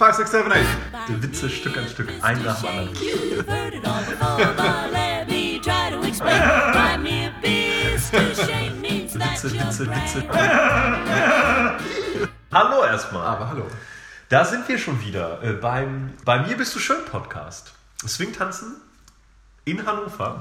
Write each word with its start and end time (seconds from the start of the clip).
5, 0.00 0.16
6, 0.16 0.30
7, 0.30 0.50
8. 0.50 0.58
Die 1.08 1.22
Witze 1.22 1.50
Stück 1.50 1.76
an 1.76 1.86
Stück, 1.86 2.08
ein 2.22 2.42
nach 2.42 2.58
dem 2.58 2.68
anderen. 2.70 2.88
Witze, 9.12 9.52
Witze, 9.52 9.90
Witze. 9.90 10.24
Hallo 12.50 12.82
erstmal. 12.86 13.26
Aber 13.26 13.50
hallo. 13.50 13.66
Da 14.30 14.46
sind 14.46 14.66
wir 14.70 14.78
schon 14.78 15.02
wieder 15.02 15.42
äh, 15.42 15.52
beim 15.52 16.14
Bei 16.24 16.46
mir 16.46 16.56
bist 16.56 16.74
du 16.74 16.78
schön 16.78 17.04
Podcast. 17.04 17.74
Swingtanzen 18.08 18.76
in 19.66 19.84
Hannover 19.84 20.38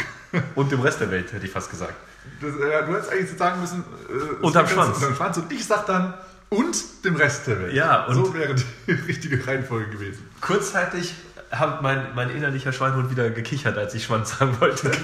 und 0.55 0.71
dem 0.71 0.79
Rest 0.79 1.01
der 1.01 1.11
Welt, 1.11 1.33
hätte 1.33 1.45
ich 1.45 1.51
fast 1.51 1.69
gesagt. 1.69 1.95
Das, 2.39 2.55
äh, 2.55 2.85
du 2.85 2.93
hättest 2.93 3.11
eigentlich 3.11 3.37
sagen 3.37 3.59
müssen. 3.59 3.83
Äh, 4.07 4.41
Unterm 4.41 4.69
Schwanz. 4.69 4.95
Unterm 4.95 5.15
Schwanz. 5.15 5.35
Und 5.35 5.51
ich 5.51 5.65
sag 5.65 5.85
dann 5.85 6.13
und 6.49 6.77
dem 7.05 7.15
Rest 7.15 7.47
der 7.47 7.59
Welt. 7.61 7.73
Ja, 7.73 8.05
und- 8.05 8.15
so 8.15 8.33
wäre 8.33 8.55
die 8.87 8.91
richtige 9.07 9.45
Reihenfolge 9.45 9.91
gewesen. 9.91 10.27
Kurzzeitig 10.41 11.13
hat 11.51 11.81
mein, 11.81 12.13
mein 12.15 12.29
innerlicher 12.29 12.71
Schweinhund 12.73 13.09
wieder 13.11 13.29
gekichert, 13.29 13.77
als 13.77 13.93
ich 13.95 14.03
Schwanz 14.05 14.37
sagen 14.37 14.59
wollte. 14.59 14.91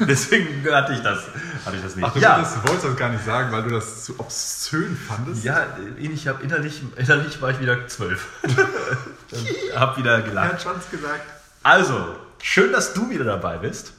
Deswegen 0.00 0.64
hatte 0.72 0.94
ich 0.94 1.00
das, 1.02 1.24
hatte 1.66 1.76
ich 1.76 1.82
das 1.82 1.94
nicht. 1.96 2.04
Ach, 2.06 2.12
du 2.12 2.18
ja, 2.18 2.36
wolltest, 2.36 2.56
du 2.56 2.62
wolltest 2.68 2.84
das 2.86 2.96
gar 2.96 3.08
nicht 3.10 3.24
sagen, 3.24 3.52
weil 3.52 3.62
du 3.64 3.70
das 3.70 4.04
zu 4.04 4.18
obszön 4.18 4.96
fandest. 4.96 5.44
ja, 5.44 5.66
ich 5.98 6.26
habe 6.28 6.42
innerlich, 6.42 6.82
innerlich 6.96 7.42
war 7.42 7.50
ich 7.50 7.60
wieder 7.60 7.86
zwölf. 7.86 8.26
Hab 9.76 9.96
wieder 9.98 10.12
Er 10.16 10.22
gelacht. 10.22 10.52
hat 10.54 10.62
Schwanz 10.62 10.88
gesagt. 10.90 11.22
Also, 11.62 12.16
schön, 12.42 12.72
dass 12.72 12.94
du 12.94 13.10
wieder 13.10 13.24
dabei 13.24 13.58
bist. 13.58 13.92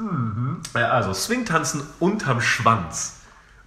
Ja, 0.74 0.90
also, 0.92 1.14
Swingtanzen 1.14 1.84
unterm 2.00 2.42
Schwanz 2.42 3.15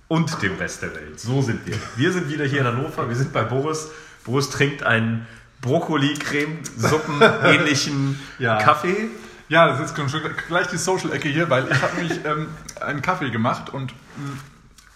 und 0.09 0.43
dem 0.43 0.57
Rest 0.57 0.83
der 0.83 0.95
Welt. 0.95 1.21
So 1.21 1.43
sind 1.43 1.67
wir. 1.67 1.77
Wir 1.97 2.12
sind 2.12 2.30
wieder 2.30 2.45
hier 2.47 2.61
in 2.61 2.66
Hannover. 2.66 3.09
Wir 3.09 3.16
sind 3.16 3.33
bei 3.33 3.43
Boris. 3.45 3.91
Boris 4.25 4.51
trinkt 4.51 4.83
einen 4.83 5.27
Brokkoli-Creme-Suppen-ähnlichen 5.61 8.19
Ja. 8.39 8.59
Kaffee. 8.63 9.11
Ja, 9.49 9.69
das 9.69 9.80
ist 9.91 9.97
schon 10.10 10.21
gleich 10.49 10.66
die 10.69 10.77
Social-Ecke 10.77 11.29
hier, 11.29 11.49
weil 11.49 11.71
ich 11.71 11.80
habe 11.82 11.97
nämlich 11.97 12.21
ähm, 12.24 12.49
einen 12.80 13.01
Kaffee 13.01 13.30
gemacht 13.30 13.71
und 13.71 13.93
mh, 13.93 13.97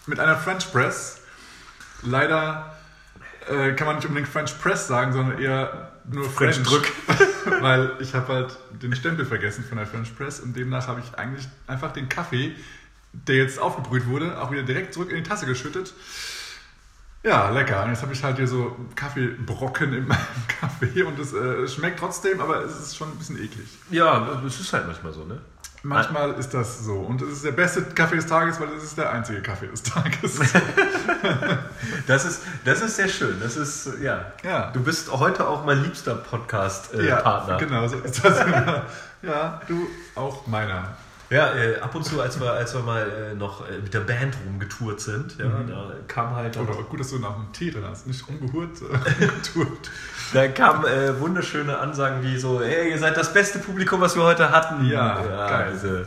mit 0.07 0.21
einer 0.21 0.37
French 0.37 0.71
Press. 0.73 1.21
Leider 2.03 2.77
äh, 3.49 3.73
kann 3.73 3.87
man 3.87 3.97
nicht 3.97 4.07
unbedingt 4.07 4.31
French 4.31 4.59
Press 4.61 4.89
sagen, 4.89 5.13
sondern 5.13 5.41
eher 5.41 5.93
nur 6.11 6.29
French 6.29 6.57
French. 6.57 6.69
Drück. 6.69 6.93
weil 7.61 7.93
ich 8.01 8.15
habe 8.15 8.33
halt 8.33 8.57
den 8.83 8.95
Stempel 8.95 9.25
vergessen 9.25 9.65
von 9.65 9.79
der 9.79 9.87
French 9.87 10.15
Press 10.17 10.41
und 10.41 10.55
demnach 10.57 10.87
habe 10.87 11.01
ich 11.01 11.19
eigentlich 11.19 11.49
einfach 11.67 11.93
den 11.93 12.09
Kaffee, 12.09 12.55
der 13.13 13.37
jetzt 13.37 13.59
aufgebrüht 13.59 14.07
wurde, 14.07 14.41
auch 14.41 14.51
wieder 14.51 14.63
direkt 14.63 14.95
zurück 14.95 15.11
in 15.11 15.17
die 15.17 15.23
Tasse 15.23 15.47
geschüttet. 15.47 15.95
Ja, 17.25 17.51
lecker. 17.51 17.85
Und 17.85 17.91
jetzt 17.91 18.03
habe 18.03 18.13
ich 18.13 18.25
halt 18.25 18.37
hier 18.37 18.49
so 18.49 18.75
Kaffeebrocken 18.97 19.93
in 19.93 20.09
meinem 20.09 20.19
Kaffee 20.61 21.03
und 21.05 21.19
es 21.19 21.33
äh, 21.33 21.69
schmeckt 21.69 22.01
trotzdem, 22.01 22.41
aber 22.41 22.65
es 22.65 22.79
ist 22.79 22.97
schon 22.97 23.11
ein 23.11 23.17
bisschen 23.17 23.37
eklig. 23.37 23.69
Ja, 23.91 24.41
das 24.43 24.59
ist 24.61 24.73
halt 24.73 24.87
manchmal 24.87 25.13
so, 25.13 25.25
ne? 25.25 25.41
Manchmal 25.85 26.33
ist 26.35 26.55
das 26.55 26.85
so. 26.85 26.95
Und 26.95 27.21
es 27.23 27.33
ist 27.33 27.45
der 27.45 27.53
beste 27.53 27.83
Kaffee 27.83 28.15
des 28.17 28.27
Tages, 28.27 28.61
weil 28.61 28.69
es 28.77 28.85
ist 28.85 28.97
der 28.97 29.11
einzige 29.11 29.43
Kaffee 29.43 29.67
des 29.67 29.83
Tages. 29.83 30.41
Das 32.07 32.25
ist, 32.25 32.43
das 32.65 32.83
ist 32.83 32.97
sehr 32.97 33.09
schön. 33.09 33.39
Das 33.41 33.57
ist, 33.57 34.01
ja. 34.01 34.33
Ja. 34.43 34.71
Du 34.73 34.83
bist 34.83 35.11
heute 35.13 35.47
auch 35.47 35.65
mein 35.65 35.83
liebster 35.83 36.15
Podcast-Partner. 36.17 37.57
genau, 37.59 37.87
so 37.87 37.99
ist 37.99 38.25
das. 38.25 38.45
immer. 38.45 38.87
ja, 39.23 39.61
du 39.69 39.89
auch 40.15 40.47
meiner. 40.47 40.97
Ja, 41.33 41.55
äh, 41.55 41.81
ab 41.81 41.95
und 41.95 42.05
zu, 42.05 42.21
als 42.21 42.39
wir, 42.41 42.53
als 42.53 42.75
wir 42.75 42.83
mal 42.83 43.09
äh, 43.09 43.35
noch 43.35 43.67
äh, 43.69 43.79
mit 43.83 43.95
der 43.95 44.01
Band 44.01 44.37
rumgetourt 44.47 45.01
sind, 45.01 45.39
ja, 45.39 45.47
da 45.49 45.93
kam 46.07 46.35
halt 46.37 46.57
Oder 46.59 46.75
gut, 46.75 47.01
dass 47.01 47.11
du 47.11 47.19
nach 47.19 47.35
dem 47.35 47.51
Tee 47.53 47.71
drin 47.71 47.85
hast. 47.89 48.07
Nicht 48.07 48.29
umgehurt, 48.29 48.83
äh, 48.83 48.85
umgeturt. 49.25 49.91
da 50.35 50.49
kamen 50.49 50.85
äh, 50.85 51.19
wunderschöne 51.19 51.79
Ansagen 51.79 52.23
wie 52.23 52.37
so, 52.39 52.61
hey, 52.61 52.91
ihr 52.91 52.99
seid 52.99 53.17
das 53.17 53.33
beste 53.33 53.59
Publikum, 53.61 54.01
was 54.03 54.15
wir 54.15 54.23
heute 54.25 54.51
hatten. 54.51 54.85
Ja, 54.87 55.23
geil. 55.49 55.71
Diese 55.75 56.07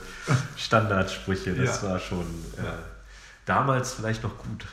Standardsprüche, 0.58 1.54
das 1.54 1.82
Ja. 1.82 1.90
war 1.90 2.00
schon 2.00 2.22
äh, 2.58 2.62
damals 3.46 3.94
vielleicht 3.94 4.24
noch 4.24 4.38
gut. 4.38 4.66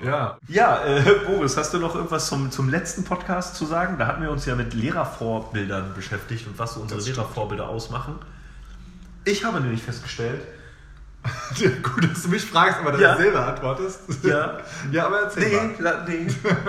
Ja, 0.00 0.38
Ja, 0.46 0.84
äh, 0.84 1.00
Boris, 1.26 1.56
hast 1.56 1.74
du 1.74 1.78
noch 1.78 1.96
irgendwas 1.96 2.28
zum, 2.28 2.52
zum 2.52 2.68
letzten 2.68 3.02
Podcast 3.02 3.56
zu 3.56 3.66
sagen? 3.66 3.96
Da 3.98 4.06
hatten 4.06 4.22
wir 4.22 4.30
uns 4.30 4.46
ja 4.46 4.54
mit 4.54 4.72
Lehrervorbildern 4.74 5.92
beschäftigt 5.94 6.46
und 6.46 6.56
was 6.56 6.74
so 6.74 6.80
unsere. 6.80 7.00
Lehrervorbilder 7.00 7.68
ausmachen. 7.68 8.14
Ich 9.28 9.44
habe 9.44 9.60
nämlich 9.60 9.82
festgestellt, 9.82 10.40
gut, 11.82 12.10
dass 12.10 12.22
du 12.22 12.28
mich 12.28 12.44
fragst, 12.44 12.78
aber 12.80 12.92
dann 12.92 13.00
Ja. 13.00 13.16
selber 13.16 13.46
antwortest. 13.46 14.00
Ja. 14.22 14.58
ja, 14.90 15.06
aber 15.06 15.20
erzähl 15.22 15.48
nee, 15.48 15.82
mal. 15.82 16.06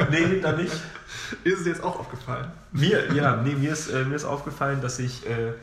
nee, 0.09 0.25
nee, 0.25 0.41
da 0.41 0.51
nicht. 0.51 0.73
Ist 1.45 1.59
es 1.59 1.63
dir 1.63 1.69
jetzt 1.69 1.83
auch 1.83 1.97
aufgefallen? 1.99 2.51
Mir, 2.73 3.13
ja, 3.13 3.37
nee, 3.37 3.55
mir, 3.55 3.71
ist, 3.71 3.87
äh, 3.89 4.03
mir 4.03 4.15
ist 4.15 4.25
aufgefallen, 4.25 4.81
dass 4.81 4.99
ich 4.99 5.25
äh, 5.27 5.53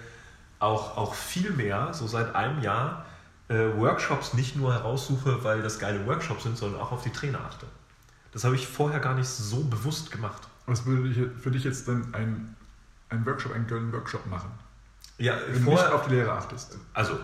auch, 0.59 0.97
auch 0.97 1.15
viel 1.15 1.51
mehr, 1.51 1.93
so 1.93 2.07
seit 2.07 2.35
einem 2.35 2.63
Jahr, 2.63 3.05
äh, 3.49 3.55
Workshops 3.77 4.33
nicht 4.35 4.57
nur 4.57 4.73
heraussuche, 4.73 5.45
weil 5.45 5.63
das 5.63 5.79
geile 5.79 6.07
Workshops 6.07 6.45
sind, 6.45 6.57
sondern 6.57 6.81
auch 6.81 6.93
auf 6.93 7.03
die 7.03 7.11
Trainer 7.11 7.41
achte. 7.41 7.67
Das 8.33 8.45
habe 8.45 8.55
ich 8.55 8.67
vorher 8.67 9.01
gar 9.01 9.15
nicht 9.15 9.29
so 9.29 9.65
bewusst 9.65 10.11
gemacht. 10.13 10.43
Was 10.67 10.87
würde 10.87 11.09
ich 11.09 11.43
für 11.43 11.51
dich 11.51 11.65
jetzt 11.65 11.89
denn 11.89 12.09
ein, 12.13 12.57
ein 13.11 13.27
Workshop, 13.27 13.53
einen 13.53 13.67
geilen 13.67 13.93
Workshop 13.93 14.25
machen? 14.27 14.51
Ja, 15.19 15.35
Wenn 15.49 15.65
du 15.65 15.71
nicht 15.71 15.87
auf 15.87 16.07
die 16.07 16.15
Lehre 16.15 16.33
achtest. 16.33 16.77
also 16.95 17.19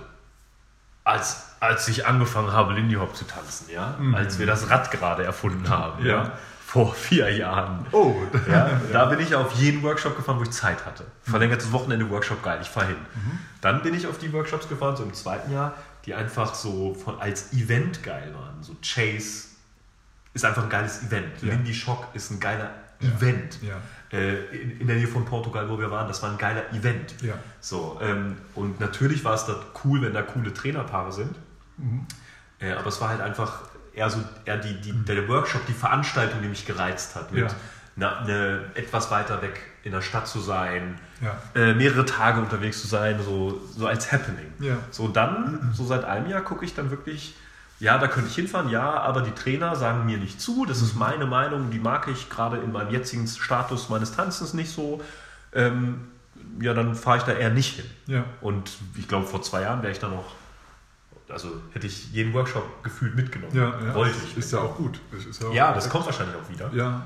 als, 1.04 1.46
als 1.60 1.88
ich 1.88 2.06
angefangen 2.06 2.52
habe, 2.52 2.74
Lindy 2.74 2.94
Hop 2.94 3.14
zu 3.16 3.24
tanzen, 3.26 3.68
ja, 3.70 3.96
Mhm. 3.98 4.14
als 4.14 4.38
wir 4.38 4.46
das 4.46 4.70
Rad 4.70 4.90
gerade 4.90 5.24
erfunden 5.24 5.68
haben, 5.68 6.04
Ja. 6.04 6.24
ja, 6.24 6.32
vor 6.64 6.94
vier 6.94 7.28
Jahren. 7.36 7.84
Oh, 7.92 8.14
Ja, 8.50 8.70
da 8.92 9.06
bin 9.06 9.18
ich 9.20 9.34
auf 9.34 9.52
jeden 9.54 9.82
Workshop 9.82 10.16
gefahren, 10.16 10.38
wo 10.38 10.42
ich 10.44 10.52
Zeit 10.52 10.86
hatte. 10.86 11.04
Verlängertes 11.22 11.72
Wochenende 11.72 12.08
Workshop, 12.08 12.42
geil, 12.42 12.60
ich 12.62 12.68
fahre 12.70 12.86
hin. 12.88 12.96
Dann 13.60 13.82
bin 13.82 13.94
ich 13.94 14.06
auf 14.06 14.18
die 14.18 14.32
Workshops 14.32 14.68
gefahren, 14.68 14.96
so 14.96 15.02
im 15.02 15.12
zweiten 15.12 15.52
Jahr, 15.52 15.74
die 16.06 16.14
einfach 16.14 16.54
so 16.54 16.94
von, 16.94 17.20
als 17.20 17.52
Event 17.52 18.02
geil 18.02 18.32
waren. 18.34 18.62
So 18.62 18.74
Chase 18.80 19.48
ist 20.34 20.44
einfach 20.44 20.62
ein 20.62 20.70
geiles 20.70 21.02
Event. 21.02 21.42
Ja. 21.42 21.48
Lindy 21.50 21.74
Shock 21.74 22.06
ist 22.14 22.30
ein 22.30 22.40
geiler 22.40 22.70
Event. 23.02 23.58
Äh, 24.12 24.34
in, 24.54 24.80
in 24.80 24.86
der 24.86 24.96
Nähe 24.96 25.08
von 25.08 25.24
Portugal, 25.24 25.68
wo 25.68 25.78
wir 25.78 25.90
waren, 25.90 26.06
das 26.08 26.22
war 26.22 26.30
ein 26.30 26.38
geiler 26.38 26.70
Event. 26.72 27.14
So, 27.60 27.98
ähm, 28.02 28.36
und 28.54 28.78
natürlich 28.80 29.24
war 29.24 29.34
es 29.34 29.46
da 29.46 29.56
cool, 29.84 30.02
wenn 30.02 30.12
da 30.12 30.22
coole 30.22 30.52
Trainerpaare 30.52 31.12
sind. 31.12 31.34
Mhm. 31.78 32.06
Äh, 32.58 32.72
aber 32.72 32.88
es 32.88 33.00
war 33.00 33.08
halt 33.08 33.20
einfach 33.20 33.62
eher 33.94 34.10
so 34.10 34.18
eher 34.44 34.58
die, 34.58 34.80
die, 34.80 34.92
der 35.04 35.28
Workshop, 35.28 35.66
die 35.66 35.72
Veranstaltung, 35.72 36.42
die 36.42 36.48
mich 36.48 36.66
gereizt 36.66 37.14
hat. 37.16 37.32
Mit 37.32 37.54
na, 37.96 38.24
ne, 38.24 38.64
etwas 38.74 39.10
weiter 39.10 39.42
weg 39.42 39.60
in 39.84 39.92
der 39.92 40.00
Stadt 40.00 40.26
zu 40.26 40.40
sein, 40.40 40.98
Ja. 41.20 41.36
äh, 41.54 41.74
mehrere 41.74 42.04
Tage 42.04 42.40
unterwegs 42.40 42.80
zu 42.80 42.86
sein, 42.86 43.20
so, 43.22 43.60
so 43.76 43.86
als 43.86 44.12
Happening. 44.12 44.52
Ja. 44.60 44.78
So 44.90 45.08
dann, 45.08 45.72
so 45.74 45.84
seit 45.84 46.04
einem 46.04 46.28
Jahr 46.28 46.42
gucke 46.42 46.64
ich 46.64 46.74
dann 46.74 46.90
wirklich, 46.90 47.34
ja, 47.82 47.98
da 47.98 48.06
könnte 48.06 48.28
ich 48.28 48.36
hinfahren, 48.36 48.68
ja, 48.68 48.92
aber 49.00 49.22
die 49.22 49.32
Trainer 49.32 49.74
sagen 49.74 50.06
mir 50.06 50.16
nicht 50.16 50.40
zu, 50.40 50.64
das 50.66 50.82
ist 50.82 50.94
meine 50.94 51.26
Meinung, 51.26 51.70
die 51.72 51.80
mag 51.80 52.06
ich 52.06 52.30
gerade 52.30 52.58
in 52.58 52.70
meinem 52.70 52.92
jetzigen 52.92 53.26
Status 53.26 53.88
meines 53.88 54.12
Tanzens 54.14 54.54
nicht 54.54 54.70
so. 54.70 55.00
Ähm, 55.52 56.02
ja, 56.60 56.74
dann 56.74 56.94
fahre 56.94 57.16
ich 57.18 57.22
da 57.24 57.32
eher 57.32 57.50
nicht 57.50 57.74
hin. 57.74 57.84
Ja. 58.06 58.24
Und 58.40 58.70
ich 58.94 59.08
glaube, 59.08 59.26
vor 59.26 59.42
zwei 59.42 59.62
Jahren 59.62 59.82
wäre 59.82 59.90
ich 59.90 59.98
dann 59.98 60.12
noch, 60.12 60.26
also 61.28 61.48
hätte 61.72 61.88
ich 61.88 62.12
jeden 62.12 62.32
Workshop 62.34 62.84
gefühlt 62.84 63.16
mitgenommen. 63.16 63.52
Ja, 63.56 63.74
ja. 63.84 63.94
Wollte 63.94 64.16
ist, 64.16 64.24
ich. 64.28 64.36
Ist 64.36 64.52
ja 64.52 64.60
auch 64.60 64.76
gut. 64.76 65.00
Ja, 65.40 65.48
auch 65.48 65.52
ja, 65.54 65.72
das 65.72 65.88
kommt 65.90 66.06
wahrscheinlich 66.06 66.36
auch 66.36 66.48
wieder. 66.48 66.70
Ja. 66.72 67.04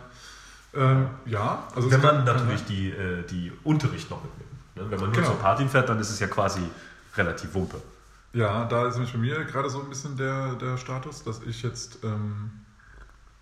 Ähm, 0.75 1.07
ja, 1.25 1.65
also 1.75 1.91
Wenn 1.91 2.03
man 2.03 2.17
kann- 2.17 2.37
natürlich 2.37 2.65
die, 2.67 2.91
äh, 2.91 3.23
die 3.31 3.51
Unterricht 3.65 4.11
noch 4.11 4.23
mitnimmt. 4.23 4.53
Ne? 4.77 4.83
Wenn 4.91 5.01
man 5.01 5.09
nur 5.09 5.13
Genau. 5.15 5.29
zur 5.29 5.39
Party 5.39 5.67
fährt, 5.69 5.89
dann 5.89 5.99
ist 6.01 6.11
es 6.11 6.21
ja 6.21 6.27
quasi 6.27 6.61
relativ 7.17 7.55
Wumpe. 7.55 7.81
Ja, 8.37 8.67
da 8.67 8.87
ist 8.87 8.97
nämlich 8.97 9.15
bei 9.15 9.19
mir 9.19 9.45
gerade 9.47 9.71
so 9.71 9.81
ein 9.81 9.89
bisschen 9.89 10.15
der, 10.19 10.57
der 10.57 10.77
Status, 10.77 11.25
dass 11.25 11.41
ich 11.45 11.63
jetzt, 11.63 12.05
ähm, 12.05 12.51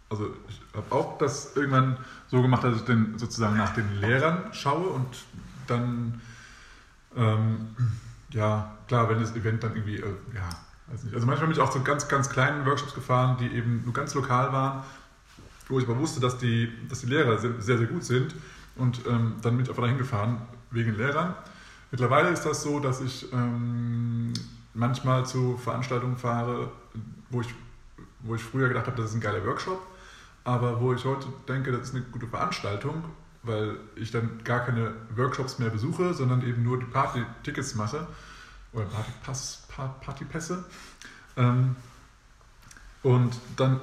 also 0.08 0.30
ich 0.48 0.60
habe 0.72 0.94
auch 0.94 1.18
das 1.18 1.56
irgendwann 1.56 1.96
so 2.28 2.40
gemacht, 2.40 2.62
dass 2.62 2.76
ich 2.76 2.84
den 2.84 3.18
sozusagen 3.18 3.56
nach 3.56 3.74
den 3.74 3.96
Lehrern 4.00 4.52
schaue 4.52 4.90
und 4.90 5.08
dann, 5.66 6.20
ähm, 7.16 7.74
ja, 8.30 8.76
klar, 8.86 9.08
wenn 9.08 9.18
das 9.18 9.34
Event 9.34 9.64
dann 9.64 9.72
irgendwie, 9.72 9.96
äh, 9.96 10.14
ja, 10.32 10.48
weiß 10.86 11.02
nicht. 11.02 11.14
Also 11.14 11.26
manchmal 11.26 11.48
bin 11.48 11.56
ich 11.56 11.60
auch 11.60 11.70
zu 11.70 11.82
ganz, 11.82 12.06
ganz 12.06 12.30
kleinen 12.30 12.64
Workshops 12.64 12.94
gefahren, 12.94 13.36
die 13.40 13.48
eben 13.48 13.82
nur 13.82 13.94
ganz 13.94 14.14
lokal 14.14 14.52
waren, 14.52 14.84
wo 15.66 15.80
ich 15.80 15.88
aber 15.88 15.98
wusste, 15.98 16.20
dass 16.20 16.38
die, 16.38 16.72
dass 16.88 17.00
die 17.00 17.06
Lehrer 17.06 17.38
sehr, 17.38 17.78
sehr, 17.78 17.86
gut 17.88 18.04
sind 18.04 18.36
und 18.76 19.00
ähm, 19.08 19.38
dann 19.42 19.56
bin 19.56 19.64
ich 19.64 19.70
einfach 19.70 19.82
dahin 19.82 19.98
gefahren 19.98 20.42
wegen 20.70 20.96
Lehrern. 20.96 21.34
Mittlerweile 21.90 22.28
ist 22.28 22.44
das 22.44 22.62
so, 22.62 22.78
dass 22.78 23.00
ich 23.00 23.32
ähm, 23.32 24.32
manchmal 24.74 25.24
zu 25.26 25.56
Veranstaltungen 25.56 26.16
fahre, 26.16 26.70
wo 27.30 27.40
ich, 27.40 27.54
wo 28.20 28.34
ich 28.34 28.42
früher 28.42 28.68
gedacht 28.68 28.86
habe, 28.86 28.96
das 28.96 29.10
ist 29.10 29.16
ein 29.16 29.20
geiler 29.20 29.44
Workshop, 29.46 29.80
aber 30.44 30.80
wo 30.80 30.92
ich 30.92 31.04
heute 31.04 31.28
denke, 31.48 31.72
das 31.72 31.88
ist 31.88 31.94
eine 31.94 32.04
gute 32.04 32.26
Veranstaltung, 32.26 33.04
weil 33.42 33.76
ich 33.96 34.10
dann 34.10 34.42
gar 34.44 34.60
keine 34.60 34.94
Workshops 35.16 35.58
mehr 35.58 35.70
besuche, 35.70 36.14
sondern 36.14 36.42
eben 36.46 36.62
nur 36.62 36.78
die 36.78 36.86
Party-Tickets 36.86 37.74
mache 37.74 38.06
oder 38.72 38.84
Partypass, 38.86 39.62
Pa- 39.68 39.94
Partypässe. 40.00 40.64
Ähm, 41.36 41.76
und 43.02 43.34
dann, 43.56 43.80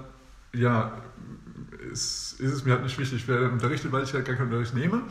ja, 0.54 0.92
ist, 1.92 2.40
ist 2.40 2.52
es 2.52 2.66
mir 2.66 2.72
halt 2.74 2.84
nicht 2.84 2.98
wichtig, 2.98 3.28
wer 3.28 3.52
unterrichtet, 3.52 3.92
weil 3.92 4.04
ich 4.04 4.14
halt 4.14 4.26
gar 4.26 4.36
keinen 4.36 4.48
Unterricht 4.48 4.74
nehme. 4.74 5.04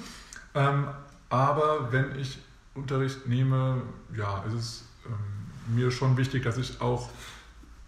Ähm, 0.55 0.88
aber 1.29 1.93
wenn 1.93 2.17
ich 2.19 2.38
Unterricht 2.75 3.27
nehme, 3.29 3.82
ja, 4.17 4.43
ist 4.44 4.55
es 4.55 4.85
ähm, 5.06 5.39
mir 5.66 5.90
schon 5.90 6.16
wichtig, 6.16 6.42
dass 6.42 6.58
ich 6.58 6.80
auch 6.80 7.10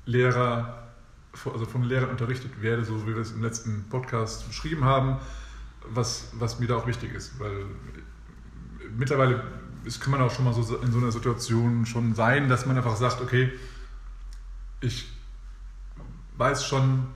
Lehrer, 0.04 0.88
also 1.44 1.64
von 1.66 1.84
Lehrern 1.84 2.10
unterrichtet 2.10 2.60
werde, 2.60 2.84
so 2.84 3.06
wie 3.06 3.14
wir 3.14 3.22
es 3.22 3.32
im 3.32 3.42
letzten 3.42 3.84
Podcast 3.88 4.46
beschrieben 4.48 4.84
haben, 4.84 5.18
was, 5.88 6.30
was 6.34 6.58
mir 6.58 6.66
da 6.66 6.76
auch 6.76 6.86
wichtig 6.86 7.12
ist. 7.12 7.38
Weil 7.38 7.66
mittlerweile 8.96 9.42
ist, 9.84 10.00
kann 10.00 10.12
man 10.12 10.20
auch 10.20 10.30
schon 10.30 10.44
mal 10.44 10.54
so 10.54 10.76
in 10.76 10.92
so 10.92 10.98
einer 10.98 11.12
Situation 11.12 11.86
schon 11.86 12.14
sein, 12.14 12.48
dass 12.48 12.66
man 12.66 12.76
einfach 12.76 12.96
sagt, 12.96 13.20
okay, 13.20 13.52
ich 14.80 15.10
weiß 16.36 16.66
schon, 16.66 17.06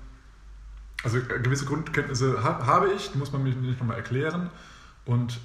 also 1.03 1.19
gewisse 1.21 1.67
Grundkenntnisse 1.67 2.43
ha- 2.43 2.67
habe 2.67 2.93
ich, 2.93 3.13
die 3.13 3.19
muss 3.19 3.33
man 3.33 3.43
mir 3.43 3.55
nicht 3.55 3.79
nochmal 3.79 3.97
erklären. 3.97 4.51
Und 5.05 5.39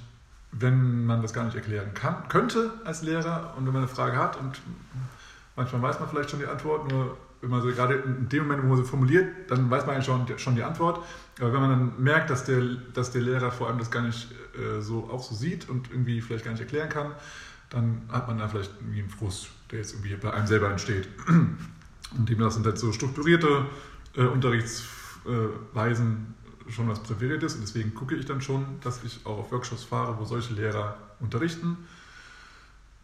wenn 0.52 1.06
man 1.06 1.22
das 1.22 1.32
gar 1.32 1.44
nicht 1.44 1.56
erklären 1.56 1.94
kann, 1.94 2.28
könnte 2.28 2.70
als 2.84 3.02
Lehrer 3.02 3.54
und 3.56 3.66
wenn 3.66 3.72
man 3.72 3.82
eine 3.82 3.88
Frage 3.88 4.16
hat 4.16 4.38
und 4.38 4.60
manchmal 5.56 5.82
weiß 5.82 6.00
man 6.00 6.08
vielleicht 6.08 6.30
schon 6.30 6.40
die 6.40 6.46
Antwort, 6.46 6.90
nur 6.90 7.16
wenn 7.40 7.50
man 7.50 7.62
sie 7.62 7.72
gerade 7.72 7.94
in 7.94 8.28
dem 8.28 8.44
Moment, 8.44 8.62
wo 8.62 8.68
man 8.68 8.76
sie 8.76 8.84
formuliert, 8.84 9.50
dann 9.50 9.68
weiß 9.68 9.86
man 9.86 9.96
eigentlich 9.96 10.06
schon, 10.06 10.38
schon 10.38 10.54
die 10.54 10.62
Antwort. 10.62 11.04
Aber 11.40 11.52
wenn 11.52 11.60
man 11.60 11.70
dann 11.70 11.92
merkt, 11.98 12.30
dass 12.30 12.44
der, 12.44 12.62
dass 12.94 13.10
der 13.10 13.22
Lehrer 13.22 13.50
vor 13.50 13.68
allem 13.68 13.78
das 13.78 13.90
gar 13.90 14.02
nicht 14.02 14.28
äh, 14.56 14.80
so 14.80 15.10
auch 15.10 15.22
so 15.22 15.34
sieht 15.34 15.68
und 15.68 15.90
irgendwie 15.90 16.20
vielleicht 16.20 16.44
gar 16.44 16.52
nicht 16.52 16.60
erklären 16.60 16.88
kann, 16.88 17.10
dann 17.70 18.02
hat 18.10 18.28
man 18.28 18.38
da 18.38 18.46
vielleicht 18.46 18.70
irgendwie 18.80 19.00
einen 19.00 19.10
Frust, 19.10 19.48
der 19.70 19.78
jetzt 19.78 19.94
irgendwie 19.94 20.14
bei 20.14 20.32
einem 20.32 20.46
selber 20.46 20.70
entsteht. 20.70 21.08
Und 22.14 22.28
demnach 22.28 22.50
sind 22.50 22.66
halt 22.66 22.76
so 22.76 22.92
strukturierte 22.92 23.64
äh, 24.14 24.24
Unterrichtsweisen 24.24 26.34
schon 26.72 26.88
was 26.88 27.02
Präferiertes 27.02 27.54
und 27.54 27.62
deswegen 27.62 27.94
gucke 27.94 28.14
ich 28.14 28.24
dann 28.24 28.40
schon, 28.40 28.80
dass 28.80 29.04
ich 29.04 29.24
auch 29.24 29.38
auf 29.38 29.52
Workshops 29.52 29.84
fahre, 29.84 30.18
wo 30.18 30.24
solche 30.24 30.54
Lehrer 30.54 30.96
unterrichten, 31.20 31.76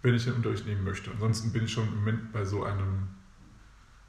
wenn 0.03 0.15
ich 0.15 0.25
den 0.25 0.35
Unterricht 0.35 0.67
nehmen 0.67 0.85
möchte. 0.85 1.11
Ansonsten 1.11 1.53
bin 1.53 1.65
ich 1.65 1.73
schon 1.73 1.89
im 1.89 1.97
Moment 1.97 2.33
bei 2.33 2.45
so 2.45 2.65
einem, 2.65 3.09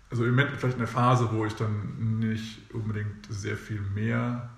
also 0.10 0.24
im 0.24 0.32
Moment 0.32 0.52
vielleicht 0.58 0.76
in 0.76 0.80
der 0.80 0.88
Phase, 0.88 1.30
wo 1.32 1.46
ich 1.46 1.54
dann 1.54 2.20
nicht 2.20 2.74
unbedingt 2.74 3.28
sehr 3.30 3.58
viel 3.58 3.82
mehr 3.82 4.50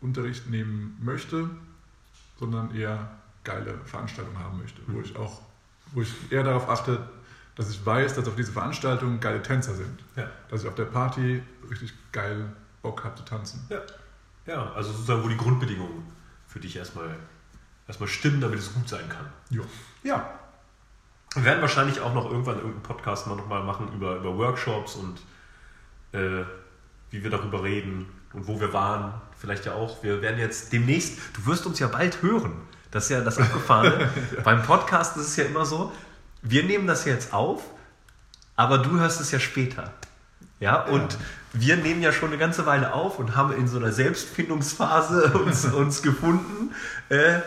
Unterricht 0.00 0.48
nehmen 0.50 0.96
möchte, 1.02 1.48
sondern 2.38 2.74
eher 2.74 3.10
geile 3.42 3.78
Veranstaltungen 3.84 4.38
haben 4.38 4.58
möchte, 4.58 4.80
wo 4.86 5.00
ich 5.00 5.16
auch, 5.16 5.42
wo 5.92 6.02
ich 6.02 6.12
eher 6.30 6.42
darauf 6.42 6.68
achte, 6.68 7.08
dass 7.54 7.70
ich 7.70 7.84
weiß, 7.84 8.14
dass 8.14 8.26
auf 8.26 8.36
diese 8.36 8.52
Veranstaltungen 8.52 9.20
geile 9.20 9.42
Tänzer 9.42 9.74
sind. 9.74 10.02
Ja. 10.16 10.30
Dass 10.48 10.62
ich 10.62 10.68
auf 10.68 10.74
der 10.74 10.86
Party 10.86 11.42
richtig 11.70 11.92
geil 12.12 12.52
Bock 12.82 13.04
habe 13.04 13.14
zu 13.14 13.24
tanzen. 13.24 13.64
Ja. 13.70 13.80
Ja, 14.46 14.72
also 14.74 14.92
sozusagen, 14.92 15.22
wo 15.22 15.28
die 15.28 15.36
Grundbedingungen 15.36 16.04
für 16.46 16.60
dich 16.60 16.76
erstmal, 16.76 17.16
erstmal 17.88 18.08
stimmen, 18.08 18.40
damit 18.40 18.58
es 18.58 18.72
gut 18.72 18.88
sein 18.88 19.08
kann. 19.08 19.26
Jo. 19.50 19.64
Ja. 20.02 20.38
Wir 21.34 21.44
werden 21.44 21.62
wahrscheinlich 21.62 22.00
auch 22.00 22.14
noch 22.14 22.26
irgendwann 22.30 22.56
irgendeinen 22.56 22.82
Podcast 22.82 23.26
mal 23.26 23.34
nochmal 23.34 23.64
machen 23.64 23.92
über, 23.92 24.16
über 24.16 24.36
Workshops 24.36 24.94
und 24.94 25.18
äh, 26.12 26.44
wie 27.10 27.22
wir 27.22 27.30
darüber 27.30 27.62
reden 27.64 28.06
und 28.32 28.46
wo 28.46 28.60
wir 28.60 28.72
waren. 28.72 29.14
Vielleicht 29.36 29.64
ja 29.64 29.74
auch. 29.74 30.02
Wir 30.02 30.22
werden 30.22 30.38
jetzt 30.38 30.72
demnächst, 30.72 31.18
du 31.34 31.46
wirst 31.46 31.66
uns 31.66 31.78
ja 31.78 31.88
bald 31.88 32.22
hören. 32.22 32.52
Das 32.90 33.04
ist 33.04 33.10
ja 33.10 33.20
das 33.20 33.38
Abgefahrene. 33.38 34.08
Beim 34.44 34.62
Podcast 34.62 35.16
ist 35.16 35.28
es 35.28 35.36
ja 35.36 35.44
immer 35.44 35.64
so, 35.64 35.92
wir 36.42 36.62
nehmen 36.62 36.86
das 36.86 37.04
jetzt 37.04 37.32
auf, 37.32 37.62
aber 38.54 38.78
du 38.78 38.98
hörst 39.00 39.20
es 39.20 39.32
ja 39.32 39.40
später. 39.40 39.92
Ja, 40.60 40.84
und 40.84 41.18
wir 41.54 41.76
nehmen 41.76 42.02
ja 42.02 42.12
schon 42.12 42.28
eine 42.28 42.38
ganze 42.38 42.66
Weile 42.66 42.92
auf 42.92 43.18
und 43.18 43.36
haben 43.36 43.52
in 43.52 43.68
so 43.68 43.78
einer 43.78 43.92
Selbstfindungsphase 43.92 45.32
uns, 45.44 45.64
uns 45.64 46.02
gefunden. 46.02 46.74
Äh, 47.08 47.40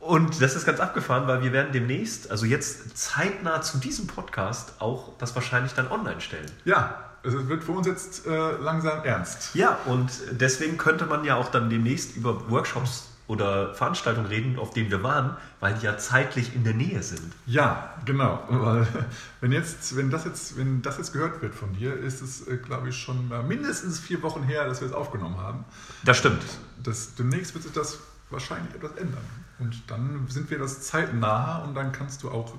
und 0.00 0.42
das 0.42 0.54
ist 0.54 0.66
ganz 0.66 0.80
abgefahren, 0.80 1.26
weil 1.26 1.42
wir 1.42 1.52
werden 1.52 1.72
demnächst, 1.72 2.30
also 2.30 2.44
jetzt 2.44 2.96
zeitnah 2.98 3.62
zu 3.62 3.78
diesem 3.78 4.06
Podcast, 4.06 4.74
auch 4.80 5.16
das 5.18 5.34
wahrscheinlich 5.34 5.72
dann 5.72 5.90
online 5.90 6.20
stellen. 6.20 6.50
Ja, 6.64 7.10
es 7.22 7.32
wird 7.48 7.64
für 7.64 7.72
uns 7.72 7.86
jetzt 7.86 8.26
äh, 8.26 8.30
langsam 8.30 9.02
ernst. 9.04 9.54
Ja, 9.54 9.78
und 9.86 10.10
deswegen 10.32 10.76
könnte 10.76 11.06
man 11.06 11.24
ja 11.24 11.36
auch 11.36 11.50
dann 11.50 11.70
demnächst 11.70 12.16
über 12.16 12.50
Workshops 12.50 13.13
oder 13.26 13.74
Veranstaltungen 13.74 14.26
reden, 14.26 14.58
auf 14.58 14.70
denen 14.70 14.90
wir 14.90 15.02
waren, 15.02 15.36
weil 15.60 15.74
die 15.74 15.86
ja 15.86 15.96
zeitlich 15.96 16.54
in 16.54 16.64
der 16.64 16.74
Nähe 16.74 17.02
sind. 17.02 17.32
Ja, 17.46 17.94
genau. 18.04 18.42
Weil, 18.48 18.86
wenn, 19.40 19.52
jetzt, 19.52 19.96
wenn, 19.96 20.10
das 20.10 20.24
jetzt, 20.24 20.58
wenn 20.58 20.82
das 20.82 20.98
jetzt 20.98 21.12
gehört 21.12 21.40
wird 21.40 21.54
von 21.54 21.72
dir, 21.72 21.96
ist 21.96 22.20
es, 22.20 22.46
äh, 22.46 22.58
glaube 22.58 22.90
ich, 22.90 22.96
schon 22.96 23.30
mindestens 23.48 23.98
vier 23.98 24.22
Wochen 24.22 24.42
her, 24.42 24.66
dass 24.66 24.80
wir 24.80 24.88
es 24.88 24.94
aufgenommen 24.94 25.38
haben. 25.38 25.64
Das 26.04 26.18
stimmt. 26.18 26.42
Das, 26.82 27.14
demnächst 27.14 27.54
wird 27.54 27.64
sich 27.64 27.72
das 27.72 27.98
wahrscheinlich 28.30 28.74
etwas 28.74 28.92
ändern. 28.92 29.24
Und 29.58 29.90
dann 29.90 30.26
sind 30.28 30.50
wir 30.50 30.58
das 30.58 30.82
zeitnah 30.82 31.58
und 31.58 31.74
dann 31.74 31.92
kannst 31.92 32.22
du 32.22 32.30
auch, 32.30 32.52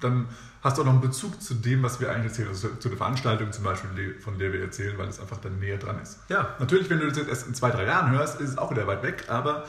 dann 0.00 0.28
hast 0.62 0.76
du 0.76 0.82
auch 0.82 0.86
noch 0.86 0.92
einen 0.92 1.00
Bezug 1.00 1.40
zu 1.40 1.54
dem, 1.54 1.82
was 1.82 2.00
wir 2.00 2.10
eigentlich 2.10 2.26
erzählen, 2.26 2.48
also 2.48 2.68
zu 2.76 2.88
der 2.88 2.98
Veranstaltung 2.98 3.50
zum 3.52 3.64
Beispiel, 3.64 4.18
von 4.20 4.38
der 4.38 4.52
wir 4.52 4.60
erzählen, 4.60 4.96
weil 4.98 5.08
es 5.08 5.20
einfach 5.20 5.38
dann 5.38 5.58
näher 5.58 5.78
dran 5.78 6.00
ist. 6.00 6.20
Ja. 6.28 6.54
Natürlich, 6.58 6.90
wenn 6.90 7.00
du 7.00 7.08
das 7.08 7.16
jetzt 7.16 7.28
erst 7.28 7.48
in 7.48 7.54
zwei, 7.54 7.70
drei 7.70 7.84
Jahren 7.84 8.10
hörst, 8.10 8.40
ist 8.40 8.50
es 8.50 8.58
auch 8.58 8.70
wieder 8.70 8.86
weit 8.86 9.02
weg, 9.02 9.24
aber 9.28 9.64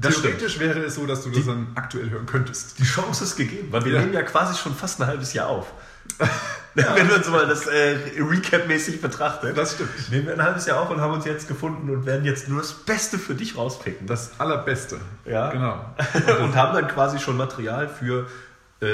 Das 0.00 0.22
theoretisch 0.22 0.58
wäre 0.60 0.78
es 0.80 0.94
so, 0.94 1.06
dass 1.06 1.24
du 1.24 1.30
das 1.30 1.46
dann 1.46 1.68
aktuell 1.74 2.08
hören 2.10 2.26
könntest. 2.26 2.78
Die 2.78 2.84
Chance 2.84 3.24
ist 3.24 3.36
gegeben, 3.36 3.68
weil 3.72 3.84
wir 3.84 3.92
Ja. 3.92 4.00
nehmen 4.00 4.12
ja 4.12 4.22
quasi 4.22 4.56
schon 4.56 4.74
fast 4.74 5.00
ein 5.00 5.06
halbes 5.08 5.32
Jahr 5.32 5.48
auf. 5.48 5.72
Wenn 6.74 7.08
wir 7.08 7.16
uns 7.16 7.28
mal 7.28 7.46
das 7.46 7.66
äh, 7.66 7.96
Recap-mäßig 8.18 9.00
betrachten. 9.00 9.52
Das 9.54 9.74
stimmt. 9.74 9.90
Nehmen 10.10 10.26
wir 10.26 10.34
ein 10.34 10.42
halbes 10.42 10.66
Jahr 10.66 10.80
auf 10.80 10.90
und 10.90 11.00
haben 11.00 11.12
uns 11.12 11.24
jetzt 11.24 11.48
gefunden 11.48 11.90
und 11.90 12.06
werden 12.06 12.24
jetzt 12.24 12.48
nur 12.48 12.60
das 12.60 12.72
Beste 12.72 13.18
für 13.18 13.34
dich 13.34 13.56
rauspicken. 13.56 14.06
Das 14.06 14.38
Allerbeste. 14.38 14.98
Ja. 15.24 15.50
Genau. 15.50 15.84
und 16.42 16.54
haben 16.54 16.74
dann 16.74 16.86
quasi 16.88 17.18
schon 17.18 17.36
Material 17.36 17.88
für 17.88 18.28
äh, 18.80 18.86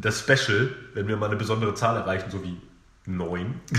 das 0.00 0.20
Special, 0.20 0.70
wenn 0.94 1.06
wir 1.08 1.16
mal 1.18 1.26
eine 1.26 1.36
besondere 1.36 1.74
Zahl 1.74 1.96
erreichen, 1.96 2.30
so 2.30 2.42
wie 2.42 2.58
neun. 3.04 3.60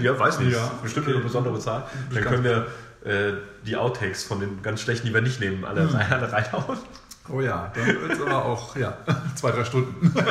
Ja, 0.00 0.18
weiß 0.18 0.40
nicht. 0.40 0.52
Ja, 0.52 0.70
bestimmt 0.82 1.06
okay. 1.06 1.14
eine 1.14 1.24
besondere 1.24 1.58
Zahl. 1.58 1.84
Dann 2.12 2.24
können 2.24 2.44
wir 2.44 2.66
äh, 3.04 3.32
die 3.66 3.76
Outtakes 3.76 4.24
von 4.24 4.40
den 4.40 4.62
ganz 4.62 4.80
schlechten, 4.80 5.06
die 5.06 5.14
wir 5.14 5.22
nicht 5.22 5.40
nehmen, 5.40 5.64
alle, 5.64 5.88
alle 6.10 6.32
reinhauen. 6.32 6.78
Oh 7.28 7.40
ja, 7.40 7.70
dann 7.74 7.86
wird 7.86 8.12
es 8.12 8.20
aber 8.20 8.44
auch 8.44 8.76
ja, 8.76 8.96
zwei, 9.34 9.50
drei 9.50 9.64
Stunden. 9.64 10.12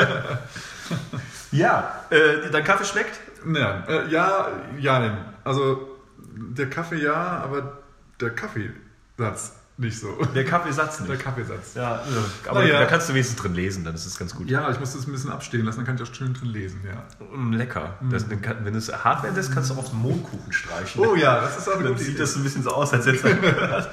Ja, 1.52 2.06
äh, 2.10 2.50
dein 2.50 2.64
Kaffee 2.64 2.86
schmeckt? 2.86 3.20
Ja, 3.54 3.84
äh, 3.88 4.10
ja, 4.10 4.48
ja, 4.80 5.00
nein. 5.00 5.18
Also 5.44 6.00
der 6.18 6.70
Kaffee 6.70 7.02
ja, 7.02 7.14
aber 7.14 7.80
der 8.20 8.30
Kaffeesatz 8.30 9.61
nicht 9.78 10.00
so. 10.00 10.14
Der 10.36 10.46
Kaffeesatz 10.46 10.98
Der 10.98 11.08
nicht. 11.08 11.24
Kaffeesatz. 11.24 11.74
Ja, 11.76 12.04
aber 12.48 12.62
Naja. 12.62 12.80
da 12.80 12.86
kannst 12.86 13.10
du 13.10 13.14
wenigstens 13.14 13.40
drin 13.42 13.56
lesen, 13.56 13.84
dann 13.84 13.96
ist 13.96 14.06
es 14.06 14.18
ganz 14.20 14.36
gut. 14.36 14.50
Ja, 14.50 14.70
ich 14.70 14.80
muss 14.80 14.94
das 14.94 15.08
ein 15.08 15.12
bisschen 15.12 15.32
abstehen 15.32 15.66
lassen, 15.66 15.78
dann 15.78 15.86
kann 15.88 15.96
ich 15.96 16.04
auch 16.04 16.14
schön 16.14 16.34
drin 16.34 16.50
lesen, 16.50 16.82
ja. 16.86 17.04
Mm, 17.36 17.54
Lecker. 17.54 17.96
Das, 18.12 18.28
dann 18.28 18.42
kann, 18.42 18.64
wenn 18.64 18.76
es 18.76 18.92
hart 18.94 19.24
werden 19.24 19.36
lässt, 19.36 19.52
kannst 19.54 19.72
du 19.72 19.76
auf 19.76 19.90
den 19.90 20.00
Mondkuchen 20.00 20.54
streichen. 20.54 21.04
Oh 21.04 21.16
ja, 21.16 21.42
das 21.42 21.58
ist 21.58 21.68
auch 21.70 21.76
eine 21.80 21.86
Dann 21.90 21.98
sieht 21.98 22.10
Idee. 22.10 22.18
das 22.20 22.36
ein 22.36 22.44
bisschen 22.44 22.64
so 22.64 22.72
aus, 22.72 22.94
als 22.94 23.06
hätte 23.08 23.28
es 23.28 23.88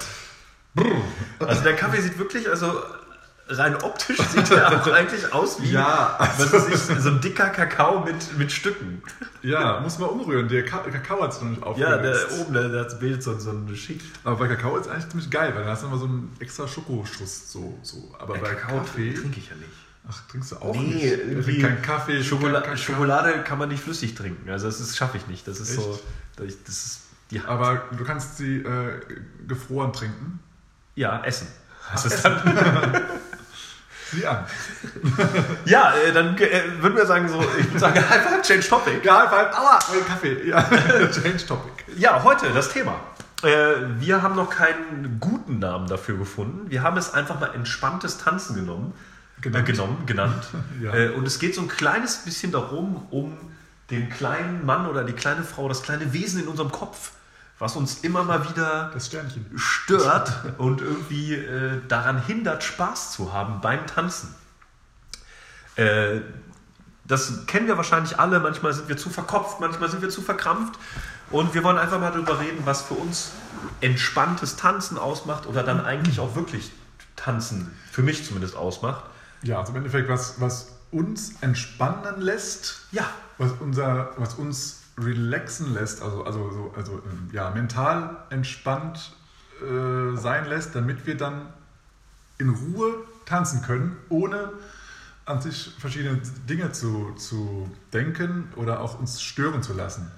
Also 1.39 1.63
der 1.63 1.75
Kaffee 1.77 2.01
sieht 2.03 2.19
wirklich, 2.19 2.49
also 2.49 2.83
rein 3.49 3.77
optisch 3.83 4.19
sieht 4.19 4.51
er 4.51 4.81
auch 4.83 4.87
eigentlich 4.93 5.33
aus 5.33 5.61
wie 5.63 5.71
Ja, 5.73 6.17
also- 6.19 6.69
ich, 6.69 6.77
so 6.79 7.09
ein 7.11 7.21
dicker 7.21 7.49
Kakao 7.51 8.01
mit, 8.05 8.37
mit 8.39 8.53
Stücken. 8.53 9.03
Ja, 9.43 9.81
muss 9.81 9.99
man 9.99 10.11
umrühren. 10.11 10.49
Der 10.49 10.65
Ka 10.65 10.79
Kakao 10.79 11.23
hat 11.23 11.33
es 11.33 11.41
noch 11.41 11.49
nicht 11.49 11.61
Ja, 11.61 11.67
aufgelöst. 11.67 12.27
der 12.31 12.41
oben, 12.41 12.53
der, 12.55 12.69
das 12.69 12.99
bildet 12.99 13.23
so, 13.23 13.39
so 13.39 13.51
eine 13.51 13.75
Schicht. 13.77 14.05
Aber 14.25 14.37
bei 14.37 14.49
Kakao 14.49 14.77
ist 14.77 14.89
eigentlich 14.89 15.09
ziemlich 15.09 15.31
geil, 15.31 15.53
weil 15.55 15.65
da 15.65 15.71
hast 15.71 15.83
du 15.83 15.87
immer 15.87 15.99
so 15.99 16.05
einen 16.07 16.35
extra 16.41 16.67
Schokoschuss. 16.69 17.51
So, 17.53 17.79
so. 17.83 18.15
Aber 18.19 18.35
bei 18.39 18.55
Kaffee. 18.55 19.15
trinke 19.15 19.39
ich 19.41 19.49
ja 19.49 19.57
nicht. 19.57 19.69
Ach, 20.11 20.21
trinkst 20.31 20.53
du 20.53 20.57
auch 20.57 20.75
Nee, 20.75 20.81
nicht? 20.95 21.05
irgendwie 21.05 21.59
kein 21.61 21.83
Kaffee, 21.83 22.23
Schokola 22.23 22.61
kein 22.61 22.71
Kakao. 22.77 22.77
Schokolade 22.95 23.43
kann 23.45 23.59
man 23.59 23.69
nicht 23.69 23.83
flüssig 23.83 24.15
trinken. 24.15 24.49
Also 24.51 24.67
das 24.69 24.97
schaffe 24.97 25.17
ich 25.19 25.27
nicht. 25.27 25.47
Das 25.47 25.61
ist 25.61 25.71
Echt? 25.71 25.81
so, 25.81 26.01
das 26.37 26.49
ist 26.69 27.01
die 27.31 27.41
Aber 27.47 27.83
du 27.97 28.05
kannst 28.05 28.39
sie 28.39 28.57
äh, 28.63 29.01
gefroren 29.47 29.93
trinken. 29.93 30.41
ja 30.95 31.23
essen. 31.25 31.47
Das 31.93 32.05
ist 32.07 32.25
essen. 32.25 32.33
Sieh 34.11 34.27
an. 34.27 34.45
ja, 35.65 35.93
äh, 35.95 36.13
dann 36.13 36.37
äh, 36.39 36.63
würden 36.81 36.97
wir 36.97 37.07
sagen 37.07 37.29
so, 37.29 37.41
ich 37.59 37.67
würde 37.67 37.79
sagen 37.79 37.99
einfach 38.11 38.43
Change 38.43 38.67
Topic. 38.69 39.01
Ja, 39.03 39.29
vor 39.29 39.39
allem, 39.39 39.53
aua, 39.55 39.79
mein 39.91 40.07
Kaffee. 40.07 40.43
Ja, 40.49 40.63
Change 40.63 41.47
Topic. 41.47 41.85
Ja, 41.97 42.23
heute 42.23 42.49
das 42.51 42.73
Thema. 42.73 43.01
Äh, 43.43 43.75
wir 43.99 44.23
haben 44.23 44.35
noch 44.35 44.51
keinen 44.51 45.19
guten 45.21 45.59
Namen 45.59 45.87
dafür 45.87 46.17
gefunden. 46.17 46.71
Wir 46.71 46.83
haben 46.83 46.97
es 46.97 47.13
einfach 47.13 47.39
mal 47.39 47.55
entspanntes 47.55 48.19
Tanzen 48.19 48.57
genommen. 48.57 48.95
Genannt. 49.41 49.69
Äh, 49.69 49.73
genommen, 49.73 50.07
genannt. 50.07 50.49
Ja. 50.83 50.95
äh, 50.95 51.09
und 51.11 51.27
es 51.27 51.39
geht 51.39 51.55
so 51.55 51.61
ein 51.61 51.69
kleines 51.69 52.25
bisschen 52.25 52.51
darum, 52.51 53.07
um 53.11 53.37
den 53.91 54.11
kleinen 54.11 54.67
Mann 54.67 54.87
oder 54.87 55.05
die 55.05 55.13
kleine 55.13 55.45
Frau, 55.45 55.69
das 55.69 55.83
kleine 55.83 56.13
Wesen 56.13 56.43
in 56.43 56.49
unserem 56.49 56.73
Kopf, 56.73 57.13
was 57.59 57.77
uns 57.77 57.99
immer 58.01 58.23
mal 58.23 58.49
wieder 58.49 58.93
stört 59.57 60.33
und 60.59 60.81
irgendwie 60.81 61.35
äh, 61.35 61.81
daran 61.89 62.23
hindert, 62.25 62.63
Spaß 62.63 63.13
zu 63.13 63.33
haben 63.33 63.61
beim 63.61 63.87
Tanzen. 63.87 64.35
Äh, 65.77 66.21
das 67.05 67.47
kennen 67.47 67.67
wir 67.67 67.77
wahrscheinlich 67.77 68.19
alle. 68.21 68.39
Manchmal 68.41 68.73
sind 68.75 68.89
wir 68.89 68.97
zu 68.97 69.09
verkopft, 69.11 69.61
manchmal 69.61 69.91
sind 69.91 70.03
wir 70.03 70.11
zu 70.11 70.21
verkrampft. 70.23 70.79
Und 71.31 71.55
wir 71.55 71.65
wollen 71.65 71.79
einfach 71.79 71.99
mal 72.01 72.11
darüber 72.11 72.39
reden, 72.41 72.61
was 72.65 72.83
für 72.83 72.95
uns 72.95 73.33
entspanntes 73.81 74.57
Tanzen 74.57 74.99
ausmacht 74.99 75.47
oder 75.47 75.63
dann 75.63 75.85
eigentlich 75.85 76.21
auch 76.21 76.37
wirklich 76.37 76.71
Tanzen 77.17 77.75
für 77.91 78.03
mich 78.03 78.25
zumindest 78.25 78.57
ausmacht. 78.57 79.05
Ja, 79.43 79.59
also 79.59 79.73
im 79.73 79.79
Endeffekt, 79.79 80.09
was, 80.09 80.41
was 80.41 80.69
uns 80.91 81.33
entspannen 81.41 82.21
lässt, 82.21 82.87
Ja. 82.93 83.05
was, 83.37 83.53
unser, 83.61 84.13
was 84.17 84.35
uns 84.35 84.78
relaxen 84.99 85.75
lässt, 85.75 86.03
also, 86.03 86.25
also, 86.25 86.51
so, 86.51 86.75
also 86.77 86.93
ähm, 86.93 87.31
ja, 87.33 87.51
mental 87.51 88.17
entspannt 88.31 89.13
äh, 89.63 90.17
sein 90.17 90.47
lässt, 90.47 90.75
damit 90.75 91.07
wir 91.07 91.17
dann 91.17 91.47
in 92.39 92.51
Ruhe 92.51 92.95
tanzen 93.27 93.63
können, 93.63 93.97
ohne 94.09 94.53
an 95.25 95.43
sich 95.43 95.75
verschiedene 95.79 96.21
Dinge 96.49 96.73
zu, 96.73 97.13
zu 97.15 97.71
denken 97.93 98.53
oder 98.57 98.81
auch 98.81 98.99
uns 98.99 99.21
stören 99.21 99.63
zu 99.63 99.75
lassen. 99.75 100.11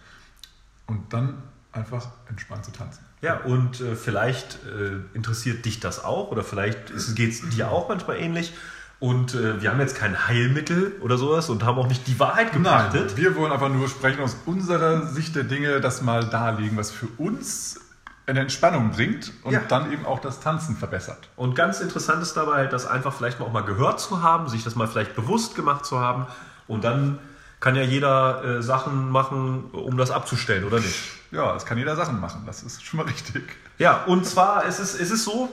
Und 0.87 1.13
dann 1.13 1.43
einfach 1.73 2.09
entspannt 2.29 2.65
zu 2.65 2.73
tanzen. 2.73 3.05
Ja, 3.23 3.39
und 3.39 3.81
äh, 3.81 3.97
vielleicht 3.97 4.65
äh, 4.65 5.01
interessiert 5.15 5.65
dich 5.65 5.81
das 5.81 6.03
auch 6.03 6.31
oder 6.31 6.43
vielleicht 6.43 6.89
geht 7.15 7.31
es 7.33 7.49
dir 7.51 7.71
auch 7.71 7.89
manchmal 7.89 8.19
ähnlich. 8.19 8.53
Und 9.01 9.35
äh, 9.35 9.63
wir 9.63 9.71
haben 9.71 9.81
jetzt 9.81 9.97
kein 9.97 10.29
Heilmittel 10.29 10.93
oder 11.01 11.17
sowas 11.17 11.49
und 11.49 11.65
haben 11.65 11.79
auch 11.79 11.87
nicht 11.89 12.07
die 12.07 12.21
Wahrheit 12.21 12.53
Nein, 12.53 12.63
gepachtet. 12.63 13.17
wir 13.17 13.35
wollen 13.35 13.51
einfach 13.51 13.71
nur 13.71 13.89
sprechen 13.89 14.21
aus 14.23 14.37
unserer 14.45 15.07
Sicht 15.07 15.35
der 15.35 15.45
Dinge, 15.45 15.81
das 15.81 16.03
mal 16.03 16.25
darlegen, 16.27 16.77
was 16.77 16.91
für 16.91 17.07
uns 17.17 17.81
eine 18.27 18.41
Entspannung 18.41 18.91
bringt 18.91 19.33
und 19.43 19.53
Ja. 19.53 19.61
dann 19.67 19.91
eben 19.91 20.05
auch 20.05 20.21
das 20.21 20.41
Tanzen 20.41 20.77
verbessert. 20.77 21.31
Und 21.37 21.57
ganz 21.57 21.81
interessant 21.81 22.23
ist 22.23 22.35
dabei, 22.37 22.67
das 22.67 22.87
einfach 22.87 23.15
vielleicht 23.15 23.41
mal 23.41 23.47
auch 23.47 23.53
mal 23.53 23.63
gehört 23.65 24.01
zu 24.01 24.23
haben, 24.23 24.49
sich 24.49 24.63
das 24.63 24.77
mal 24.77 24.87
vielleicht 24.87 25.17
bewusst 25.17 25.57
gemacht 25.57 25.87
zu 25.87 25.99
haben. 25.99 26.27
Und 26.69 26.85
dann 26.85 27.19
kann 27.59 27.75
ja 27.77 27.83
jeder 27.83 28.45
äh, 28.59 28.63
Sachen 28.63 29.11
machen, 29.11 29.65
um 29.73 29.97
das 29.97 30.11
abzustellen, 30.11 30.65
oder 30.65 30.79
nicht? 30.79 31.11
Ja, 31.31 31.57
es 31.57 31.65
kann 31.65 31.79
jeder 31.79 31.97
Sachen 31.97 32.21
machen, 32.21 32.43
das 32.47 32.63
ist 32.63 32.85
schon 32.85 32.99
mal 32.99 33.07
richtig. 33.07 33.57
Ja, 33.79 34.05
und 34.05 34.27
zwar 34.27 34.65
ist 34.67 34.79
es, 34.79 34.95
ist 34.95 35.11
es 35.11 35.25
so, 35.25 35.49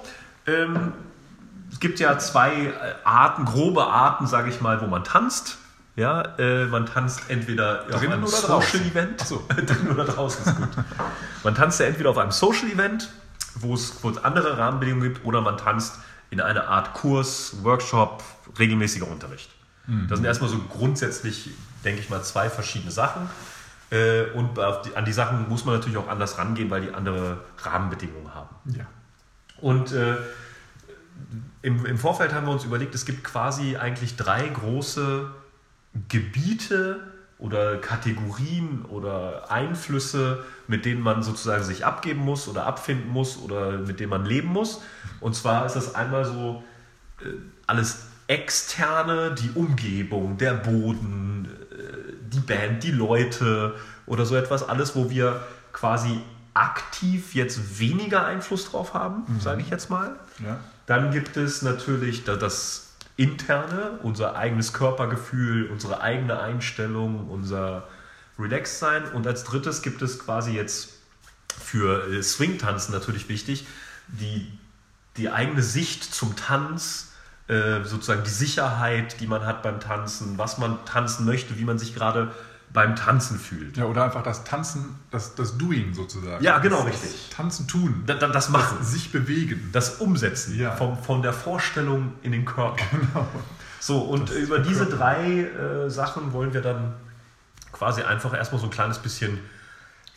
ähm, 0.46 0.92
es 1.72 1.80
gibt 1.80 2.00
ja 2.00 2.18
zwei 2.20 2.68
äh, 2.68 2.74
Arten, 3.04 3.46
grobe 3.46 3.86
Arten, 3.86 4.28
sage 4.28 4.50
ich 4.50 4.62
mal, 4.62 4.82
wo 4.82 4.88
man 4.88 5.04
tanzt. 5.04 5.58
Ja, 5.96 6.22
äh, 6.38 6.66
man 6.66 6.86
tanzt 6.86 7.22
entweder 7.28 7.86
auf 7.92 8.02
einem 8.02 8.22
oder 8.22 8.28
Social 8.28 8.48
draußen? 8.48 8.92
Event. 8.92 9.22
So. 9.22 9.48
Drinnen 9.66 9.90
oder 9.90 10.06
draußen 10.06 10.46
ist 10.46 10.56
gut. 10.56 10.70
Man 11.44 11.56
tanzt 11.56 11.80
ja 11.80 11.88
entweder 11.88 12.12
auf 12.12 12.20
einem 12.20 12.32
Social 12.32 12.70
Event, 12.70 13.10
wo 13.56 13.74
es 13.74 14.00
kurz 14.00 14.18
andere 14.20 14.60
Rahmenbedingungen 14.60 15.12
gibt, 15.12 15.26
oder 15.26 15.42
man 15.42 15.58
tanzt 15.58 15.96
in 16.30 16.40
einer 16.40 16.68
Art 16.68 16.94
Kurs, 16.94 17.56
Workshop, 17.64 18.24
regelmäßiger 18.60 19.08
Unterricht. 19.08 19.50
Mhm. 19.88 20.08
Das 20.08 20.20
sind 20.20 20.26
erstmal 20.26 20.52
so 20.52 20.60
grundsätzlich, 20.60 21.50
denke 21.84 22.02
ich 22.02 22.10
mal, 22.12 22.22
zwei 22.22 22.50
verschiedene 22.50 22.92
Sachen. 22.92 23.28
Äh, 23.90 24.26
Und 24.36 24.58
die, 24.86 24.96
an 24.96 25.06
die 25.06 25.14
Sachen 25.14 25.50
muss 25.50 25.66
man 25.66 25.76
natürlich 25.76 25.98
auch 25.98 26.10
anders 26.10 26.38
rangehen, 26.38 26.70
weil 26.70 26.82
die 26.82 26.94
andere 26.94 27.40
Rahmenbedingungen 27.64 28.36
haben. 28.36 28.56
Ja. 28.66 28.86
Und 29.62 29.94
äh, 29.94 30.18
im, 31.62 31.86
im 31.86 31.98
Vorfeld 31.98 32.34
haben 32.34 32.46
wir 32.46 32.54
uns 32.54 32.64
überlegt, 32.64 32.96
es 32.96 33.06
gibt 33.06 33.24
quasi 33.24 33.78
eigentlich 33.78 34.16
drei 34.16 34.48
große 34.48 35.30
Gebiete 36.08 37.00
oder 37.40 37.78
Kategorien 37.78 38.84
oder 38.86 39.52
Einflüsse, 39.52 40.44
mit 40.68 40.86
denen 40.86 41.02
man 41.02 41.24
sozusagen 41.24 41.64
sich 41.64 41.86
abgeben 41.86 42.22
muss 42.22 42.48
oder 42.48 42.66
abfinden 42.66 43.10
muss 43.10 43.38
oder 43.38 43.78
mit 43.80 44.00
denen 44.00 44.10
man 44.10 44.26
leben 44.26 44.50
muss. 44.50 44.82
Und 45.20 45.36
zwar 45.36 45.66
ist 45.66 45.76
das 45.76 45.94
einmal 45.94 46.26
so 46.26 46.64
äh, 47.22 47.30
alles 47.68 48.08
externe, 48.28 49.36
die 49.36 49.52
Umgebung, 49.54 50.38
der 50.38 50.54
Boden, 50.54 51.48
äh, 51.72 52.14
die 52.34 52.40
Band, 52.40 52.84
die 52.84 52.92
Leute 52.92 53.76
oder 54.06 54.26
so 54.26 54.36
etwas, 54.36 54.68
alles, 54.68 54.96
wo 54.96 55.10
wir 55.10 55.42
quasi 55.74 56.20
aktiv 56.54 57.36
jetzt 57.36 57.80
weniger 57.80 58.26
Einfluss 58.26 58.72
drauf 58.72 58.96
haben, 58.96 59.24
sage 59.40 59.62
ich 59.62 59.70
jetzt 59.70 59.90
mal. 59.90 60.16
ja. 60.44 60.60
Dann 60.88 61.12
gibt 61.12 61.38
es 61.38 61.62
natürlich 61.62 62.24
da- 62.24 62.36
das 62.36 62.96
Interne, 63.18 64.00
unser 64.04 64.36
eigenes 64.36 64.74
Körpergefühl, 64.74 65.70
unsere 65.70 66.02
eigene 66.02 66.40
Einstellung, 66.40 67.30
unser 67.30 67.88
Relaxed-Sein. 68.40 69.12
Und 69.12 69.28
als 69.28 69.44
drittes 69.44 69.82
gibt 69.82 70.02
es 70.02 70.18
quasi 70.20 70.52
jetzt 70.54 70.94
für 71.60 72.08
äh, 72.12 72.24
Swing-Tanzen 72.24 72.94
natürlich 72.94 73.28
wichtig, 73.30 73.68
die, 74.08 74.48
die 75.18 75.30
eigene 75.30 75.62
Sicht 75.62 76.04
zum 76.04 76.36
Tanz, 76.36 77.12
äh, 77.48 77.84
sozusagen 77.84 78.24
die 78.24 78.30
Sicherheit, 78.30 79.20
die 79.20 79.28
man 79.28 79.46
hat 79.46 79.64
beim 79.64 79.80
Tanzen, 79.80 80.38
was 80.38 80.58
man 80.58 80.84
tanzen 80.86 81.26
möchte, 81.26 81.58
wie 81.58 81.66
man 81.66 81.80
sich 81.80 81.96
gerade 81.96 82.32
beim 82.74 82.96
Tanzen 82.96 83.40
fühlt. 83.40 83.78
Ja, 83.78 83.86
oder 83.86 84.04
einfach 84.04 84.24
das 84.24 84.44
Tanzen, 84.44 85.00
das, 85.10 85.36
das 85.36 85.58
Doing 85.58 85.94
sozusagen. 85.94 86.44
Ja, 86.44 86.60
genau, 86.60 86.84
das, 86.84 86.94
richtig. 86.94 87.28
Das 87.30 87.38
Tanzen 87.38 87.68
tun. 87.68 88.04
Da- 88.06 88.16
da- 88.16 88.28
Das 88.28 88.50
Machen. 88.50 88.84
Sich 88.84 89.12
bewegen. 89.12 89.70
Das 89.72 89.96
Umsetzen 90.02 90.58
Ja. 90.60 90.72
vom, 90.76 91.02
von 91.02 91.22
der 91.22 91.34
Vorstellung 91.34 92.14
in 92.24 92.32
den 92.32 92.46
Körper. 92.46 92.84
Genau. 92.92 93.28
So, 93.80 94.00
und 94.02 94.32
über 94.32 94.60
diese 94.60 94.86
drei 94.88 95.44
äh, 95.44 95.90
Sachen 95.90 96.34
wollen 96.34 96.54
wir 96.54 96.62
dann 96.62 96.94
quasi 97.72 98.02
einfach 98.02 98.34
erstmal 98.34 98.60
so 98.60 98.68
ein 98.68 98.72
kleines 98.72 98.98
bisschen, 98.98 99.40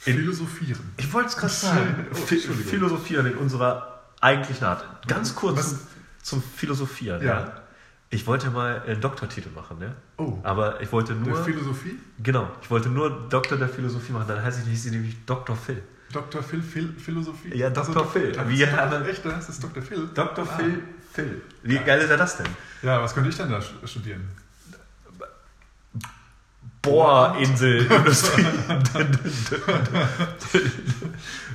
In- 0.06 0.16
Philosophieren. 0.16 0.92
ich 0.96 1.12
wollte 1.12 1.28
es 1.28 1.36
gerade 1.36 1.52
Oh, 1.52 1.66
sagen, 1.66 2.06
Entschuldigung. 2.10 2.56
philosophieren 2.56 3.26
in 3.26 3.36
unserer 3.36 4.00
eigentlichen 4.20 4.66
Art. 4.66 4.84
Ganz 5.06 5.34
kurz 5.34 5.58
Was- 5.58 5.68
zum, 5.68 5.78
zum 6.22 6.42
Philosophieren. 6.42 7.22
Ja. 7.22 7.40
Ja. 7.40 7.52
Ich 8.12 8.26
wollte 8.26 8.50
mal 8.50 8.82
einen 8.86 9.00
Doktortitel 9.00 9.50
machen, 9.54 9.78
ne? 9.78 9.94
Oh. 10.18 10.38
Aber 10.42 10.80
ich 10.80 10.90
wollte 10.90 11.14
Der 11.14 11.24
nur, 11.32 11.44
Philosophie? 11.44 11.96
genau, 12.20 12.50
ich 12.60 12.68
wollte 12.70 12.88
nur 12.88 13.28
Doktor 13.28 13.56
der 13.56 13.68
Philosophie 13.68 14.12
machen, 14.12 14.26
dann 14.26 14.42
heißt 14.42 14.60
ich, 14.64 14.68
hieß 14.68 14.86
ich 14.86 14.92
nämlich 14.92 15.24
Dr. 15.26 15.54
Phil. 15.56 15.80
Dr. 16.12 16.42
Phil, 16.42 16.60
Phil 16.60 16.92
Philosophie? 16.98 17.56
Ja, 17.56 17.70
Dr. 17.70 18.04
Phil. 18.04 18.32
Das 18.32 18.48
Wir 18.48 18.72
haben- 18.76 19.04
echt, 19.06 19.24
da 19.24 19.38
ist 19.38 19.62
Dr. 19.62 19.80
Phil. 19.80 20.08
Dr. 20.12 20.44
Ah. 20.44 20.56
Phil, 20.56 20.82
Phil. 21.12 21.40
Wie 21.62 21.78
geil 21.78 22.00
ist 22.00 22.10
er 22.10 22.16
das 22.16 22.36
denn? 22.36 22.46
Ja, 22.82 23.00
was 23.00 23.14
könnte 23.14 23.30
ich 23.30 23.36
denn 23.36 23.48
da 23.48 23.60
studieren? 23.84 24.28
Bohrinselindustrie. 26.82 28.44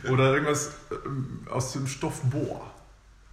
Oder 0.10 0.34
irgendwas 0.34 0.72
ähm, 1.06 1.40
aus 1.50 1.74
dem 1.74 1.88
Stoff 1.88 2.22
Bohr. 2.24 2.72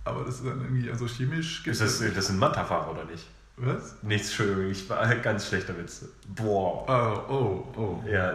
Aber 0.04 0.24
das 0.24 0.36
ist 0.36 0.44
dann 0.46 0.60
irgendwie, 0.60 0.90
also 0.90 1.06
chemisch 1.06 1.62
gibt 1.62 1.80
ist 1.80 1.80
das, 2.00 2.14
das 2.14 2.26
sind 2.26 2.38
Manta-Fahrer 2.38 2.90
oder 2.90 3.04
nicht? 3.04 3.24
Was? 3.56 3.94
Nichts, 4.02 4.28
Entschuldigung, 4.28 4.70
ich 4.70 4.88
war 4.90 5.06
ganz 5.16 5.46
schlechter 5.46 5.76
Witz. 5.76 6.04
Boah. 6.28 7.24
Oh, 7.28 7.32
oh, 7.32 7.80
oh. 7.80 8.04
Ja, 8.08 8.32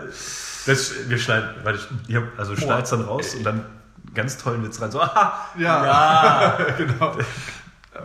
das, 0.65 0.93
wir 1.09 1.17
schneiden, 1.17 1.49
warte, 1.63 1.79
ich, 1.79 2.09
ihr 2.09 2.21
habt- 2.21 2.39
also 2.39 2.55
schneid's 2.55 2.91
dann 2.91 3.01
raus 3.01 3.33
und 3.35 3.43
dann 3.43 3.65
ganz 4.13 4.37
tollen 4.37 4.63
Witz 4.63 4.79
rein. 4.79 4.91
So, 4.91 5.01
aha, 5.03 5.49
Ja, 5.57 5.85
ja, 5.85 6.57
genau. 6.77 7.17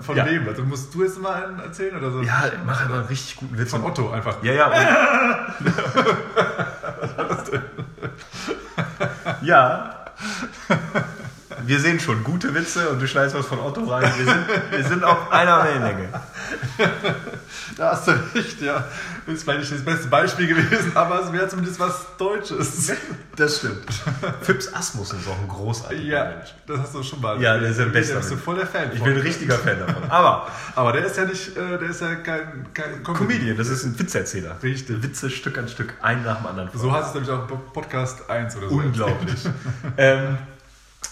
Von 0.00 0.16
Ja. 0.16 0.25
wem? 0.26 0.49
Also 0.49 0.62
musst 0.64 0.92
du 0.95 1.02
jetzt 1.04 1.21
mal 1.21 1.45
einen 1.45 1.61
erzählen 1.61 1.95
oder 1.99 2.11
so? 2.11 2.23
ja, 2.23 2.50
mach 2.66 2.81
einfach 2.81 2.95
einen 2.97 3.04
richtig 3.07 3.37
guten 3.37 3.59
Witz. 3.59 3.71
Von 3.71 3.85
Otto 3.85 4.11
einfach. 4.11 4.42
Ja, 4.42 4.52
ja. 4.54 4.66
Und, 4.69 4.76
ja. 9.47 9.95
Wir 11.66 11.78
sehen 11.81 12.00
schon 12.00 12.23
gute 12.25 12.54
Witze 12.54 12.88
und 12.90 13.00
du 13.00 13.07
schneidest 13.07 13.37
was 13.37 13.47
von 13.47 13.59
Otto 13.61 13.85
rein. 13.85 14.11
Wir 14.16 14.25
sind, 14.25 14.45
wir 14.71 14.85
sind 14.85 15.04
auf 15.04 15.31
einer 15.33 15.64
Wellenlänge. 15.64 16.09
Da 17.76 17.92
hast 17.92 18.09
du 18.09 18.12
recht, 18.35 18.61
ja. 18.61 18.85
Ist 19.26 19.45
vielleicht 19.45 19.61
nicht 19.61 19.73
das 19.73 19.85
beste 19.85 20.09
Beispiel 20.09 20.49
gewesen, 20.49 20.92
aber 20.97 21.23
es 21.23 21.33
wäre 21.33 21.49
zumindest 21.49 21.78
was 21.78 22.07
Deutsches. 22.19 22.92
Das 23.37 23.59
stimmt. 23.59 23.85
Fips 24.42 24.73
Asmussen 24.75 25.21
ist 25.21 25.28
auch 25.28 25.38
ein 25.38 25.49
großartiger 25.49 26.02
Ja, 26.02 26.25
Mensch. 26.25 26.54
das 26.66 26.81
hast 26.81 26.95
du 26.95 27.02
schon 27.02 27.21
mal. 27.21 27.40
Ja, 27.40 27.57
der 27.59 27.71
ist 27.71 27.78
der 27.78 27.87
Beste. 27.87 28.14
Da 28.14 28.19
bist 28.21 28.33
du 28.33 28.37
voll 28.37 28.57
der 28.57 28.66
Fan 28.66 28.90
Ich 28.92 28.99
von. 28.99 29.07
bin 29.09 29.16
ein 29.16 29.23
richtiger 29.23 29.59
Fan 29.59 29.78
davon. 29.78 30.02
Aber 30.11 30.49
Aber 30.75 30.92
der 30.92 31.04
ist 31.07 31.16
ja 31.16 31.25
nicht, 31.25 31.57
äh, 31.57 31.78
der 31.78 31.90
ist 31.90 32.00
ja 32.00 32.14
kein, 32.16 32.66
kein 32.75 33.02
Comedian, 33.04 33.57
das 33.57 33.69
ist 33.69 33.85
ein 33.85 33.97
Witzeerzähler. 33.99 34.57
Richtig. 34.62 35.02
Witze 35.02 35.31
Stück 35.31 35.57
an 35.59 35.69
Stück, 35.69 35.95
ein 36.02 36.25
nach 36.25 36.38
dem 36.38 36.47
anderen. 36.47 36.71
So 36.75 36.92
heißt 36.92 37.09
es 37.09 37.14
nämlich 37.14 37.31
auch 37.31 37.47
Podcast 37.73 38.28
1 38.28 38.57
oder 38.57 38.69
so. 38.69 38.75
Unglaublich. 38.75 39.45
ähm, 39.97 40.37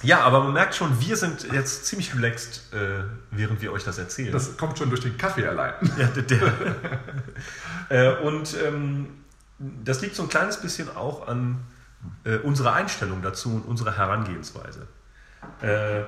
ja, 0.02 0.20
aber 0.20 0.42
man 0.44 0.52
merkt 0.52 0.74
schon, 0.74 1.00
wir 1.00 1.16
sind 1.16 1.46
jetzt 1.52 1.86
ziemlich 1.86 2.14
relaxed, 2.14 2.72
äh, 2.72 3.04
während 3.30 3.60
wir 3.60 3.72
euch 3.72 3.84
das 3.84 3.98
erzählen. 3.98 4.32
Das 4.32 4.56
kommt 4.56 4.78
schon 4.78 4.88
durch 4.88 5.02
den 5.02 5.16
Kaffee 5.18 5.46
allein. 5.46 5.74
ja, 5.98 6.06
der, 6.06 6.52
äh, 8.18 8.22
und 8.22 8.56
ähm, 8.64 9.08
das 9.58 10.00
liegt 10.00 10.16
so 10.16 10.22
ein 10.22 10.28
kleines 10.28 10.60
bisschen 10.60 10.94
auch 10.96 11.28
an 11.28 11.58
äh, 12.24 12.36
unserer 12.38 12.72
Einstellung 12.74 13.20
dazu 13.22 13.50
und 13.54 13.62
unserer 13.62 13.96
Herangehensweise. 13.96 14.86
Äh, 15.62 16.02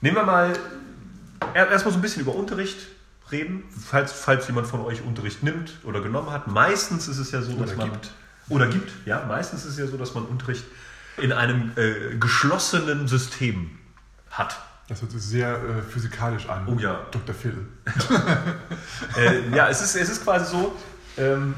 nehmen 0.00 0.16
wir 0.16 0.24
mal 0.24 0.52
er- 1.54 1.70
erstmal 1.70 1.92
so 1.92 1.98
ein 1.98 2.02
bisschen 2.02 2.22
über 2.22 2.34
Unterricht 2.34 2.78
reden, 3.30 3.62
falls, 3.70 4.12
falls 4.12 4.46
jemand 4.48 4.66
von 4.66 4.80
euch 4.80 5.02
Unterricht 5.02 5.42
nimmt 5.44 5.72
oder 5.84 6.00
genommen 6.00 6.30
hat. 6.30 6.48
Meistens 6.48 7.06
ist 7.06 7.18
es 7.18 7.30
ja 7.30 7.42
so, 7.42 7.52
dass 7.52 7.70
Oder 7.70 7.76
man 7.76 7.92
gibt. 7.92 8.10
oder 8.48 8.66
gibt, 8.66 8.90
ja, 9.06 9.24
meistens 9.26 9.64
ist 9.64 9.72
es 9.72 9.78
ja 9.78 9.86
so, 9.86 9.96
dass 9.96 10.14
man 10.14 10.24
Unterricht 10.24 10.64
in 11.20 11.32
einem 11.32 11.72
äh, 11.76 12.16
geschlossenen 12.16 13.08
System 13.08 13.70
hat. 14.30 14.56
Das 14.88 15.02
hört 15.02 15.12
sich 15.12 15.22
sehr 15.22 15.54
äh, 15.54 15.82
physikalisch 15.82 16.48
an. 16.48 16.66
Oh 16.66 16.78
ja. 16.78 17.06
Dr. 17.10 17.34
Phil. 17.34 17.66
Äh, 19.16 19.54
ja, 19.54 19.68
es 19.68 19.80
ist, 19.80 19.96
es 19.96 20.08
ist 20.08 20.24
quasi 20.24 20.50
so, 20.50 20.76
ähm, 21.18 21.54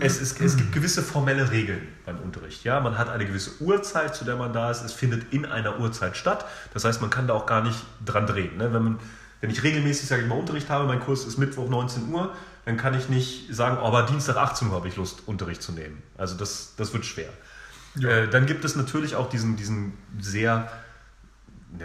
es, 0.00 0.18
ist, 0.20 0.40
es 0.40 0.56
gibt 0.56 0.72
gewisse 0.72 1.02
formelle 1.02 1.50
Regeln 1.50 1.86
beim 2.06 2.18
Unterricht. 2.18 2.64
Ja? 2.64 2.80
Man 2.80 2.96
hat 2.96 3.10
eine 3.10 3.26
gewisse 3.26 3.60
Uhrzeit, 3.60 4.14
zu 4.14 4.24
der 4.24 4.36
man 4.36 4.52
da 4.52 4.70
ist. 4.70 4.82
Es 4.82 4.92
findet 4.92 5.32
in 5.32 5.44
einer 5.44 5.78
Uhrzeit 5.78 6.16
statt. 6.16 6.46
Das 6.72 6.84
heißt, 6.84 7.00
man 7.00 7.10
kann 7.10 7.26
da 7.26 7.34
auch 7.34 7.46
gar 7.46 7.62
nicht 7.62 7.78
dran 8.04 8.26
drehen. 8.26 8.56
Ne? 8.56 8.72
Wenn 8.72 8.82
man 8.82 8.98
wenn 9.44 9.50
ich 9.50 9.62
regelmäßig, 9.62 10.08
sage 10.08 10.22
ich 10.22 10.28
mal, 10.28 10.38
Unterricht 10.38 10.70
habe, 10.70 10.86
mein 10.86 11.00
Kurs 11.00 11.26
ist 11.26 11.36
Mittwoch 11.36 11.68
19 11.68 12.10
Uhr, 12.10 12.32
dann 12.64 12.78
kann 12.78 12.98
ich 12.98 13.10
nicht 13.10 13.54
sagen, 13.54 13.76
oh, 13.78 13.84
aber 13.84 14.04
Dienstag 14.04 14.36
18 14.36 14.68
Uhr 14.68 14.74
habe 14.74 14.88
ich 14.88 14.96
Lust, 14.96 15.28
Unterricht 15.28 15.62
zu 15.62 15.72
nehmen. 15.72 16.02
Also 16.16 16.34
das, 16.34 16.72
das 16.78 16.94
wird 16.94 17.04
schwer. 17.04 17.28
Ja. 17.96 18.08
Äh, 18.08 18.28
dann 18.28 18.46
gibt 18.46 18.64
es 18.64 18.76
natürlich 18.76 19.14
auch 19.16 19.28
diesen, 19.28 19.56
diesen 19.56 19.92
sehr 20.20 20.70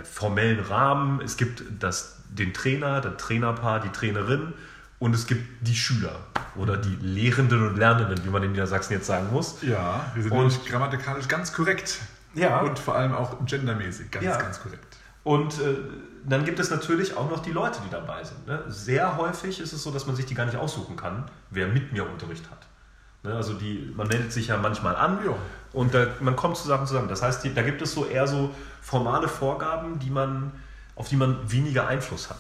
formellen 0.04 0.60
Rahmen. 0.60 1.22
Es 1.22 1.38
gibt 1.38 1.64
das, 1.80 2.18
den 2.30 2.54
Trainer, 2.54 3.02
der 3.02 3.18
Trainerpaar, 3.18 3.80
die 3.80 3.90
Trainerin 3.90 4.54
und 5.00 5.16
es 5.16 5.26
gibt 5.28 5.68
die 5.68 5.76
Schüler 5.76 6.20
oder 6.56 6.78
die 6.78 6.96
Lehrenden 7.02 7.68
und 7.68 7.78
Lernenden, 7.78 8.24
wie 8.24 8.30
man 8.30 8.44
in 8.44 8.52
Niedersachsen 8.52 8.94
jetzt 8.94 9.08
sagen 9.08 9.32
muss. 9.32 9.62
Ja, 9.62 10.06
wir 10.14 10.24
sind 10.24 10.32
Und- 10.32 10.66
grammatikalisch 10.66 11.28
ganz 11.28 11.54
korrekt. 11.54 12.00
Ja. 12.36 12.60
Und 12.62 12.78
vor 12.78 12.96
allem 12.96 13.14
auch 13.14 13.44
gendermäßig 13.46 14.12
ganz, 14.12 14.26
Ja. 14.26 14.38
ganz 14.38 14.60
korrekt. 14.62 14.98
Und 15.24 15.60
äh, 15.60 15.76
dann 16.26 16.46
gibt 16.46 16.60
es 16.60 16.70
natürlich 16.70 17.18
auch 17.18 17.30
noch 17.30 17.40
die 17.42 17.52
Leute, 17.52 17.80
die 17.86 17.90
dabei 17.90 18.24
sind. 18.24 18.46
Ne? 18.48 18.64
Sehr 18.68 19.18
häufig 19.18 19.60
ist 19.60 19.74
es 19.74 19.82
so, 19.84 19.92
dass 19.92 20.06
man 20.06 20.16
sich 20.16 20.26
die 20.26 20.36
gar 20.36 20.46
nicht 20.46 20.58
aussuchen 20.58 20.96
kann, 20.96 21.26
wer 21.50 21.68
mit 21.68 21.92
mir 21.92 22.08
Unterricht 22.10 22.50
hat. 22.50 22.68
Ne? 23.30 23.36
Also 23.36 23.54
die, 23.54 23.92
man 23.96 24.08
meldet 24.08 24.34
sich 24.34 24.48
ja 24.48 24.58
manchmal 24.58 24.96
an 24.96 25.20
Ja. 25.26 25.34
und 25.74 25.94
da, 25.94 26.08
man 26.20 26.36
kommt 26.36 26.58
zusammen 26.58 26.86
zusammen. 26.88 27.08
Das 27.08 27.22
heißt, 27.22 27.46
da 27.56 27.62
gibt 27.62 27.82
es 27.82 27.94
so 27.94 28.06
eher 28.06 28.28
so 28.28 28.54
formale 28.82 29.28
Vorgaben, 29.28 30.00
die 30.00 30.10
man, 30.10 30.52
auf 30.96 31.08
die 31.10 31.16
man 31.16 31.38
weniger 31.50 31.88
Einfluss 31.88 32.30
hat. 32.30 32.40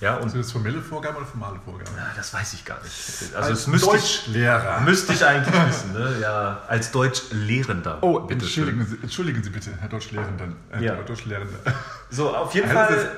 Ja, 0.00 0.16
und 0.16 0.28
Sind 0.28 0.42
das 0.44 0.52
formelle 0.52 0.82
Vorgaben 0.82 1.16
oder 1.16 1.24
formale 1.26 1.58
Vorgaben? 1.64 1.90
Ah, 1.98 2.12
das 2.16 2.34
weiß 2.34 2.52
ich 2.52 2.64
gar 2.66 2.78
nicht. 2.82 3.34
Also 3.34 3.50
Als 3.50 3.66
müsste 3.66 3.96
ich, 3.96 4.24
Deutschlehrer. 4.26 4.80
müsste 4.80 5.12
ich 5.14 5.24
eigentlich 5.24 5.54
wissen. 5.68 5.92
Ne? 5.94 6.16
Ja, 6.20 6.60
als 6.68 6.90
Deutschlehrender. 6.90 7.98
Oh, 8.02 8.20
Bitte 8.20 8.44
entschuldigen. 8.44 8.84
Sie, 8.86 8.98
entschuldigen 9.02 9.42
Sie 9.42 9.50
bitte, 9.50 9.70
Herr 9.80 9.88
Deutschlehrender. 9.88 10.48
Äh, 10.72 10.84
Ja. 10.84 10.94
Deutschlehrender. 10.96 11.54
So, 12.10 12.34
auf 12.36 12.54
jeden 12.54 12.68
Heißt 12.68 12.90
Fall. 12.90 13.10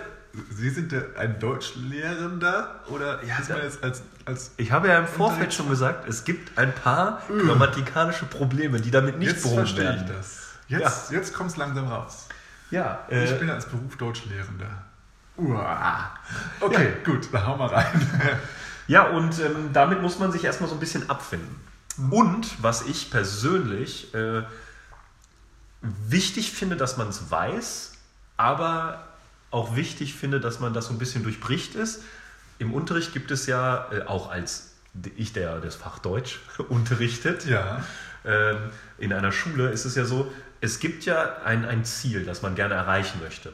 Sie 0.55 0.71
sind 0.71 0.95
ein 1.17 1.39
Deutschlehrender 1.41 2.81
oder 2.89 3.23
Ja, 3.25 3.39
ist 3.39 3.49
man 3.51 3.59
da- 3.59 3.65
jetzt 3.65 3.83
als, 3.83 4.03
als 4.25 4.51
Ich 4.57 4.71
habe 4.71 4.89
ja 4.89 4.99
im 4.99 5.07
Vorfeld 5.09 5.53
schon 5.53 5.69
gesagt, 5.69 6.09
es 6.09 6.25
gibt 6.25 6.57
ein 6.59 6.73
paar 6.75 7.23
grammatikalische 7.29 8.27
Probleme, 8.27 8.81
die 8.81 8.91
damit 8.91 9.19
nicht 9.19 9.33
jetzt 9.33 9.43
behoben 9.43 9.59
verstehe 9.59 9.85
werden. 9.85 10.05
ich 10.09 10.13
das. 10.17 10.41
Jetzt, 10.69 11.11
jetzt 11.11 11.35
kommt 11.35 11.51
es 11.51 11.57
langsam 11.57 11.89
raus. 11.89 12.29
Ja, 12.71 13.01
Ich 13.09 13.31
äh, 13.33 13.39
bin 13.39 13.51
als 13.51 13.67
Beruf 13.67 13.97
Deutschlehrender. 13.97 14.85
Uah. 15.37 16.11
Okay, 16.61 16.93
gut, 17.05 17.29
dann 17.33 17.47
hauen 17.47 17.59
wir 17.59 17.73
rein. 17.73 17.87
ja, 18.87 19.09
und 19.09 19.39
ähm, 19.41 19.71
damit 19.73 20.01
muss 20.03 20.19
man 20.21 20.31
sich 20.31 20.45
erstmal 20.45 20.69
so 20.69 20.77
ein 20.77 20.81
bisschen 20.81 21.11
abfinden. 21.11 21.57
Und 22.11 22.63
was 22.63 22.83
ich 22.83 23.11
persönlich 23.11 24.15
äh, 24.15 24.43
wichtig 25.83 26.53
finde, 26.53 26.77
dass 26.77 26.97
man 26.97 27.09
es 27.09 27.31
weiß, 27.31 27.93
aber 28.37 29.07
auch 29.50 29.76
wichtig 29.76 30.14
finde, 30.14 30.40
dass 30.40 30.61
man 30.61 30.73
das 30.73 30.87
so 30.87 30.92
ein 30.92 30.99
bisschen 30.99 31.23
durchbricht 31.23 31.75
ist. 31.75 32.02
Im 32.59 32.73
Unterricht 32.73 33.12
gibt 33.12 33.30
es 33.30 33.47
ja 33.47 33.90
äh, 33.92 34.02
auch 34.02 34.30
als 34.30 34.75
ich, 35.16 35.33
der 35.33 35.61
das 35.61 35.76
Fach 35.76 35.99
Deutsch 35.99 36.40
unterrichtet, 36.69 37.47
Ja. 37.47 37.85
ähm, 38.25 38.57
in 38.99 39.12
einer 39.12 39.33
Schule 39.33 39.71
ist 39.71 39.85
es 39.85 39.95
ja 39.95 40.04
so, 40.04 40.30
es 40.61 40.78
gibt 40.78 41.04
ja 41.04 41.38
ein, 41.45 41.64
ein 41.64 41.85
Ziel, 41.85 42.25
das 42.25 42.42
man 42.42 42.54
gerne 42.54 42.75
erreichen 42.75 43.21
möchte. 43.23 43.52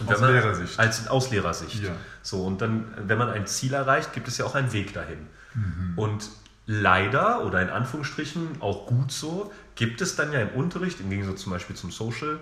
Und 0.00 0.12
Aus 0.12 0.20
man, 0.20 0.32
Lehrersicht. 0.32 0.78
Als 0.78 1.08
aus 1.08 1.30
Lehrersicht. 1.30 1.82
Ja. 1.82 1.90
So, 2.22 2.44
und 2.44 2.60
dann, 2.60 2.92
wenn 3.06 3.18
man 3.18 3.30
ein 3.30 3.46
Ziel 3.46 3.74
erreicht, 3.74 4.12
gibt 4.12 4.28
es 4.28 4.38
ja 4.38 4.44
auch 4.44 4.54
einen 4.54 4.72
Weg 4.72 4.92
dahin. 4.92 5.26
Mhm. 5.54 5.92
Und 5.96 6.28
leider 6.66 7.44
oder 7.44 7.62
in 7.62 7.70
Anführungsstrichen 7.70 8.60
auch 8.60 8.86
gut 8.86 9.10
so, 9.10 9.52
gibt 9.74 10.00
es 10.00 10.14
dann 10.16 10.32
ja 10.32 10.40
im 10.40 10.50
Unterricht, 10.50 11.00
im 11.00 11.10
Gegensatz 11.10 11.40
zum 11.42 11.52
Beispiel 11.52 11.74
zum 11.74 11.90
Social, 11.90 12.38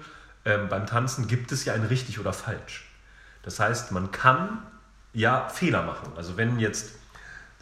ähm, 0.47 0.69
beim 0.69 0.87
Tanzen 0.87 1.27
gibt 1.27 1.53
es 1.53 1.65
ja 1.65 1.75
ein 1.75 1.85
richtig 1.85 2.19
oder 2.19 2.33
falsch. 2.33 2.89
Das 3.43 3.61
heißt, 3.61 3.93
man 3.93 4.13
kann 4.13 4.63
ja 5.13 5.49
Fehler 5.49 5.83
machen. 5.83 6.13
Also 6.17 6.37
wenn 6.37 6.59
jetzt 6.59 6.93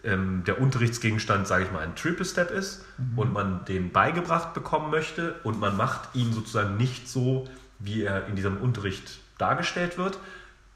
ähm, 0.05 0.45
der 0.47 0.61
Unterrichtsgegenstand, 0.61 1.47
sage 1.49 1.65
ich 1.65 1.73
mal, 1.73 1.81
ein 1.81 1.97
Triple 1.97 2.25
Step 2.25 2.51
ist 2.51 2.85
und 3.17 3.33
man 3.33 3.65
den 3.65 3.91
beigebracht 3.91 4.55
bekommen 4.55 4.91
möchte 4.91 5.35
und 5.45 5.59
man 5.59 5.77
macht 5.77 6.15
ihn 6.15 6.33
sozusagen 6.33 6.77
nicht 6.77 7.09
so, 7.09 7.49
wie 7.79 8.03
er 8.03 8.27
in 8.27 8.37
diesem 8.37 8.59
Unterricht 8.59 9.19
dargestellt 9.39 9.99
wird, 9.99 10.19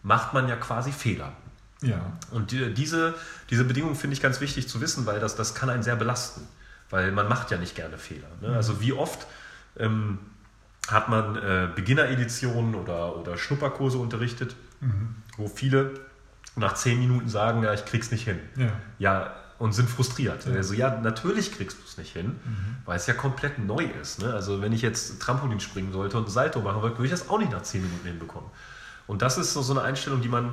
macht 0.02 0.32
man 0.34 0.48
ja 0.48 0.56
quasi 0.56 0.92
Fehler. 0.92 1.32
Ja. 1.82 2.00
Und 2.30 2.50
die, 2.50 2.72
diese, 2.72 3.14
diese 3.50 3.64
Bedingung 3.64 3.94
finde 3.94 4.14
ich 4.14 4.22
ganz 4.22 4.40
wichtig 4.40 4.68
zu 4.68 4.80
wissen, 4.80 5.06
weil 5.06 5.20
das, 5.20 5.36
das 5.36 5.54
kann 5.54 5.70
einen 5.70 5.82
sehr 5.82 5.96
belasten. 5.96 6.48
Weil 6.90 7.12
man 7.12 7.28
macht 7.28 7.50
ja 7.50 7.58
nicht 7.58 7.74
gerne 7.74 7.98
Fehler. 7.98 8.28
Ne? 8.40 8.56
Also 8.56 8.80
wie 8.80 8.94
oft 8.94 9.26
ähm, 9.76 10.18
hat 10.88 11.08
man 11.08 11.36
äh, 11.36 11.68
Beginner-Editionen 11.74 12.74
oder, 12.74 13.16
oder 13.16 13.36
Schnupperkurse 13.36 13.98
unterrichtet, 13.98 14.56
wo 15.36 15.48
viele 15.48 15.94
nach 16.56 16.74
zehn 16.74 16.98
Minuten 16.98 17.28
sagen, 17.28 17.62
ja, 17.62 17.72
ich 17.74 17.84
krieg's 17.84 18.10
nicht 18.10 18.24
hin. 18.24 18.38
Ja. 18.56 18.72
Ja, 18.98 19.34
und 19.58 19.72
sind 19.72 19.90
frustriert. 19.90 20.46
Also 20.46 20.74
ja, 20.74 21.00
natürlich 21.00 21.52
kriegst 21.52 21.78
du 21.78 21.82
es 21.84 21.98
nicht 21.98 22.12
hin, 22.12 22.36
weil 22.84 22.96
es 22.96 23.06
ja 23.08 23.14
komplett 23.14 23.58
neu 23.58 23.84
ist. 24.00 24.22
Ne? 24.22 24.32
Also 24.32 24.62
wenn 24.62 24.72
ich 24.72 24.82
jetzt 24.82 25.20
Trampolin 25.20 25.58
springen 25.60 25.92
sollte 25.92 26.16
und 26.16 26.28
ein 26.28 26.30
Salto 26.30 26.60
machen 26.60 26.80
wollte, 26.80 26.96
würde 26.98 27.06
ich 27.06 27.10
das 27.10 27.28
auch 27.28 27.38
nicht 27.38 27.50
nach 27.50 27.62
zehn 27.62 27.82
Minuten 27.82 28.06
hinbekommen. 28.06 28.48
Und 29.08 29.20
das 29.22 29.36
ist 29.36 29.52
so, 29.52 29.62
so 29.62 29.72
eine 29.72 29.82
Einstellung, 29.82 30.20
die 30.20 30.28
man, 30.28 30.52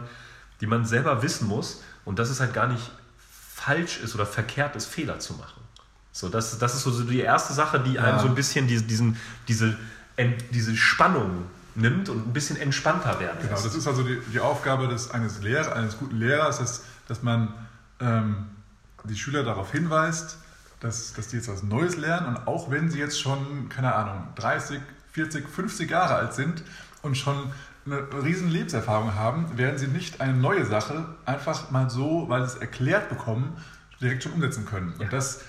die 0.60 0.66
man 0.66 0.86
selber 0.86 1.22
wissen 1.22 1.48
muss 1.48 1.84
und 2.04 2.18
dass 2.18 2.30
es 2.30 2.40
halt 2.40 2.54
gar 2.54 2.68
nicht 2.68 2.90
falsch 3.30 4.00
ist 4.00 4.16
oder 4.16 4.26
verkehrt 4.26 4.76
ist, 4.76 4.88
Fehler 4.88 5.20
zu 5.20 5.34
machen. 5.34 5.62
So, 6.12 6.30
das, 6.30 6.58
das 6.58 6.74
ist 6.76 6.84
so 6.84 7.04
die 7.04 7.20
erste 7.20 7.54
Sache, 7.54 7.80
die 7.80 8.00
einem 8.00 8.16
Ja. 8.18 8.20
so 8.20 8.28
ein 8.28 8.36
bisschen 8.36 8.68
diese, 8.68 8.86
diesen, 8.86 9.18
diese, 9.48 9.78
diese 10.52 10.76
Spannung 10.76 11.46
nimmt 11.76 12.10
und 12.10 12.28
ein 12.28 12.34
bisschen 12.34 12.58
entspannter 12.58 13.20
werden 13.20 13.38
Genau, 13.42 13.52
lässt. 13.54 13.66
das 13.66 13.76
ist 13.76 13.88
also 13.88 14.04
die, 14.04 14.20
die 14.32 14.40
Aufgabe 14.40 14.88
des, 14.88 15.12
eines, 15.12 15.42
Lehrer, 15.42 15.76
eines 15.76 15.98
guten 15.98 16.18
Lehrers, 16.18 16.60
dass, 16.60 16.84
dass 17.08 17.22
man 17.22 17.54
ähm, 18.00 18.46
die 19.04 19.18
Schüler 19.18 19.44
darauf 19.44 19.72
hinweist, 19.72 20.38
dass, 20.80 21.14
dass 21.14 21.28
die 21.28 21.38
jetzt 21.38 21.50
was 21.50 21.64
Neues 21.64 21.98
lernen 21.98 22.28
und 22.28 22.48
auch 22.48 22.72
wenn 22.72 22.90
sie 22.90 23.00
jetzt 23.00 23.20
schon, 23.20 23.70
keine 23.70 23.94
Ahnung, 23.94 24.28
30, 24.36 24.80
40, 25.12 25.48
50 25.50 25.90
Jahre 25.90 26.16
alt 26.16 26.34
sind 26.34 26.64
und 27.02 27.18
schon 27.18 27.52
eine 27.86 28.08
riesen 28.24 28.50
Lebenserfahrung 28.50 29.14
haben, 29.16 29.58
werden 29.58 29.78
sie 29.78 29.88
nicht 29.88 30.20
eine 30.22 30.34
neue 30.34 30.66
Sache 30.66 31.06
einfach 31.26 31.72
mal 31.72 31.90
so, 31.90 32.26
weil 32.30 32.42
sie 32.48 32.56
es 32.56 32.62
erklärt 32.62 33.10
bekommen, 33.10 33.56
direkt 34.02 34.24
schon 34.24 34.32
umsetzen 34.34 34.66
können. 34.66 34.94
Ja. 34.98 35.06
Und 35.06 35.14
dass, 35.14 35.42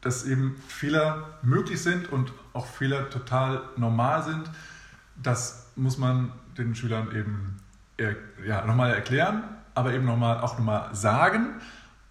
dass 0.00 0.24
eben 0.24 0.56
Fehler 0.68 1.38
möglich 1.42 1.82
sind 1.82 2.10
und 2.10 2.32
auch 2.52 2.66
Fehler 2.66 3.10
total 3.10 3.62
normal 3.76 4.22
sind, 4.22 4.50
das 5.16 5.66
muss 5.76 5.98
man 5.98 6.32
den 6.56 6.74
Schülern 6.74 7.14
eben 7.14 7.56
ja, 8.46 8.64
nochmal 8.64 8.94
erklären, 8.94 9.42
aber 9.74 9.92
eben 9.92 10.06
nochmal 10.06 10.40
auch 10.40 10.58
nochmal 10.58 10.94
sagen 10.94 11.60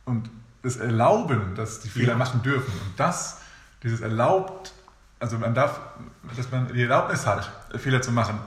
und 0.06 0.30
es 0.62 0.78
erlauben, 0.78 1.56
dass 1.56 1.80
die 1.80 1.90
Fehler 1.90 2.14
Ja. 2.14 2.18
machen 2.18 2.44
dürfen. 2.44 2.72
Und 2.72 3.00
das, 3.00 3.42
dieses 3.82 4.02
erlaubt, 4.02 4.74
also 5.20 5.38
man 5.38 5.56
darf, 5.56 5.80
dass 6.36 6.52
man 6.52 6.68
die 6.72 6.84
Erlaubnis 6.84 7.26
hat, 7.26 7.52
Fehler 7.78 8.02
zu 8.02 8.12
machen, 8.12 8.40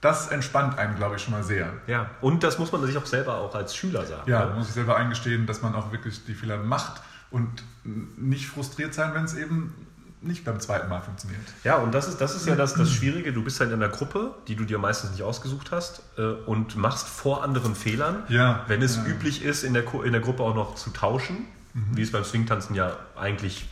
das 0.00 0.28
entspannt 0.28 0.78
einen, 0.78 0.96
glaube 0.96 1.16
ich, 1.16 1.22
schon 1.22 1.32
mal 1.32 1.42
sehr. 1.42 1.72
Ja, 1.86 2.10
und 2.20 2.42
das 2.42 2.58
muss 2.58 2.72
man 2.72 2.84
sich 2.84 2.96
auch 2.96 3.06
selber 3.06 3.36
auch 3.36 3.54
als 3.54 3.74
Schüler 3.76 4.04
sagen. 4.04 4.30
Ja, 4.30 4.40
ne? 4.40 4.46
man 4.46 4.58
muss 4.58 4.66
sich 4.66 4.74
selber 4.74 4.96
eingestehen, 4.96 5.46
dass 5.46 5.62
man 5.62 5.74
auch 5.74 5.92
wirklich 5.92 6.24
die 6.24 6.34
Fehler 6.34 6.56
macht 6.58 7.02
und 7.30 7.48
nicht 8.16 8.46
frustriert 8.46 8.94
sein, 8.94 9.14
wenn 9.14 9.24
es 9.24 9.34
eben 9.34 9.74
nicht 10.22 10.44
beim 10.44 10.60
zweiten 10.60 10.88
Mal 10.90 11.00
funktioniert. 11.00 11.40
Ja, 11.64 11.76
und 11.76 11.92
das 11.94 12.06
ist, 12.06 12.20
das 12.20 12.36
ist 12.36 12.46
ja 12.46 12.54
das, 12.54 12.74
das 12.74 12.90
Schwierige. 12.90 13.32
Du 13.32 13.42
bist 13.42 13.58
halt 13.60 13.70
in 13.72 13.82
einer 13.82 13.90
Gruppe, 13.90 14.34
die 14.48 14.54
du 14.54 14.64
dir 14.64 14.78
meistens 14.78 15.12
nicht 15.12 15.22
ausgesucht 15.22 15.70
hast 15.70 16.02
äh, 16.18 16.22
und 16.22 16.76
machst 16.76 17.08
vor 17.08 17.42
anderen 17.42 17.74
Fehlern. 17.74 18.24
Ja, 18.28 18.64
Wenn 18.68 18.82
es 18.82 18.96
ja. 18.96 19.06
üblich 19.06 19.42
ist, 19.42 19.62
in 19.64 19.72
der, 19.72 19.84
in 20.04 20.12
der 20.12 20.20
Gruppe 20.20 20.42
auch 20.42 20.54
noch 20.54 20.74
zu 20.74 20.90
tauschen, 20.90 21.46
Mhm. 21.72 21.96
wie 21.96 22.02
es 22.02 22.10
beim 22.10 22.24
Swingtanzen 22.24 22.74
ja 22.74 22.96
eigentlich 23.14 23.68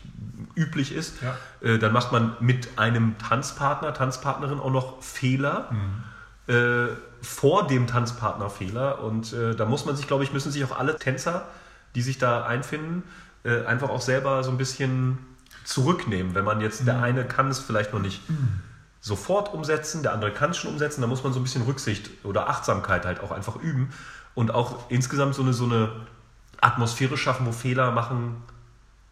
üblich 0.54 0.94
ist, 0.94 1.14
Ja. 1.20 1.36
äh, 1.68 1.80
dann 1.80 1.92
macht 1.92 2.12
man 2.12 2.36
mit 2.38 2.78
einem 2.78 3.18
Tanzpartner, 3.18 3.92
Tanzpartnerin 3.92 4.60
auch 4.60 4.70
noch 4.70 5.02
Fehler. 5.02 5.68
Mhm. 5.72 6.54
Äh, 6.54 6.88
vor 7.20 7.66
dem 7.66 7.88
Tanzpartner 7.88 8.48
Fehler 8.50 9.02
und 9.02 9.32
äh, 9.32 9.56
da 9.56 9.64
muss 9.64 9.84
man 9.84 9.96
sich, 9.96 10.06
glaube 10.06 10.22
ich, 10.22 10.32
müssen 10.32 10.52
sich 10.52 10.64
auch 10.64 10.78
alle 10.78 10.96
Tänzer, 10.96 11.48
die 11.96 12.02
sich 12.02 12.18
da 12.18 12.44
einfinden, 12.46 13.02
äh, 13.48 13.66
einfach 13.66 13.88
auch 13.88 14.00
selber 14.00 14.42
so 14.44 14.50
ein 14.50 14.58
bisschen 14.58 15.18
zurücknehmen. 15.64 16.34
Wenn 16.34 16.44
man 16.44 16.60
jetzt, 16.60 16.80
Mhm. 16.82 16.86
der 16.86 17.02
eine 17.02 17.24
kann 17.24 17.48
es 17.48 17.58
vielleicht 17.58 17.92
noch 17.92 18.00
nicht 18.00 18.20
sofort 19.00 19.52
umsetzen, 19.54 20.02
der 20.02 20.12
andere 20.12 20.32
kann 20.32 20.50
es 20.50 20.56
schon 20.58 20.72
umsetzen, 20.72 21.00
da 21.00 21.06
muss 21.06 21.22
man 21.24 21.32
so 21.32 21.40
ein 21.40 21.42
bisschen 21.42 21.62
Rücksicht 21.62 22.10
oder 22.24 22.48
Achtsamkeit 22.48 23.06
halt 23.06 23.20
auch 23.20 23.30
einfach 23.30 23.56
üben 23.56 23.90
und 24.34 24.52
auch 24.52 24.90
insgesamt 24.90 25.34
so 25.34 25.42
eine, 25.42 25.52
so 25.52 25.64
eine 25.64 25.90
Atmosphäre 26.60 27.16
schaffen, 27.16 27.46
wo 27.46 27.52
Fehler 27.52 27.90
machen 27.92 28.42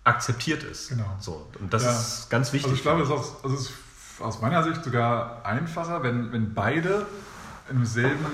akzeptiert 0.04 0.62
ist. 0.64 0.88
Genau. 0.88 1.16
So, 1.20 1.46
und 1.60 1.72
das 1.72 1.84
Ja. 1.84 1.90
ist 1.92 2.30
ganz 2.30 2.52
wichtig. 2.52 2.66
Also 2.66 2.76
ich 2.76 2.82
glaube, 2.82 3.02
es 3.02 3.08
ist, 3.08 3.14
auch, 3.14 3.44
also 3.44 3.56
es 3.56 3.62
ist 3.62 3.72
aus 4.20 4.40
meiner 4.40 4.62
Sicht 4.62 4.82
sogar 4.84 5.44
einfacher, 5.44 6.02
wenn, 6.02 6.32
wenn 6.32 6.54
beide 6.54 7.06
im 7.70 7.84
selben, 7.84 8.24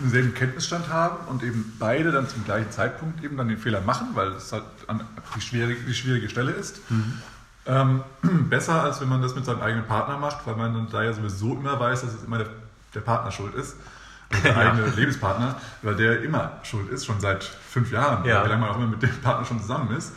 im 0.00 0.08
selben 0.10 0.34
Kenntnisstand 0.34 0.88
haben 0.88 1.16
und 1.28 1.42
eben 1.42 1.76
beide 1.78 2.10
dann 2.12 2.28
zum 2.28 2.44
gleichen 2.44 2.70
Zeitpunkt 2.70 3.22
eben 3.22 3.36
dann 3.36 3.48
den 3.48 3.58
Fehler 3.58 3.80
machen, 3.80 4.08
weil 4.14 4.28
es 4.32 4.52
halt 4.52 4.64
an, 4.86 5.02
die, 5.36 5.40
schwierige, 5.40 5.80
die 5.82 5.94
schwierige 5.94 6.28
Stelle 6.28 6.52
ist. 6.52 6.80
Ähm, 7.66 8.02
besser, 8.48 8.82
als 8.82 9.00
wenn 9.00 9.08
man 9.08 9.20
das 9.22 9.34
mit 9.34 9.44
seinem 9.44 9.60
eigenen 9.60 9.86
Partner 9.86 10.16
macht, 10.18 10.46
weil 10.46 10.56
man 10.56 10.72
dann 10.74 10.88
da 10.90 11.02
ja 11.02 11.12
sowieso 11.12 11.54
immer 11.54 11.78
weiß, 11.78 12.02
dass 12.02 12.14
es 12.14 12.24
immer 12.24 12.38
der, 12.38 12.48
der 12.94 13.00
Partner 13.00 13.30
schuld 13.30 13.54
ist. 13.54 13.76
also 14.30 14.42
der 14.44 14.52
Ja. 14.56 14.58
eigene 14.72 14.86
Lebenspartner, 14.88 15.56
weil 15.82 15.96
der 15.96 16.22
immer 16.22 16.52
schuld 16.62 16.88
ist, 16.90 17.04
schon 17.04 17.20
seit 17.20 17.44
fünf 17.44 17.90
Jahren, 17.92 18.24
Ja. 18.24 18.44
wie 18.44 18.48
lange 18.48 18.62
man 18.62 18.70
auch 18.70 18.76
immer 18.76 18.86
mit 18.86 19.02
dem 19.02 19.10
Partner 19.20 19.44
schon 19.44 19.60
zusammen 19.60 19.94
ist. 19.96 20.12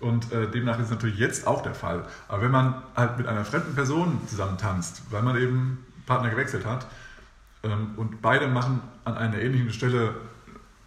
Und 0.00 0.30
äh, 0.32 0.46
demnach 0.50 0.78
ist 0.78 0.86
es 0.86 0.90
natürlich 0.90 1.18
jetzt 1.18 1.46
auch 1.46 1.62
der 1.62 1.74
Fall. 1.74 2.04
Aber 2.28 2.42
wenn 2.42 2.50
man 2.50 2.74
halt 2.94 3.16
mit 3.18 3.26
einer 3.26 3.44
fremden 3.44 3.74
Person 3.74 4.20
zusammen 4.28 4.58
tanzt, 4.58 5.02
weil 5.10 5.22
man 5.22 5.36
eben 5.36 5.84
Partner 6.06 6.28
gewechselt 6.30 6.66
hat 6.66 6.86
ähm, 7.62 7.92
und 7.96 8.20
beide 8.22 8.46
machen 8.46 8.80
an 9.06 9.16
einer 9.16 9.38
ähnlichen 9.38 9.72
Stelle 9.72 10.14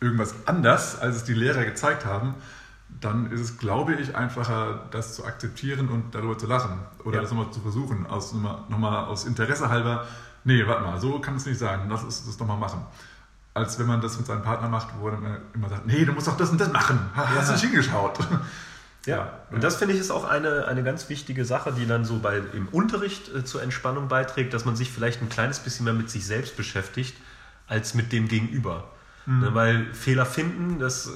irgendwas 0.02 0.34
anders, 0.46 1.00
als 1.00 1.16
es 1.18 1.24
die 1.24 1.34
Lehrer 1.34 1.66
gezeigt 1.66 2.06
haben, 2.06 2.36
dann 3.02 3.32
ist 3.32 3.40
es, 3.42 3.58
glaube 3.58 3.94
ich, 3.96 4.16
einfacher, 4.16 4.86
das 4.92 5.16
zu 5.16 5.26
akzeptieren 5.26 5.90
und 5.90 6.14
darüber 6.16 6.38
zu 6.38 6.48
lachen. 6.48 6.80
Oder 7.04 7.18
Ja. 7.18 7.22
das 7.22 7.32
nochmal 7.32 7.52
zu 7.52 7.60
versuchen, 7.62 8.06
aus, 8.08 8.34
nochmal, 8.34 8.60
nochmal 8.70 9.06
aus 9.06 9.26
Interesse 9.26 9.70
halber, 9.70 10.06
nee, 10.44 10.66
warte 10.66 10.84
mal, 10.84 11.00
so 11.00 11.20
kann 11.20 11.36
es 11.36 11.46
nicht 11.46 11.60
sein, 11.60 11.82
lass 11.90 12.04
uns 12.04 12.26
das 12.26 12.40
nochmal 12.40 12.58
machen. 12.58 12.82
Als 13.54 13.78
wenn 13.80 13.88
man 13.88 14.00
das 14.02 14.18
mit 14.18 14.26
seinem 14.28 14.42
Partner 14.44 14.70
macht, 14.70 14.88
wo 15.00 15.08
er 15.10 15.18
dann 15.18 15.38
immer 15.54 15.70
sagt, 15.70 15.86
nee, 15.86 16.06
du 16.06 16.14
musst 16.14 16.28
doch 16.28 16.38
das 16.38 16.50
und 16.50 16.60
das 16.62 16.72
machen, 16.72 17.00
hast 17.16 17.50
du 17.50 17.54
nicht 17.54 17.64
hingeschaut. 17.64 18.20
Ja, 19.06 19.40
und 19.52 19.64
das 19.64 19.78
finde 19.78 19.94
ich 19.94 20.00
ist 20.00 20.12
auch 20.12 20.26
eine, 20.26 20.66
eine 20.68 20.84
ganz 20.84 21.10
wichtige 21.10 21.46
Sache, 21.46 21.72
die 21.74 21.88
dann 21.88 22.06
so 22.06 22.20
bei, 22.20 22.42
im 22.54 22.68
Unterricht 22.68 23.34
äh, 23.34 23.44
zur 23.46 23.64
Entspannung 23.64 24.08
beiträgt, 24.08 24.54
dass 24.54 24.66
man 24.66 24.76
sich 24.76 24.92
vielleicht 24.92 25.22
ein 25.22 25.30
kleines 25.30 25.60
bisschen 25.60 25.86
mehr 25.86 25.94
mit 25.94 26.10
sich 26.10 26.26
selbst 26.26 26.58
beschäftigt, 26.58 27.16
als 27.70 27.94
mit 27.94 28.12
dem 28.12 28.28
Gegenüber. 28.28 28.92
Ne, 29.26 29.54
weil 29.54 29.94
Fehler 29.94 30.26
finden, 30.26 30.80
das 30.80 31.06
äh, 31.06 31.10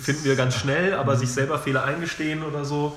finden 0.00 0.22
wir 0.22 0.36
ganz 0.36 0.54
schnell, 0.54 0.94
aber 0.94 1.16
sich 1.16 1.30
selber 1.30 1.58
Fehler 1.58 1.82
eingestehen 1.82 2.44
oder 2.44 2.64
so, 2.64 2.96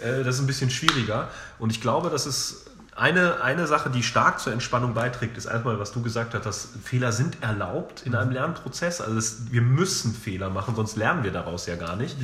äh, 0.00 0.22
das 0.22 0.36
ist 0.36 0.40
ein 0.40 0.46
bisschen 0.46 0.70
schwieriger. 0.70 1.28
Und 1.58 1.72
ich 1.72 1.80
glaube, 1.80 2.10
das 2.10 2.24
ist 2.24 2.70
eine, 2.94 3.42
eine 3.42 3.66
Sache, 3.66 3.90
die 3.90 4.04
stark 4.04 4.38
zur 4.38 4.52
Entspannung 4.52 4.94
beiträgt, 4.94 5.36
ist 5.36 5.46
erstmal, 5.46 5.80
was 5.80 5.90
du 5.90 6.00
gesagt 6.00 6.34
hast, 6.34 6.46
dass 6.46 6.68
Fehler 6.84 7.10
sind 7.10 7.42
erlaubt 7.42 8.02
in 8.06 8.14
einem 8.14 8.30
Lernprozess. 8.30 9.00
Also 9.00 9.16
das, 9.16 9.50
wir 9.50 9.62
müssen 9.62 10.14
Fehler 10.14 10.48
machen, 10.48 10.76
sonst 10.76 10.96
lernen 10.96 11.24
wir 11.24 11.32
daraus 11.32 11.66
ja 11.66 11.74
gar 11.74 11.96
nicht. 11.96 12.16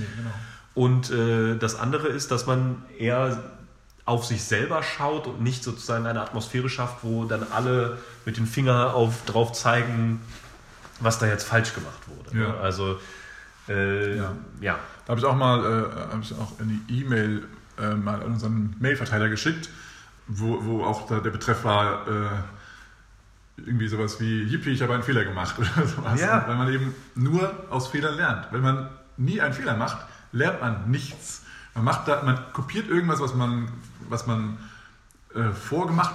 Und 0.74 1.10
äh, 1.10 1.56
das 1.56 1.74
andere 1.74 2.06
ist, 2.06 2.30
dass 2.30 2.46
man 2.46 2.84
eher 2.98 3.42
auf 4.04 4.24
sich 4.24 4.42
selber 4.42 4.82
schaut 4.82 5.26
und 5.26 5.40
nicht 5.40 5.62
sozusagen 5.62 6.06
eine 6.06 6.20
Atmosphäre 6.20 6.68
schafft, 6.68 6.98
wo 7.02 7.24
dann 7.24 7.46
alle 7.52 7.98
mit 8.24 8.36
dem 8.36 8.46
Finger 8.46 8.94
auf, 8.94 9.24
drauf 9.24 9.52
zeigen, 9.52 10.20
was 11.00 11.18
da 11.18 11.26
jetzt 11.26 11.44
falsch 11.44 11.74
gemacht 11.74 12.00
wurde. 12.06 12.38
Ja. 12.38 12.56
Also, 12.60 12.98
äh, 13.68 14.16
ja. 14.16 14.32
Ja. 14.60 14.78
Da 15.04 15.10
habe 15.10 15.20
ich 15.20 15.26
auch 15.26 15.36
mal 15.36 15.60
äh, 15.60 16.12
hab 16.12 16.22
ich 16.22 16.32
auch 16.32 16.58
eine 16.60 16.78
E-Mail 16.88 17.46
äh, 17.78 17.94
mal 17.94 18.22
an 18.22 18.32
unseren 18.32 18.76
Mailverteiler 18.78 19.28
geschickt, 19.28 19.70
wo, 20.26 20.64
wo 20.64 20.84
auch 20.84 21.06
da 21.06 21.20
der 21.20 21.30
Betreff 21.30 21.64
war, 21.64 22.06
äh, 22.06 22.28
irgendwie 23.64 23.88
sowas 23.88 24.20
wie, 24.20 24.42
Yippie, 24.44 24.70
ich 24.70 24.82
habe 24.82 24.94
einen 24.94 25.02
Fehler 25.02 25.24
gemacht 25.24 25.56
oder 25.58 25.86
sowas. 25.86 26.20
Ja. 26.20 26.44
Weil 26.46 26.56
man 26.56 26.72
eben 26.72 26.94
nur 27.14 27.52
aus 27.70 27.88
Fehlern 27.88 28.16
lernt. 28.16 28.48
Wenn 28.50 28.62
man 28.62 28.88
nie 29.16 29.40
einen 29.40 29.54
Fehler 29.54 29.76
macht, 29.76 30.06
lernt 30.32 30.60
man 30.60 30.90
nichts. 30.90 31.44
Man, 31.74 31.84
macht 31.84 32.08
da, 32.08 32.22
man 32.22 32.38
kopiert 32.52 32.88
irgendwas, 32.88 33.20
was 33.20 33.34
man, 33.34 33.68
was 34.08 34.26
man 34.26 34.58
äh, 35.34 35.50
vorgemacht 35.50 36.14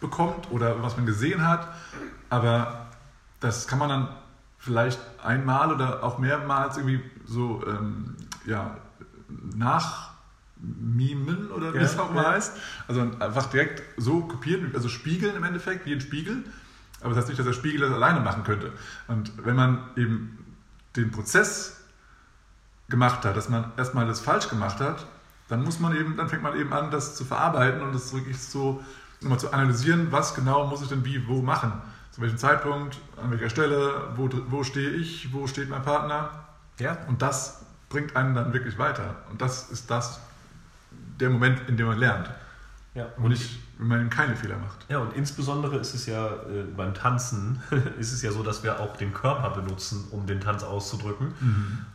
bekommt 0.00 0.50
oder 0.50 0.82
was 0.82 0.96
man 0.96 1.06
gesehen 1.06 1.46
hat, 1.46 1.68
aber 2.28 2.86
das 3.40 3.66
kann 3.66 3.78
man 3.78 3.88
dann 3.88 4.08
vielleicht 4.58 5.00
einmal 5.22 5.72
oder 5.72 6.04
auch 6.04 6.18
mehrmals 6.18 6.76
irgendwie 6.76 7.00
so 7.24 7.64
ähm, 7.66 8.16
ja, 8.46 8.76
nachmimen 9.56 11.50
oder 11.50 11.72
wie 11.72 11.78
Ja, 11.78 11.84
es 11.84 11.98
auch 11.98 12.12
mal 12.12 12.24
ja. 12.24 12.30
heißt. 12.32 12.52
Also 12.86 13.00
einfach 13.18 13.46
direkt 13.46 13.82
so 13.96 14.20
kopieren, 14.22 14.70
also 14.74 14.88
spiegeln 14.88 15.36
im 15.36 15.44
Endeffekt, 15.44 15.86
wie 15.86 15.94
ein 15.94 16.00
Spiegel. 16.00 16.44
Aber 17.00 17.10
das 17.10 17.18
heißt 17.18 17.28
nicht, 17.28 17.38
dass 17.38 17.46
der 17.46 17.54
Spiegel 17.54 17.80
das 17.80 17.92
alleine 17.92 18.20
machen 18.20 18.44
könnte. 18.44 18.72
Und 19.08 19.32
wenn 19.44 19.56
man 19.56 19.78
eben 19.96 20.38
den 20.96 21.10
Prozess 21.10 21.79
gemacht 22.90 23.24
hat, 23.24 23.36
dass 23.36 23.48
man 23.48 23.72
erstmal 23.76 24.06
das 24.06 24.20
falsch 24.20 24.48
gemacht 24.48 24.80
hat, 24.80 25.06
dann 25.48 25.64
muss 25.64 25.80
man 25.80 25.96
eben, 25.96 26.16
dann 26.16 26.28
fängt 26.28 26.42
man 26.42 26.56
eben 26.58 26.72
an, 26.72 26.90
das 26.90 27.16
zu 27.16 27.24
verarbeiten 27.24 27.80
und 27.80 27.94
das 27.94 28.12
wirklich 28.12 28.38
so 28.40 28.82
nochmal 29.20 29.38
zu 29.38 29.52
analysieren, 29.52 30.08
was 30.10 30.34
genau 30.34 30.66
muss 30.66 30.82
ich 30.82 30.88
denn 30.88 31.04
wie, 31.04 31.26
wo 31.26 31.42
machen. 31.42 31.72
Zu 32.10 32.20
welchem 32.20 32.38
Zeitpunkt, 32.38 32.98
an 33.22 33.30
welcher 33.30 33.50
Stelle, 33.50 34.12
wo, 34.16 34.28
wo 34.48 34.64
stehe 34.64 34.90
ich, 34.90 35.32
wo 35.32 35.46
steht 35.46 35.68
mein 35.68 35.82
Partner. 35.82 36.30
ja. 36.78 36.98
Und 37.08 37.22
das 37.22 37.64
bringt 37.88 38.16
einen 38.16 38.34
dann 38.34 38.52
wirklich 38.52 38.78
weiter. 38.78 39.16
Und 39.30 39.40
das 39.40 39.70
ist 39.70 39.90
das, 39.90 40.20
der 41.20 41.30
Moment, 41.30 41.68
in 41.68 41.76
dem 41.76 41.86
man 41.86 41.98
lernt. 41.98 42.30
ja. 42.94 43.06
Und 43.16 43.30
nicht, 43.30 43.60
wenn 43.80 43.88
man 43.88 44.00
eben 44.00 44.10
keine 44.10 44.36
Fehler 44.36 44.58
macht. 44.58 44.84
Ja, 44.88 44.98
und 44.98 45.14
insbesondere 45.14 45.78
ist 45.78 45.94
es 45.94 46.04
ja 46.06 46.26
äh, 46.26 46.64
beim 46.76 46.92
Tanzen, 46.92 47.62
ist 47.98 48.12
es 48.12 48.20
ja 48.22 48.30
so, 48.30 48.42
dass 48.42 48.62
wir 48.62 48.78
auch 48.78 48.96
den 48.96 49.14
Körper 49.14 49.50
benutzen, 49.50 50.06
um 50.10 50.26
den 50.26 50.40
Tanz 50.40 50.62
auszudrücken. 50.62 51.32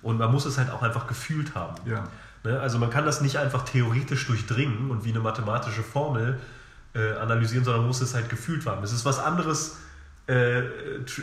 Und 0.02 0.18
man 0.18 0.32
muss 0.32 0.46
es 0.46 0.58
halt 0.58 0.72
auch 0.72 0.82
einfach 0.82 1.08
gefühlt 1.08 1.54
haben. 1.54 1.76
Ja. 1.86 2.08
Ne? 2.44 2.60
Also 2.60 2.80
man 2.80 2.90
kann 2.90 3.06
das 3.06 3.22
nicht 3.22 3.38
einfach 3.38 3.66
theoretisch 3.66 4.26
durchdringen 4.26 4.90
und 4.90 5.06
wie 5.06 5.10
eine 5.10 5.20
mathematische 5.20 5.84
Formel 5.84 6.40
äh, 6.96 7.14
analysieren, 7.14 7.64
sondern 7.64 7.82
man 7.82 7.88
muss 7.88 8.02
es 8.02 8.16
halt 8.16 8.30
gefühlt 8.30 8.66
haben. 8.66 8.84
Es 8.84 8.92
ist 8.92 9.06
was 9.06 9.20
anderes, 9.20 9.78
äh, 10.28 10.64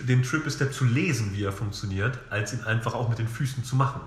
den 0.05 0.23
Triple 0.23 0.51
Step 0.51 0.73
zu 0.73 0.85
lesen, 0.85 1.33
wie 1.33 1.43
er 1.43 1.53
funktioniert, 1.53 2.19
als 2.31 2.53
ihn 2.53 2.63
einfach 2.65 2.95
auch 2.95 3.09
mit 3.09 3.19
den 3.19 3.29
Füßen 3.29 3.65
zu 3.65 3.75
machen. 3.75 4.01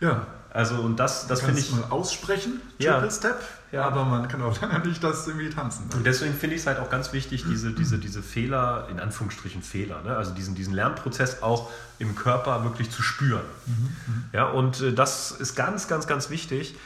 Ja, 0.00 0.26
Also 0.54 0.76
und 0.76 1.00
das, 1.00 1.26
das 1.26 1.42
finde 1.42 1.60
ich... 1.60 1.72
mal 1.72 1.82
aussprechen, 1.90 2.60
Ja. 2.78 2.92
Triple 2.92 3.10
Step, 3.10 3.42
Ja. 3.72 3.86
aber 3.86 4.04
man 4.04 4.28
kann 4.28 4.40
auch 4.40 4.58
lange 4.62 4.86
nicht 4.86 5.02
das 5.02 5.26
irgendwie 5.26 5.50
tanzen. 5.50 5.90
Und 5.94 6.06
deswegen 6.06 6.32
finde 6.32 6.54
ich 6.54 6.62
es 6.62 6.66
halt 6.68 6.78
auch 6.78 6.88
ganz 6.88 7.12
wichtig, 7.12 7.44
diese, 7.46 7.72
diese, 7.72 7.98
diese 7.98 8.22
Fehler, 8.22 8.86
in 8.88 9.00
Anführungsstrichen 9.00 9.62
Fehler, 9.62 10.00
ne? 10.02 10.16
also 10.16 10.32
diesen, 10.32 10.54
diesen 10.54 10.72
Lernprozess 10.72 11.42
auch 11.42 11.70
im 11.98 12.14
Körper 12.14 12.62
wirklich 12.62 12.88
zu 12.90 13.02
spüren. 13.02 13.42
Ja, 14.32 14.44
und 14.44 14.80
äh, 14.80 14.92
das 14.92 15.32
ist 15.32 15.56
ganz, 15.56 15.88
ganz, 15.88 16.06
ganz 16.06 16.30
wichtig. 16.30 16.76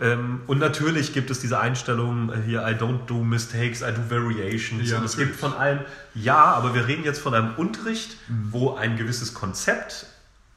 Ähm, 0.00 0.40
und 0.46 0.58
natürlich 0.58 1.12
gibt 1.12 1.30
es 1.30 1.40
diese 1.40 1.58
Einstellung 1.60 2.32
äh, 2.32 2.40
hier, 2.46 2.62
I 2.66 2.72
don't 2.72 3.04
do 3.06 3.22
mistakes, 3.22 3.82
I 3.82 3.92
do 3.92 4.00
variations. 4.08 4.88
Ja, 4.88 4.98
und 4.98 5.04
es 5.04 5.12
natürlich. 5.18 5.32
gibt 5.32 5.40
von 5.40 5.52
allem, 5.52 5.80
ja, 6.14 6.44
aber 6.44 6.74
wir 6.74 6.86
reden 6.86 7.04
jetzt 7.04 7.20
von 7.20 7.34
einem 7.34 7.54
Unterricht, 7.56 8.16
wo 8.50 8.74
ein 8.74 8.96
gewisses 8.96 9.34
Konzept 9.34 10.06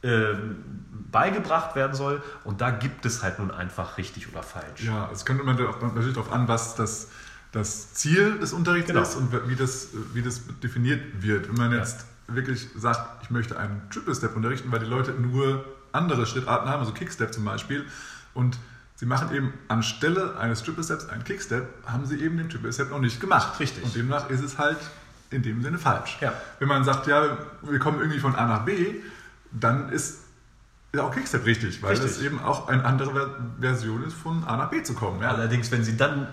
ähm, 0.03 0.55
beigebracht 1.11 1.75
werden 1.75 1.93
soll. 1.95 2.21
Und 2.43 2.61
da 2.61 2.69
gibt 2.71 3.05
es 3.05 3.21
halt 3.23 3.39
nun 3.39 3.51
einfach 3.51 3.97
richtig 3.97 4.29
oder 4.31 4.43
falsch. 4.43 4.83
Ja, 4.83 5.09
es 5.13 5.25
kommt 5.25 5.41
immer 5.41 5.53
natürlich 5.53 6.13
darauf 6.13 6.31
an, 6.31 6.47
was 6.47 6.75
das, 6.75 7.09
das 7.51 7.93
Ziel 7.93 8.39
des 8.39 8.53
Unterrichts 8.53 8.87
Genau. 8.89 9.01
ist 9.01 9.15
und 9.15 9.31
wie 9.49 9.55
das, 9.55 9.89
wie 10.13 10.21
das 10.21 10.41
definiert 10.63 11.01
wird. 11.21 11.47
Wenn 11.49 11.55
man 11.55 11.71
Ja. 11.71 11.79
jetzt 11.79 12.05
wirklich 12.27 12.67
sagt, 12.77 13.23
ich 13.23 13.29
möchte 13.29 13.57
einen 13.59 13.81
Triple 13.89 14.15
Step 14.15 14.35
unterrichten, 14.35 14.71
weil 14.71 14.79
die 14.79 14.85
Leute 14.85 15.11
nur 15.11 15.65
andere 15.91 16.25
Schrittarten 16.25 16.69
haben, 16.69 16.79
also 16.79 16.93
Kickstep 16.93 17.33
zum 17.33 17.43
Beispiel, 17.43 17.85
und 18.33 18.57
sie 18.95 19.05
machen 19.05 19.35
eben 19.35 19.53
anstelle 19.67 20.37
eines 20.37 20.63
Triple 20.63 20.83
Steps 20.85 21.09
einen 21.09 21.25
Kickstep, 21.25 21.67
haben 21.85 22.05
sie 22.05 22.15
eben 22.23 22.37
den 22.37 22.49
Triple 22.49 22.71
Step 22.71 22.89
noch 22.89 22.99
nicht 22.99 23.19
gemacht. 23.19 23.59
Richtig. 23.59 23.83
Und 23.83 23.93
demnach 23.93 24.29
ist 24.29 24.41
es 24.41 24.57
halt 24.57 24.77
in 25.29 25.41
dem 25.43 25.61
Sinne 25.61 25.77
falsch. 25.77 26.17
Ja. 26.21 26.33
Wenn 26.59 26.69
man 26.69 26.85
sagt, 26.85 27.07
ja, 27.07 27.37
wir 27.63 27.79
kommen 27.79 27.99
irgendwie 27.99 28.19
von 28.19 28.33
A 28.35 28.45
nach 28.47 28.63
B, 28.63 28.95
dann 29.51 29.89
ist 29.89 30.19
ja 30.93 31.03
auch 31.03 31.13
Kickstep 31.13 31.45
richtig, 31.45 31.81
weil 31.81 31.91
Richtig. 31.91 32.11
es 32.11 32.21
eben 32.21 32.41
auch 32.41 32.67
eine 32.67 32.83
andere 32.83 33.11
Ver- 33.11 33.37
Version 33.61 34.03
ist, 34.03 34.13
von 34.13 34.43
A 34.43 34.57
nach 34.57 34.69
B 34.69 34.83
zu 34.83 34.93
kommen. 34.93 35.21
Ja. 35.21 35.29
Allerdings, 35.29 35.71
wenn 35.71 35.83
sie 35.85 35.95
dann 35.95 36.27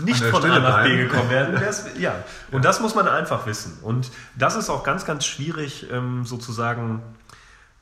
nicht 0.00 0.22
von 0.22 0.40
Stelle 0.40 0.56
A 0.56 0.60
nach 0.60 0.82
B 0.84 0.94
bleiben. 0.94 1.08
gekommen 1.10 1.30
wären, 1.30 1.52
wär's, 1.60 1.84
ja. 1.98 2.14
Und 2.52 2.64
das 2.64 2.80
muss 2.80 2.94
man 2.94 3.08
einfach 3.08 3.44
wissen. 3.46 3.76
Und 3.82 4.10
das 4.36 4.54
ist 4.54 4.70
auch 4.70 4.84
ganz, 4.84 5.04
ganz 5.04 5.24
schwierig, 5.26 5.88
ähm, 5.90 6.24
sozusagen 6.24 7.02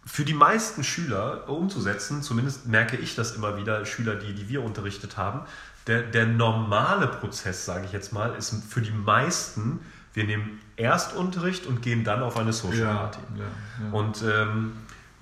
für 0.07 0.25
die 0.25 0.33
meisten 0.35 0.83
Schüler 0.85 1.49
umzusetzen. 1.51 2.23
Zumindest 2.23 2.67
merke 2.67 2.97
ich 2.97 3.15
das 3.15 3.33
immer 3.37 3.59
wieder, 3.59 3.85
Schüler, 3.85 4.15
die, 4.15 4.35
die 4.35 4.49
wir 4.49 4.63
unterrichtet 4.65 5.17
haben. 5.19 5.41
Der, 5.87 6.03
der 6.03 6.27
normale 6.27 7.09
Prozess, 7.09 7.67
sage 7.67 7.85
ich 7.85 7.93
jetzt 7.93 8.13
mal, 8.13 8.35
ist 8.37 8.55
für 8.71 8.81
die 8.81 8.91
meisten, 8.91 9.81
wir 10.15 10.25
nehmen 10.25 10.61
erst 10.77 11.15
Unterricht 11.15 11.67
und 11.67 11.83
gehen 11.83 12.05
dann 12.05 12.23
auf 12.23 12.37
eine 12.37 12.53
Social 12.53 12.79
Ja, 12.81 12.95
Party. 12.95 13.19
ja, 13.37 13.45
ja. 13.85 13.93
Und 13.93 14.23
ähm, 14.23 14.73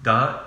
da 0.03 0.43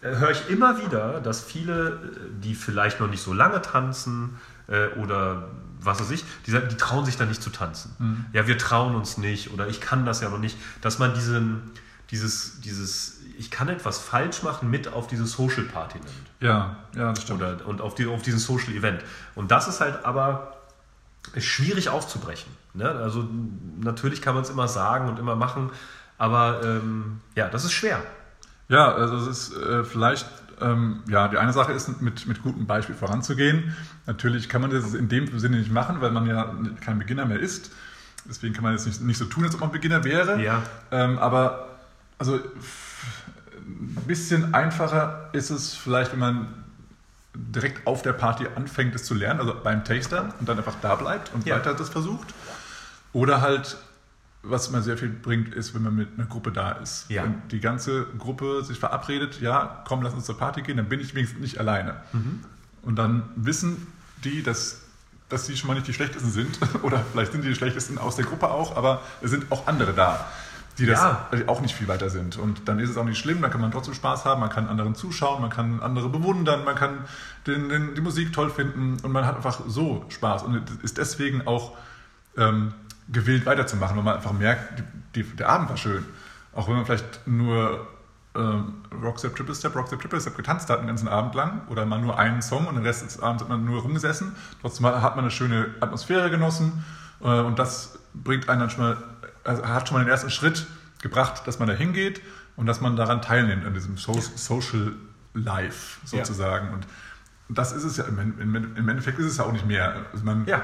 äh, 0.00 0.16
höre 0.16 0.30
ich 0.30 0.48
immer 0.48 0.78
wieder, 0.84 1.20
dass 1.20 1.42
viele, 1.42 1.88
äh, 1.90 2.40
die 2.42 2.54
vielleicht 2.54 3.00
noch 3.00 3.08
nicht 3.08 3.22
so 3.22 3.32
lange 3.32 3.60
tanzen 3.62 4.38
äh, 4.68 4.88
oder 4.98 5.48
was 5.80 6.00
weiß 6.00 6.10
ich, 6.12 6.24
die, 6.46 6.52
die 6.52 6.76
trauen 6.76 7.04
sich 7.04 7.16
da 7.16 7.24
nicht 7.24 7.42
zu 7.42 7.50
tanzen. 7.50 7.96
Mhm. 7.98 8.24
Ja, 8.32 8.46
wir 8.46 8.56
trauen 8.56 8.94
uns 8.94 9.18
nicht 9.18 9.52
oder 9.52 9.66
ich 9.66 9.80
kann 9.80 10.06
das 10.06 10.20
ja 10.20 10.28
noch 10.30 10.38
nicht. 10.38 10.56
Dass 10.80 11.00
man 11.00 11.12
diesen, 11.14 11.72
dieses, 12.12 12.60
dieses, 12.60 13.18
ich 13.36 13.50
kann 13.50 13.68
etwas 13.68 13.98
falsch 13.98 14.44
machen, 14.44 14.70
mit 14.70 14.86
auf 14.92 15.08
diese 15.08 15.26
Social 15.26 15.64
Party 15.64 15.98
nimmt. 15.98 16.10
ja, 16.40 16.76
ja, 16.94 17.10
das 17.10 17.22
stimmt. 17.22 17.42
Oder, 17.42 17.66
und 17.66 17.80
auf, 17.80 17.96
die, 17.96 18.06
auf 18.06 18.22
diesen 18.22 18.38
Social 18.38 18.72
Event. 18.74 19.02
Und 19.34 19.50
das 19.50 19.66
ist 19.66 19.80
halt 19.80 20.04
aber 20.04 20.56
schwierig 21.38 21.88
aufzubrechen. 21.88 22.52
Ne? 22.74 22.88
Also 22.88 23.28
natürlich 23.80 24.22
kann 24.22 24.34
man 24.34 24.42
es 24.44 24.50
immer 24.50 24.68
sagen 24.68 25.08
und 25.08 25.18
immer 25.18 25.36
machen, 25.36 25.70
aber 26.18 26.60
ähm, 26.64 27.20
ja, 27.34 27.48
das 27.48 27.64
ist 27.64 27.72
schwer. 27.72 28.02
Ja, 28.68 28.94
also 28.94 29.16
es 29.16 29.26
ist 29.26 29.56
äh, 29.56 29.84
vielleicht, 29.84 30.26
ähm, 30.60 31.02
ja, 31.08 31.28
die 31.28 31.36
eine 31.36 31.52
Sache 31.52 31.72
ist, 31.72 32.00
mit, 32.00 32.26
mit 32.26 32.42
gutem 32.42 32.66
Beispiel 32.66 32.94
voranzugehen. 32.94 33.76
Natürlich 34.06 34.48
kann 34.48 34.62
man 34.62 34.70
das 34.70 34.94
in 34.94 35.08
dem 35.08 35.38
Sinne 35.38 35.58
nicht 35.58 35.70
machen, 35.72 36.00
weil 36.00 36.10
man 36.12 36.26
ja 36.26 36.54
kein 36.80 36.98
Beginner 36.98 37.26
mehr 37.26 37.40
ist. 37.40 37.70
Deswegen 38.24 38.54
kann 38.54 38.62
man 38.62 38.72
jetzt 38.72 38.86
nicht, 38.86 39.02
nicht 39.02 39.18
so 39.18 39.24
tun, 39.26 39.44
als 39.44 39.54
ob 39.54 39.60
man 39.60 39.72
Beginner 39.72 40.04
wäre. 40.04 40.40
Ja. 40.40 40.62
Ähm, 40.90 41.18
aber 41.18 41.68
Also 42.18 42.38
ein 43.66 44.04
bisschen 44.06 44.54
einfacher 44.54 45.28
ist 45.32 45.50
es 45.50 45.74
vielleicht, 45.74 46.12
wenn 46.12 46.20
man 46.20 46.46
direkt 47.34 47.86
auf 47.86 48.02
der 48.02 48.12
Party 48.12 48.46
anfängt, 48.54 48.94
es 48.94 49.04
zu 49.04 49.14
lernen, 49.14 49.40
also 49.40 49.54
beim 49.62 49.84
Taster 49.84 50.32
und 50.38 50.48
dann 50.48 50.58
einfach 50.58 50.76
da 50.82 50.94
bleibt 50.96 51.32
und 51.34 51.46
Ja. 51.46 51.56
weiter 51.56 51.74
das 51.74 51.88
versucht. 51.88 52.28
Oder 53.12 53.40
halt, 53.40 53.76
was 54.42 54.68
immer 54.68 54.82
sehr 54.82 54.96
viel 54.96 55.08
bringt, 55.10 55.54
ist, 55.54 55.74
wenn 55.74 55.82
man 55.82 55.94
mit 55.94 56.08
einer 56.16 56.26
Gruppe 56.26 56.50
da 56.52 56.72
ist. 56.72 57.06
Ja. 57.10 57.24
Wenn 57.24 57.42
die 57.50 57.60
ganze 57.60 58.06
Gruppe 58.18 58.64
sich 58.64 58.78
verabredet, 58.78 59.40
ja, 59.40 59.82
komm, 59.86 60.02
lass 60.02 60.14
uns 60.14 60.24
zur 60.24 60.38
Party 60.38 60.62
gehen, 60.62 60.76
dann 60.78 60.88
bin 60.88 61.00
ich 61.00 61.14
wenigstens 61.14 61.40
nicht 61.40 61.58
alleine. 61.58 61.96
Mhm. 62.12 62.40
Und 62.82 62.96
dann 62.96 63.24
wissen 63.36 63.86
die, 64.24 64.42
dass, 64.42 64.80
dass 65.28 65.46
sie 65.46 65.56
schon 65.56 65.68
mal 65.68 65.74
nicht 65.74 65.86
die 65.86 65.92
Schlechtesten 65.92 66.30
sind. 66.30 66.58
Oder 66.82 67.04
vielleicht 67.12 67.32
sind 67.32 67.44
die 67.44 67.48
die 67.48 67.54
Schlechtesten 67.54 67.98
aus 67.98 68.16
der 68.16 68.24
Gruppe 68.24 68.50
auch, 68.50 68.76
aber 68.76 69.02
es 69.20 69.30
sind 69.30 69.50
auch 69.52 69.66
andere 69.66 69.92
da, 69.92 70.26
die 70.78 70.86
das 70.86 71.00
Ja. 71.00 71.28
auch 71.46 71.60
nicht 71.60 71.74
viel 71.74 71.86
weiter 71.86 72.08
sind. 72.10 72.38
Und 72.38 72.66
dann 72.66 72.78
ist 72.78 72.88
es 72.90 72.96
auch 72.96 73.04
nicht 73.04 73.18
schlimm, 73.18 73.42
dann 73.42 73.50
kann 73.50 73.60
man 73.60 73.70
trotzdem 73.70 73.94
Spaß 73.94 74.24
haben, 74.24 74.40
man 74.40 74.50
kann 74.50 74.66
anderen 74.68 74.94
zuschauen, 74.94 75.40
man 75.42 75.50
kann 75.50 75.80
andere 75.80 76.08
bewundern, 76.08 76.64
man 76.64 76.74
kann 76.74 77.04
den, 77.46 77.68
den, 77.68 77.94
die 77.94 78.00
Musik 78.00 78.32
toll 78.32 78.50
finden 78.50 78.96
und 79.02 79.12
man 79.12 79.26
hat 79.26 79.36
einfach 79.36 79.60
so 79.68 80.04
Spaß 80.08 80.42
und 80.44 80.62
ist 80.82 80.96
deswegen 80.98 81.46
auch 81.46 81.76
ähm, 82.36 82.72
gewillt 83.08 83.46
weiterzumachen, 83.46 83.96
weil 83.96 84.04
man 84.04 84.16
einfach 84.16 84.32
merkt, 84.32 84.78
die, 84.78 85.22
die, 85.22 85.36
der 85.36 85.48
Abend 85.48 85.68
war 85.68 85.76
schön. 85.76 86.04
Auch 86.52 86.68
wenn 86.68 86.76
man 86.76 86.84
vielleicht 86.84 87.26
nur 87.26 87.86
ähm, 88.34 88.74
Rockstep, 89.02 89.36
Triple 89.36 89.54
Step, 89.54 89.74
Rockstep, 89.74 90.00
Triple 90.00 90.20
Step 90.20 90.36
getanzt 90.36 90.70
hat 90.70 90.80
den 90.80 90.86
ganzen 90.86 91.08
Abend 91.08 91.34
lang 91.34 91.62
oder 91.68 91.84
mal 91.84 92.00
nur 92.00 92.18
einen 92.18 92.42
Song 92.42 92.66
und 92.66 92.76
den 92.76 92.84
Rest 92.84 93.04
des 93.04 93.20
Abends 93.20 93.42
hat 93.42 93.48
man 93.48 93.64
nur 93.64 93.82
rumgesessen. 93.82 94.34
Trotzdem 94.60 94.86
hat 94.86 95.16
man 95.16 95.24
eine 95.24 95.30
schöne 95.30 95.74
Atmosphäre 95.80 96.30
genossen 96.30 96.84
äh, 97.20 97.26
und 97.26 97.58
das 97.58 97.98
bringt 98.14 98.48
einen 98.48 98.60
dann 98.60 98.70
schon 98.70 98.84
mal, 98.84 98.96
also 99.44 99.66
hat 99.66 99.88
schon 99.88 99.96
mal 99.96 100.04
den 100.04 100.10
ersten 100.10 100.30
Schritt 100.30 100.66
gebracht, 101.02 101.46
dass 101.46 101.58
man 101.58 101.68
da 101.68 101.74
hingeht 101.74 102.22
und 102.56 102.66
dass 102.66 102.80
man 102.80 102.96
daran 102.96 103.22
teilnimmt, 103.22 103.66
an 103.66 103.74
diesem 103.74 103.96
so 103.96 104.18
Social 104.18 104.92
Life 105.34 105.98
sozusagen. 106.04 106.72
Und 106.72 106.86
das 107.48 107.72
ist 107.72 107.84
es 107.84 107.96
ja, 107.96 108.04
im 108.04 108.88
Endeffekt 108.88 109.18
ist 109.18 109.26
es 109.26 109.36
ja 109.38 109.44
auch 109.44 109.52
nicht 109.52 109.66
mehr. 109.66 110.06
Also 110.12 110.24
man 110.24 110.46
Ja. 110.46 110.62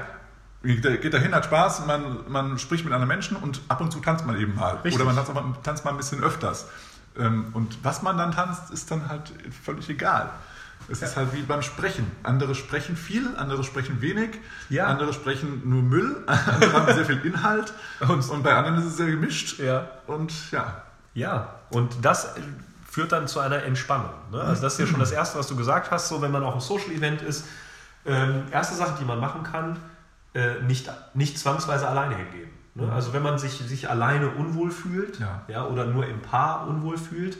Geht 0.63 0.83
da- 0.85 0.95
geht 0.95 1.13
dahin, 1.13 1.33
hat 1.33 1.45
Spaß, 1.45 1.85
man, 1.85 2.17
man 2.27 2.57
spricht 2.59 2.83
mit 2.85 2.93
anderen 2.93 3.07
Menschen 3.07 3.37
und 3.37 3.61
ab 3.67 3.81
und 3.81 3.91
zu 3.91 3.99
tanzt 3.99 4.25
man 4.25 4.37
eben 4.39 4.55
mal. 4.55 4.75
Richtig. 4.75 4.95
Oder 4.95 5.05
man 5.05 5.15
tanzt, 5.15 5.33
mal- 5.33 5.53
tanzt 5.63 5.85
mal 5.85 5.91
ein 5.91 5.97
bisschen 5.97 6.23
öfters. 6.23 6.67
Ähm, 7.17 7.47
Und 7.53 7.83
was 7.83 8.01
man 8.01 8.17
dann 8.17 8.31
tanzt, 8.31 8.71
ist 8.71 8.89
dann 8.91 9.09
halt 9.09 9.33
völlig 9.63 9.89
egal. 9.89 10.29
Es 10.87 11.01
ist 11.01 11.17
halt 11.17 11.33
wie 11.33 11.41
beim 11.41 11.61
Sprechen. 11.61 12.09
Andere 12.23 12.55
sprechen 12.55 12.95
viel, 12.95 13.35
andere 13.37 13.63
sprechen 13.63 14.01
wenig, 14.01 14.39
Ja. 14.69 14.85
andere 14.85 15.11
sprechen 15.13 15.61
nur 15.65 15.81
Müll, 15.83 16.23
andere 16.27 16.73
haben 16.73 16.93
sehr 16.93 17.05
viel 17.05 17.19
Inhalt 17.25 17.73
Und- 18.07 18.27
und, 18.29 18.43
bei 18.43 18.55
anderen 18.55 18.77
ist 18.79 18.85
es 18.85 18.97
sehr 18.97 19.07
gemischt. 19.07 19.59
Ja. 19.59 19.87
Und 20.07 20.51
ja, 20.51 20.83
Ja, 21.13 21.55
und 21.71 21.93
das 22.03 22.29
führt 22.89 23.11
dann 23.11 23.27
zu 23.27 23.39
einer 23.39 23.63
Entspannung. 23.63 24.09
Ne? 24.31 24.41
Also 24.41 24.61
das 24.61 24.73
ist 24.73 24.79
ja 24.79 24.87
schon 24.87 24.99
das 24.99 25.11
Erste, 25.11 25.37
was 25.37 25.47
du 25.47 25.55
gesagt 25.55 25.91
hast, 25.91 26.07
so 26.07 26.21
wenn 26.21 26.31
man 26.31 26.43
auf 26.43 26.53
einem 26.53 26.61
Social-Event 26.61 27.21
ist. 27.21 27.45
Ähm, 28.05 28.43
erste 28.51 28.75
Sache, 28.75 28.95
die 28.99 29.05
man 29.05 29.19
machen 29.19 29.43
kann, 29.43 29.77
äh, 30.33 30.61
nicht, 30.61 30.89
nicht 31.13 31.37
zwangsweise 31.37 31.87
alleine 31.87 32.15
hingehen. 32.15 32.49
Ne? 32.75 32.91
Also 32.91 33.13
wenn 33.13 33.23
man 33.23 33.37
sich, 33.39 33.53
sich 33.53 33.89
alleine 33.89 34.29
unwohl 34.29 34.71
fühlt 34.71 35.19
Ja. 35.47 35.65
oder 35.65 35.85
nur 35.85 36.05
im 36.07 36.21
Paar 36.21 36.67
unwohl 36.67 36.97
fühlt, 36.97 37.37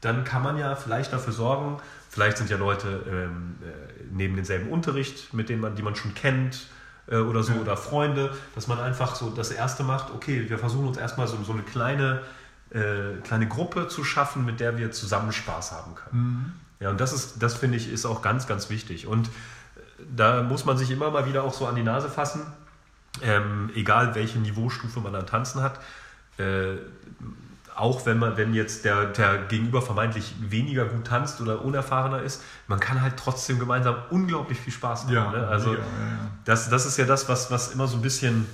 dann 0.00 0.24
kann 0.24 0.42
man 0.42 0.56
ja 0.56 0.76
vielleicht 0.76 1.12
dafür 1.12 1.32
sorgen, 1.32 1.78
vielleicht 2.08 2.38
sind 2.38 2.48
ja 2.50 2.56
Leute 2.56 3.02
ähm, 3.10 3.56
äh, 3.62 4.04
neben 4.12 4.36
denselben 4.36 4.68
Unterricht, 4.70 5.34
mit 5.34 5.48
denen 5.48 5.60
man, 5.60 5.74
die 5.74 5.82
man 5.82 5.96
schon 5.96 6.14
kennt 6.14 6.68
äh, 7.08 7.16
oder 7.16 7.42
so, 7.42 7.52
Ja. 7.52 7.60
oder 7.60 7.76
Freunde, 7.76 8.32
dass 8.54 8.68
man 8.68 8.78
einfach 8.78 9.16
so 9.16 9.30
das 9.30 9.50
Erste 9.50 9.82
macht, 9.82 10.12
okay, 10.14 10.48
wir 10.48 10.58
versuchen 10.58 10.86
uns 10.86 10.96
erstmal 10.98 11.26
so, 11.26 11.36
so 11.42 11.52
eine 11.52 11.62
kleine, 11.62 12.20
äh, 12.70 13.20
kleine 13.24 13.48
Gruppe 13.48 13.88
zu 13.88 14.04
schaffen, 14.04 14.44
mit 14.44 14.60
der 14.60 14.78
wir 14.78 14.92
zusammen 14.92 15.32
Spaß 15.32 15.72
haben 15.72 15.94
können. 15.96 16.52
Ja, 16.80 16.90
und 16.90 17.00
das 17.00 17.12
ist, 17.12 17.42
das 17.42 17.54
finde 17.56 17.76
ich, 17.76 17.92
ist 17.92 18.06
auch 18.06 18.22
ganz, 18.22 18.46
ganz 18.46 18.70
wichtig. 18.70 19.08
Und 19.08 19.28
da 20.16 20.42
muss 20.42 20.64
man 20.64 20.76
sich 20.78 20.90
immer 20.90 21.10
mal 21.10 21.26
wieder 21.26 21.44
auch 21.44 21.54
so 21.54 21.66
an 21.66 21.74
die 21.74 21.82
Nase 21.82 22.08
fassen, 22.08 22.42
ähm, 23.22 23.70
egal 23.74 24.14
welche 24.14 24.38
Niveaustufe 24.38 25.00
man 25.00 25.14
an 25.14 25.26
Tanzen 25.26 25.62
hat. 25.62 25.80
Äh, 26.38 26.76
auch 27.74 28.06
wenn 28.06 28.18
man, 28.18 28.36
wenn 28.36 28.54
jetzt 28.54 28.84
der, 28.84 29.06
der 29.06 29.38
Gegenüber 29.44 29.80
vermeintlich 29.82 30.34
weniger 30.40 30.84
gut 30.86 31.06
tanzt 31.06 31.40
oder 31.40 31.64
unerfahrener 31.64 32.22
ist, 32.22 32.42
man 32.66 32.80
kann 32.80 33.00
halt 33.00 33.16
trotzdem 33.16 33.60
gemeinsam 33.60 33.96
unglaublich 34.10 34.58
viel 34.58 34.72
Spaß 34.72 35.04
haben. 35.04 35.12
ja, 35.12 35.30
ne? 35.30 35.46
Also 35.46 35.74
ja, 35.74 35.78
ja, 35.78 35.84
das, 36.44 36.68
das 36.70 36.86
ist 36.86 36.96
ja 36.96 37.04
das, 37.04 37.28
was, 37.28 37.50
was 37.52 37.72
immer 37.72 37.86
so 37.86 37.96
ein 37.96 38.02
bisschen 38.02 38.46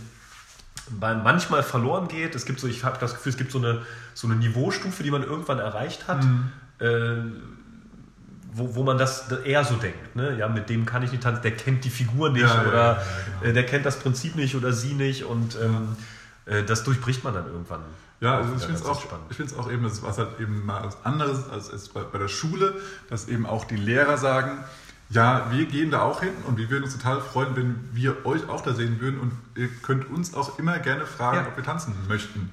bei, 0.91 1.15
manchmal 1.15 1.63
verloren 1.63 2.09
geht. 2.09 2.35
Es 2.35 2.45
gibt 2.45 2.61
so, 2.61 2.67
ich 2.67 2.85
habe 2.85 2.99
das 2.99 3.15
Gefühl, 3.15 3.33
es 3.33 3.39
gibt 3.39 3.51
so 3.51 3.59
eine, 3.59 3.83
so 4.13 4.27
eine 4.27 4.37
Niveaustufe, 4.37 5.03
die 5.03 5.11
man 5.11 5.23
irgendwann 5.23 5.59
erreicht 5.59 6.07
hat, 6.07 6.25
äh, 6.81 7.15
wo, 8.55 8.75
wo 8.77 8.83
man 8.85 8.99
das 8.99 9.31
eher 9.45 9.65
so 9.65 9.75
denkt. 9.75 10.15
Ne? 10.15 10.37
Ja, 10.39 10.49
mit 10.49 10.69
dem 10.71 10.87
kann 10.87 11.03
ich 11.03 11.11
nicht 11.11 11.23
tanzen, 11.23 11.43
der 11.43 11.57
kennt 11.57 11.85
die 11.85 11.91
Figur 11.91 12.31
nicht 12.31 12.43
Ja, 12.43 12.63
oder 12.63 12.73
ja, 12.73 13.03
ja, 13.43 13.49
äh, 13.49 13.53
der 13.53 13.67
kennt 13.67 13.85
das 13.85 13.99
Prinzip 13.99 14.37
nicht 14.37 14.55
oder 14.55 14.73
sie 14.73 14.95
nicht 14.95 15.25
und 15.25 15.59
ähm, 15.61 15.97
äh, 16.47 16.63
das 16.63 16.85
durchbricht 16.85 17.25
man 17.25 17.35
dann 17.35 17.47
irgendwann. 17.47 17.81
Ja, 18.21 18.39
also 18.39 18.55
ich 18.55 18.63
finde 18.63 18.81
es 18.81 18.87
auch, 18.87 19.03
spannend. 19.03 19.27
ich 19.29 19.37
find's 19.37 19.55
auch 19.55 19.71
eben, 19.71 19.83
das 19.83 20.03
was 20.03 20.19
halt 20.19 20.41
eben 20.41 20.65
mal 20.65 20.85
was 20.85 20.97
anderes 21.05 21.51
als, 21.51 21.71
als 21.71 21.89
bei, 21.89 22.03
bei 22.03 22.19
der 22.19 22.29
Schule, 22.29 22.75
dass 23.11 23.29
eben 23.29 23.45
auch 23.45 23.65
die 23.65 23.77
Lehrer 23.77 24.17
sagen, 24.17 24.65
ja, 25.11 25.49
wir 25.51 25.67
gehen 25.67 25.91
da 25.91 26.03
auch 26.03 26.21
hin 26.21 26.33
und 26.47 26.57
wir 26.57 26.71
würden 26.71 26.85
uns 26.85 26.97
total 26.97 27.21
freuen, 27.21 27.55
wenn 27.57 27.89
wir 27.93 28.25
euch 28.25 28.49
auch 28.49 28.63
da 28.63 28.73
sehen 28.73 29.01
würden 29.01 29.21
und 29.21 29.33
ihr 29.57 29.69
könnt 29.83 30.09
uns 30.09 30.33
auch 30.33 30.59
immer 30.59 30.79
gerne 30.79 31.07
fragen, 31.07 31.47
ob 31.47 31.57
wir 31.57 31.65
tanzen 31.65 31.95
möchten. 32.09 32.51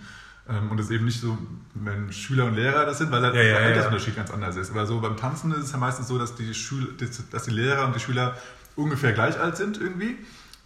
Ähm, 0.51 0.69
Und 0.69 0.79
es 0.79 0.87
ist 0.87 0.91
eben 0.91 1.05
nicht 1.05 1.21
so, 1.21 1.37
wenn 1.73 2.11
Schüler 2.11 2.45
und 2.45 2.55
Lehrer 2.55 2.85
das 2.85 2.97
sind, 2.97 3.11
weil 3.11 3.21
halt 3.21 3.35
Ja, 3.35 3.41
ja, 3.41 3.53
der 3.53 3.61
ja, 3.61 3.67
Altersunterschied 3.67 4.15
ganz 4.15 4.31
anders 4.31 4.55
ist. 4.55 4.71
Aber 4.71 4.85
so 4.85 4.99
beim 4.99 5.17
Tanzen 5.17 5.51
ist 5.53 5.63
es 5.63 5.71
ja 5.71 5.77
meistens 5.77 6.07
so, 6.07 6.17
dass 6.17 6.35
die, 6.35 6.53
Schül 6.53 6.95
dass 7.31 7.43
die 7.43 7.51
Lehrer 7.51 7.85
und 7.85 7.95
die 7.95 7.99
Schüler 7.99 8.35
ungefähr 8.75 9.13
gleich 9.13 9.39
alt 9.39 9.57
sind 9.57 9.79
irgendwie. 9.79 10.17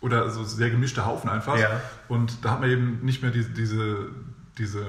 Oder 0.01 0.29
so 0.29 0.43
sehr 0.43 0.69
gemischte 0.69 1.05
Haufen 1.05 1.29
einfach. 1.29 1.57
Ja. 1.57 1.81
Und 2.07 2.43
da 2.43 2.51
hat 2.51 2.61
man 2.61 2.69
eben 2.69 2.99
nicht 3.03 3.21
mehr 3.21 3.31
diese, 3.31 3.49
diese, 3.49 3.97
diese, 4.57 4.85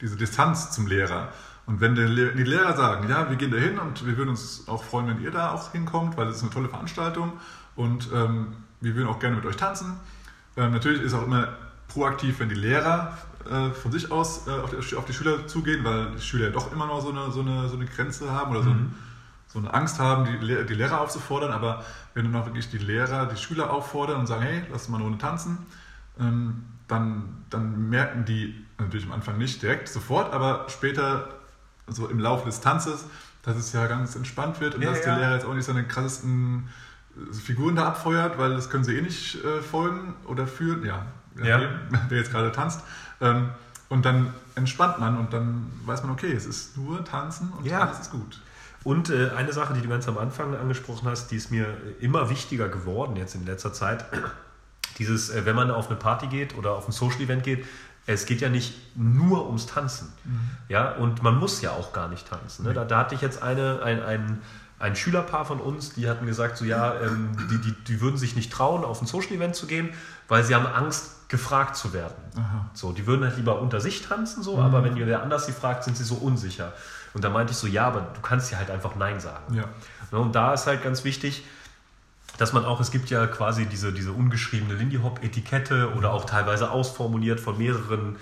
diese 0.00 0.16
Distanz 0.16 0.70
zum 0.70 0.86
Lehrer. 0.86 1.28
Und 1.66 1.80
wenn 1.80 1.94
die 1.94 2.02
Lehrer 2.02 2.76
sagen, 2.76 3.08
ja, 3.08 3.28
wir 3.30 3.36
gehen 3.36 3.50
da 3.50 3.56
hin 3.56 3.78
und 3.78 4.06
wir 4.06 4.16
würden 4.18 4.30
uns 4.30 4.64
auch 4.68 4.84
freuen, 4.84 5.08
wenn 5.08 5.22
ihr 5.22 5.30
da 5.30 5.52
auch 5.52 5.72
hinkommt, 5.72 6.16
weil 6.16 6.28
es 6.28 6.36
ist 6.36 6.42
eine 6.42 6.50
tolle 6.50 6.68
Veranstaltung 6.68 7.32
und 7.74 8.10
ähm, 8.14 8.48
wir 8.82 8.94
würden 8.94 9.08
auch 9.08 9.18
gerne 9.18 9.36
mit 9.36 9.46
euch 9.46 9.56
tanzen. 9.56 9.98
Ähm, 10.58 10.72
natürlich 10.72 11.00
ist 11.00 11.14
auch 11.14 11.24
immer 11.24 11.48
proaktiv, 11.88 12.40
wenn 12.40 12.50
die 12.50 12.54
Lehrer 12.54 13.16
äh, 13.50 13.70
von 13.70 13.92
sich 13.92 14.10
aus 14.10 14.46
äh, 14.46 14.50
auf, 14.50 14.70
die, 14.70 14.96
auf 14.96 15.04
die 15.04 15.12
Schüler 15.12 15.46
zugehen, 15.46 15.84
weil 15.84 16.12
die 16.12 16.20
Schüler 16.20 16.46
ja 16.46 16.50
doch 16.50 16.72
immer 16.72 16.86
noch 16.86 17.00
so 17.00 17.10
eine, 17.10 17.30
so 17.30 17.40
eine, 17.40 17.68
so 17.68 17.76
eine 17.76 17.86
Grenze 17.86 18.30
haben 18.30 18.50
oder 18.50 18.62
so, 18.62 18.70
ein, 18.70 18.94
so 19.46 19.58
eine 19.58 19.72
Angst 19.72 19.98
haben, 19.98 20.24
die, 20.24 20.64
die 20.66 20.74
Lehrer 20.74 21.00
aufzufordern. 21.00 21.52
Aber 21.52 21.84
wenn 22.14 22.24
dann 22.24 22.40
auch 22.40 22.46
wirklich 22.46 22.70
die 22.70 22.78
Lehrer 22.78 23.26
die 23.26 23.36
Schüler 23.36 23.70
auffordern 23.70 24.20
und 24.20 24.26
sagen, 24.26 24.42
hey, 24.42 24.62
lass 24.70 24.88
mal 24.88 24.96
eine 24.96 25.04
Runde 25.04 25.18
tanzen, 25.18 25.58
ähm, 26.18 26.64
dann, 26.88 27.44
dann 27.50 27.88
merken 27.88 28.24
die 28.24 28.64
natürlich 28.78 29.06
am 29.06 29.12
Anfang 29.12 29.38
nicht 29.38 29.62
direkt 29.62 29.88
sofort, 29.88 30.32
aber 30.32 30.66
später 30.68 31.28
so 31.86 32.08
im 32.08 32.18
Laufe 32.18 32.46
des 32.46 32.60
Tanzes, 32.60 33.06
dass 33.42 33.56
es 33.56 33.72
ja 33.72 33.86
ganz 33.86 34.16
entspannt 34.16 34.60
wird 34.60 34.74
und 34.74 34.82
Ja, 34.82 34.90
dass 34.90 35.00
ja. 35.04 35.14
der 35.14 35.18
Lehrer 35.18 35.34
jetzt 35.34 35.46
auch 35.46 35.54
nicht 35.54 35.64
seine 35.64 35.84
krassesten 35.84 36.68
äh, 37.16 37.32
Figuren 37.34 37.76
da 37.76 37.88
abfeuert, 37.88 38.38
weil 38.38 38.54
das 38.54 38.70
können 38.70 38.84
sie 38.84 38.96
eh 38.96 39.02
nicht 39.02 39.42
äh, 39.44 39.60
folgen 39.60 40.14
oder 40.26 40.46
führen. 40.46 40.84
Ja, 40.84 41.06
Ja. 41.42 41.60
wer 42.08 42.18
jetzt 42.18 42.30
gerade 42.30 42.52
tanzt. 42.52 42.80
Ähm, 43.20 43.50
und 43.88 44.04
dann 44.04 44.32
entspannt 44.54 44.98
man 44.98 45.18
und 45.18 45.32
dann 45.32 45.70
weiß 45.84 46.02
man, 46.02 46.12
okay, 46.12 46.32
es 46.32 46.46
ist 46.46 46.76
nur 46.76 47.04
Tanzen 47.04 47.52
und 47.58 47.66
Ja. 47.66 47.80
alles 47.80 48.00
ist 48.00 48.10
gut. 48.10 48.40
Und 48.82 49.08
äh, 49.10 49.30
eine 49.36 49.52
Sache, 49.52 49.72
die 49.74 49.80
du 49.80 49.88
ganz 49.88 50.06
am 50.08 50.18
Anfang 50.18 50.54
angesprochen 50.56 51.08
hast, 51.08 51.30
die 51.30 51.36
ist 51.36 51.50
mir 51.50 51.66
immer 52.00 52.28
wichtiger 52.28 52.68
geworden 52.68 53.16
jetzt 53.16 53.34
in 53.34 53.46
letzter 53.46 53.72
Zeit. 53.72 54.04
Dieses, 54.98 55.30
äh, 55.30 55.44
wenn 55.46 55.56
man 55.56 55.70
auf 55.70 55.88
eine 55.88 55.96
Party 55.98 56.26
geht 56.26 56.56
oder 56.56 56.72
auf 56.72 56.86
ein 56.88 56.92
Social 56.92 57.20
Event 57.22 57.42
geht, 57.42 57.64
es 58.06 58.26
geht 58.26 58.42
ja 58.42 58.50
nicht 58.50 58.74
nur 58.96 59.46
ums 59.46 59.66
Tanzen. 59.66 60.12
Ja, 60.68 60.92
und 60.92 61.22
man 61.22 61.38
muss 61.38 61.62
ja 61.62 61.70
auch 61.70 61.94
gar 61.94 62.08
nicht 62.08 62.28
tanzen. 62.28 62.66
Ne? 62.66 62.74
Da, 62.74 62.84
da 62.84 62.98
hatte 62.98 63.14
ich 63.14 63.22
jetzt 63.22 63.42
eine, 63.42 63.82
ein, 63.82 64.02
ein, 64.02 64.42
ein 64.78 64.96
Schülerpaar 64.96 65.44
von 65.44 65.60
uns, 65.60 65.94
die 65.94 66.08
hatten 66.08 66.26
gesagt, 66.26 66.56
so 66.56 66.64
ja, 66.64 66.94
ähm, 67.00 67.36
die, 67.50 67.58
die, 67.58 67.72
die 67.72 68.00
würden 68.00 68.16
sich 68.16 68.36
nicht 68.36 68.52
trauen, 68.52 68.84
auf 68.84 69.00
ein 69.00 69.06
Social 69.06 69.32
Event 69.32 69.54
zu 69.54 69.66
gehen, 69.66 69.90
weil 70.28 70.44
sie 70.44 70.54
haben 70.54 70.66
Angst, 70.66 71.14
gefragt 71.28 71.74
zu 71.76 71.92
werden. 71.92 72.14
Aha. 72.36 72.70
So, 72.74 72.92
die 72.92 73.06
würden 73.06 73.24
halt 73.24 73.36
lieber 73.36 73.60
unter 73.60 73.80
sich 73.80 74.06
tanzen, 74.06 74.42
so, 74.42 74.58
aber 74.58 74.84
wenn 74.84 74.94
wer 74.94 75.22
anders 75.22 75.46
sie 75.46 75.52
fragt, 75.52 75.82
sind 75.82 75.96
sie 75.96 76.04
so 76.04 76.16
unsicher. 76.16 76.72
Und 77.12 77.24
da 77.24 77.30
meinte 77.30 77.52
ich 77.52 77.56
so, 77.56 77.66
ja, 77.66 77.86
aber 77.86 78.06
du 78.14 78.20
kannst 78.20 78.52
ja 78.52 78.58
halt 78.58 78.70
einfach 78.70 78.94
Nein 78.94 79.20
sagen. 79.20 79.54
Ja. 79.54 79.64
Ne, 80.12 80.18
Und 80.18 80.34
da 80.34 80.52
ist 80.52 80.66
halt 80.66 80.82
ganz 80.82 81.02
wichtig, 81.02 81.44
dass 82.38 82.52
man 82.52 82.64
auch, 82.64 82.80
es 82.80 82.90
gibt 82.90 83.10
ja 83.10 83.26
quasi 83.26 83.66
diese, 83.66 83.92
diese 83.92 84.12
ungeschriebene 84.12 84.74
Lindy 84.74 84.98
Hop-Etikette 84.98 85.94
oder 85.96 86.12
auch 86.12 86.24
teilweise 86.24 86.70
ausformuliert 86.70 87.40
von 87.40 87.58
mehreren 87.58 88.16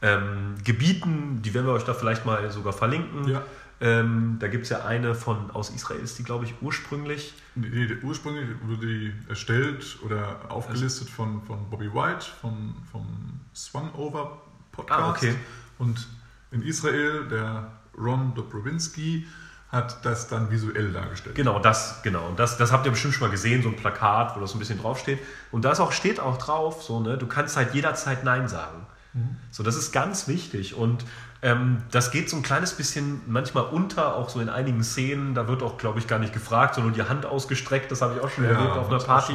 ähm, 0.00 0.56
Gebieten, 0.64 1.42
die 1.42 1.54
werden 1.54 1.66
wir 1.66 1.72
euch 1.72 1.84
da 1.84 1.94
vielleicht 1.94 2.24
mal 2.24 2.50
sogar 2.50 2.72
verlinken. 2.72 3.28
Ja. 3.28 3.42
Ähm, 3.80 4.38
da 4.40 4.48
gibt 4.48 4.64
es 4.64 4.70
ja 4.70 4.84
eine 4.84 5.14
von, 5.14 5.50
aus 5.52 5.70
Israel 5.70 6.00
ist 6.00 6.18
die, 6.18 6.24
glaube 6.24 6.44
ich, 6.44 6.54
ursprünglich. 6.60 7.34
Die, 7.54 7.86
die, 7.86 7.96
ursprünglich 8.02 8.48
wurde 8.66 8.86
die 8.86 9.12
erstellt 9.28 9.98
oder 10.04 10.40
aufgelistet 10.48 11.08
von, 11.08 11.42
von 11.42 11.70
Bobby 11.70 11.92
White 11.92 12.26
vom, 12.40 12.74
vom 12.90 13.06
Swung 13.54 13.94
Over 13.94 14.42
Podcast. 14.72 15.00
Ah, 15.00 15.10
okay. 15.10 15.34
Und 15.78 16.08
in 16.50 16.62
Israel, 16.62 17.28
der 17.28 17.70
Ron 17.96 18.34
Dobrowinski 18.34 19.26
hat 19.70 20.04
das 20.04 20.28
dann 20.28 20.50
visuell 20.50 20.92
dargestellt. 20.92 21.36
Genau, 21.36 21.58
das, 21.60 22.02
genau. 22.02 22.26
Und 22.28 22.38
das, 22.38 22.56
das 22.56 22.72
habt 22.72 22.86
ihr 22.86 22.90
bestimmt 22.90 23.14
schon 23.14 23.28
mal 23.28 23.30
gesehen, 23.30 23.62
so 23.62 23.68
ein 23.68 23.76
Plakat, 23.76 24.34
wo 24.34 24.40
das 24.40 24.50
so 24.50 24.56
ein 24.56 24.60
bisschen 24.60 24.80
draufsteht. 24.80 25.20
Und 25.52 25.64
da 25.64 25.72
auch, 25.72 25.92
steht 25.92 26.18
auch 26.18 26.38
drauf, 26.38 26.82
so, 26.82 27.00
ne, 27.00 27.18
du 27.18 27.26
kannst 27.26 27.56
halt 27.56 27.74
jederzeit 27.74 28.24
Nein 28.24 28.48
sagen. 28.48 28.86
So, 29.50 29.62
das 29.62 29.76
ist 29.76 29.92
ganz 29.92 30.28
wichtig. 30.28 30.74
Und 30.74 31.04
ähm, 31.40 31.82
das 31.90 32.10
geht 32.10 32.28
so 32.28 32.36
ein 32.36 32.42
kleines 32.42 32.74
bisschen 32.74 33.20
manchmal 33.26 33.64
unter, 33.64 34.16
auch 34.16 34.28
so 34.28 34.40
in 34.40 34.48
einigen 34.48 34.82
Szenen. 34.82 35.34
Da 35.34 35.46
wird 35.46 35.62
auch, 35.62 35.78
glaube 35.78 35.98
ich, 35.98 36.08
gar 36.08 36.18
nicht 36.18 36.32
gefragt, 36.32 36.74
sondern 36.74 36.94
die 36.94 37.02
Hand 37.02 37.26
ausgestreckt. 37.26 37.90
Das 37.92 38.02
habe 38.02 38.14
ich 38.16 38.20
auch 38.20 38.30
schon 38.30 38.44
Ja, 38.44 38.50
erlebt 38.50 38.76
auf 38.76 38.88
einer 38.88 38.98
Party. 38.98 39.34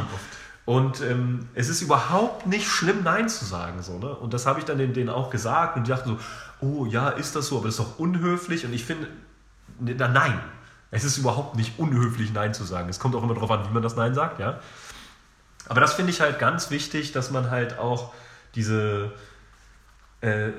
Und 0.66 1.02
ähm, 1.02 1.48
es 1.56 1.70
ist 1.70 1.82
überhaupt 1.82 2.48
nicht 2.48 2.68
schlimm, 2.68 3.04
Nein 3.04 3.30
zu 3.30 3.46
sagen. 3.46 3.82
So, 3.82 4.00
ne? 4.00 4.16
Und 4.16 4.34
das 4.34 4.46
habe 4.46 4.60
ich 4.60 4.66
dann 4.66 4.78
denen, 4.78 4.94
denen 4.94 5.10
auch 5.10 5.30
gesagt 5.30 5.78
und 5.78 5.88
die 5.88 5.92
dachten 5.92 6.10
so, 6.10 6.20
oh 6.62 6.86
ja, 6.86 7.10
ist 7.10 7.36
das 7.36 7.48
so, 7.48 7.58
aber 7.58 7.68
das 7.68 7.80
ist 7.80 7.86
doch 7.86 8.00
unhöflich. 8.00 8.66
Und 8.66 8.74
ich 8.74 8.86
finde, 8.86 9.08
ne, 9.80 9.96
na, 9.98 10.08
nein, 10.08 10.40
es 10.92 11.04
ist 11.04 11.18
überhaupt 11.18 11.56
nicht 11.56 11.80
unhöflich, 11.80 12.32
Nein 12.34 12.54
zu 12.54 12.64
sagen. 12.64 12.88
Es 12.88 13.00
kommt 13.00 13.16
auch 13.16 13.24
immer 13.24 13.34
darauf 13.34 13.52
an, 13.52 13.68
wie 13.68 13.74
man 13.74 13.84
das 13.84 13.96
Nein 13.96 14.14
sagt, 14.14 14.40
ja. 14.40 14.60
Aber 15.68 15.82
das 15.82 15.94
finde 15.94 16.12
ich 16.12 16.22
halt 16.22 16.40
ganz 16.40 16.70
wichtig, 16.70 17.14
dass 17.14 17.32
man 17.32 17.50
halt 17.50 17.80
auch 17.80 18.14
diese, 18.56 19.12
äh, 20.24 20.52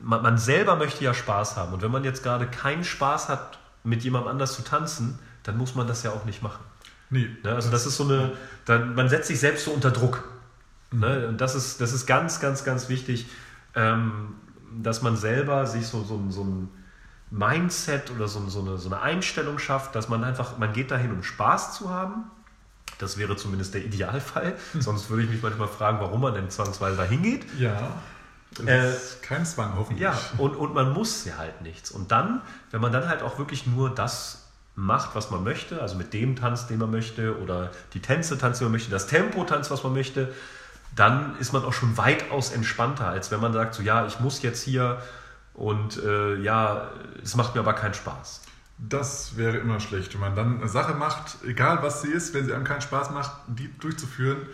man, 0.00 0.22
man 0.22 0.38
selber 0.38 0.76
möchte 0.76 1.02
ja 1.02 1.14
Spaß 1.14 1.56
haben. 1.56 1.72
Und 1.72 1.82
wenn 1.82 1.90
man 1.90 2.04
jetzt 2.04 2.22
gerade 2.22 2.46
keinen 2.46 2.84
Spaß 2.84 3.28
hat, 3.28 3.58
mit 3.82 4.04
jemandem 4.04 4.30
anders 4.30 4.54
zu 4.54 4.62
tanzen, 4.62 5.18
dann 5.42 5.56
muss 5.56 5.74
man 5.74 5.86
das 5.86 6.02
ja 6.02 6.10
auch 6.10 6.24
nicht 6.24 6.42
machen. 6.42 6.64
Nee, 7.08 7.30
Ne? 7.42 7.54
Also 7.54 7.70
das 7.70 7.86
ist 7.86 7.96
so 7.96 8.04
eine, 8.04 8.32
dann, 8.64 8.94
man 8.94 9.08
setzt 9.08 9.28
sich 9.28 9.40
selbst 9.40 9.64
so 9.64 9.70
unter 9.70 9.90
Druck. 9.90 10.28
Ne? 10.92 11.28
Und 11.28 11.40
das 11.40 11.54
ist, 11.54 11.80
das 11.80 11.92
ist 11.92 12.06
ganz, 12.06 12.40
ganz, 12.40 12.64
ganz 12.64 12.88
wichtig, 12.88 13.26
ähm, 13.74 14.34
dass 14.82 15.02
man 15.02 15.16
selber 15.16 15.66
sich 15.66 15.86
so, 15.86 16.02
so, 16.02 16.22
so 16.28 16.44
ein 16.44 16.68
Mindset 17.30 18.10
oder 18.10 18.28
so, 18.28 18.46
so, 18.48 18.60
eine, 18.60 18.78
so 18.78 18.88
eine 18.88 19.00
Einstellung 19.00 19.58
schafft, 19.58 19.94
dass 19.94 20.08
man 20.08 20.24
einfach, 20.24 20.58
man 20.58 20.72
geht 20.72 20.90
dahin, 20.90 21.12
um 21.12 21.22
Spaß 21.22 21.76
zu 21.76 21.90
haben. 21.90 22.24
Das 22.98 23.18
wäre 23.18 23.36
zumindest 23.36 23.74
der 23.74 23.84
Idealfall. 23.84 24.56
Sonst 24.78 25.08
würde 25.08 25.24
ich 25.24 25.30
mich 25.30 25.42
manchmal 25.42 25.68
fragen, 25.68 26.00
warum 26.00 26.20
man 26.20 26.34
denn 26.34 26.50
zwangsweise 26.50 26.96
dahin 26.96 27.22
geht. 27.22 27.46
Ja. 27.58 27.92
Äh, 28.66 28.90
ist 28.90 29.22
kein 29.22 29.44
Zwang, 29.44 29.74
hoffentlich. 29.76 30.02
Ja, 30.02 30.18
und, 30.38 30.56
und 30.56 30.74
man 30.74 30.92
muss 30.92 31.24
ja 31.24 31.36
halt 31.36 31.60
nichts. 31.62 31.90
Und 31.90 32.10
dann, 32.10 32.40
wenn 32.70 32.80
man 32.80 32.92
dann 32.92 33.08
halt 33.08 33.22
auch 33.22 33.38
wirklich 33.38 33.66
nur 33.66 33.94
das 33.94 34.46
macht, 34.74 35.14
was 35.14 35.30
man 35.30 35.42
möchte, 35.42 35.80
also 35.80 35.96
mit 35.96 36.12
dem 36.12 36.36
tanzt, 36.36 36.70
den 36.70 36.78
man 36.78 36.90
möchte, 36.90 37.40
oder 37.40 37.70
die 37.94 38.00
Tänze 38.00 38.38
tanzt, 38.38 38.60
die 38.60 38.64
man 38.64 38.72
möchte, 38.72 38.90
das 38.90 39.06
Tempo 39.06 39.44
tanzt, 39.44 39.70
was 39.70 39.82
man 39.82 39.94
möchte, 39.94 40.32
dann 40.94 41.36
ist 41.38 41.52
man 41.52 41.64
auch 41.64 41.72
schon 41.72 41.96
weitaus 41.96 42.52
entspannter, 42.52 43.08
als 43.08 43.30
wenn 43.30 43.40
man 43.40 43.52
sagt, 43.52 43.74
so 43.74 43.82
ja, 43.82 44.06
ich 44.06 44.20
muss 44.20 44.42
jetzt 44.42 44.62
hier 44.62 45.02
und 45.54 46.02
äh, 46.02 46.36
ja, 46.36 46.90
es 47.22 47.34
macht 47.34 47.54
mir 47.54 47.60
aber 47.60 47.72
keinen 47.72 47.94
Spaß. 47.94 48.42
Das 48.78 49.38
wäre 49.38 49.56
immer 49.56 49.80
schlecht, 49.80 50.12
wenn 50.12 50.20
man 50.20 50.36
dann 50.36 50.60
eine 50.60 50.68
Sache 50.68 50.94
macht, 50.94 51.38
egal 51.46 51.82
was 51.82 52.02
sie 52.02 52.08
ist, 52.08 52.34
wenn 52.34 52.44
sie 52.44 52.52
einem 52.52 52.64
keinen 52.64 52.82
Spaß 52.82 53.10
macht, 53.10 53.32
die 53.46 53.70
durchzuführen. 53.78 54.46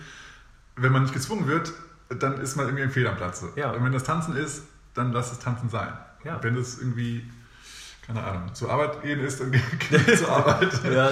Wenn 0.76 0.92
man 0.92 1.02
nicht 1.02 1.14
gezwungen 1.14 1.48
wird, 1.48 1.72
dann 2.14 2.40
ist 2.40 2.57
man 2.57 2.66
irgendwie 2.66 2.85
ein 2.85 2.90
Fehl 2.90 3.07
am 3.07 3.16
Platze. 3.16 3.51
Ja. 3.57 3.70
Und 3.70 3.85
wenn 3.85 3.92
das 3.92 4.05
Tanzen 4.05 4.37
ist, 4.37 4.62
dann 4.94 5.12
lass 5.12 5.33
es 5.33 5.38
Tanzen 5.38 5.68
sein. 5.68 5.92
Ja. 6.25 6.42
Wenn 6.42 6.57
es 6.57 6.79
irgendwie, 6.79 7.29
keine 8.07 8.22
Ahnung, 8.22 8.55
zur 8.55 8.70
Arbeit 8.70 9.03
gehen 9.03 9.20
ist, 9.20 9.40
dann 9.40 9.53
geh 9.90 10.16
zur 10.16 10.29
Arbeit. 10.29 10.70
Ja, 10.92 11.11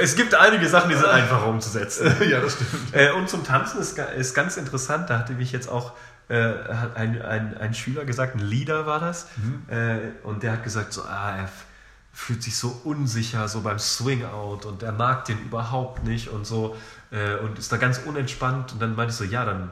es 0.00 0.16
gibt 0.16 0.34
einige 0.34 0.68
Sachen, 0.68 0.90
die 0.90 0.96
sind 0.96 1.06
einfacher 1.10 1.46
umzusetzen. 1.46 2.12
ja, 2.28 2.40
das 2.40 2.54
stimmt. 2.54 2.70
Äh, 2.92 3.12
und 3.12 3.28
zum 3.28 3.44
Tanzen 3.44 3.80
ist, 3.80 3.98
ist 3.98 4.34
ganz 4.34 4.56
interessant, 4.56 5.10
da 5.10 5.18
hatte 5.18 5.34
mich 5.34 5.52
jetzt 5.52 5.68
auch 5.68 5.92
äh, 6.28 6.54
hat 6.74 6.96
ein, 6.96 7.22
ein, 7.22 7.56
ein 7.56 7.72
Schüler 7.72 8.04
gesagt, 8.04 8.34
ein 8.34 8.40
Leader 8.40 8.84
war 8.84 8.98
das, 8.98 9.28
äh, 9.68 9.98
und 10.24 10.42
der 10.42 10.54
hat 10.54 10.64
gesagt, 10.64 10.92
so, 10.92 11.02
ah, 11.04 11.36
er 11.36 11.48
fühlt 12.12 12.42
sich 12.42 12.56
so 12.56 12.80
unsicher 12.82 13.46
so 13.46 13.60
beim 13.60 13.78
Swing-Out 13.78 14.64
und 14.64 14.82
er 14.82 14.90
mag 14.90 15.24
den 15.26 15.38
überhaupt 15.38 16.02
nicht 16.02 16.30
und 16.30 16.46
so 16.46 16.74
und 17.44 17.58
ist 17.58 17.70
da 17.70 17.76
ganz 17.76 17.98
unentspannt 17.98 18.72
und 18.72 18.82
dann 18.82 18.96
meinte 18.96 19.12
ich 19.12 19.16
so, 19.16 19.24
ja, 19.24 19.44
dann, 19.44 19.70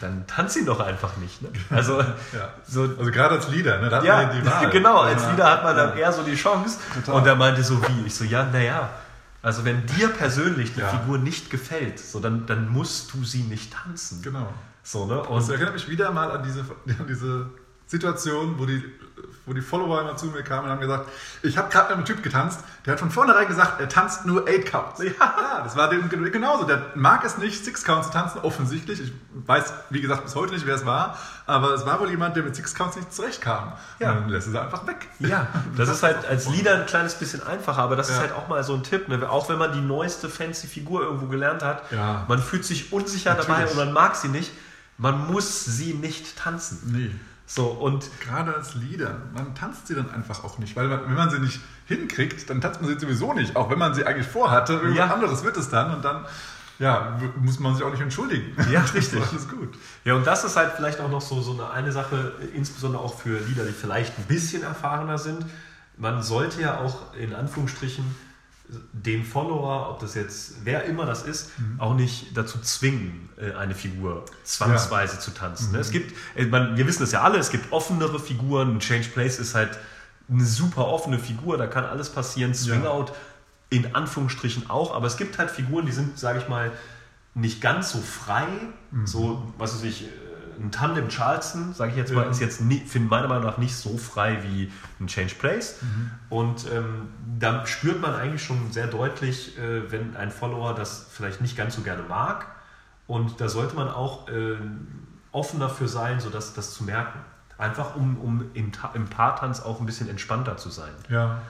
dann 0.00 0.26
tanz 0.26 0.56
ihn 0.56 0.66
doch 0.66 0.80
einfach 0.80 1.16
nicht. 1.18 1.42
Ne? 1.42 1.48
Also, 1.70 2.00
Ja. 2.00 2.50
so, 2.66 2.82
Also 2.98 3.10
gerade 3.10 3.36
als 3.36 3.48
Leader, 3.48 3.78
ne, 3.80 3.88
da 3.88 3.96
hat 3.98 4.04
ja, 4.04 4.22
man 4.22 4.40
die 4.40 4.46
Wahl. 4.46 4.70
genau, 4.70 4.98
als 5.00 5.22
Ja. 5.22 5.30
Leader 5.30 5.50
hat 5.50 5.62
man 5.64 5.76
dann 5.76 5.96
eher 5.96 6.12
so 6.12 6.22
die 6.22 6.34
Chance. 6.34 6.78
Total. 6.94 7.14
Und 7.16 7.26
er 7.26 7.36
meinte 7.36 7.62
so 7.62 7.80
wie, 7.88 8.06
ich 8.06 8.14
so, 8.14 8.24
ja, 8.24 8.44
naja, 8.44 8.90
also 9.42 9.64
wenn 9.64 9.84
dir 9.86 10.08
persönlich 10.08 10.74
die. 10.74 10.80
Figur 10.80 11.18
nicht 11.18 11.50
gefällt, 11.50 11.98
so 12.00 12.18
dann, 12.18 12.46
dann 12.46 12.68
musst 12.68 13.12
du 13.12 13.24
sie 13.24 13.42
nicht 13.42 13.72
tanzen. 13.74 14.22
Genau. 14.22 14.52
So, 14.82 15.06
ne? 15.06 15.16
Das 15.16 15.28
Und 15.28 15.50
erinnert 15.50 15.74
mich 15.74 15.88
wieder 15.88 16.10
mal 16.12 16.30
an 16.30 16.42
diese, 16.42 16.60
an 16.60 17.06
diese 17.08 17.46
Situation, 17.94 18.58
wo 18.58 18.66
die, 18.66 18.82
wo 19.46 19.52
die 19.52 19.60
Follower 19.60 20.00
immer 20.00 20.16
zu 20.16 20.26
mir 20.26 20.42
kamen 20.42 20.64
und 20.64 20.70
haben 20.70 20.80
gesagt, 20.80 21.08
ich 21.42 21.56
habe 21.58 21.68
gerade 21.70 21.88
mit 21.90 21.96
einem 21.98 22.04
Typ 22.06 22.22
getanzt, 22.22 22.60
der 22.84 22.92
hat 22.94 23.00
von 23.00 23.10
vornherein 23.10 23.46
gesagt, 23.46 23.78
er 23.80 23.88
tanzt 23.88 24.24
nur 24.26 24.46
8 24.48 24.64
Counts. 24.66 25.02
Ja. 25.02 25.60
das 25.62 25.76
war 25.76 25.88
dem 25.90 26.08
gen- 26.08 26.32
genauso. 26.32 26.64
Der 26.64 26.82
mag 26.94 27.24
es 27.24 27.36
nicht, 27.38 27.64
6 27.64 27.84
Counts 27.84 28.06
zu 28.08 28.12
tanzen, 28.14 28.38
offensichtlich. 28.40 29.00
Ich 29.00 29.12
weiß, 29.46 29.72
wie 29.90 30.00
gesagt, 30.00 30.24
bis 30.24 30.34
heute 30.34 30.54
nicht, 30.54 30.66
wer 30.66 30.74
es 30.74 30.84
war, 30.86 31.18
aber 31.46 31.74
es 31.74 31.84
war 31.86 32.00
wohl 32.00 32.08
jemand, 32.10 32.34
der 32.36 32.42
mit 32.42 32.56
6 32.56 32.74
Counts 32.74 32.96
nicht 32.96 33.12
zurechtkam. 33.12 33.74
Ja. 34.00 34.12
Und 34.12 34.22
dann 34.22 34.28
lässt 34.30 34.48
es 34.48 34.54
einfach 34.56 34.86
weg. 34.86 35.08
ja, 35.20 35.46
das 35.76 35.88
ist 35.90 36.02
halt 36.02 36.24
als 36.26 36.48
Leader 36.48 36.76
ein 36.80 36.86
kleines 36.86 37.14
bisschen 37.14 37.42
einfacher, 37.46 37.82
aber 37.82 37.96
das 37.96 38.08
ist 38.08 38.16
Ja. 38.16 38.22
halt 38.22 38.32
auch 38.32 38.48
mal 38.48 38.64
so 38.64 38.74
ein 38.74 38.82
Tipp, 38.82 39.08
ne? 39.08 39.28
auch 39.30 39.48
wenn 39.50 39.58
man 39.58 39.72
die 39.72 39.80
neueste 39.82 40.28
fancy 40.28 40.66
Figur 40.66 41.02
irgendwo 41.02 41.26
gelernt 41.26 41.62
hat, 41.62 41.82
Ja. 41.92 42.24
man 42.28 42.40
fühlt 42.42 42.64
sich 42.64 42.92
unsicher 42.92 43.34
dabei 43.34 43.60
Natürlich. 43.60 43.70
und 43.72 43.76
man 43.76 43.92
mag 43.92 44.16
sie 44.16 44.28
nicht, 44.28 44.50
man 44.96 45.30
muss 45.30 45.64
sie 45.66 45.92
nicht 45.92 46.36
tanzen. 46.38 46.80
Nee. 46.92 47.10
So, 47.46 47.66
und 47.66 48.08
Gerade 48.20 48.54
als 48.54 48.74
Leader, 48.74 49.18
man 49.34 49.54
tanzt 49.54 49.86
sie 49.86 49.94
dann 49.94 50.10
einfach 50.10 50.44
auch 50.44 50.58
nicht, 50.58 50.74
weil 50.76 50.88
man, 50.88 51.00
wenn 51.06 51.14
man 51.14 51.28
sie 51.30 51.38
nicht 51.40 51.60
hinkriegt, 51.86 52.48
dann 52.48 52.60
tanzt 52.60 52.80
man 52.80 52.90
sie 52.90 52.98
sowieso 52.98 53.34
nicht, 53.34 53.54
auch 53.54 53.70
wenn 53.70 53.78
man 53.78 53.94
sie 53.94 54.06
eigentlich 54.06 54.26
vorhatte, 54.26 54.74
irgendwas 54.74 54.96
Ja. 54.96 55.14
anderes 55.14 55.44
wird 55.44 55.56
es 55.58 55.68
dann 55.68 55.94
und 55.94 56.04
dann 56.04 56.24
ja, 56.80 57.20
muss 57.36 57.60
man 57.60 57.74
sich 57.76 57.84
auch 57.84 57.90
nicht 57.90 58.00
entschuldigen. 58.00 58.56
Ja, 58.72 58.80
Das 58.94 58.94
ist 58.94 59.14
richtig. 59.14 59.48
Gut. 59.48 59.74
Ja, 60.04 60.14
und 60.14 60.26
das 60.26 60.42
ist 60.44 60.56
halt 60.56 60.72
vielleicht 60.74 61.00
auch 61.00 61.08
noch 61.10 61.20
so, 61.20 61.40
so 61.40 61.52
eine, 61.52 61.70
eine 61.70 61.92
Sache, 61.92 62.32
insbesondere 62.54 63.00
auch 63.02 63.16
für 63.20 63.38
Lieder, 63.38 63.64
die 63.64 63.72
vielleicht 63.72 64.18
ein 64.18 64.24
bisschen 64.24 64.62
erfahrener 64.64 65.18
sind. 65.18 65.44
Man 65.96 66.22
sollte 66.22 66.60
ja 66.62 66.78
auch 66.80 67.14
in 67.14 67.32
Anführungsstrichen 67.34 68.04
den 68.92 69.24
Follower, 69.24 69.90
ob 69.90 70.00
das 70.00 70.14
jetzt 70.14 70.64
wer 70.64 70.84
immer 70.84 71.04
das 71.04 71.22
ist, 71.22 71.50
auch 71.78 71.94
nicht 71.94 72.36
dazu 72.36 72.58
zwingen, 72.60 73.28
äh, 73.36 73.52
eine 73.52 73.74
Figur 73.74 74.24
zwangsweise 74.42 75.18
zu 75.18 75.32
tanzen. 75.32 75.72
ne? 75.72 75.78
Es 75.78 75.90
gibt, 75.90 76.12
äh, 76.34 76.50
wir 76.50 76.86
wissen 76.86 77.02
das 77.02 77.12
ja 77.12 77.22
alle, 77.22 77.38
es 77.38 77.50
gibt 77.50 77.72
offenere 77.72 78.18
Figuren. 78.18 78.78
Change 78.80 79.08
Place 79.10 79.38
ist 79.38 79.54
halt 79.54 79.78
eine 80.30 80.44
super 80.44 80.86
offene 80.86 81.18
Figur, 81.18 81.58
da 81.58 81.66
kann 81.66 81.84
alles 81.84 82.08
passieren. 82.10 82.54
Swing 82.54 82.84
Ja. 82.84 82.90
Out 82.90 83.12
in 83.70 83.94
Anführungsstrichen 83.94 84.70
auch, 84.70 84.94
aber 84.94 85.06
es 85.06 85.16
gibt 85.16 85.38
halt 85.38 85.50
Figuren, 85.50 85.84
die 85.84 85.92
sind, 85.92 86.18
sage 86.18 86.38
ich 86.38 86.48
mal, 86.48 86.72
nicht 87.34 87.60
ganz 87.60 87.90
so 87.90 87.98
frei. 87.98 88.46
So, 89.04 89.52
was 89.58 89.74
weiß 89.74 89.82
ich, 89.82 90.04
äh, 90.04 90.06
ein 90.60 90.70
Tandem 90.70 91.08
Charleston, 91.08 91.72
sage 91.74 91.92
ich 91.92 91.96
jetzt 91.96 92.12
mal, 92.12 92.24
Ja. 92.24 92.30
ist 92.30 92.40
jetzt 92.40 92.60
nie, 92.60 92.80
find 92.80 93.08
meiner 93.10 93.28
Meinung 93.28 93.44
nach 93.44 93.58
nicht 93.58 93.74
so 93.76 93.96
frei 93.98 94.38
wie 94.42 94.70
ein 95.00 95.06
Change 95.06 95.34
Place. 95.36 95.80
Und 96.30 96.66
ähm, 96.72 97.08
da 97.38 97.66
spürt 97.66 98.00
man 98.00 98.14
eigentlich 98.14 98.42
schon 98.42 98.70
sehr 98.72 98.86
deutlich, 98.86 99.58
äh, 99.58 99.90
wenn 99.90 100.16
ein 100.16 100.30
Follower 100.30 100.74
das 100.74 101.06
vielleicht 101.10 101.40
nicht 101.40 101.56
ganz 101.56 101.76
so 101.76 101.82
gerne 101.82 102.02
mag. 102.02 102.46
Und 103.06 103.40
da 103.40 103.48
sollte 103.48 103.76
man 103.76 103.88
auch 103.88 104.28
äh, 104.28 104.56
offen 105.32 105.60
dafür 105.60 105.88
sein, 105.88 106.20
so 106.20 106.30
das, 106.30 106.54
das 106.54 106.72
zu 106.74 106.84
merken. 106.84 107.18
Einfach 107.58 107.94
um, 107.96 108.18
um 108.18 108.44
im, 108.54 108.72
im 108.94 109.04
Paartanz 109.06 109.60
auch 109.60 109.78
ein 109.80 109.86
bisschen 109.86 110.08
entspannter 110.08 110.56
zu 110.56 110.70
sein. 110.70 110.90
Ja, 111.08 111.40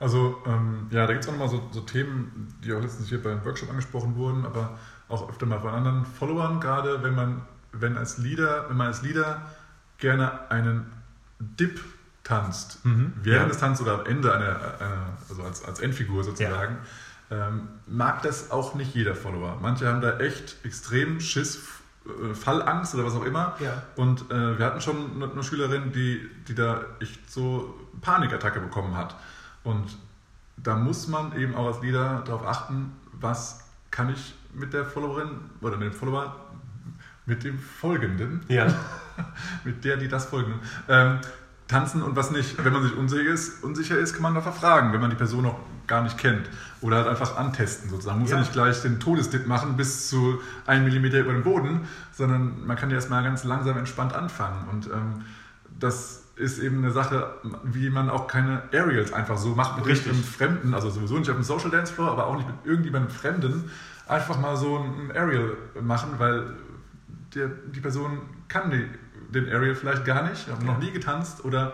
also 0.00 0.36
ähm, 0.46 0.88
ja, 0.90 1.06
da 1.06 1.12
gibt 1.12 1.24
es 1.24 1.28
auch 1.28 1.32
nochmal 1.32 1.48
so, 1.48 1.62
so 1.70 1.80
Themen, 1.80 2.48
die 2.62 2.72
auch 2.74 2.80
letztens 2.80 3.08
hier 3.08 3.22
beim 3.22 3.42
Workshop 3.44 3.70
angesprochen 3.70 4.16
wurden, 4.16 4.44
aber 4.44 4.76
auch 5.08 5.28
öfter 5.28 5.46
mal 5.46 5.60
von 5.60 5.70
anderen 5.72 6.04
Followern, 6.04 6.60
gerade 6.60 7.02
wenn 7.02 7.14
man, 7.14 7.42
wenn 7.80 7.96
als 7.96 8.18
Leader, 8.18 8.68
wenn 8.68 8.76
man 8.76 8.88
als 8.88 9.02
Leader 9.02 9.42
gerne 9.98 10.50
einen 10.50 10.86
Dip 11.38 11.80
tanzt, 12.22 12.78
während 12.82 13.26
ja. 13.26 13.44
des 13.48 13.58
Tanzes 13.58 13.82
oder 13.82 14.00
am 14.00 14.06
Ende 14.06 14.34
einer, 14.34 14.80
einer 14.80 15.18
also 15.28 15.42
als, 15.42 15.64
als 15.64 15.80
Endfigur 15.80 16.24
sozusagen, 16.24 16.78
ähm, 17.30 17.68
mag 17.86 18.22
das 18.22 18.50
auch 18.50 18.74
nicht 18.74 18.94
jeder 18.94 19.14
Follower. 19.14 19.58
Manche 19.60 19.88
haben 19.88 20.00
da 20.00 20.18
echt 20.18 20.56
extrem 20.64 21.20
Schiss, 21.20 21.60
äh, 22.06 22.34
Fallangst 22.34 22.94
oder 22.94 23.04
was 23.04 23.14
auch 23.14 23.24
immer. 23.24 23.56
Ja. 23.60 23.82
Und 23.96 24.30
äh, 24.30 24.58
wir 24.58 24.64
hatten 24.64 24.80
schon 24.80 25.16
eine, 25.16 25.32
eine 25.32 25.42
Schülerin, 25.42 25.92
die, 25.92 26.28
die 26.48 26.54
da 26.54 26.84
echt 27.00 27.30
so 27.30 27.74
Panikattacke 28.00 28.60
bekommen 28.60 28.96
hat. 28.96 29.16
Und 29.62 29.96
da 30.56 30.76
muss 30.76 31.08
man 31.08 31.36
eben 31.36 31.54
auch 31.54 31.66
als 31.66 31.82
Leader 31.82 32.22
darauf 32.24 32.46
achten, 32.46 32.92
was 33.12 33.60
kann 33.90 34.10
ich 34.10 34.34
mit 34.52 34.72
der 34.72 34.84
Followerin 34.84 35.30
oder 35.60 35.76
mit 35.76 35.92
dem 35.92 35.94
Follower, 35.94 36.36
mit 37.26 37.44
dem 37.44 37.58
Folgenden, 37.58 38.42
Ja. 38.48 38.66
mit 39.64 39.84
der, 39.84 39.96
die 39.96 40.08
das 40.08 40.26
folgen, 40.26 40.54
ähm, 40.88 41.18
tanzen 41.68 42.02
und 42.02 42.16
was 42.16 42.30
nicht. 42.30 42.62
Wenn 42.62 42.72
man 42.72 42.82
sich 42.82 42.94
unsicher 42.96 43.22
ist, 43.22 43.62
unsicher 43.64 43.96
ist, 43.98 44.12
kann 44.14 44.22
man 44.22 44.36
einfach 44.36 44.54
fragen, 44.54 44.92
wenn 44.92 45.00
man 45.00 45.10
die 45.10 45.16
Person 45.16 45.42
noch 45.44 45.58
gar 45.86 46.02
nicht 46.02 46.18
kennt. 46.18 46.48
Oder 46.80 46.98
halt 46.98 47.08
einfach 47.08 47.36
antesten 47.36 47.88
sozusagen. 47.88 48.16
Man 48.16 48.22
muss 48.22 48.30
ja, 48.30 48.36
Ja. 48.36 48.42
nicht 48.42 48.52
gleich 48.52 48.82
den 48.82 49.00
Todesdip 49.00 49.46
machen 49.46 49.76
bis 49.76 50.08
zu 50.08 50.40
1 50.66 50.84
Millimeter 50.84 51.20
über 51.20 51.32
dem 51.32 51.42
Boden, 51.42 51.88
sondern 52.12 52.66
man 52.66 52.76
kann 52.76 52.90
ja 52.90 52.96
erstmal 52.96 53.22
ganz 53.22 53.44
langsam 53.44 53.78
entspannt 53.78 54.12
anfangen. 54.14 54.68
Und 54.68 54.86
ähm, 54.88 55.24
das 55.80 56.24
ist 56.36 56.58
eben 56.58 56.78
eine 56.78 56.90
Sache, 56.90 57.32
wie 57.62 57.88
man 57.90 58.10
auch 58.10 58.26
keine 58.26 58.62
Aerials 58.72 59.12
einfach 59.12 59.38
so 59.38 59.54
macht 59.54 59.76
mit 59.78 59.86
Richtig. 59.86 60.12
einem 60.12 60.22
Fremden, 60.24 60.74
also 60.74 60.90
sowieso 60.90 61.16
nicht 61.16 61.30
auf 61.30 61.36
dem 61.36 61.44
Social 61.44 61.70
Dance 61.70 61.92
Floor, 61.94 62.10
aber 62.10 62.26
auch 62.26 62.36
nicht 62.36 62.46
mit 62.48 62.56
irgendjemandem 62.64 63.10
Fremden, 63.10 63.70
einfach 64.08 64.38
mal 64.38 64.56
so 64.56 64.78
ein 64.78 65.12
Aerial 65.16 65.52
machen, 65.80 66.10
weil 66.18 66.44
der, 67.34 67.48
die 67.48 67.80
Person 67.80 68.20
kann 68.48 68.70
die, 68.70 68.88
den 69.32 69.48
Aerial 69.48 69.74
vielleicht 69.74 70.04
gar 70.04 70.22
nicht, 70.28 70.48
hat 70.48 70.62
noch 70.62 70.78
nie 70.78 70.90
getanzt 70.90 71.44
oder 71.44 71.72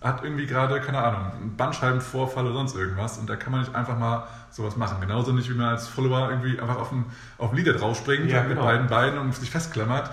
hat 0.00 0.22
irgendwie 0.22 0.46
gerade, 0.46 0.80
keine 0.80 0.98
Ahnung, 0.98 1.32
einen 1.32 1.56
Bandscheibenvorfall 1.56 2.44
oder 2.44 2.54
sonst 2.54 2.76
irgendwas 2.76 3.16
und 3.18 3.28
da 3.28 3.36
kann 3.36 3.52
man 3.52 3.62
nicht 3.62 3.74
einfach 3.74 3.98
mal 3.98 4.26
sowas 4.50 4.76
machen. 4.76 5.00
Genauso 5.00 5.32
nicht, 5.32 5.48
wie 5.48 5.54
man 5.54 5.70
als 5.70 5.88
Follower 5.88 6.28
irgendwie 6.30 6.60
einfach 6.60 6.76
auf 6.76 6.92
ein, 6.92 7.06
auf 7.38 7.50
ein 7.50 7.56
Lieder 7.56 7.72
draufspringt 7.72 8.30
Ja, 8.30 8.40
mit 8.42 8.50
genau. 8.50 8.64
beiden 8.64 8.86
Beinen 8.86 9.18
und 9.18 9.34
sich 9.34 9.50
festklammert. 9.50 10.10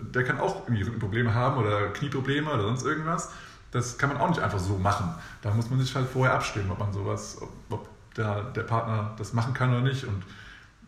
Der 0.00 0.22
kann 0.22 0.38
auch 0.38 0.62
irgendwie 0.64 0.82
Rückenprobleme 0.82 1.34
haben 1.34 1.58
oder 1.58 1.88
Knieprobleme 1.88 2.50
oder 2.50 2.62
sonst 2.62 2.84
irgendwas. 2.86 3.30
Das 3.72 3.98
kann 3.98 4.08
man 4.10 4.18
auch 4.18 4.28
nicht 4.28 4.40
einfach 4.40 4.60
so 4.60 4.78
machen. 4.78 5.12
Da 5.42 5.52
muss 5.52 5.68
man 5.68 5.80
sich 5.80 5.94
halt 5.96 6.06
vorher 6.08 6.34
abstimmen, 6.36 6.70
ob 6.70 6.78
man 6.78 6.92
sowas, 6.92 7.36
ob, 7.40 7.50
ob 7.70 7.88
der, 8.14 8.44
der 8.44 8.62
Partner 8.62 9.14
das 9.18 9.32
machen 9.32 9.52
kann 9.52 9.70
oder 9.70 9.82
nicht. 9.82 10.04
Und 10.04 10.22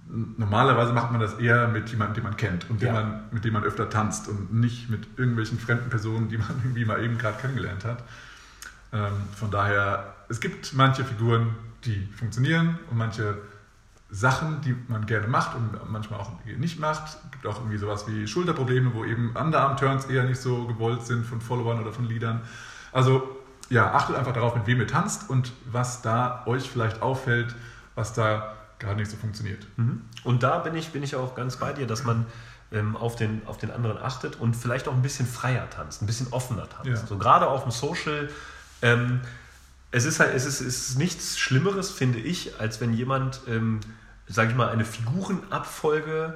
normalerweise 0.09 0.93
macht 0.93 1.11
man 1.11 1.21
das 1.21 1.35
eher 1.35 1.69
mit 1.69 1.89
jemandem, 1.91 2.15
den 2.15 2.25
man 2.25 2.37
kennt 2.37 2.71
und 2.71 2.81
Ja. 2.83 2.93
man, 2.93 3.25
mit 3.33 3.45
dem 3.45 3.53
man 3.53 3.65
öfter 3.65 3.91
tanzt 3.91 4.29
und 4.29 4.53
nicht 4.53 4.89
mit 4.89 5.07
irgendwelchen 5.17 5.59
fremden 5.59 5.91
Personen, 5.91 6.29
die 6.29 6.39
man 6.39 6.49
irgendwie 6.65 6.85
mal 6.85 7.03
eben 7.03 7.19
gerade 7.19 7.39
kennengelernt 7.39 7.85
hat. 7.85 8.05
Ähm, 8.93 9.13
von 9.35 9.51
daher, 9.51 10.15
es 10.29 10.41
gibt 10.41 10.75
manche 10.75 11.05
Figuren, 11.05 11.55
die 11.85 12.09
funktionieren 12.17 12.79
und 12.91 12.99
manche 12.99 13.37
Sachen, 14.09 14.61
die 14.61 14.77
man 14.89 15.07
gerne 15.07 15.27
macht 15.27 15.57
und 15.57 15.91
manchmal 15.91 16.21
auch 16.21 16.31
nicht 16.45 16.79
macht. 16.79 17.09
Es 17.25 17.31
gibt 17.33 17.47
auch 17.47 17.59
irgendwie 17.59 17.77
sowas 17.77 18.07
wie 18.07 18.27
Schulterprobleme, 18.29 18.95
wo 18.95 19.05
eben 19.05 19.35
Underarm-Turns 19.35 20.05
eher 20.07 20.23
nicht 20.25 20.41
so 20.41 20.67
gewollt 20.67 21.03
sind 21.05 21.27
von 21.27 21.41
Followern 21.41 21.81
oder 21.81 21.93
von 21.93 22.05
Leadern. 22.05 22.41
Also 22.93 23.29
ja, 23.69 23.93
achtet 23.93 24.15
einfach 24.15 24.33
darauf, 24.33 24.55
mit 24.55 24.69
wem 24.69 24.79
ihr 24.79 24.87
tanzt 24.87 25.29
und 25.29 25.53
was 25.71 26.03
da 26.03 26.45
euch 26.47 26.71
vielleicht 26.71 27.03
auffällt, 27.03 27.57
was 27.97 28.13
da 28.13 28.56
gerade 28.79 28.97
nicht 28.97 29.11
so 29.11 29.16
funktioniert. 29.16 29.66
Mhm. 29.77 30.03
Und 30.24 30.43
da 30.43 30.59
bin 30.59 30.74
ich, 30.74 30.91
bin 30.91 31.03
ich 31.03 31.16
auch 31.16 31.35
ganz 31.35 31.57
bei 31.57 31.72
dir, 31.72 31.87
dass 31.87 32.05
man 32.05 32.27
ähm, 32.72 32.97
auf, 32.97 33.16
den, 33.16 33.43
auf 33.47 33.59
den 33.59 33.70
anderen 33.70 33.99
achtet 33.99 34.37
und 34.37 34.55
vielleicht 34.55 34.89
auch 34.89 34.95
ein 34.95 35.03
bisschen 35.03 35.27
freier 35.27 35.68
tanzt, 35.70 36.03
ein 36.03 36.07
bisschen 36.07 36.33
offener 36.33 36.68
tanzt. 36.68 37.03
Ja. 37.03 37.07
So 37.07 37.18
gerade 37.18 37.47
auf 37.49 37.62
dem 37.62 37.70
Social. 37.70 38.29
Ähm, 38.83 39.20
es 39.93 40.05
ist 40.05 40.20
halt, 40.20 40.35
es 40.35 40.47
ist, 40.47 40.61
es 40.61 40.91
ist 40.91 40.99
nichts 40.99 41.39
Schlimmeres, 41.39 41.91
finde 41.91 42.18
ich, 42.18 42.61
als 42.61 42.81
wenn 42.81 42.93
jemand, 42.93 43.41
ähm, 43.49 43.81
sage 44.27 44.51
ich 44.51 44.57
mal, 44.57 44.68
eine 44.68 44.85
Figurenabfolge 44.85 46.35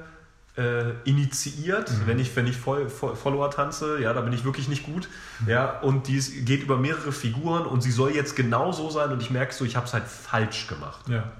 äh, 0.57 0.91
initiiert. 1.03 1.91
Wenn 2.05 2.19
ich, 2.19 2.35
wenn 2.35 2.47
ich 2.47 2.57
Fol 2.57 2.89
Fol 2.89 3.15
Follower 3.15 3.51
tanze, 3.51 4.01
ja, 4.01 4.13
da 4.13 4.21
bin 4.21 4.33
ich 4.33 4.43
wirklich 4.43 4.67
nicht 4.67 4.85
gut. 4.85 5.07
Ja, 5.47 5.79
und 5.79 6.07
dies 6.07 6.45
geht 6.45 6.63
über 6.63 6.77
mehrere 6.77 7.11
Figuren 7.11 7.65
und 7.65 7.81
sie 7.81 7.91
soll 7.91 8.11
jetzt 8.11 8.35
genau 8.35 8.71
so 8.71 8.89
sein 8.89 9.11
und 9.11 9.21
ich 9.21 9.31
merke 9.31 9.53
so, 9.53 9.63
ich 9.65 9.75
habe 9.75 9.85
es 9.85 9.93
halt 9.93 10.07
falsch 10.07 10.67
gemacht. 10.67 11.07
Ja, 11.07 11.31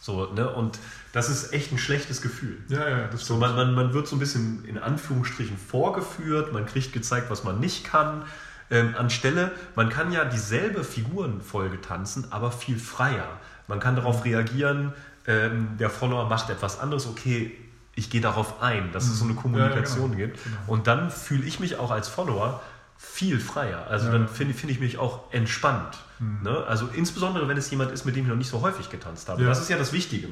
So, 0.00 0.32
ne? 0.32 0.48
Und 0.48 0.78
das 1.12 1.28
ist 1.28 1.52
echt 1.52 1.72
ein 1.72 1.78
schlechtes 1.78 2.22
Gefühl. 2.22 2.58
ja, 2.68 2.88
ja 2.88 3.06
das 3.08 3.26
So, 3.26 3.36
man, 3.36 3.54
man, 3.54 3.74
man 3.74 3.92
wird 3.92 4.08
so 4.08 4.16
ein 4.16 4.18
bisschen 4.18 4.64
in 4.64 4.78
Anführungsstrichen 4.78 5.58
vorgeführt, 5.58 6.52
man 6.52 6.66
kriegt 6.66 6.92
gezeigt, 6.92 7.30
was 7.30 7.44
man 7.44 7.60
nicht 7.60 7.84
kann. 7.84 8.24
Ähm, 8.72 8.94
anstelle, 8.96 9.50
man 9.74 9.88
kann 9.88 10.12
ja 10.12 10.24
dieselbe 10.24 10.84
Figurenfolge 10.84 11.80
tanzen, 11.80 12.28
aber 12.30 12.52
viel 12.52 12.78
freier. 12.78 13.28
Man 13.66 13.80
kann 13.80 13.96
darauf 13.96 14.24
reagieren, 14.24 14.92
ähm, 15.26 15.76
der 15.78 15.90
Follower 15.90 16.28
macht 16.28 16.50
etwas 16.50 16.78
anderes, 16.78 17.06
okay, 17.08 17.56
ich 17.96 18.10
gehe 18.10 18.20
darauf 18.20 18.62
ein, 18.62 18.92
dass 18.92 19.08
es 19.08 19.18
so 19.18 19.24
eine 19.24 19.34
Kommunikation 19.34 20.12
Ja, 20.12 20.18
ja, 20.18 20.26
genau. 20.26 20.32
gibt. 20.34 20.44
Genau. 20.44 20.56
Und 20.68 20.86
dann 20.86 21.10
fühle 21.10 21.44
ich 21.44 21.58
mich 21.60 21.78
auch 21.78 21.90
als 21.90 22.08
Follower 22.08 22.62
viel 23.02 23.40
freier. 23.40 23.86
Also 23.88 24.06
Ja. 24.06 24.12
dann 24.12 24.28
finde 24.28 24.52
finde 24.52 24.74
ich 24.74 24.80
mich 24.80 24.98
auch 24.98 25.32
entspannt. 25.32 25.96
Mhm. 26.18 26.42
Ne? 26.42 26.64
Also 26.68 26.86
insbesondere, 26.92 27.48
wenn 27.48 27.56
es 27.56 27.70
jemand 27.70 27.90
ist, 27.92 28.04
mit 28.04 28.14
dem 28.14 28.24
ich 28.24 28.28
noch 28.28 28.36
nicht 28.36 28.50
so 28.50 28.60
häufig 28.60 28.90
getanzt 28.90 29.28
habe. 29.30 29.42
Ja. 29.42 29.48
Das 29.48 29.58
ist 29.60 29.70
ja 29.70 29.78
das 29.78 29.94
Wichtige. 29.94 30.28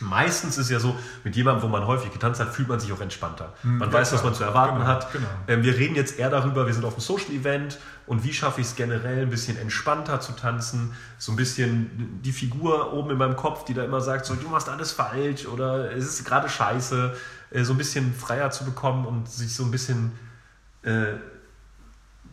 Meistens 0.00 0.56
ist 0.56 0.70
ja 0.70 0.78
so, 0.80 0.96
mit 1.24 1.36
jemandem, 1.36 1.62
wo 1.64 1.68
man 1.68 1.84
häufig 1.86 2.10
getanzt 2.12 2.40
hat, 2.40 2.54
fühlt 2.54 2.68
man 2.68 2.80
sich 2.80 2.90
auch 2.92 3.00
entspannter. 3.02 3.52
Mhm, 3.62 3.78
Man 3.78 3.88
ja, 3.90 3.94
weiß, 3.94 4.12
was 4.14 4.24
man 4.24 4.32
zu 4.32 4.44
erwarten 4.44 4.76
Genau, 4.76 4.86
hat. 4.86 5.12
genau. 5.12 5.26
Ähm, 5.46 5.62
wir 5.62 5.76
reden 5.76 5.94
jetzt 5.94 6.18
eher 6.18 6.30
darüber, 6.30 6.64
wir 6.66 6.72
sind 6.72 6.84
auf 6.86 6.94
einem 6.94 7.00
Social-Event 7.02 7.78
und 8.06 8.24
wie 8.24 8.32
schaffe 8.32 8.60
ich 8.62 8.68
es 8.68 8.76
generell, 8.76 9.22
ein 9.22 9.30
bisschen 9.30 9.58
entspannter 9.58 10.20
zu 10.20 10.32
tanzen. 10.32 10.94
So 11.18 11.32
ein 11.32 11.36
bisschen 11.36 12.20
die 12.22 12.32
Figur 12.32 12.92
oben 12.94 13.10
in 13.10 13.18
meinem 13.18 13.36
Kopf, 13.36 13.64
die 13.66 13.74
da 13.74 13.84
immer 13.84 14.00
sagt, 14.00 14.24
so, 14.24 14.34
du 14.36 14.48
machst 14.48 14.68
alles 14.70 14.92
falsch 14.92 15.44
oder 15.46 15.92
es 15.92 16.04
ist 16.06 16.24
gerade 16.24 16.48
scheiße, 16.48 17.14
äh, 17.50 17.64
so 17.64 17.74
ein 17.74 17.78
bisschen 17.78 18.14
freier 18.14 18.50
zu 18.52 18.64
bekommen 18.64 19.04
und 19.04 19.28
sich 19.28 19.54
so 19.54 19.64
ein 19.64 19.70
bisschen 19.72 20.12
äh, 20.82 21.14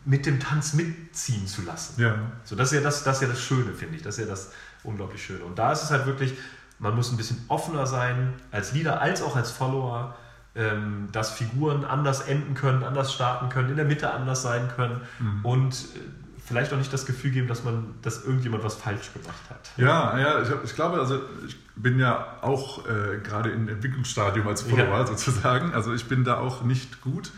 mit 0.08 0.26
dem 0.26 0.40
Tanz 0.40 0.74
mitziehen 0.74 1.46
zu 1.48 1.64
lassen. 1.64 2.02
Ja. 2.02 2.16
So, 2.46 2.56
das 2.56 2.72
ist 2.72 2.78
ja 2.78 2.82
das, 2.84 3.04
das, 3.04 3.18
ist 3.18 3.22
ja 3.24 3.28
das 3.28 3.42
Schöne, 3.42 3.74
finde 3.74 3.98
ich. 3.98 4.02
Das 4.02 4.18
ist 4.18 4.24
ja 4.24 4.30
das 4.30 4.52
unglaublich 4.84 5.24
Schöne. 5.24 5.44
Und 5.44 5.60
da 5.60 5.72
ist 5.74 5.84
es 5.84 5.92
halt 5.92 6.06
wirklich, 6.06 6.34
man 6.80 6.96
muss 6.96 7.12
ein 7.12 7.18
bisschen 7.18 7.44
offener 7.50 7.86
sein, 7.86 8.34
als 8.52 8.72
Leader 8.74 9.02
als 9.02 9.22
auch 9.22 9.36
als 9.36 9.52
Follower, 9.52 10.16
ähm, 10.56 11.10
dass 11.12 11.32
Figuren 11.32 11.84
anders 11.84 12.22
enden 12.22 12.54
können, 12.54 12.84
anders 12.84 13.14
starten 13.14 13.50
können, 13.50 13.70
in 13.70 13.76
der 13.76 13.86
Mitte 13.86 14.12
anders 14.12 14.42
sein 14.42 14.70
können 14.76 15.02
und 15.44 15.74
äh, 15.74 16.00
vielleicht 16.46 16.72
auch 16.72 16.78
nicht 16.78 16.94
das 16.94 17.06
Gefühl 17.06 17.32
geben, 17.32 17.48
dass 17.50 17.66
man, 17.66 17.96
dass 18.02 18.24
irgendjemand 18.24 18.64
was 18.64 18.76
falsch 18.76 19.12
gemacht 19.12 19.42
hat. 19.50 19.70
Ja, 19.76 20.18
ja, 20.18 20.42
ich, 20.42 20.50
ich 20.64 20.74
glaube, 20.74 21.00
also 21.00 21.20
ich 21.46 21.58
bin 21.76 22.00
ja 22.00 22.38
auch 22.42 22.88
äh, 22.88 23.18
gerade 23.22 23.52
im 23.52 23.68
Entwicklungsstadium 23.68 24.48
als 24.48 24.62
Follower 24.62 25.00
Ja. 25.00 25.06
sozusagen. 25.06 25.74
Also 25.74 25.94
ich 25.94 26.08
bin 26.08 26.24
da 26.24 26.40
auch 26.40 26.64
nicht 26.64 27.02
gut. 27.02 27.32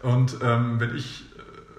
Und 0.00 0.38
ähm, 0.42 0.80
wenn 0.80 0.96
ich 0.96 1.26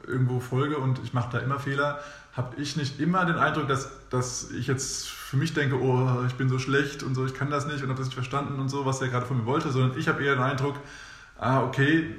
irgendwo 0.07 0.39
folge 0.39 0.77
und 0.77 0.99
ich 1.03 1.13
mache 1.13 1.29
da 1.31 1.39
immer 1.39 1.59
Fehler, 1.59 1.99
habe 2.33 2.61
ich 2.61 2.77
nicht 2.77 2.99
immer 2.99 3.25
den 3.25 3.35
Eindruck, 3.35 3.67
dass, 3.67 3.89
dass 4.09 4.51
ich 4.51 4.67
jetzt 4.67 5.07
für 5.07 5.37
mich 5.37 5.53
denke, 5.53 5.81
oh, 5.81 6.23
ich 6.27 6.35
bin 6.35 6.49
so 6.49 6.59
schlecht 6.59 7.03
und 7.03 7.15
so, 7.15 7.25
ich 7.25 7.33
kann 7.33 7.49
das 7.49 7.65
nicht 7.67 7.81
und 7.83 7.89
habe 7.89 7.97
das 7.97 8.07
nicht 8.07 8.15
verstanden 8.15 8.59
und 8.59 8.69
so, 8.69 8.85
was 8.85 9.01
er 9.01 9.07
gerade 9.07 9.25
von 9.25 9.37
mir 9.37 9.45
wollte, 9.45 9.71
sondern 9.71 9.97
ich 9.97 10.07
habe 10.07 10.23
eher 10.23 10.35
den 10.35 10.43
Eindruck, 10.43 10.75
ah, 11.39 11.63
okay, 11.63 12.15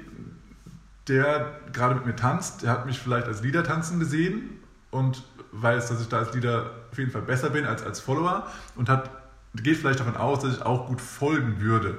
der 1.07 1.59
gerade 1.73 1.95
mit 1.95 2.05
mir 2.05 2.15
tanzt, 2.15 2.63
der 2.63 2.71
hat 2.71 2.85
mich 2.85 2.99
vielleicht 2.99 3.27
als 3.27 3.41
Leader 3.41 3.63
tanzen 3.63 3.99
gesehen 3.99 4.49
und 4.91 5.23
weiß, 5.51 5.87
dass 5.89 6.01
ich 6.01 6.07
da 6.09 6.19
als 6.19 6.33
Leader 6.33 6.71
auf 6.91 6.97
jeden 6.97 7.11
Fall 7.11 7.23
besser 7.23 7.49
bin 7.49 7.65
als 7.65 7.81
als 7.83 7.99
Follower 7.99 8.45
und 8.75 8.89
hat, 8.89 9.09
geht 9.55 9.77
vielleicht 9.77 9.99
davon 9.99 10.17
aus, 10.17 10.41
dass 10.41 10.57
ich 10.57 10.61
auch 10.61 10.87
gut 10.87 11.01
folgen 11.01 11.59
würde. 11.61 11.97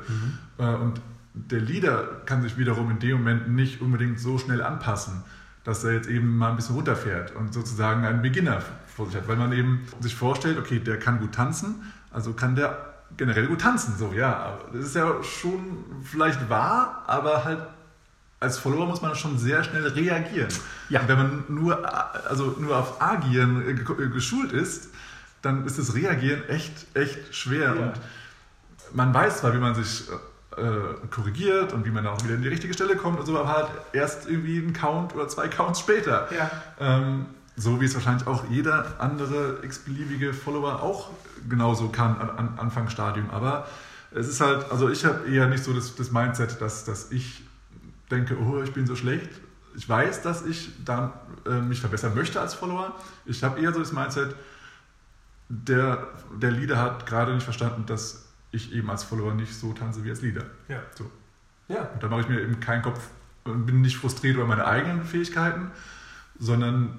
Äh, 0.59 0.65
Und 0.75 1.01
der 1.35 1.61
Leader 1.61 2.23
kann 2.27 2.43
sich 2.43 2.59
wiederum 2.59 2.91
in 2.91 2.99
dem 2.99 3.19
Moment 3.19 3.49
nicht 3.49 3.81
unbedingt 3.81 4.21
so 4.21 4.39
schnell 4.39 4.63
anpassen, 4.63 5.25
dass 5.65 5.85
er 5.85 5.93
jetzt 5.93 6.09
eben 6.09 6.37
mal 6.39 6.51
ein 6.51 6.57
bisschen 6.57 6.75
runterfährt 6.77 7.35
und 7.37 7.53
sozusagen 7.53 8.05
einen 8.05 8.23
Beginner 8.23 8.63
vor 8.95 9.07
sich 9.07 9.17
hat, 9.17 9.29
weil 9.29 9.37
man 9.37 9.53
eben 9.53 9.87
sich 10.01 10.15
vorstellt, 10.15 10.59
okay, 10.59 10.79
der 10.79 10.99
kann 10.99 11.21
gut 11.21 11.33
tanzen, 11.33 11.93
also 12.11 12.33
kann 12.33 12.57
der 12.57 12.95
generell 13.17 13.47
gut 13.47 13.61
tanzen. 13.61 13.95
So, 13.99 14.13
ja, 14.13 14.59
das 14.73 14.87
ist 14.87 14.95
ja 14.97 15.23
schon 15.23 15.85
vielleicht 16.05 16.49
wahr, 16.49 17.05
aber 17.07 17.45
halt 17.45 17.61
als 18.39 18.59
Follower 18.59 18.87
muss 18.87 19.03
man 19.03 19.15
schon 19.15 19.37
sehr 19.37 19.63
schnell 19.65 19.87
reagieren. 19.87 20.49
Ja. 20.89 21.01
Und 21.03 21.09
wenn 21.09 21.19
man 21.19 21.45
nur, 21.49 22.29
also 22.31 22.57
nur 22.59 22.75
auf 22.75 23.03
Agieren 23.03 23.85
ge- 23.85 24.09
geschult 24.09 24.53
ist, 24.53 24.89
dann 25.43 25.67
ist 25.67 25.79
das 25.79 25.95
Reagieren 25.95 26.49
echt, 26.49 26.87
echt 26.95 27.35
schwer. 27.35 27.75
Ja. 27.75 27.83
Und 27.83 27.93
man 28.95 29.13
weiß 29.13 29.41
zwar, 29.41 29.53
wie 29.55 29.59
man 29.59 29.75
sich 29.75 30.05
äh, 30.57 31.07
korrigiert 31.11 31.73
und 31.73 31.85
wie 31.85 31.91
man 31.91 32.05
dann 32.05 32.15
auch 32.15 32.25
wieder 32.25 32.35
in 32.35 32.43
die 32.43 32.49
richtige 32.49 32.75
Stelle 32.75 32.97
kommt 32.97 33.21
und 33.21 33.27
so, 33.27 33.39
aber 33.39 33.49
halt 33.49 33.69
erst 33.93 34.29
irgendwie 34.29 34.59
einen 34.59 34.73
Count 34.73 35.15
oder 35.15 35.29
zwei 35.29 35.49
Counts 35.49 35.81
später. 35.81 36.29
Ja. 36.33 36.51
Ähm, 36.81 37.27
so 37.57 37.81
wie 37.81 37.85
es 37.85 37.95
wahrscheinlich 37.95 38.27
auch 38.27 38.45
jeder 38.49 39.01
andere 39.01 39.59
x-beliebige 39.63 40.33
Follower 40.33 40.83
auch 40.83 41.11
genauso 41.49 41.89
kann 41.89 42.19
an, 42.19 42.31
an 42.31 42.59
Anfangsstadium. 42.59 43.31
Aber 43.31 43.67
es 44.13 44.29
ist 44.29 44.41
halt, 44.41 44.71
also 44.71 44.89
ich 44.89 45.05
habe 45.05 45.29
eher 45.29 45.47
nicht 45.47 45.63
so 45.63 45.73
das, 45.73 45.95
das 45.95 46.11
Mindset, 46.11 46.61
dass, 46.61 46.85
dass 46.85 47.13
ich 47.13 47.45
denke, 48.11 48.37
oh, 48.39 48.63
ich 48.63 48.73
bin 48.73 48.87
so 48.87 48.97
schlecht. 48.97 49.29
Ich 49.77 49.89
weiß, 49.89 50.23
dass 50.23 50.45
ich 50.45 50.71
da 50.85 51.21
äh, 51.47 51.61
mich 51.61 51.81
verbessern 51.81 52.15
möchte 52.15 52.41
als 52.41 52.55
Follower. 52.55 52.95
Ich 53.25 53.45
habe 53.45 53.61
eher 53.61 53.73
so 53.73 53.79
das 53.79 53.93
Mindset, 53.93 54.35
der, 55.49 56.09
der 56.41 56.51
Leader 56.51 56.79
hat 56.79 57.07
gerade 57.07 57.35
nicht 57.35 57.45
verstanden, 57.45 57.85
dass 57.87 58.30
ich 58.53 58.73
eben 58.73 58.91
als 58.91 59.05
Follower 59.05 59.35
nicht 59.35 59.55
so 59.55 59.73
tanze 59.73 60.05
wie 60.05 60.11
als 60.11 60.23
Leader. 60.23 60.45
Ja. 60.69 60.81
So. 60.97 61.11
Ja. 61.69 61.83
Und 61.95 62.03
da 62.03 62.09
mache 62.09 62.23
ich 62.23 62.29
mir 62.29 62.41
eben 62.41 62.61
keinen 62.61 62.83
Kopf 62.83 63.01
und 63.45 63.67
bin 63.67 63.81
nicht 63.81 63.97
frustriert 63.97 64.37
über 64.37 64.47
meine 64.47 64.67
eigenen 64.67 65.05
Fähigkeiten, 65.05 65.71
sondern 66.39 66.99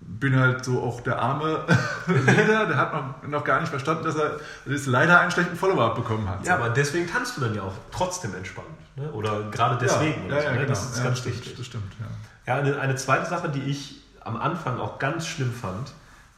bin 0.00 0.38
halt 0.38 0.64
so 0.64 0.82
auch 0.82 1.00
der 1.00 1.20
arme 1.20 1.64
Leader, 2.06 2.66
der 2.66 2.76
hat 2.76 2.92
noch, 2.92 3.28
noch 3.28 3.44
gar 3.44 3.60
nicht 3.60 3.70
verstanden, 3.70 4.04
dass 4.04 4.16
er 4.16 4.40
dass 4.66 4.86
er 4.86 4.92
leider 4.92 5.20
einen 5.20 5.30
schlechten 5.30 5.56
Follower 5.56 5.84
abbekommen 5.84 6.28
hat. 6.28 6.44
Ja, 6.44 6.56
aber 6.56 6.70
deswegen 6.70 7.06
tanzt 7.06 7.36
du 7.36 7.42
dann 7.42 7.54
ja 7.54 7.62
auch 7.62 7.74
trotzdem 7.92 8.34
entspannt. 8.34 8.66
Ne? 8.96 9.10
Oder 9.12 9.50
gerade 9.50 9.78
deswegen. 9.80 10.28
Ja, 10.28 10.36
ja, 10.36 10.42
so, 10.42 10.48
ne? 10.48 10.54
genau. 10.56 10.68
Das 10.68 10.90
ist 10.90 10.98
ja, 10.98 11.04
ganz 11.04 11.18
stimmt, 11.18 11.36
wichtig. 11.36 11.56
Das 11.56 11.66
stimmt, 11.66 11.92
ja. 12.00 12.06
Ja, 12.52 12.60
eine, 12.60 12.80
eine 12.80 12.96
zweite 12.96 13.28
Sache, 13.28 13.48
die 13.48 13.62
ich 13.62 14.02
am 14.20 14.36
Anfang 14.36 14.78
auch 14.80 14.98
ganz 14.98 15.26
schlimm 15.26 15.52
fand, 15.52 15.92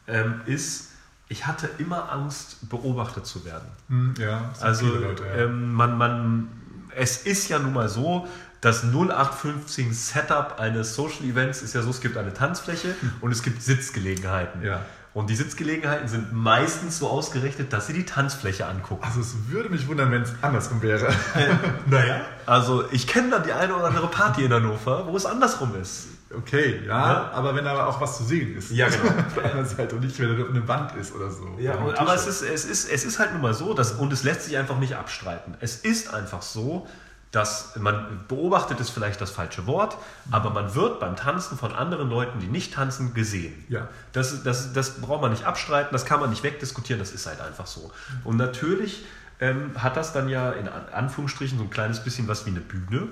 ähm, 0.07 0.43
ist, 0.47 0.92
ich 1.33 1.47
hatte 1.47 1.69
immer 1.79 2.13
Angst, 2.13 2.69
beobachtet 2.69 3.25
zu 3.27 3.47
werden. 3.47 3.67
Hm, 3.89 4.15
ja, 4.19 4.51
Also 4.61 4.87
Leute, 4.87 5.25
ja. 5.25 5.45
ähm, 5.45 5.73
man, 5.73 5.97
man, 5.97 6.49
es 6.95 7.23
ist 7.23 7.49
ja 7.49 7.59
nun 7.59 7.73
mal 7.73 7.89
so, 7.89 8.29
das 8.61 8.85
0815 8.85 9.95
Setup 9.95 10.61
eines 10.61 10.95
Social 10.95 11.25
Events 11.25 11.63
ist 11.63 11.75
ja 11.75 11.81
so, 11.81 11.89
es 11.89 12.03
gibt 12.03 12.19
eine 12.19 12.35
Tanzfläche 12.35 12.95
und 13.23 13.33
es 13.33 13.43
gibt 13.43 13.63
Sitzgelegenheiten. 13.63 14.63
Ja. 14.63 14.83
Und 15.15 15.31
die 15.31 15.35
Sitzgelegenheiten 15.35 16.07
sind 16.07 16.33
meistens 16.33 16.99
so 16.99 17.09
ausgerichtet, 17.09 17.73
dass 17.73 17.87
sie 17.87 17.95
die 17.95 18.05
Tanzfläche 18.05 18.67
angucken. 18.67 19.05
Also 19.05 19.21
es 19.21 19.35
würde 19.49 19.71
mich 19.71 19.89
wundern, 19.89 20.11
wenn 20.11 20.23
es 20.23 20.33
andersrum 20.43 20.83
wäre. 20.83 21.13
Naja. 21.87 22.21
Also 22.45 22.85
ich 22.93 23.07
kenne 23.07 23.31
da 23.31 23.39
die 23.39 23.53
eine 23.53 23.75
oder 23.75 23.87
andere 23.87 24.09
Party 24.09 24.45
in 24.45 24.53
Hannover, 24.53 25.07
wo 25.07 25.17
es 25.17 25.27
andersrum 25.27 25.75
ist. 25.81 26.09
Okay, 26.37 26.81
ja, 26.87 27.13
Ja. 27.13 27.31
aber 27.33 27.55
wenn 27.55 27.67
aber 27.67 27.87
auch 27.87 28.01
was 28.01 28.17
zu 28.19 28.25
sehen 28.25 28.57
ist. 28.57 28.71
Ja, 28.71 28.89
genau. 28.89 29.05
Auf 29.27 29.35
der 29.35 29.45
anderen 29.45 29.67
Seite 29.67 29.95
und 29.97 30.03
nicht, 30.05 30.19
wenn 30.19 30.39
da 30.39 30.45
eine 30.47 30.67
Wand 30.69 30.95
ist 30.97 31.15
oder 31.15 31.31
so. 31.31 31.57
Ja, 31.59 31.73
ein 31.79 31.95
aber 31.97 32.15
es 32.15 32.27
ist, 32.27 32.43
es, 32.43 32.65
ist, 32.65 32.91
es 32.91 33.05
ist 33.05 33.19
halt 33.19 33.33
nun 33.33 33.43
mal 33.43 33.55
so, 33.55 33.75
dass, 33.75 33.93
und 33.93 34.13
es 34.13 34.23
lässt 34.25 34.43
sich 34.45 34.57
einfach 34.57 34.79
nicht 34.79 34.95
abstreiten. 34.97 35.55
Es 35.61 35.77
ist 35.77 36.13
einfach 36.13 36.43
so, 36.43 36.87
dass 37.31 37.77
man 37.77 38.21
beobachtet 38.29 38.79
ist 38.81 38.91
vielleicht 38.91 39.21
das 39.21 39.31
falsche 39.31 39.67
Wort, 39.67 39.97
aber 40.31 40.51
man 40.51 40.75
wird 40.75 41.01
beim 41.01 41.17
Tanzen 41.17 41.57
von 41.57 41.73
anderen 41.73 42.11
Leuten, 42.11 42.41
die 42.41 42.47
nicht 42.47 42.75
tanzen, 42.75 43.15
gesehen. 43.15 43.65
Ja. 43.71 43.89
Das, 44.13 44.43
das, 44.43 44.75
das 44.75 45.01
braucht 45.01 45.23
man 45.23 45.31
nicht 45.31 45.45
abstreiten, 45.45 45.89
das 45.93 46.05
kann 46.05 46.21
man 46.21 46.29
nicht 46.29 46.43
wegdiskutieren, 46.43 46.99
das 47.01 47.11
ist 47.11 47.27
halt 47.27 47.41
einfach 47.41 47.67
so. 47.67 47.91
Und 48.25 48.37
natürlich 48.37 49.07
ähm, 49.41 49.71
hat 49.83 49.97
das 49.97 50.13
dann 50.13 50.29
ja 50.29 50.51
in 50.53 50.69
An- 50.69 50.85
Anführungsstrichen 50.93 51.57
so 51.57 51.65
ein 51.65 51.71
kleines 51.71 52.05
bisschen 52.05 52.29
was 52.29 52.45
wie 52.45 52.51
eine 52.51 52.61
Bühne. 52.61 53.09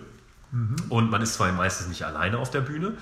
Mhm. 0.52 0.76
Und 0.88 1.10
man 1.10 1.22
ist 1.22 1.34
zwar 1.34 1.50
meistens 1.52 1.88
nicht 1.88 2.04
alleine 2.04 2.38
auf 2.38 2.50
der 2.50 2.60
Bühne, 2.60 2.92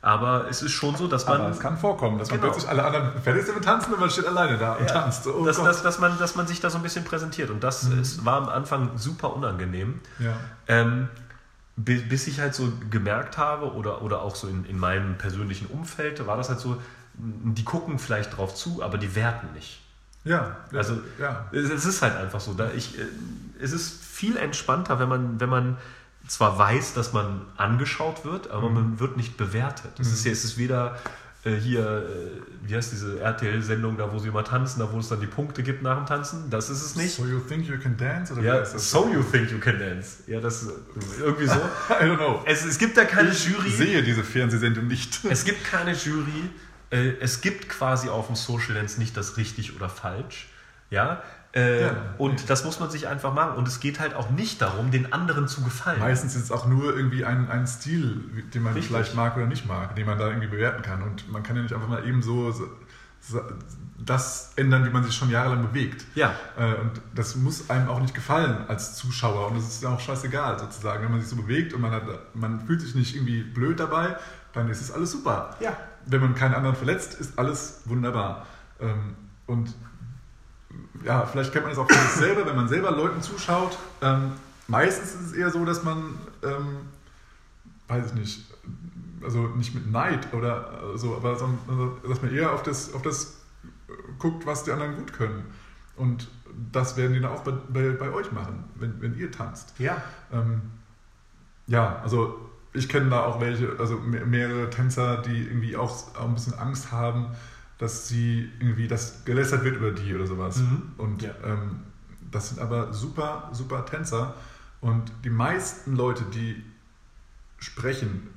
aber 0.00 0.48
es 0.48 0.62
ist 0.62 0.72
schon 0.72 0.96
so, 0.96 1.06
dass 1.06 1.26
man. 1.26 1.40
Aber 1.40 1.50
es 1.50 1.60
kann 1.60 1.76
vorkommen, 1.78 2.18
dass 2.18 2.30
man 2.30 2.40
Genau. 2.40 2.52
plötzlich 2.52 2.70
alle 2.70 2.84
anderen 2.84 3.22
fertig 3.22 3.44
sind 3.44 3.54
mit 3.54 3.64
Tanzen 3.64 3.92
und 3.94 4.00
man 4.00 4.10
steht 4.10 4.26
alleine 4.26 4.58
da 4.58 4.74
und 4.74 4.88
tanzt. 4.88 5.26
Oh 5.26 5.44
dass, 5.44 5.56
dass, 5.62 5.82
dass, 5.82 5.98
man, 6.00 6.18
dass 6.18 6.34
man 6.34 6.46
sich 6.46 6.60
da 6.60 6.70
so 6.70 6.76
ein 6.78 6.82
bisschen 6.82 7.04
präsentiert. 7.04 7.50
Und 7.50 7.62
das 7.62 7.84
ist, 7.84 8.24
war 8.24 8.36
am 8.38 8.48
Anfang 8.48 8.90
super 8.98 9.34
unangenehm. 9.34 10.00
ja. 10.18 10.32
Ähm, 10.68 11.08
bi- 11.76 12.00
bis 12.02 12.26
ich 12.26 12.40
halt 12.40 12.54
so 12.54 12.72
gemerkt 12.90 13.38
habe 13.38 13.72
oder, 13.74 14.02
oder 14.02 14.22
auch 14.22 14.34
so 14.34 14.48
in, 14.48 14.64
in 14.66 14.78
meinem 14.78 15.16
persönlichen 15.18 15.66
Umfeld, 15.66 16.24
war 16.26 16.36
das 16.36 16.48
halt 16.48 16.58
so, 16.60 16.80
die 17.14 17.64
gucken 17.64 17.98
vielleicht 17.98 18.36
drauf 18.36 18.54
zu, 18.54 18.82
aber 18.82 18.98
die 18.98 19.14
werten 19.14 19.52
nicht. 19.54 19.80
ja, 20.24 20.56
Also 20.72 20.98
ja. 21.20 21.46
es, 21.52 21.70
es 21.70 21.84
ist 21.84 22.02
halt 22.02 22.16
einfach 22.16 22.40
so. 22.40 22.54
Da 22.54 22.70
ich, 22.74 22.98
äh, 22.98 23.02
es 23.60 23.72
ist 23.72 24.02
viel 24.04 24.36
entspannter, 24.36 24.98
wenn 24.98 25.08
man, 25.08 25.38
wenn 25.40 25.48
man 25.48 25.76
zwar 26.26 26.58
weiß, 26.58 26.94
dass 26.94 27.12
man 27.12 27.42
angeschaut 27.56 28.24
wird, 28.24 28.50
aber 28.50 28.68
Mhm. 28.68 28.74
man 28.74 29.00
wird 29.00 29.16
nicht 29.16 29.36
bewertet. 29.36 29.92
Es 29.98 30.12
ist 30.12 30.26
es 30.26 30.44
ist 30.44 30.58
weder 30.58 30.96
äh, 31.44 31.56
hier, 31.56 31.80
äh, 31.84 32.40
wie 32.68 32.76
heißt 32.76 32.92
diese 32.92 33.18
RTL-Sendung, 33.18 33.96
da 33.96 34.12
wo 34.12 34.18
sie 34.20 34.28
immer 34.28 34.44
tanzen, 34.44 34.78
da 34.78 34.92
wo 34.92 34.98
es 35.00 35.08
dann 35.08 35.20
die 35.20 35.26
Punkte 35.26 35.64
gibt 35.64 35.82
nach 35.82 35.96
dem 35.96 36.06
Tanzen, 36.06 36.48
das 36.50 36.70
ist 36.70 36.82
es 36.84 36.94
nicht. 36.94 37.16
So 37.16 37.26
you 37.26 37.40
think 37.40 37.66
you 37.66 37.76
can 37.80 37.96
dance? 37.96 38.32
Oder 38.32 38.42
Ja, 38.42 38.64
so 38.64 39.08
you 39.12 39.22
think 39.24 39.50
you 39.50 39.58
can 39.58 39.76
dance. 39.78 40.18
Ja, 40.28 40.40
das 40.40 40.68
irgendwie 41.18 41.46
so. 41.46 41.54
I 41.90 42.04
don't 42.04 42.16
know. 42.16 42.42
Es, 42.46 42.64
es 42.64 42.78
gibt 42.78 42.96
da 42.96 43.04
keine 43.04 43.30
Ich 43.30 43.44
Jury. 43.48 43.70
sehe 43.70 44.02
diese 44.04 44.22
Fernsehsendung 44.22 44.86
nicht. 44.86 45.18
Es 45.28 45.44
gibt 45.44 45.64
keine 45.64 45.94
Jury. 45.94 46.48
Äh, 46.90 47.14
Es 47.20 47.40
gibt 47.40 47.68
quasi 47.68 48.08
auf 48.08 48.28
dem 48.28 48.36
Social 48.36 48.74
Dance 48.74 49.00
nicht 49.00 49.16
das 49.16 49.36
richtig 49.36 49.74
oder 49.74 49.88
falsch. 49.88 50.46
Ja. 50.90 51.22
Äh, 51.54 51.82
Ja. 51.82 51.96
und 52.16 52.48
das 52.48 52.64
muss 52.64 52.80
man 52.80 52.90
sich 52.90 53.08
einfach 53.08 53.34
machen. 53.34 53.56
Und 53.58 53.68
es 53.68 53.78
geht 53.80 54.00
halt 54.00 54.14
auch 54.14 54.30
nicht 54.30 54.62
darum, 54.62 54.90
den 54.90 55.12
anderen 55.12 55.48
zu 55.48 55.62
gefallen. 55.62 56.00
Meistens 56.00 56.34
ist 56.34 56.44
es 56.44 56.50
auch 56.52 56.66
nur 56.66 56.96
irgendwie 56.96 57.24
ein, 57.26 57.50
ein 57.50 57.66
Stil, 57.66 58.24
den 58.54 58.62
man 58.62 58.72
Richtig. 58.72 58.90
vielleicht 58.90 59.14
mag 59.14 59.36
oder 59.36 59.46
nicht 59.46 59.66
mag, 59.66 59.94
den 59.96 60.06
man 60.06 60.18
da 60.18 60.28
irgendwie 60.28 60.48
bewerten 60.48 60.82
kann. 60.82 61.02
Und 61.02 61.30
man 61.30 61.42
kann 61.42 61.56
ja 61.56 61.62
nicht 61.62 61.74
einfach 61.74 61.88
mal 61.88 62.06
eben 62.08 62.22
so, 62.22 62.52
das 63.98 64.52
ändern, 64.56 64.84
wie 64.84 64.90
man 64.90 65.04
sich 65.04 65.14
schon 65.14 65.30
jahrelang 65.30 65.62
bewegt. 65.68 66.04
Ja. 66.14 66.34
Äh, 66.58 66.74
Und 66.80 67.00
das 67.14 67.36
muss 67.36 67.70
einem 67.70 67.88
auch 67.88 68.00
nicht 68.00 68.14
gefallen 68.14 68.64
als 68.68 68.96
Zuschauer. 68.96 69.48
Und 69.48 69.56
das 69.58 69.68
ist 69.68 69.82
ja 69.82 69.90
auch 69.90 70.00
scheißegal 70.00 70.58
sozusagen. 70.58 71.04
Wenn 71.04 71.10
man 71.12 71.20
sich 71.20 71.28
so 71.30 71.36
bewegt 71.36 71.72
und 71.74 71.82
man, 71.82 71.92
hat, 71.92 72.02
man 72.34 72.60
fühlt 72.66 72.80
sich 72.80 72.94
nicht 72.94 73.14
irgendwie 73.14 73.42
blöd 73.42 73.78
dabei, 73.78 74.16
dann 74.54 74.68
ist 74.68 74.80
es 74.80 74.90
alles 74.90 75.12
super. 75.12 75.56
Ja. 75.60 75.76
Wenn 76.06 76.20
man 76.20 76.34
keinen 76.34 76.54
anderen 76.54 76.74
verletzt, 76.76 77.14
ist 77.14 77.38
alles 77.38 77.82
wunderbar. 77.84 78.46
Ähm, 78.80 79.14
Und 79.46 79.74
ja, 81.04 81.26
vielleicht 81.26 81.52
kennt 81.52 81.64
man 81.64 81.74
das 81.74 81.78
auch 81.78 81.90
von 81.90 82.00
sich 82.00 82.20
selber, 82.20 82.46
wenn 82.46 82.56
man 82.56 82.68
selber 82.68 82.90
Leuten 82.90 83.22
zuschaut. 83.22 83.76
Ähm, 84.00 84.32
meistens 84.68 85.14
ist 85.14 85.26
es 85.26 85.32
eher 85.32 85.50
so, 85.50 85.64
dass 85.64 85.82
man, 85.82 86.18
ähm, 86.42 86.78
weiß 87.88 88.06
ich 88.06 88.14
nicht, 88.14 88.44
also 89.22 89.48
nicht 89.48 89.74
mit 89.74 89.90
Neid 89.90 90.32
oder 90.32 90.96
so, 90.96 91.16
aber 91.16 91.36
so, 91.36 91.48
also, 91.68 91.98
dass 92.08 92.22
man 92.22 92.34
eher 92.34 92.52
auf 92.52 92.62
das, 92.62 92.92
auf 92.94 93.02
das 93.02 93.42
äh, 93.64 93.92
guckt, 94.18 94.46
was 94.46 94.64
die 94.64 94.72
anderen 94.72 94.96
gut 94.96 95.12
können. 95.12 95.44
Und 95.96 96.28
das 96.72 96.96
werden 96.96 97.12
die 97.12 97.20
dann 97.20 97.32
auch 97.32 97.42
bei, 97.42 97.52
bei, 97.52 97.90
bei 97.90 98.10
euch 98.12 98.32
machen, 98.32 98.64
wenn, 98.76 99.00
wenn 99.00 99.16
ihr 99.16 99.30
tanzt. 99.30 99.74
Ja. 99.78 100.02
Ähm, 100.32 100.62
ja, 101.66 102.00
also 102.02 102.50
ich 102.72 102.88
kenne 102.88 103.10
da 103.10 103.24
auch 103.24 103.40
welche, 103.40 103.76
also 103.78 103.96
me- 103.98 104.24
mehrere 104.24 104.70
Tänzer, 104.70 105.18
die 105.18 105.46
irgendwie 105.46 105.76
auch, 105.76 105.92
auch 106.16 106.24
ein 106.24 106.34
bisschen 106.34 106.54
Angst 106.54 106.90
haben, 106.90 107.26
dass 107.82 108.06
sie 108.06 108.48
irgendwie, 108.60 108.86
dass 108.86 109.24
gelästert 109.24 109.64
wird 109.64 109.76
über 109.76 109.90
die 109.90 110.14
oder 110.14 110.26
sowas. 110.26 110.58
Mhm. 110.58 110.82
Und 110.98 111.22
Ja. 111.22 111.30
ähm, 111.44 111.80
das 112.30 112.50
sind 112.50 112.60
aber 112.60 112.92
super, 112.92 113.50
super 113.52 113.84
Tänzer. 113.84 114.34
Und 114.80 115.10
die 115.24 115.30
meisten 115.30 115.96
Leute, 115.96 116.22
die 116.32 116.62
sprechen, 117.58 118.28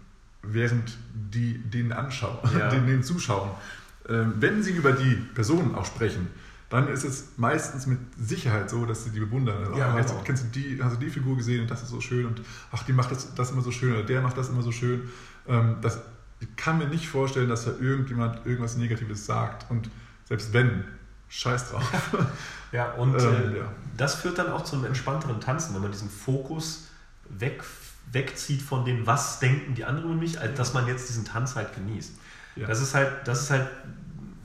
während 0.41 0.97
die 1.13 1.59
denen 1.59 1.91
anschauen, 1.93 2.37
Ja. 2.57 2.69
denen, 2.69 2.87
denen 2.87 3.03
zuschauen, 3.03 3.51
ähm, 4.09 4.33
wenn 4.39 4.63
sie 4.63 4.71
über 4.73 4.91
die 4.93 5.15
Personen 5.35 5.75
auch 5.75 5.85
sprechen, 5.85 6.27
dann 6.69 6.87
ist 6.87 7.03
es 7.03 7.29
meistens 7.37 7.85
mit 7.85 7.99
Sicherheit 8.17 8.71
so, 8.71 8.85
dass 8.87 9.03
sie 9.03 9.11
die 9.11 9.19
bewundern. 9.19 9.59
Also, 9.59 9.77
Ja, 9.77 9.89
ah, 9.89 9.93
hast, 9.93 10.07
genau. 10.07 10.19
du, 10.19 10.25
kennst 10.25 10.43
du 10.45 10.59
die, 10.59 10.81
hast 10.81 10.95
du 10.95 10.99
die 10.99 11.09
Figur 11.11 11.35
gesehen 11.37 11.61
und 11.61 11.69
das 11.71 11.83
ist 11.83 11.89
so 11.89 12.01
schön 12.01 12.25
und 12.25 12.41
ach, 12.71 12.81
die 12.83 12.93
macht 12.93 13.11
das, 13.11 13.33
das 13.35 13.51
immer 13.51 13.61
so 13.61 13.71
schön 13.71 13.93
oder 13.93 14.03
der 14.03 14.21
macht 14.21 14.37
das 14.37 14.49
immer 14.49 14.63
so 14.63 14.71
schön. 14.71 15.03
Ähm, 15.47 15.75
das, 15.81 15.99
ich 16.49 16.55
kann 16.55 16.77
mir 16.77 16.87
nicht 16.87 17.07
vorstellen, 17.07 17.49
dass 17.49 17.65
da 17.65 17.71
irgendjemand 17.71 18.45
irgendwas 18.45 18.77
Negatives 18.77 19.25
sagt 19.25 19.69
und 19.69 19.89
selbst 20.25 20.53
wenn, 20.53 20.83
scheiß 21.29 21.71
drauf. 21.71 21.83
Ja, 22.71 22.91
und 22.93 23.13
Ähm, 23.13 23.53
äh, 23.53 23.57
ja. 23.59 23.71
das 23.95 24.15
führt 24.15 24.37
dann 24.37 24.51
auch 24.51 24.63
zu 24.65 24.75
einem 24.75 24.85
entspannteren 24.85 25.39
Tanzen, 25.39 25.73
wenn 25.75 25.81
man 25.81 25.93
diesen 25.93 26.09
Fokus 26.09 26.87
weg, 27.29 27.63
wegzieht 28.11 28.61
von 28.61 28.83
dem, 28.83 29.07
was 29.07 29.39
denken 29.39 29.75
die 29.75 29.85
anderen 29.85 30.11
um 30.11 30.19
mich, 30.19 30.41
als 30.41 30.57
dass 30.57 30.73
man 30.73 30.85
jetzt 30.85 31.07
diesen 31.07 31.23
Tanz 31.23 31.55
halt 31.55 31.73
genießt. 31.73 32.15
Ja. 32.57 32.67
Das 32.67 32.81
ist 32.81 32.93
halt, 32.93 33.09
das 33.25 33.43
ist 33.43 33.49
halt 33.51 33.69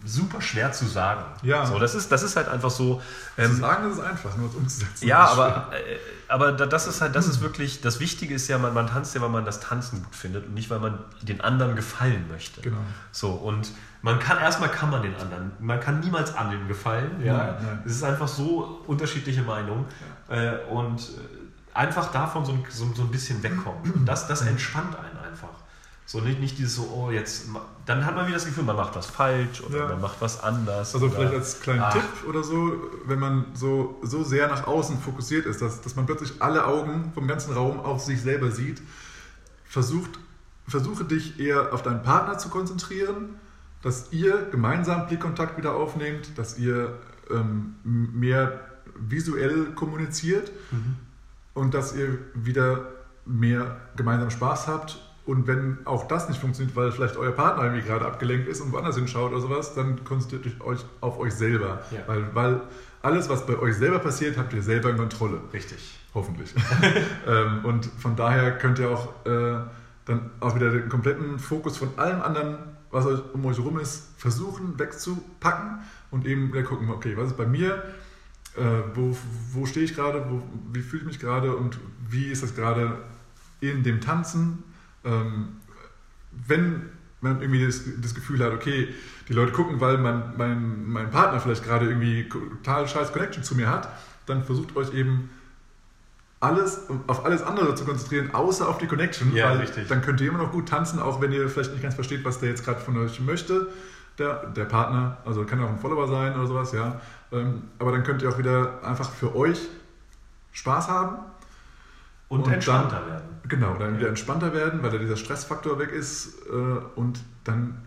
super 0.04 0.40
schwer 0.40 0.72
zu 0.72 0.86
sagen. 0.86 1.24
Ja. 1.42 1.66
So, 1.66 1.78
das, 1.78 1.94
ist, 1.94 2.10
das 2.10 2.22
ist 2.22 2.36
halt 2.36 2.48
einfach 2.48 2.70
so. 2.70 3.02
Zu 3.36 3.42
Ähm, 3.42 3.56
sagen 3.60 3.90
ist 3.90 3.98
es 3.98 4.02
einfach, 4.04 4.36
nur 4.36 4.54
umzusetzen. 4.56 5.06
ja, 5.06 5.18
aber, 5.26 5.70
äh, 5.72 5.98
aber 6.28 6.52
da- 6.52 6.66
das 6.66 6.86
ist 6.86 7.00
halt, 7.00 7.14
das 7.14 7.26
ist 7.28 7.40
wirklich, 7.40 7.80
das 7.82 8.00
Wichtige 8.00 8.34
ist 8.34 8.48
ja, 8.48 8.58
man, 8.58 8.72
man 8.74 8.86
tanzt 8.86 9.14
ja, 9.14 9.20
weil 9.20 9.28
man 9.28 9.44
das 9.44 9.60
Tanzen 9.60 10.02
gut 10.02 10.14
findet 10.14 10.46
und 10.46 10.54
nicht, 10.54 10.70
weil 10.70 10.78
man 10.80 10.98
den 11.22 11.40
anderen 11.40 11.76
gefallen 11.76 12.26
möchte. 12.30 12.60
Genau. 12.62 12.78
So, 13.12 13.30
und 13.32 13.70
man 14.02 14.18
kann, 14.18 14.38
erstmal 14.38 14.70
kann 14.70 14.90
man 14.90 15.02
den 15.02 15.14
anderen, 15.16 15.52
man 15.58 15.78
kann 15.80 16.00
niemals 16.00 16.34
anderen 16.34 16.66
gefallen. 16.68 17.20
Ja? 17.22 17.36
Nein, 17.36 17.54
nein. 17.62 17.82
Es 17.84 17.92
ist 17.92 18.02
einfach 18.04 18.28
so 18.28 18.82
unterschiedliche 18.86 19.42
Meinungen. 19.42 19.84
Äh, 20.28 20.56
und 20.70 21.00
äh, 21.00 21.04
einfach 21.74 22.10
davon 22.10 22.44
so, 22.44 22.52
ein- 22.52 22.64
so, 22.70 22.90
so 22.94 23.02
ein 23.02 23.10
bisschen 23.10 23.42
wegkommen. 23.42 23.92
Und 23.92 24.06
das, 24.06 24.26
das 24.26 24.42
entspannt 24.42 24.96
einen. 24.96 25.09
So 26.12 26.20
nicht, 26.20 26.40
nicht 26.40 26.58
dieses 26.58 26.74
so, 26.74 26.90
oh, 26.92 27.12
jetzt, 27.12 27.44
dann 27.86 28.04
hat 28.04 28.16
man 28.16 28.26
wieder 28.26 28.34
das 28.34 28.44
Gefühl, 28.44 28.64
man 28.64 28.74
macht 28.74 28.96
was 28.96 29.06
falsch 29.06 29.60
oder 29.60 29.78
Ja. 29.78 29.88
man 29.90 30.00
macht 30.00 30.20
was 30.20 30.42
anders. 30.42 30.92
Also 30.92 31.06
oder, 31.06 31.14
vielleicht 31.14 31.34
als 31.34 31.60
kleinen 31.60 31.82
Ach. 31.82 31.92
Tipp 31.92 32.02
oder 32.28 32.42
so, 32.42 32.72
wenn 33.06 33.20
man 33.20 33.44
so, 33.54 33.96
so 34.02 34.24
sehr 34.24 34.48
nach 34.48 34.66
außen 34.66 34.98
fokussiert 34.98 35.46
ist, 35.46 35.62
dass, 35.62 35.80
dass 35.82 35.94
man 35.94 36.06
plötzlich 36.06 36.42
alle 36.42 36.64
Augen 36.66 37.12
vom 37.14 37.28
ganzen 37.28 37.52
Raum 37.54 37.78
auf 37.78 38.02
sich 38.02 38.20
selber 38.22 38.50
sieht, 38.50 38.82
versucht, 39.64 40.18
versuche 40.66 41.04
dich 41.04 41.38
eher 41.38 41.72
auf 41.72 41.82
deinen 41.82 42.02
Partner 42.02 42.38
zu 42.38 42.48
konzentrieren, 42.48 43.36
dass 43.80 44.10
ihr 44.10 44.48
gemeinsam 44.50 45.06
Blickkontakt 45.06 45.56
wieder 45.58 45.74
aufnehmt, 45.76 46.36
dass 46.36 46.58
ihr 46.58 46.98
ähm, 47.30 47.76
mehr 47.84 48.60
visuell 48.96 49.66
kommuniziert 49.76 50.50
Mhm. 50.72 50.96
und 51.54 51.72
dass 51.72 51.94
ihr 51.94 52.18
wieder 52.34 52.86
mehr 53.24 53.76
gemeinsam 53.94 54.30
Spaß 54.30 54.66
habt. 54.66 54.98
Und 55.26 55.46
wenn 55.46 55.78
auch 55.84 56.08
das 56.08 56.28
nicht 56.28 56.40
funktioniert, 56.40 56.74
weil 56.76 56.92
vielleicht 56.92 57.16
euer 57.16 57.32
Partner 57.32 57.64
irgendwie 57.64 57.82
gerade 57.82 58.06
abgelenkt 58.06 58.48
ist 58.48 58.60
und 58.60 58.72
woanders 58.72 58.96
hinschaut 58.96 59.32
oder 59.32 59.40
sowas, 59.40 59.74
dann 59.74 60.02
konzentriert 60.04 60.60
euch 60.60 60.84
auf 61.00 61.18
euch 61.18 61.34
selber. 61.34 61.82
Ja. 61.90 62.00
Weil, 62.06 62.34
weil 62.34 62.60
alles, 63.02 63.28
was 63.28 63.46
bei 63.46 63.58
euch 63.58 63.76
selber 63.76 63.98
passiert, 63.98 64.36
habt 64.36 64.52
ihr 64.52 64.62
selber 64.62 64.90
in 64.90 64.96
Kontrolle. 64.96 65.40
Richtig. 65.52 65.98
Hoffentlich. 66.14 66.52
ähm, 67.26 67.64
und 67.64 67.86
von 67.86 68.16
daher 68.16 68.58
könnt 68.58 68.78
ihr 68.78 68.90
auch 68.90 69.08
äh, 69.24 69.60
dann 70.06 70.30
auch 70.40 70.56
wieder 70.56 70.70
den 70.70 70.88
kompletten 70.88 71.38
Fokus 71.38 71.76
von 71.76 71.90
allem 71.96 72.20
anderen, 72.20 72.58
was 72.90 73.06
euch, 73.06 73.20
um 73.32 73.44
euch 73.46 73.58
herum 73.58 73.78
ist, 73.78 74.08
versuchen 74.16 74.78
wegzupacken 74.78 75.80
und 76.10 76.26
eben 76.26 76.52
wieder 76.52 76.64
gucken, 76.64 76.90
okay, 76.90 77.16
was 77.16 77.28
ist 77.28 77.36
bei 77.36 77.46
mir, 77.46 77.82
äh, 78.56 78.62
wo, 78.94 79.16
wo 79.52 79.66
stehe 79.66 79.84
ich 79.84 79.94
gerade, 79.94 80.24
wie 80.72 80.80
fühle 80.80 81.02
ich 81.02 81.06
mich 81.06 81.20
gerade 81.20 81.54
und 81.54 81.78
wie 82.08 82.26
ist 82.26 82.42
das 82.42 82.56
gerade 82.56 82.98
in 83.60 83.82
dem 83.82 84.00
Tanzen. 84.00 84.64
Ähm, 85.04 85.60
wenn 86.46 86.90
man 87.20 87.40
irgendwie 87.40 87.64
das, 87.66 87.82
das 88.00 88.14
Gefühl 88.14 88.44
hat, 88.44 88.52
okay, 88.52 88.88
die 89.28 89.32
Leute 89.32 89.52
gucken, 89.52 89.80
weil 89.80 89.98
mein, 89.98 90.32
mein, 90.36 90.88
mein 90.88 91.10
Partner 91.10 91.40
vielleicht 91.40 91.64
gerade 91.64 91.86
irgendwie 91.86 92.28
total 92.28 92.88
scheiß 92.88 93.12
Connection 93.12 93.42
zu 93.42 93.54
mir 93.54 93.68
hat, 93.68 93.88
dann 94.26 94.44
versucht 94.44 94.76
euch 94.76 94.94
eben 94.94 95.30
alles, 96.40 96.86
auf 97.06 97.24
alles 97.24 97.42
andere 97.42 97.74
zu 97.74 97.84
konzentrieren, 97.84 98.34
außer 98.34 98.66
auf 98.66 98.78
die 98.78 98.86
Connection. 98.86 99.34
Ja, 99.34 99.50
weil 99.50 99.58
richtig. 99.58 99.88
Dann 99.88 100.00
könnt 100.00 100.20
ihr 100.20 100.28
immer 100.28 100.38
noch 100.38 100.52
gut 100.52 100.68
tanzen, 100.68 100.98
auch 100.98 101.20
wenn 101.20 101.32
ihr 101.32 101.48
vielleicht 101.48 101.72
nicht 101.72 101.82
ganz 101.82 101.94
versteht, 101.94 102.24
was 102.24 102.40
der 102.40 102.48
jetzt 102.48 102.64
gerade 102.64 102.80
von 102.80 102.96
euch 102.98 103.20
möchte. 103.20 103.68
Der, 104.18 104.46
der 104.46 104.64
Partner, 104.64 105.18
also 105.24 105.44
kann 105.44 105.62
auch 105.62 105.68
ein 105.68 105.78
Follower 105.78 106.08
sein 106.08 106.34
oder 106.34 106.46
sowas, 106.46 106.72
ja. 106.72 107.00
Ähm, 107.32 107.64
aber 107.78 107.92
dann 107.92 108.02
könnt 108.04 108.22
ihr 108.22 108.28
auch 108.28 108.38
wieder 108.38 108.82
einfach 108.82 109.10
für 109.10 109.36
euch 109.36 109.68
Spaß 110.52 110.88
haben. 110.88 111.18
Und, 112.30 112.42
Und 112.46 112.52
entspannter 112.52 112.96
dann- 113.00 113.06
werden. 113.08 113.26
Genau, 113.48 113.74
dann 113.76 113.98
wieder 113.98 114.08
entspannter 114.08 114.54
werden, 114.54 114.82
weil 114.82 114.90
da 114.90 114.98
dieser 114.98 115.16
Stressfaktor 115.16 115.78
weg 115.80 115.90
ist 115.90 116.46
äh, 116.46 116.52
und 116.94 117.20
dann 117.44 117.82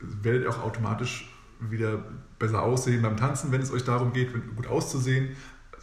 werdet 0.00 0.42
ihr 0.44 0.50
auch 0.50 0.62
automatisch 0.64 1.30
wieder 1.60 2.02
besser 2.38 2.62
aussehen 2.62 3.02
beim 3.02 3.16
Tanzen, 3.18 3.52
wenn 3.52 3.60
es 3.60 3.70
euch 3.70 3.84
darum 3.84 4.12
geht, 4.14 4.32
gut 4.56 4.66
auszusehen. 4.66 5.36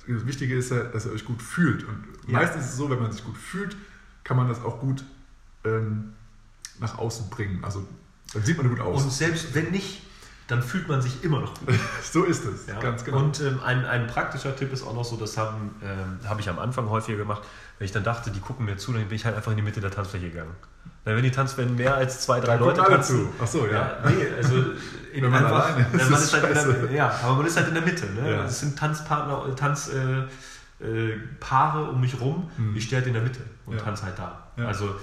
Das 0.08 0.26
Wichtige 0.26 0.56
ist 0.56 0.72
ja, 0.72 0.84
dass 0.84 1.06
ihr 1.06 1.12
euch 1.12 1.24
gut 1.24 1.42
fühlt. 1.42 1.84
Und 1.84 2.04
Ja. 2.28 2.40
meistens 2.40 2.66
ist 2.66 2.72
es 2.72 2.78
so, 2.78 2.90
wenn 2.90 3.00
man 3.00 3.12
sich 3.12 3.24
gut 3.24 3.38
fühlt, 3.38 3.78
kann 4.24 4.36
man 4.36 4.48
das 4.50 4.62
auch 4.64 4.80
gut 4.80 5.04
ähm, 5.64 6.14
nach 6.80 6.98
außen 6.98 7.30
bringen. 7.30 7.64
Also 7.64 7.86
dann 8.34 8.44
sieht 8.44 8.58
man 8.58 8.68
gut 8.70 8.80
aus. 8.80 9.04
Und 9.04 9.12
selbst 9.12 9.54
wenn 9.54 9.70
nicht, 9.72 10.02
dann 10.50 10.62
fühlt 10.64 10.88
man 10.88 11.02
sich 11.02 11.24
immer 11.24 11.40
noch 11.42 11.54
gut. 11.54 11.76
so 12.04 12.24
ist 12.24 12.44
es, 12.46 12.68
Ja. 12.68 12.80
ganz 12.80 13.06
genau. 13.06 13.18
Und 13.20 13.40
ähm, 13.42 13.60
ein, 13.64 13.86
ein 13.86 14.08
praktischer 14.08 14.56
Tipp 14.56 14.74
ist 14.74 14.84
auch 14.84 14.94
noch 14.94 15.06
so, 15.06 15.16
das 15.16 15.38
haben, 15.38 15.76
ähm, 15.84 16.20
habe 16.28 16.42
ich 16.42 16.50
am 16.50 16.60
Anfang 16.60 16.90
häufiger 16.90 17.18
gemacht, 17.18 17.44
wenn 17.78 17.86
ich 17.86 17.92
dann 17.92 18.04
dachte, 18.04 18.32
die 18.32 18.40
gucken 18.40 18.66
mir 18.66 18.76
zu, 18.78 18.92
dann 18.92 19.06
bin 19.08 19.16
ich 19.16 19.26
halt 19.26 19.36
einfach 19.36 19.52
in 19.52 19.58
die 19.58 19.64
Mitte 19.64 19.80
der 19.80 19.92
Tanzfläche 19.92 20.30
gegangen. 20.30 20.56
Weil 21.06 21.16
wenn 21.16 21.24
die 21.24 21.32
Tanz, 21.32 21.58
wenn 21.58 21.76
mehr 21.76 21.96
als 21.96 22.22
zwei, 22.22 22.40
drei 22.40 22.58
Da 22.58 22.64
gucken 22.64 22.78
Leute 22.78 22.92
tanzen, 22.92 23.16
zu. 23.28 23.34
Ach 23.42 23.48
so, 23.48 23.66
ja. 23.68 23.72
Ja, 23.74 23.98
nee, 24.10 24.26
also 24.38 24.56
in 25.14 25.24
Wenn 25.24 25.32
man 25.32 25.46
einfach, 25.46 25.66
alleine 25.70 25.88
ist, 25.94 26.10
man 26.10 26.22
ist 26.22 26.34
halt 26.34 26.44
in 26.44 26.82
der, 26.88 26.92
ja, 26.92 27.20
aber 27.24 27.36
man 27.38 27.46
ist 27.46 27.56
halt 27.58 27.68
in 27.70 27.74
der 27.76 27.84
Mitte. 27.84 28.06
Ne? 28.08 28.32
Ja. 28.32 28.44
Es 28.44 28.60
sind 28.60 28.78
Tanzpartner, 28.78 29.56
Tanz, 29.56 29.90
äh, 29.90 30.84
äh, 30.86 31.18
Paare 31.40 31.90
um 31.90 32.02
mich 32.02 32.20
rum. 32.20 32.50
Hm. 32.58 32.76
Ich 32.76 32.86
stehe 32.86 32.98
halt 33.00 33.08
in 33.08 33.14
der 33.14 33.24
Mitte 33.24 33.42
und 33.66 33.78
Ja. 33.78 33.82
tanze 33.84 34.04
halt 34.04 34.18
da. 34.20 34.48
Ja. 34.58 34.66
Also 34.66 34.96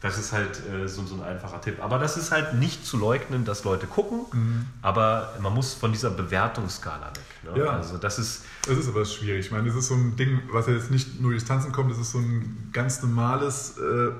das 0.00 0.18
ist 0.18 0.32
halt 0.32 0.60
äh, 0.70 0.86
so, 0.86 1.04
so 1.04 1.14
ein 1.16 1.22
einfacher 1.22 1.60
Tipp. 1.60 1.82
Aber 1.82 1.98
das 1.98 2.16
ist 2.16 2.30
halt 2.30 2.54
nicht 2.54 2.84
zu 2.86 2.96
leugnen, 2.98 3.44
dass 3.44 3.64
Leute 3.64 3.86
gucken, 3.86 4.20
Mhm. 4.32 4.66
aber 4.82 5.32
man 5.40 5.52
muss 5.54 5.74
von 5.74 5.92
dieser 5.92 6.10
Bewertungsskala 6.10 7.10
weg. 7.14 7.54
Ne? 7.56 7.64
Ja. 7.64 7.70
Also 7.72 7.96
das 7.98 8.18
ist 8.18 8.44
Das 8.68 8.76
ist 8.78 8.88
aber 8.88 9.04
schwierig. 9.04 9.46
Ich 9.46 9.52
meine, 9.52 9.66
das 9.68 9.76
ist 9.76 9.88
so 9.88 9.94
ein 9.94 10.16
Ding, 10.16 10.42
was 10.52 10.66
ja 10.66 10.74
jetzt 10.74 10.90
nicht 10.90 11.20
nur 11.20 11.30
durchs 11.30 11.46
Tanzen 11.46 11.72
kommt, 11.72 11.90
das 11.90 11.98
ist 11.98 12.12
so 12.12 12.18
ein 12.18 12.70
ganz 12.72 13.02
normales 13.02 13.78
äh, 13.78 14.10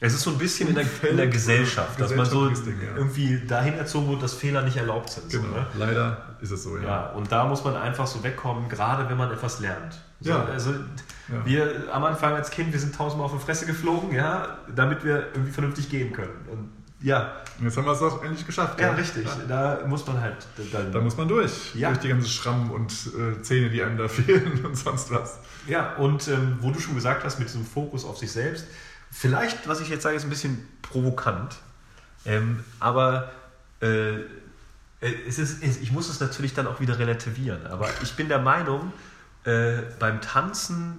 Es 0.00 0.14
ist 0.14 0.22
so 0.22 0.30
ein 0.30 0.38
bisschen 0.38 0.68
in 0.68 0.74
der, 0.76 0.84
in 1.10 1.16
der 1.16 1.26
Gesellschaft, 1.28 1.98
dass 2.00 2.14
man 2.14 2.26
so 2.26 2.48
Ding, 2.48 2.80
ja. 2.80 2.96
irgendwie 2.96 3.40
dahin 3.46 3.74
erzogen 3.74 4.08
wird, 4.10 4.22
dass 4.22 4.34
Fehler 4.34 4.62
nicht 4.62 4.76
erlaubt 4.76 5.10
sind. 5.10 5.30
So, 5.30 5.40
Genau, 5.40 5.54
ne? 5.56 5.66
leider 5.76 6.36
ist 6.40 6.50
es 6.52 6.62
so, 6.62 6.76
ja. 6.76 6.82
Ja, 6.84 7.06
und 7.10 7.32
da 7.32 7.44
muss 7.46 7.64
man 7.64 7.74
einfach 7.76 8.06
so 8.06 8.22
wegkommen, 8.22 8.68
gerade 8.68 9.08
wenn 9.08 9.16
man 9.16 9.30
etwas 9.32 9.58
lernt. 9.60 9.94
So, 10.20 10.30
Ja. 10.30 10.44
Also 10.44 10.74
Ja. 11.30 11.44
wir 11.44 11.84
am 11.92 12.04
Anfang 12.04 12.34
als 12.34 12.50
Kind, 12.50 12.72
wir 12.72 12.80
sind 12.80 12.94
tausendmal 12.94 13.26
auf 13.26 13.36
die 13.38 13.44
Fresse 13.44 13.66
geflogen, 13.66 14.12
ja, 14.12 14.58
damit 14.74 15.04
wir 15.04 15.26
irgendwie 15.34 15.52
vernünftig 15.52 15.90
gehen 15.90 16.12
können. 16.12 16.32
Und 16.50 16.70
ja, 17.00 17.32
Und 17.58 17.66
jetzt 17.66 17.76
haben 17.76 17.84
wir 17.84 17.92
es 17.92 18.02
auch 18.02 18.24
endlich 18.24 18.44
geschafft. 18.44 18.80
ja, 18.80 18.90
richtig. 18.92 19.26
Da 19.46 19.80
muss 19.86 20.04
man 20.06 20.20
halt 20.20 20.46
dann, 20.72 20.90
Da 20.90 21.00
muss 21.00 21.16
man 21.16 21.28
durch. 21.28 21.74
Ja. 21.74 21.88
Durch 21.90 22.00
die 22.00 22.08
ganzen 22.08 22.28
Schrammen 22.28 22.70
und 22.70 22.92
äh, 22.92 23.40
Zähne, 23.42 23.70
die 23.70 23.82
einem 23.82 23.98
da 23.98 24.08
fehlen 24.08 24.64
und 24.64 24.74
sonst 24.76 25.10
was. 25.10 25.38
Ja, 25.68 25.94
und 25.96 26.26
ähm, 26.28 26.58
wo 26.60 26.70
du 26.72 26.80
schon 26.80 26.94
gesagt 26.96 27.24
hast, 27.24 27.38
mit 27.38 27.48
diesem 27.48 27.64
Fokus 27.64 28.04
auf 28.04 28.18
sich 28.18 28.32
selbst, 28.32 28.66
vielleicht, 29.12 29.68
was 29.68 29.80
ich 29.80 29.88
jetzt 29.90 30.02
sage, 30.02 30.16
ist 30.16 30.24
ein 30.24 30.30
bisschen 30.30 30.66
provokant, 30.82 31.56
ähm, 32.24 32.64
aber 32.80 33.30
äh, 33.80 34.16
es 35.00 35.38
ist, 35.38 35.62
ich 35.62 35.92
muss 35.92 36.08
es 36.08 36.18
natürlich 36.18 36.54
dann 36.54 36.66
auch 36.66 36.80
wieder 36.80 36.98
relativieren. 36.98 37.66
Aber 37.68 37.88
ich 38.02 38.16
bin 38.16 38.28
der 38.28 38.40
Meinung, 38.40 38.92
äh, 39.44 39.82
beim 40.00 40.20
Tanzen 40.20 40.98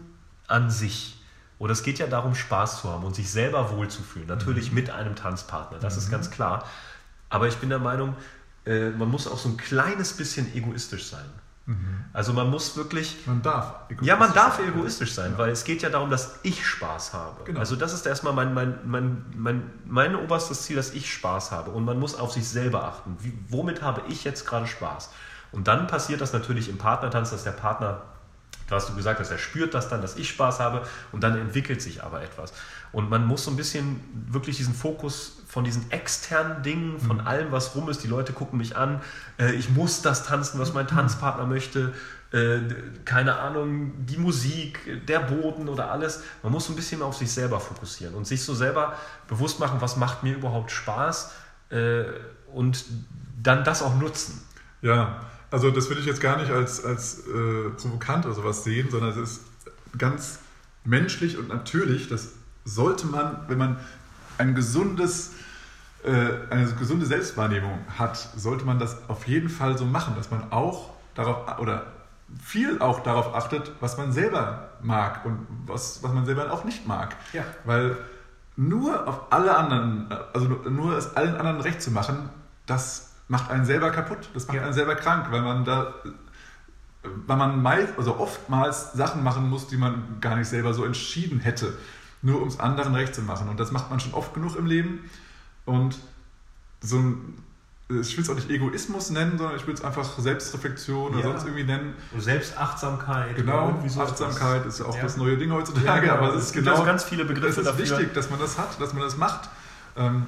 an 0.50 0.70
sich, 0.70 1.22
oder 1.60 1.74
es 1.74 1.84
geht 1.84 2.00
ja 2.00 2.08
darum, 2.08 2.36
Spaß 2.36 2.82
zu 2.82 2.90
haben 2.90 3.04
und 3.04 3.16
sich 3.16 3.30
selber 3.32 3.72
wohlzufühlen, 3.72 4.28
natürlich 4.28 4.72
mit 4.72 4.90
einem 4.90 5.16
Tanzpartner, 5.16 5.80
das 5.80 5.98
ist 5.98 6.10
ganz 6.12 6.32
klar. 6.32 6.66
Aber 7.30 7.48
ich 7.48 7.58
bin 7.58 7.70
der 7.70 7.80
Meinung, 7.80 8.16
äh, 8.66 8.90
man 8.90 9.10
muss 9.10 9.28
auch 9.28 9.38
so 9.38 9.50
ein 9.50 9.58
kleines 9.58 10.14
bisschen 10.14 10.54
egoistisch 10.56 11.08
sein. 11.08 11.26
Also 12.14 12.34
man 12.34 12.50
muss 12.50 12.76
wirklich 12.78 13.28
Man 13.28 13.44
darf. 13.44 13.76
ja, 14.02 14.16
man 14.16 14.34
darf 14.34 14.58
sein. 14.58 14.70
egoistisch 14.70 15.14
sein, 15.14 15.38
weil 15.38 15.52
es 15.52 15.64
geht 15.66 15.84
ja 15.84 15.92
darum, 15.92 16.10
dass 16.10 16.40
ich 16.42 16.66
Spaß 16.66 17.14
habe. 17.14 17.44
Genau. 17.44 17.60
Also 17.60 17.76
das 17.76 17.94
ist 17.94 18.08
erstmal 18.08 18.34
mein, 18.34 18.56
mein, 18.56 18.80
mein, 18.86 19.26
mein, 19.36 19.72
mein 19.86 20.16
oberstes 20.16 20.64
Ziel, 20.64 20.78
dass 20.78 20.90
ich 20.96 21.14
Spaß 21.14 21.52
habe. 21.52 21.70
Und 21.70 21.86
man 21.86 22.00
muss 22.00 22.16
auf 22.16 22.32
sich 22.34 22.50
selber 22.50 22.86
achten. 22.86 23.18
Wie, 23.20 23.38
womit 23.50 23.84
habe 23.84 24.02
ich 24.08 24.24
jetzt 24.24 24.48
gerade 24.48 24.66
Spaß? 24.66 25.12
Und 25.52 25.68
dann 25.68 25.86
passiert 25.86 26.22
das 26.22 26.34
natürlich 26.34 26.70
im 26.70 26.80
Partnertanz, 26.80 27.30
dass 27.30 27.44
der 27.44 27.52
Partner, 27.52 28.02
da 28.70 28.76
hast 28.76 28.90
du 28.90 28.96
gesagt, 28.96 29.20
dass 29.20 29.32
er 29.32 29.38
spürt 29.38 29.74
das 29.74 29.90
dann, 29.90 30.02
dass 30.02 30.16
ich 30.16 30.30
Spaß 30.30 30.60
habe 30.60 30.84
und 31.12 31.24
dann 31.24 31.38
entwickelt 31.38 31.82
sich 31.82 32.04
aber 32.04 32.22
etwas. 32.22 32.54
Und 32.92 33.10
man 33.10 33.26
muss 33.26 33.44
so 33.44 33.52
ein 33.52 33.58
bisschen 33.58 34.00
wirklich 34.30 34.58
diesen 34.58 34.74
Fokus 34.74 35.42
von 35.48 35.64
diesen 35.64 35.90
externen 35.92 36.62
Dingen, 36.64 37.00
von 37.00 37.22
allem, 37.22 37.52
was 37.52 37.76
rum 37.76 37.90
ist, 37.90 38.04
die 38.04 38.08
Leute 38.08 38.34
gucken 38.34 38.58
mich 38.58 38.76
an, 38.76 39.02
äh, 39.40 39.52
ich 39.54 39.70
muss 39.70 40.02
das 40.02 40.24
tanzen, 40.24 40.60
was 40.60 40.74
mein 40.74 40.88
Tanzpartner 40.88 41.46
möchte, 41.46 41.94
äh, 42.32 42.60
keine 43.06 43.40
Ahnung, 43.40 44.06
die 44.06 44.18
Musik, 44.18 45.06
der 45.08 45.20
Boden 45.20 45.68
oder 45.68 45.92
alles. 45.92 46.24
Man 46.44 46.52
muss 46.52 46.68
so 46.68 46.74
ein 46.74 46.76
bisschen 46.76 47.02
auf 47.02 47.16
sich 47.16 47.32
selber 47.32 47.60
fokussieren 47.60 48.14
und 48.14 48.28
sich 48.28 48.44
so 48.44 48.54
selber 48.54 48.94
bewusst 49.28 49.60
machen, 49.60 49.82
was 49.82 49.98
macht 49.98 50.22
mir 50.22 50.36
überhaupt 50.36 50.70
Spaß 50.70 51.32
äh, 51.72 52.04
und 52.54 52.86
dann 53.42 53.64
das 53.64 53.82
auch 53.82 53.96
nutzen. 53.96 54.44
Ja, 54.82 55.22
also 55.52 55.72
das 55.72 55.90
würde 55.90 56.02
ich 56.02 56.08
jetzt 56.08 56.22
gar 56.22 56.38
nicht 56.38 56.52
als, 56.52 56.84
als 56.84 57.20
äh, 57.28 57.70
provokant 57.78 58.26
oder 58.26 58.36
sowas 58.36 58.64
sehen, 58.64 58.90
sondern 58.92 59.10
es 59.12 59.18
ist 59.18 59.42
ganz 59.98 60.40
menschlich 60.84 61.38
und 61.38 61.48
natürlich. 61.50 62.08
Das 62.10 62.30
sollte 62.66 63.08
man, 63.08 63.46
wenn 63.48 63.58
man 63.58 63.78
ein 64.38 64.56
gesundes, 64.56 65.32
äh, 66.04 66.10
eine 66.50 66.66
gesunde 66.74 67.06
Selbstwahrnehmung 67.06 67.80
hat, 67.98 68.18
sollte 68.36 68.66
man 68.66 68.80
das 68.80 68.98
auf 69.10 69.28
jeden 69.28 69.50
Fall 69.50 69.78
so 69.78 69.86
machen, 69.86 70.14
dass 70.16 70.32
man 70.32 70.52
auch 70.52 70.92
darauf 71.16 71.60
oder 71.60 71.88
viel 72.44 72.80
auch 72.80 73.02
darauf 73.02 73.34
achtet, 73.34 73.72
was 73.80 73.98
man 73.98 74.12
selber 74.12 74.70
mag 74.82 75.26
und 75.26 75.48
was, 75.66 76.04
was 76.04 76.14
man 76.14 76.26
selber 76.26 76.52
auch 76.52 76.64
nicht 76.64 76.88
mag. 76.88 77.16
Ja. 77.34 77.44
Weil 77.66 77.98
nur 78.56 79.08
auf 79.08 79.32
alle 79.32 79.58
anderen, 79.58 80.12
also 80.34 80.48
nur- 80.48 80.70
nur 80.70 80.98
es 80.98 81.16
allen 81.16 81.36
anderen 81.36 81.60
recht 81.62 81.82
zu 81.82 81.92
machen, 81.92 82.30
das 82.68 83.09
macht 83.30 83.50
einen 83.52 83.64
selber 83.66 83.92
kaputt. 83.92 84.30
Das 84.34 84.48
macht 84.48 84.58
Ja. 84.58 84.64
einen 84.64 84.74
selber 84.74 84.96
krank, 84.96 85.28
weil 85.32 85.42
man 85.42 85.64
da, 85.64 85.94
weil 87.26 87.38
man 87.38 87.62
meist, 87.62 87.94
also 87.98 88.18
oftmals 88.20 88.92
Sachen 88.94 89.24
machen 89.24 89.50
muss, 89.50 89.68
die 89.68 89.78
man 89.78 90.18
gar 90.20 90.36
nicht 90.36 90.48
selber 90.50 90.74
so 90.74 90.84
entschieden 90.84 91.40
hätte, 91.40 91.78
nur 92.22 92.42
um 92.42 92.48
es 92.50 92.60
anderen 92.60 92.94
recht 92.96 93.16
zu 93.16 93.22
machen. 93.22 93.48
Und 93.48 93.58
das 93.60 93.72
macht 93.72 93.90
man 93.90 94.00
schon 94.02 94.14
oft 94.14 94.34
genug 94.34 94.58
im 94.58 94.66
Leben. 94.66 95.10
Und 95.66 95.98
so 96.82 96.98
ein, 96.98 97.36
ich 97.90 98.18
will 98.18 98.24
es 98.24 98.30
auch 98.30 98.36
nicht 98.36 98.50
Egoismus 98.50 99.10
nennen, 99.12 99.38
sondern 99.38 99.56
ich 99.56 99.66
will 99.66 99.74
es 99.74 99.84
einfach 99.84 100.18
Selbstreflexion 100.20 101.12
oder 101.14 101.20
Ja. 101.20 101.32
sonst 101.32 101.44
irgendwie 101.46 101.64
nennen. 101.64 101.94
Selbstachtsamkeit. 102.18 103.34
oder 103.34 103.42
Genau, 103.42 103.84
so. 103.88 104.02
Achtsamkeit 104.02 104.66
ist 104.66 104.80
ja 104.80 104.86
auch 104.86 104.96
Ja. 104.96 105.04
das 105.04 105.18
neue 105.18 105.38
Ding 105.38 105.52
heutzutage, 105.52 105.86
Ja, 105.86 106.00
genau. 106.00 106.14
aber 106.16 106.30
es 106.36 106.44
ist 106.44 106.48
Es 106.48 106.54
genau 106.54 106.84
ganz 106.84 107.04
viele 107.04 107.26
Begriffe 107.26 107.48
es 107.50 107.58
ist 107.60 107.66
dafür. 107.68 107.84
wichtig, 108.00 108.14
dass 108.14 108.30
man 108.30 108.40
das 108.40 108.58
hat, 108.58 108.80
dass 108.82 108.94
man 108.94 109.04
das 109.04 109.18
macht. 109.18 109.50
Ähm, 109.98 110.26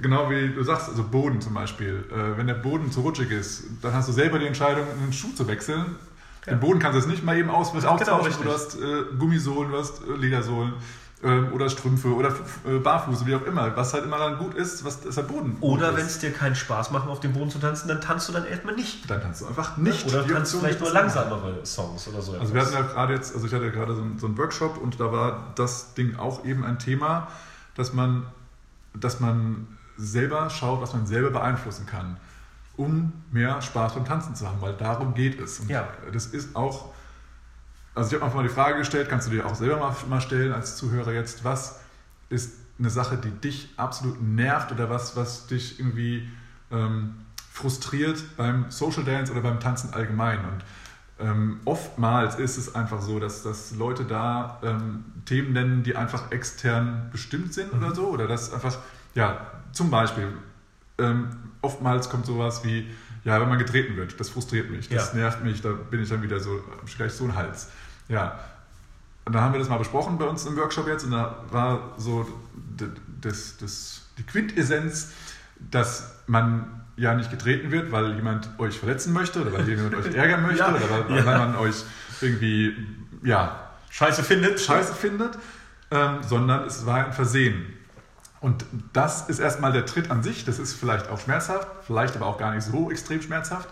genau 0.00 0.30
wie 0.30 0.48
du 0.48 0.62
sagst, 0.62 0.88
also 0.88 1.02
Boden 1.04 1.40
zum 1.40 1.54
Beispiel. 1.54 2.04
Äh, 2.10 2.36
wenn 2.38 2.46
der 2.46 2.54
Boden 2.54 2.90
zu 2.92 3.00
rutschig 3.00 3.30
ist, 3.30 3.64
dann 3.82 3.92
hast 3.94 4.08
du 4.08 4.12
selber 4.12 4.38
die 4.38 4.46
Entscheidung, 4.46 4.84
einen 5.02 5.12
Schuh 5.12 5.32
zu 5.34 5.46
wechseln. 5.48 5.96
Den 6.46 6.60
Boden 6.60 6.78
kannst 6.78 6.96
du 6.96 7.00
jetzt 7.00 7.08
nicht 7.08 7.24
mal 7.24 7.38
eben 7.38 7.48
aus, 7.48 7.72
Genau, 7.72 7.88
austauschen. 7.92 8.26
richtig. 8.26 8.44
du 8.44 8.52
hast 8.52 8.74
äh, 8.76 9.16
Gummisohlen, 9.18 9.70
du 9.72 9.78
hast 9.78 10.02
äh, 10.06 10.14
Ledersohlen 10.14 10.74
ähm, 11.22 11.48
oder 11.54 11.70
Strümpfe 11.70 12.08
oder 12.14 12.34
äh, 12.68 12.78
Barfuß, 12.78 13.24
wie 13.24 13.34
auch 13.34 13.46
immer. 13.46 13.74
Was 13.76 13.94
halt 13.94 14.04
immer 14.04 14.18
dann 14.18 14.36
gut 14.36 14.52
ist, 14.54 14.84
was 14.84 15.06
ist 15.06 15.16
der 15.16 15.22
Boden. 15.22 15.56
Oder 15.62 15.96
wenn 15.96 16.04
es 16.04 16.18
dir 16.18 16.32
keinen 16.32 16.54
Spaß 16.54 16.90
macht, 16.90 17.08
auf 17.08 17.20
dem 17.20 17.32
Boden 17.32 17.48
zu 17.50 17.58
tanzen, 17.58 17.88
dann 17.88 18.02
tanzt 18.02 18.28
du 18.28 18.32
dann 18.34 18.44
erstmal 18.44 18.74
nicht. 18.74 19.08
Dann 19.08 19.22
kannst 19.22 19.40
du 19.40 19.46
einfach 19.46 19.78
nicht. 19.78 20.06
Oder 20.06 20.26
tanzt 20.26 20.52
du 20.52 20.58
vielleicht 20.58 20.80
nur 20.80 20.92
langsamere 20.92 21.64
Songs 21.64 22.06
oder 22.08 22.20
so. 22.20 22.32
Also 22.38 22.52
wir 22.52 22.60
hatten 22.60 22.74
ja 22.74 22.82
gerade 22.82 23.14
jetzt, 23.14 23.34
also 23.34 23.46
ich 23.46 23.54
hatte 23.54 23.64
ja 23.64 23.70
gerade 23.70 23.94
so 23.94 24.02
einen, 24.02 24.18
so 24.18 24.26
einen 24.26 24.36
Workshop 24.36 24.76
und 24.76 25.00
da 25.00 25.10
war 25.12 25.52
das 25.54 25.94
Ding 25.94 26.16
auch 26.16 26.44
eben 26.44 26.62
ein 26.62 26.78
Thema, 26.78 27.28
dass 27.74 27.94
man, 27.94 28.24
dass 28.92 29.18
man 29.18 29.66
selber 29.96 30.50
schaut, 30.50 30.80
was 30.80 30.92
man 30.92 31.06
selber 31.06 31.30
beeinflussen 31.30 31.86
kann, 31.86 32.16
um 32.76 33.12
mehr 33.30 33.60
Spaß 33.62 33.94
beim 33.94 34.04
Tanzen 34.04 34.34
zu 34.34 34.48
haben, 34.48 34.60
weil 34.60 34.74
darum 34.74 35.14
geht 35.14 35.40
es. 35.40 35.60
Und 35.60 35.70
Ja. 35.70 35.88
das 36.12 36.26
ist 36.26 36.56
auch, 36.56 36.92
also 37.94 38.08
ich 38.08 38.14
habe 38.14 38.24
einfach 38.24 38.36
mal 38.38 38.48
die 38.48 38.54
Frage 38.54 38.78
gestellt, 38.78 39.08
kannst 39.08 39.28
du 39.28 39.32
dir 39.32 39.46
auch 39.46 39.54
selber 39.54 39.78
mal, 39.78 39.94
mal 40.08 40.20
stellen 40.20 40.52
als 40.52 40.76
Zuhörer 40.76 41.12
jetzt, 41.12 41.44
was 41.44 41.80
ist 42.28 42.52
eine 42.78 42.90
Sache, 42.90 43.16
die 43.16 43.30
dich 43.30 43.72
absolut 43.76 44.20
nervt 44.20 44.72
oder 44.72 44.90
was, 44.90 45.14
was 45.16 45.46
dich 45.46 45.78
irgendwie 45.78 46.28
ähm, 46.72 47.14
frustriert 47.52 48.36
beim 48.36 48.70
Social 48.70 49.04
Dance 49.04 49.30
oder 49.30 49.42
beim 49.42 49.60
Tanzen 49.60 49.94
allgemein. 49.94 50.38
Und 50.40 50.64
ähm, 51.20 51.60
oftmals 51.64 52.34
ist 52.34 52.56
es 52.56 52.74
einfach 52.74 53.00
so, 53.00 53.20
dass, 53.20 53.44
dass 53.44 53.76
Leute 53.76 54.04
da 54.04 54.58
ähm, 54.64 55.04
Themen 55.24 55.52
nennen, 55.52 55.82
die 55.84 55.94
einfach 55.94 56.32
extern 56.32 57.08
bestimmt 57.12 57.54
sind 57.54 57.72
oder 57.72 57.94
so. 57.94 58.08
Oder 58.08 58.26
das 58.26 58.52
einfach, 58.52 58.76
ja, 59.14 59.46
zum 59.74 59.90
Beispiel, 59.90 60.28
ähm, 60.98 61.28
oftmals 61.62 62.08
kommt 62.08 62.26
sowas 62.26 62.64
wie, 62.64 62.88
ja, 63.24 63.40
wenn 63.40 63.48
man 63.48 63.58
getreten 63.58 63.96
wird, 63.96 64.18
das 64.20 64.28
frustriert 64.28 64.70
mich, 64.70 64.88
das 64.88 65.12
Ja. 65.12 65.18
nervt 65.20 65.42
mich, 65.44 65.60
da 65.62 65.72
bin 65.72 66.02
ich 66.02 66.08
dann 66.08 66.22
wieder 66.22 66.40
so, 66.40 66.62
hab 66.70 66.86
ich 66.88 66.96
gleich 66.96 67.12
so 67.12 67.24
einen 67.24 67.34
Hals. 67.34 67.68
Ja, 68.08 68.38
da 69.30 69.40
haben 69.40 69.52
wir 69.52 69.58
das 69.58 69.68
mal 69.68 69.78
besprochen 69.78 70.18
bei 70.18 70.26
uns 70.26 70.44
im 70.46 70.56
Workshop 70.56 70.86
jetzt 70.86 71.04
und 71.04 71.12
da 71.12 71.36
war 71.50 71.94
so 71.96 72.26
das, 73.20 73.56
das, 73.56 74.02
die 74.18 74.22
Quintessenz, 74.22 75.12
dass 75.70 76.14
man 76.26 76.82
ja 76.96 77.14
nicht 77.14 77.30
getreten 77.30 77.70
wird, 77.72 77.90
weil 77.90 78.14
jemand 78.14 78.48
euch 78.58 78.78
verletzen 78.78 79.12
möchte 79.14 79.40
oder 79.40 79.52
weil 79.54 79.68
jemand 79.68 79.94
euch 79.94 80.06
ärgern 80.14 80.42
möchte 80.42 80.58
Ja. 80.58 80.68
oder 80.74 80.90
weil, 81.08 81.16
Ja. 81.18 81.26
weil 81.26 81.38
man 81.38 81.56
euch 81.56 81.76
irgendwie 82.20 82.76
ja, 83.22 83.70
Scheiße 83.90 84.22
findet. 84.22 84.60
scheiße 84.60 84.92
findet, 84.94 85.38
ähm, 85.90 86.18
sondern 86.22 86.64
es 86.66 86.84
war 86.84 87.06
ein 87.06 87.12
Versehen. 87.12 87.64
Und 88.44 88.64
das 88.92 89.28
ist 89.30 89.38
erstmal 89.38 89.72
der 89.72 89.86
Tritt 89.86 90.10
an 90.10 90.22
sich. 90.22 90.44
Das 90.44 90.58
ist 90.58 90.74
vielleicht 90.74 91.08
auch 91.08 91.18
schmerzhaft, 91.18 91.66
vielleicht 91.86 92.14
aber 92.14 92.26
auch 92.26 92.36
gar 92.36 92.52
nicht 92.54 92.64
so 92.64 92.90
extrem 92.90 93.22
schmerzhaft. 93.22 93.68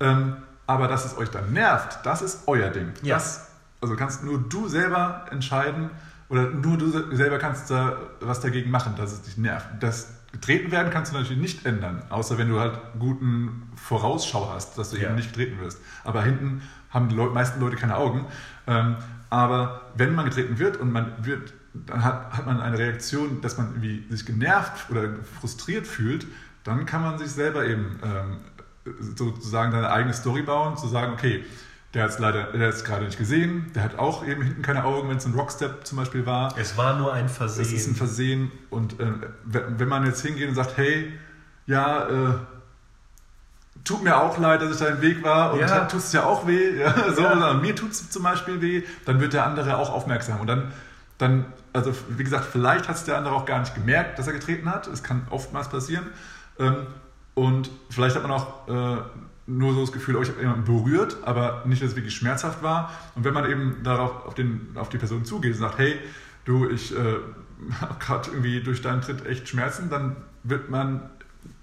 Ähm, 0.00 0.36
aber 0.66 0.88
dass 0.88 1.04
es 1.04 1.16
euch 1.18 1.30
dann 1.30 1.52
nervt, 1.52 1.98
das 2.04 2.22
ist 2.22 2.44
euer 2.46 2.70
Ding. 2.70 2.92
Ja. 3.02 3.16
Das, 3.16 3.48
also 3.82 3.94
kannst 3.94 4.24
nur 4.24 4.38
du 4.38 4.68
selber 4.68 5.26
entscheiden 5.30 5.90
oder 6.30 6.44
nur 6.50 6.78
du 6.78 6.88
se- 6.90 7.14
selber 7.14 7.38
kannst 7.38 7.70
da 7.70 7.98
was 8.20 8.40
dagegen 8.40 8.70
machen, 8.70 8.94
dass 8.96 9.12
es 9.12 9.20
dich 9.22 9.36
nervt. 9.36 9.66
Das 9.80 10.08
getreten 10.32 10.72
werden 10.72 10.90
kannst 10.90 11.12
du 11.12 11.16
natürlich 11.18 11.40
nicht 11.40 11.66
ändern, 11.66 12.02
außer 12.08 12.38
wenn 12.38 12.48
du 12.48 12.58
halt 12.58 12.78
guten 12.98 13.70
Vorausschau 13.76 14.50
hast, 14.54 14.78
dass 14.78 14.90
du 14.90 14.96
Ja. 14.96 15.08
eben 15.08 15.16
nicht 15.16 15.28
getreten 15.32 15.60
wirst. 15.60 15.78
Aber 16.04 16.22
hinten 16.22 16.62
haben 16.90 17.08
die 17.10 17.14
Leu 17.14 17.26
meisten 17.30 17.60
Leute 17.60 17.76
keine 17.76 17.96
Augen. 17.96 18.24
Ähm, 18.66 18.96
aber 19.28 19.82
wenn 19.94 20.14
man 20.14 20.24
getreten 20.24 20.58
wird 20.58 20.78
und 20.78 20.90
man 20.90 21.12
wird, 21.20 21.52
dann 21.86 22.04
hat, 22.04 22.32
hat 22.32 22.46
man 22.46 22.60
eine 22.60 22.78
Reaktion, 22.78 23.40
dass 23.40 23.58
man 23.58 23.68
irgendwie 23.68 24.04
sich 24.10 24.24
genervt 24.26 24.90
oder 24.90 25.08
frustriert 25.40 25.86
fühlt, 25.86 26.26
dann 26.64 26.86
kann 26.86 27.02
man 27.02 27.18
sich 27.18 27.30
selber 27.30 27.64
eben 27.66 27.98
ähm, 28.04 28.36
sozusagen 29.00 29.72
seine 29.72 29.90
eigene 29.90 30.14
Story 30.14 30.42
bauen, 30.42 30.76
zu 30.76 30.88
sagen, 30.88 31.12
okay, 31.12 31.44
der 31.94 32.04
hat 32.04 32.10
es 32.10 32.18
leider, 32.18 32.44
der 32.52 32.68
hat 32.68 32.74
es 32.74 32.84
gerade 32.84 33.04
nicht 33.04 33.18
gesehen, 33.18 33.70
der 33.74 33.82
hat 33.84 33.98
auch 33.98 34.26
eben 34.26 34.42
hinten 34.42 34.62
keine 34.62 34.84
Augen, 34.84 35.08
wenn 35.08 35.16
es 35.16 35.24
ein 35.26 35.34
Rockstep 35.34 35.86
zum 35.86 35.98
Beispiel 35.98 36.26
war. 36.26 36.56
Es 36.58 36.76
war 36.76 36.96
nur 36.98 37.12
ein 37.12 37.28
Versehen. 37.28 37.62
Es 37.64 37.72
ist 37.72 37.86
ein 37.88 37.94
Versehen 37.94 38.50
und 38.70 39.00
äh, 39.00 39.06
wenn 39.44 39.88
man 39.88 40.04
jetzt 40.04 40.20
hingeht 40.24 40.48
und 40.48 40.54
sagt, 40.54 40.76
hey, 40.76 41.12
ja, 41.66 42.06
äh, 42.08 42.34
tut 43.84 44.02
mir 44.02 44.16
auch 44.20 44.36
leid, 44.38 44.60
dass 44.62 44.72
ich 44.72 44.78
da 44.78 44.86
im 44.88 45.00
Weg 45.00 45.22
war 45.22 45.52
und 45.52 45.60
Ja. 45.60 45.84
tut 45.86 46.00
es 46.00 46.12
ja 46.12 46.24
auch 46.24 46.46
weh, 46.46 46.76
ja, 46.78 47.12
so, 47.14 47.22
Ja. 47.22 47.54
mir 47.54 47.74
tut 47.74 47.92
es 47.92 48.10
zum 48.10 48.22
Beispiel 48.24 48.60
weh, 48.60 48.82
dann 49.04 49.20
wird 49.20 49.32
der 49.32 49.46
andere 49.46 49.76
auch 49.78 49.90
aufmerksam 49.92 50.40
und 50.40 50.46
dann, 50.48 50.72
dann 51.18 51.46
also 51.72 51.94
wie 52.08 52.24
gesagt, 52.24 52.46
vielleicht 52.46 52.88
hat 52.88 52.96
es 52.96 53.04
der 53.04 53.18
andere 53.18 53.34
auch 53.34 53.44
gar 53.44 53.60
nicht 53.60 53.74
gemerkt, 53.74 54.18
dass 54.18 54.26
er 54.26 54.32
getreten 54.32 54.70
hat, 54.70 54.86
es 54.86 55.02
kann 55.02 55.26
oftmals 55.30 55.68
passieren 55.68 56.06
ähm, 56.58 56.86
und 57.34 57.70
vielleicht 57.90 58.16
hat 58.16 58.22
man 58.22 58.32
auch 58.32 58.68
äh, 58.68 59.02
nur 59.46 59.74
so 59.74 59.82
das 59.82 59.92
Gefühl, 59.92 60.16
oh, 60.16 60.22
ich 60.22 60.30
habe 60.30 60.40
jemanden 60.40 60.64
berührt, 60.64 61.18
aber 61.22 61.62
nicht, 61.66 61.82
dass 61.82 61.90
es 61.90 61.96
wirklich 61.96 62.16
schmerzhaft 62.16 62.62
war. 62.62 62.90
Und 63.14 63.24
wenn 63.24 63.32
man 63.32 63.48
eben 63.48 63.82
darauf 63.84 64.26
auf, 64.26 64.34
den, 64.34 64.70
auf 64.74 64.88
die 64.88 64.98
Person 64.98 65.24
zugeht 65.24 65.52
und 65.52 65.58
sagt, 65.58 65.78
hey, 65.78 65.98
du, 66.44 66.68
ich 66.68 66.96
äh, 66.96 67.18
habe 67.80 67.94
gerade 68.00 68.30
irgendwie 68.30 68.62
durch 68.62 68.82
deinen 68.82 69.02
Tritt 69.02 69.24
echt 69.26 69.48
Schmerzen, 69.48 69.88
dann 69.90 70.16
wird 70.42 70.70
man 70.70 71.10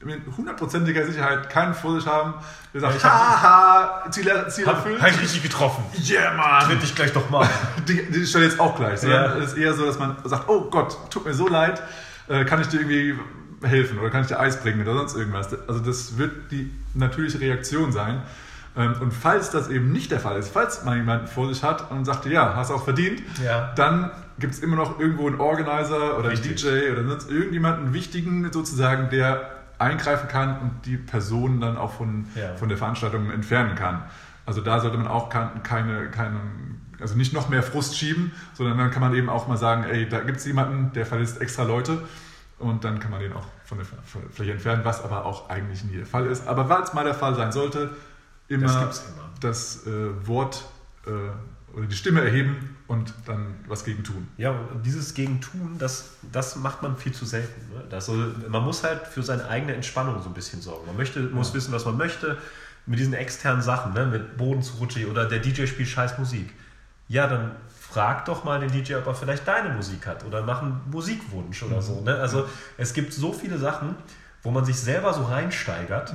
mit 0.04 0.22
hundertprozentiger 0.38 1.06
Sicherheit 1.06 1.50
keinen 1.50 1.74
vor 1.74 1.96
sich 2.00 2.08
haben, 2.08 2.34
der 2.74 2.82
sagt, 2.82 3.04
haha, 3.04 4.10
Ziel, 4.12 4.26
Ziel 4.50 4.66
Hab, 4.66 4.76
erfüllt. 4.78 5.02
hab 5.02 5.10
ich 5.10 5.22
richtig 5.22 5.44
getroffen. 5.44 5.84
Yeah, 6.10 6.34
Mann! 6.34 6.64
Tritt 6.66 6.82
dich 6.84 6.94
gleich 6.96 7.14
doch 7.14 7.30
mal. 7.30 7.48
Die, 7.88 8.06
die 8.12 8.26
stelle 8.26 8.46
jetzt 8.46 8.60
auch 8.60 8.76
gleich. 8.76 9.02
Ja. 9.04 9.36
Es 9.38 9.54
ist 9.54 9.58
eher 9.58 9.74
so, 9.74 9.86
dass 9.86 10.00
man 10.00 10.16
sagt, 10.24 10.48
oh 10.50 10.70
Gott, 10.70 10.98
tut 11.10 11.26
mir 11.26 11.34
so 11.34 11.48
leid, 11.48 11.82
äh, 12.28 12.46
kann 12.46 12.62
ich 12.62 12.68
dir 12.68 12.82
irgendwie 12.82 13.18
helfen 13.64 13.98
oder 14.00 14.10
kann 14.10 14.22
ich 14.22 14.28
dir 14.28 14.40
Eis 14.40 14.62
bringen 14.62 14.82
oder 14.82 14.94
sonst 14.98 15.16
irgendwas. 15.16 15.50
Also 15.68 15.80
das 15.80 16.18
wird 16.18 16.52
die 16.52 16.72
natürliche 16.94 17.40
Reaktion 17.40 17.92
sein. 17.92 18.22
Ähm, 18.76 18.96
Und 19.00 19.12
falls 19.14 19.52
das 19.52 19.70
eben 19.70 19.92
nicht 19.92 20.12
der 20.12 20.20
Fall 20.20 20.38
ist, 20.38 20.52
falls 20.52 20.84
man 20.84 20.98
jemanden 20.98 21.28
vor 21.28 21.48
sich 21.54 21.64
hat 21.64 21.92
und 21.92 22.06
sagt, 22.06 22.26
ja, 22.26 22.56
hast 22.56 22.72
auch 22.72 22.84
verdient, 22.84 23.22
Ja. 23.44 23.72
dann 23.76 24.10
gibt 24.40 24.54
es 24.56 24.60
immer 24.62 24.76
noch 24.76 25.00
irgendwo 25.00 25.28
einen 25.28 25.40
Organizer 25.40 26.18
oder 26.18 26.30
einen 26.30 26.38
Richtig. 26.40 26.62
DJ 26.64 26.92
oder 26.92 27.04
sonst 27.08 27.30
irgendjemanden 27.30 27.94
wichtigen 27.94 28.52
sozusagen, 28.52 29.10
der 29.12 29.50
eingreifen 29.80 30.28
kann 30.28 30.60
und 30.60 30.86
die 30.86 30.98
Person 30.98 31.60
dann 31.62 31.78
auch 31.78 31.94
von, 31.94 32.26
Ja. 32.36 32.56
von 32.56 32.70
der 32.70 32.78
Veranstaltung 32.78 33.32
entfernen 33.32 33.76
kann. 33.76 34.04
Also 34.46 34.62
da 34.62 34.80
sollte 34.80 34.98
man 34.98 35.08
auch 35.08 35.30
kein- 35.30 35.64
keine, 35.64 36.10
keine, 36.10 36.40
also 37.00 37.16
nicht 37.16 37.34
noch 37.34 37.50
mehr 37.50 37.64
Frust 37.64 37.98
schieben, 37.98 38.32
sondern 38.54 38.78
dann 38.78 38.92
kann 38.92 39.02
man 39.02 39.14
eben 39.16 39.30
auch 39.30 39.48
mal 39.48 39.58
sagen, 39.58 39.84
ey, 39.86 40.08
da 40.08 40.20
gibt 40.20 40.38
es 40.40 40.46
jemanden, 40.46 40.92
der 40.94 41.06
verlässt 41.06 41.42
extra 41.42 41.64
Leute 41.64 42.02
und 42.60 42.84
dann 42.84 43.00
kann 43.00 43.12
man 43.12 43.20
den 43.22 43.34
auch 43.34 43.46
von 43.66 43.78
der 43.78 43.88
Fläche 44.32 44.52
entfernen, 44.52 44.82
was 44.86 45.04
aber 45.04 45.26
auch 45.26 45.50
eigentlich 45.50 45.84
nie 45.86 45.98
der 45.98 46.06
Fall 46.06 46.26
ist. 46.28 46.48
Aber 46.48 46.66
falls 46.66 46.94
mal 46.94 47.04
der 47.04 47.14
Fall 47.16 47.36
sein 47.36 47.52
sollte, 47.52 47.90
immer 48.50 48.68
Das 48.68 49.04
das, 49.40 49.84
immer. 49.86 49.96
äh, 49.96 50.28
Wort 50.28 50.66
äh, 51.08 51.10
oder 51.74 51.88
die 51.88 51.96
Stimme 51.96 52.22
erheben 52.22 52.78
und 52.88 53.14
dann 53.26 53.56
was 53.68 53.84
gegen 53.84 54.04
tun. 54.04 54.28
Ja, 54.38 54.52
und 54.52 54.86
dieses 54.86 55.14
Gegentun, 55.14 55.78
das, 55.80 56.18
das 56.32 56.56
macht 56.56 56.84
man 56.84 56.98
viel 56.98 57.14
zu 57.14 57.26
selten. 57.26 57.74
Ne? 57.74 57.84
Das 57.90 58.06
soll, 58.06 58.36
man 58.48 58.64
muss 58.64 58.84
halt 58.84 59.08
für 59.08 59.24
seine 59.24 59.48
eigene 59.48 59.74
Entspannung 59.74 60.22
so 60.22 60.30
ein 60.30 60.34
bisschen 60.34 60.62
sorgen. 60.62 60.86
Man 60.86 60.98
möchte, 60.98 61.20
muss 61.22 61.54
wissen, 61.54 61.74
was 61.74 61.86
man 61.86 61.98
möchte 61.98 62.38
mit 62.86 63.00
diesen 63.00 63.14
externen 63.14 63.62
Sachen, 63.62 63.94
ne? 63.94 64.06
mit 64.06 64.38
Boden 64.38 64.62
zu 64.62 64.78
rutschen 64.78 65.10
oder 65.10 65.26
der 65.26 65.40
DJ 65.40 65.66
spielt 65.66 65.90
scheiß 65.90 66.18
Musik. 66.20 66.54
Ja, 67.08 67.28
dann 67.28 67.52
frag 67.80 68.26
doch 68.26 68.44
mal 68.44 68.60
den 68.60 68.72
DJ, 68.72 68.96
ob 68.96 69.08
er 69.08 69.16
vielleicht 69.16 69.48
deine 69.48 69.70
Musik 69.70 70.06
hat 70.06 70.24
oder 70.26 70.44
mach 70.44 70.62
einen 70.62 70.82
Musikwunsch 70.92 71.64
oder 71.64 71.82
so. 71.82 72.02
Ne? 72.02 72.16
Also 72.16 72.48
es 72.78 72.94
gibt 72.94 73.14
so 73.14 73.34
viele 73.34 73.58
Sachen, 73.58 73.96
wo 74.42 74.52
man 74.52 74.66
sich 74.66 74.78
selber 74.78 75.14
so 75.14 75.24
reinsteigert 75.24 76.14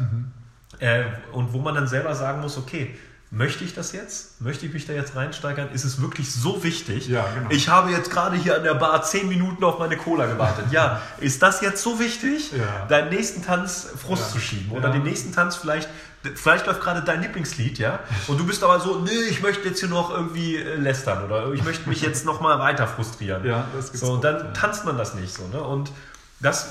äh, 0.79 1.05
und 1.33 1.53
wo 1.53 1.59
man 1.59 1.75
dann 1.75 1.87
selber 1.87 2.15
sagen 2.15 2.41
muss, 2.41 2.59
okay, 2.59 2.97
möchte 3.31 3.63
ich 3.65 3.75
das 3.75 3.93
jetzt? 3.93 4.41
Möchte 4.41 4.65
ich 4.67 4.73
mich 4.73 4.87
da 4.87 4.93
jetzt 4.95 5.15
reinsteigern? 5.15 5.69
Ist 5.73 5.85
es 5.85 6.01
wirklich 6.01 6.33
so 6.35 6.63
wichtig? 6.65 7.09
Ja, 7.09 7.27
genau. 7.35 7.51
Ich 7.51 7.69
habe 7.69 7.91
jetzt 7.91 8.11
gerade 8.11 8.37
hier 8.37 8.57
an 8.57 8.63
der 8.63 8.75
Bar 8.75 9.03
10 9.03 9.29
Minuten 9.29 9.63
auf 9.65 9.79
meine 9.79 9.97
Cola 9.97 10.27
gewartet. 10.27 10.67
Ja, 10.71 11.03
ist 11.19 11.43
das 11.43 11.61
jetzt 11.61 11.83
so 11.83 11.99
wichtig, 12.01 12.53
Ja. 12.53 12.87
deinen 12.87 13.11
nächsten 13.11 13.43
Tanz 13.43 13.87
Frust 14.03 14.23
Ja. 14.29 14.33
zu 14.33 14.41
schieben? 14.41 14.73
Oder 14.73 14.89
Ja. 14.89 14.95
den 14.95 15.03
nächsten 15.03 15.33
Tanz 15.33 15.57
vielleicht, 15.57 15.89
vielleicht 16.37 16.67
läuft 16.67 16.81
gerade 16.81 17.03
dein 17.03 17.21
Lieblingslied, 17.21 17.79
ja? 17.79 18.01
Und 18.29 18.39
du 18.41 18.47
bist 18.47 18.63
aber 18.65 18.81
so, 18.81 18.99
nee, 19.01 19.11
ich 19.29 19.43
möchte 19.43 19.69
jetzt 19.69 19.81
hier 19.81 19.89
noch 19.91 20.11
irgendwie 20.11 20.57
äh, 20.57 20.77
lästern 20.77 21.23
oder 21.25 21.53
ich 21.53 21.63
möchte 21.65 21.89
mich 21.89 22.01
jetzt 22.01 22.25
noch 22.25 22.41
mal 22.41 22.59
weiter 22.59 22.87
frustrieren. 22.89 23.45
Ja, 23.45 23.67
das 23.77 23.87
gibt's 23.93 24.01
so, 24.07 24.13
und 24.15 24.25
dann 24.25 24.55
tanzt 24.55 24.85
man 24.87 24.97
das 24.97 25.15
nicht 25.15 25.35
so, 25.35 25.47
ne? 25.49 25.63
Und 25.63 25.93
das, 26.41 26.69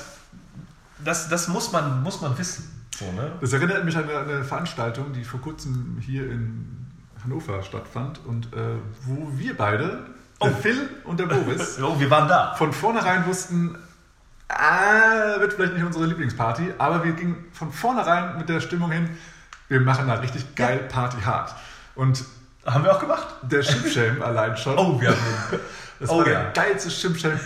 das, 1.04 1.28
das 1.28 1.46
muss, 1.46 1.70
man, 1.70 2.02
muss 2.02 2.20
man 2.20 2.36
wissen. 2.36 2.74
So, 2.98 3.04
ne? 3.12 3.32
Das 3.40 3.52
erinnert 3.52 3.84
mich 3.84 3.96
an 3.96 4.08
eine, 4.10 4.42
Veranstaltung, 4.44 5.12
die 5.12 5.22
vor 5.24 5.40
kurzem 5.40 5.98
hier 6.00 6.24
in 6.30 6.86
Hannover 7.22 7.62
stattfand 7.62 8.20
und 8.26 8.46
äh, 8.52 8.58
wo 9.04 9.28
wir 9.36 9.56
beide, 9.56 10.06
der 10.42 10.52
Phil 10.52 10.88
und 11.04 11.20
der 11.20 11.26
Boris, 11.26 11.78
Oh, 11.82 11.98
wir 12.00 12.10
waren 12.10 12.28
da. 12.28 12.54
von 12.54 12.72
vornherein 12.72 13.24
wussten, 13.26 13.76
ah, 14.48 15.38
wird 15.38 15.52
vielleicht 15.52 15.74
nicht 15.74 15.84
unsere 15.84 16.06
Lieblingsparty, 16.06 16.74
aber 16.78 17.04
wir 17.04 17.12
gingen 17.12 17.44
von 17.52 17.72
vornherein 17.72 18.36
mit 18.38 18.48
der 18.48 18.60
Stimmung 18.60 18.90
hin, 18.90 19.08
wir 19.68 19.80
machen 19.80 20.08
da 20.08 20.14
richtig 20.14 20.54
geil 20.56 20.78
Party 20.88 21.18
hard. 21.24 21.54
Und 21.94 22.24
Haben 22.66 22.84
wir 22.84 22.94
auch 22.96 23.00
gemacht. 23.00 23.26
der 23.42 23.62
Schimpfschelm 23.62 24.22
allein 24.28 24.56
schon, 24.56 24.76
Oh, 24.78 25.00
wir 25.00 25.10
haben 25.10 25.18
den. 25.52 25.60
das 26.00 26.10
oh 26.10 26.18
war 26.18 26.28
ja. 26.28 26.42
der 26.42 26.50
geilste 26.52 26.90
Schimpfschelm, 26.90 27.38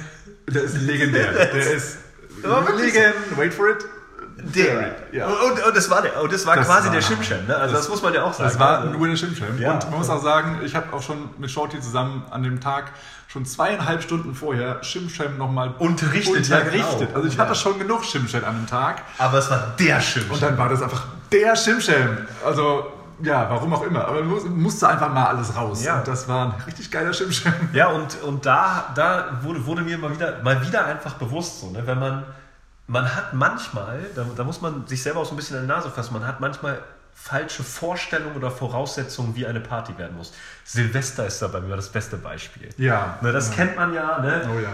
der 0.49 0.63
ist 0.63 0.81
legendär. 0.81 1.33
Der 1.53 1.73
ist 1.73 1.99
legend, 2.43 3.15
wait 3.37 3.53
for 3.55 3.69
it. 3.69 3.85
Der. 4.39 4.95
Ja. 5.13 5.27
Und, 5.27 5.65
und 5.65 5.77
das 5.77 5.89
war, 5.91 6.03
der, 6.03 6.21
und 6.23 6.33
das 6.33 6.45
war 6.47 6.57
Das 6.57 6.67
quasi 6.67 6.87
war- 6.89 6.95
der 6.95 7.03
Schimpfschelm. 7.03 7.47
Ne? 7.47 7.57
Also 7.57 7.75
das, 7.75 7.89
muss 7.89 8.03
man 8.03 8.13
ja 8.15 8.23
auch 8.25 8.33
sagen. 8.33 8.49
Das 8.51 8.59
war 8.59 8.85
nur 8.87 9.07
der 9.09 9.17
Schimpfschelm. 9.17 9.59
Ja. 9.59 9.73
Und 9.75 9.91
man 9.91 9.99
muss 9.99 10.11
auch 10.11 10.23
sagen, 10.23 10.61
ich 10.65 10.75
habe 10.75 10.93
auch 10.93 11.03
schon 11.03 11.31
mit 11.39 11.51
Shorty 11.51 11.81
zusammen 11.81 12.25
an 12.31 12.43
dem 12.43 12.61
Tag 12.61 12.93
schon 13.29 13.45
zweieinhalb 13.47 14.03
Stunden 14.03 14.35
vorher 14.35 14.83
Schimpfschelm 14.85 15.39
nochmal 15.39 15.75
Unterrichtet, 15.79 16.49
ja, 16.49 16.59
unterrichtet. 16.59 16.99
genau. 17.01 17.15
Also 17.17 17.29
ich 17.29 17.37
Ja. 17.37 17.45
hatte 17.45 17.55
schon 17.55 17.79
genug 17.79 18.05
Schimpfschelm 18.05 18.45
an 18.45 18.57
dem 18.57 18.67
Tag. 18.67 19.03
Aber 19.19 19.39
es 19.39 19.51
war 19.51 19.75
der 19.79 20.01
Schimpfschelm. 20.01 20.31
Und 20.35 20.43
dann 20.43 20.59
war 20.59 20.69
das 20.69 20.83
einfach 20.83 21.05
der 21.31 21.57
Schimpfschelm. 21.57 22.19
Also 22.45 22.93
ja, 23.23 23.47
warum 23.49 23.73
auch 23.73 23.83
immer. 23.85 24.05
Aber 24.07 24.23
muss, 24.23 24.45
musste 24.45 24.89
einfach 24.89 25.13
mal 25.13 25.27
alles 25.27 25.55
raus. 25.57 25.85
Ja. 25.85 25.99
Und 26.01 26.09
das 26.09 26.27
war 26.29 26.47
ein 26.47 26.55
richtig 26.67 26.91
geiler 26.91 27.13
Schimpfschelm. 27.13 27.55
Ja, 27.73 27.87
und, 27.89 28.21
und 28.23 28.45
da, 28.45 28.87
da 28.95 29.39
wurde, 29.43 29.65
wurde 29.65 29.83
mir 29.83 29.97
mal 29.97 30.13
wieder, 30.13 30.43
mal 30.43 30.61
wieder 30.67 30.85
einfach 30.87 31.15
bewusst, 31.15 31.61
so, 31.61 31.71
ne, 31.71 31.83
wenn 31.87 31.99
man, 32.01 32.25
man 32.93 33.15
hat 33.15 33.33
manchmal, 33.33 34.01
da, 34.15 34.27
da 34.37 34.45
muss 34.45 34.61
man 34.61 34.87
sich 34.87 35.03
selber 35.03 35.21
auch 35.21 35.25
so 35.25 35.33
ein 35.33 35.37
bisschen 35.37 35.57
an 35.57 35.63
die 35.63 35.69
Nase 35.69 35.91
fassen, 35.91 36.13
man 36.13 36.27
hat 36.27 36.41
manchmal 36.41 36.83
falsche 37.15 37.65
Vorstellungen 37.65 38.37
oder 38.37 38.51
Voraussetzungen, 38.51 39.35
wie 39.35 39.47
eine 39.47 39.61
Party 39.61 39.97
werden 39.97 40.17
muss. 40.17 40.33
Silvester 40.65 41.27
ist 41.27 41.41
da 41.41 41.49
bei 41.49 41.61
mir 41.61 41.75
das 41.75 41.89
beste 41.89 42.19
Beispiel. 42.19 42.69
Ja. 42.77 43.19
Ne, 43.23 43.33
das 43.33 43.49
ja. 43.49 43.55
kennt 43.55 43.77
man 43.77 43.95
ja, 43.95 44.19
ne? 44.21 44.43
Oh 44.55 44.61
ja. 44.61 44.73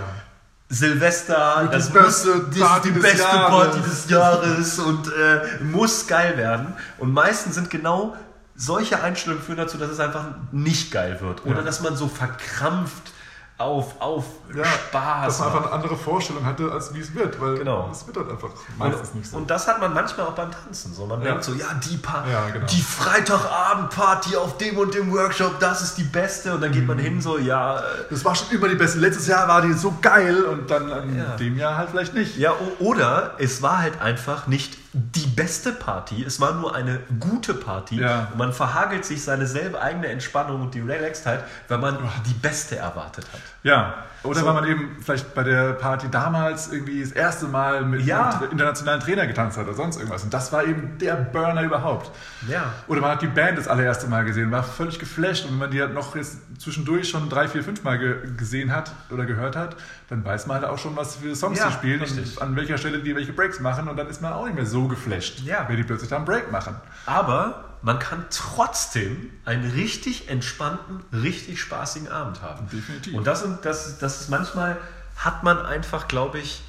Silvester, 0.68 1.62
die 1.64 1.72
das 1.72 1.90
beste 1.90 2.34
muss, 2.34 2.50
die, 2.50 2.60
Party 2.60 2.88
die 2.88 2.94
des 2.94 3.02
beste 3.04 3.22
Jahres. 3.22 3.50
Party 3.50 3.80
des 3.82 4.10
Jahres 4.10 4.78
und 4.80 5.08
äh, 5.08 5.62
muss 5.62 6.06
geil 6.08 6.36
werden. 6.36 6.74
Und 6.98 7.12
meistens 7.12 7.54
sind 7.54 7.70
genau 7.70 8.16
solche 8.56 9.00
Einstellungen 9.00 9.44
führen 9.44 9.58
dazu, 9.58 9.78
dass 9.78 9.90
es 9.90 10.00
einfach 10.00 10.24
nicht 10.50 10.90
geil 10.90 11.20
wird. 11.20 11.46
Oder 11.46 11.58
Ja. 11.58 11.62
dass 11.62 11.80
man 11.80 11.96
so 11.96 12.08
verkrampft 12.08 13.12
auf, 13.58 14.00
auf 14.00 14.24
Ja, 14.54 14.64
Spaß. 14.64 15.26
dass 15.26 15.38
man 15.40 15.48
macht. 15.48 15.56
einfach 15.56 15.66
eine 15.66 15.74
andere 15.82 15.96
Vorstellung 15.96 16.44
hatte, 16.46 16.70
als 16.70 16.94
wie 16.94 17.00
es 17.00 17.12
wird, 17.14 17.40
weil 17.40 17.56
Genau. 17.58 17.88
es 17.90 18.06
wird 18.06 18.16
halt 18.16 18.30
einfach 18.30 18.50
meistens 18.78 19.08
Und, 19.10 19.14
nicht 19.16 19.30
so. 19.30 19.36
und 19.36 19.50
das 19.50 19.66
hat 19.66 19.80
man 19.80 19.92
manchmal 19.92 20.26
auch 20.26 20.32
beim 20.32 20.50
Tanzen. 20.52 20.94
So, 20.94 21.06
man 21.06 21.20
Ja. 21.22 21.30
denkt 21.32 21.44
so, 21.44 21.52
ja, 21.54 21.66
die, 21.74 21.96
pa 21.96 22.24
Ja, 22.30 22.48
genau. 22.50 22.66
die 22.66 22.80
Freitagabendparty 22.80 24.36
auf 24.36 24.56
dem 24.58 24.76
und 24.78 24.94
dem 24.94 25.12
Workshop, 25.12 25.58
das 25.60 25.82
ist 25.82 25.98
die 25.98 26.04
beste. 26.04 26.54
Und 26.54 26.60
dann 26.62 26.72
geht 26.72 26.82
Mhm. 26.82 26.86
man 26.88 26.98
hin, 26.98 27.20
so, 27.20 27.36
ja, 27.38 27.82
Das 28.10 28.24
war 28.24 28.34
schon 28.34 28.48
immer 28.50 28.68
die 28.68 28.74
beste. 28.76 28.98
Letztes 28.98 29.26
Jahr 29.26 29.46
war 29.48 29.60
die 29.62 29.72
so 29.72 29.94
geil 30.00 30.42
und 30.44 30.70
dann 30.70 30.88
in 30.90 31.18
Ja. 31.18 31.36
dem 31.36 31.56
Jahr 31.58 31.76
halt 31.76 31.90
vielleicht 31.90 32.14
nicht. 32.14 32.36
ja, 32.36 32.52
oder 32.78 33.34
es 33.38 33.60
war 33.62 33.78
halt 33.78 34.00
einfach 34.00 34.46
nicht 34.46 34.78
die 34.92 35.26
beste 35.26 35.72
Party, 35.72 36.24
es 36.24 36.40
war 36.40 36.54
nur 36.54 36.74
eine 36.74 37.00
gute 37.20 37.54
Party. 37.54 38.00
Ja. 38.00 38.28
Und 38.32 38.38
man 38.38 38.52
verhagelt 38.52 39.04
sich 39.04 39.22
seine 39.22 39.46
selbe 39.46 39.80
eigene 39.80 40.08
Entspannung 40.08 40.62
und 40.62 40.74
die 40.74 40.80
Relaxedheit, 40.80 41.44
weil 41.68 41.78
man 41.78 41.98
die 42.26 42.34
beste 42.34 42.76
erwartet 42.76 43.26
hat. 43.32 43.40
Ja. 43.62 43.94
Oder 44.24 44.40
So. 44.40 44.46
weil 44.46 44.54
man 44.54 44.66
eben 44.66 44.96
vielleicht 45.00 45.32
bei 45.34 45.44
der 45.44 45.74
Party 45.74 46.08
damals 46.10 46.72
irgendwie 46.72 47.00
das 47.02 47.12
erste 47.12 47.46
Mal 47.46 47.82
mit 47.84 48.02
Ja. 48.04 48.30
einem 48.30 48.50
internationalen 48.50 49.00
Trainer 49.00 49.26
getanzt 49.28 49.56
hat 49.58 49.66
oder 49.66 49.76
sonst 49.76 49.96
irgendwas. 49.96 50.24
Und 50.24 50.34
das 50.34 50.52
war 50.52 50.64
eben 50.64 50.98
der 50.98 51.14
Burner 51.14 51.62
überhaupt. 51.62 52.10
Ja. 52.48 52.72
Oder 52.88 53.00
man 53.00 53.12
hat 53.12 53.22
die 53.22 53.28
Band 53.28 53.58
das 53.58 53.68
allererste 53.68 54.08
Mal 54.08 54.24
gesehen, 54.24 54.50
war 54.50 54.64
völlig 54.64 54.98
geflasht. 54.98 55.44
Und 55.44 55.52
wenn 55.52 55.58
man 55.58 55.70
die 55.70 55.80
halt 55.80 55.94
noch 55.94 56.16
jetzt 56.16 56.38
zwischendurch 56.58 57.08
schon 57.08 57.28
drei, 57.28 57.46
vier, 57.46 57.62
fünf 57.62 57.84
Mal 57.84 57.98
ge 57.98 58.16
gesehen 58.36 58.74
hat 58.74 58.90
oder 59.10 59.24
gehört 59.24 59.54
hat, 59.54 59.76
dann 60.08 60.24
weiß 60.24 60.46
man 60.48 60.62
halt 60.62 60.66
auch 60.68 60.78
schon, 60.78 60.96
was 60.96 61.16
für 61.16 61.36
Songs 61.36 61.58
Ja, 61.58 61.66
die 61.68 61.72
spielen 61.74 62.00
richtig. 62.00 62.36
und 62.38 62.42
an 62.42 62.56
welcher 62.56 62.76
Stelle 62.78 62.98
die 62.98 63.14
welche 63.14 63.32
Breaks 63.32 63.60
machen. 63.60 63.86
Und 63.86 63.96
dann 63.96 64.08
ist 64.08 64.20
man 64.20 64.32
auch 64.32 64.46
nicht 64.46 64.56
mehr 64.56 64.66
so 64.66 64.77
geflasht, 64.86 65.40
Ja. 65.40 65.66
wenn 65.68 65.76
die 65.76 65.82
plötzlich 65.84 66.10
da 66.10 66.16
einen 66.16 66.24
Break 66.26 66.52
machen. 66.52 66.76
Aber 67.06 67.64
man 67.82 67.98
kann 67.98 68.24
trotzdem 68.30 69.30
einen 69.44 69.70
richtig 69.70 70.28
entspannten, 70.28 71.00
richtig 71.12 71.60
spaßigen 71.60 72.08
Abend 72.08 72.42
haben. 72.42 72.68
Definitiv. 72.70 73.14
Und 73.14 73.26
das, 73.26 73.40
sind- 73.42 73.64
das, 73.64 73.98
das 73.98 74.20
ist 74.20 74.28
manchmal, 74.30 74.76
hat 75.16 75.42
man 75.42 75.64
einfach, 75.64 76.06
glaube 76.06 76.38
ich, 76.38 76.62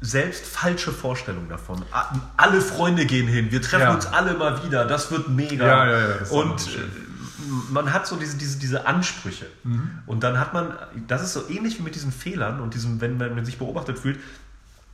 selbst 0.00 0.46
falsche 0.46 0.90
Vorstellungen 0.92 1.48
davon. 1.48 1.84
Alle 2.36 2.60
Freunde 2.60 3.06
gehen 3.06 3.28
hin, 3.28 3.50
wir 3.52 3.62
treffen 3.62 3.82
Ja. 3.82 3.94
uns 3.94 4.06
alle 4.06 4.34
mal 4.34 4.64
wieder, 4.64 4.84
das 4.84 5.10
wird 5.10 5.28
mega. 5.28 5.66
Ja, 5.66 5.86
ja, 5.90 6.08
ja, 6.08 6.14
Und 6.30 6.60
so 6.60 6.70
äh, 6.70 6.82
man 7.70 7.92
hat 7.92 8.06
so 8.06 8.16
diese, 8.16 8.36
diese, 8.36 8.58
diese 8.58 8.86
Ansprüche. 8.86 9.46
Mhm. 9.62 9.98
Und 10.06 10.24
dann 10.24 10.40
hat 10.40 10.54
man, 10.54 10.72
das 11.06 11.22
ist 11.22 11.34
so 11.34 11.48
ähnlich 11.48 11.78
wie 11.78 11.82
mit 11.82 11.94
diesen 11.94 12.10
Fehlern 12.10 12.60
und 12.60 12.74
diesem, 12.74 13.00
wenn 13.00 13.16
man 13.18 13.44
sich 13.44 13.58
beobachtet 13.58 13.98
fühlt, 13.98 14.18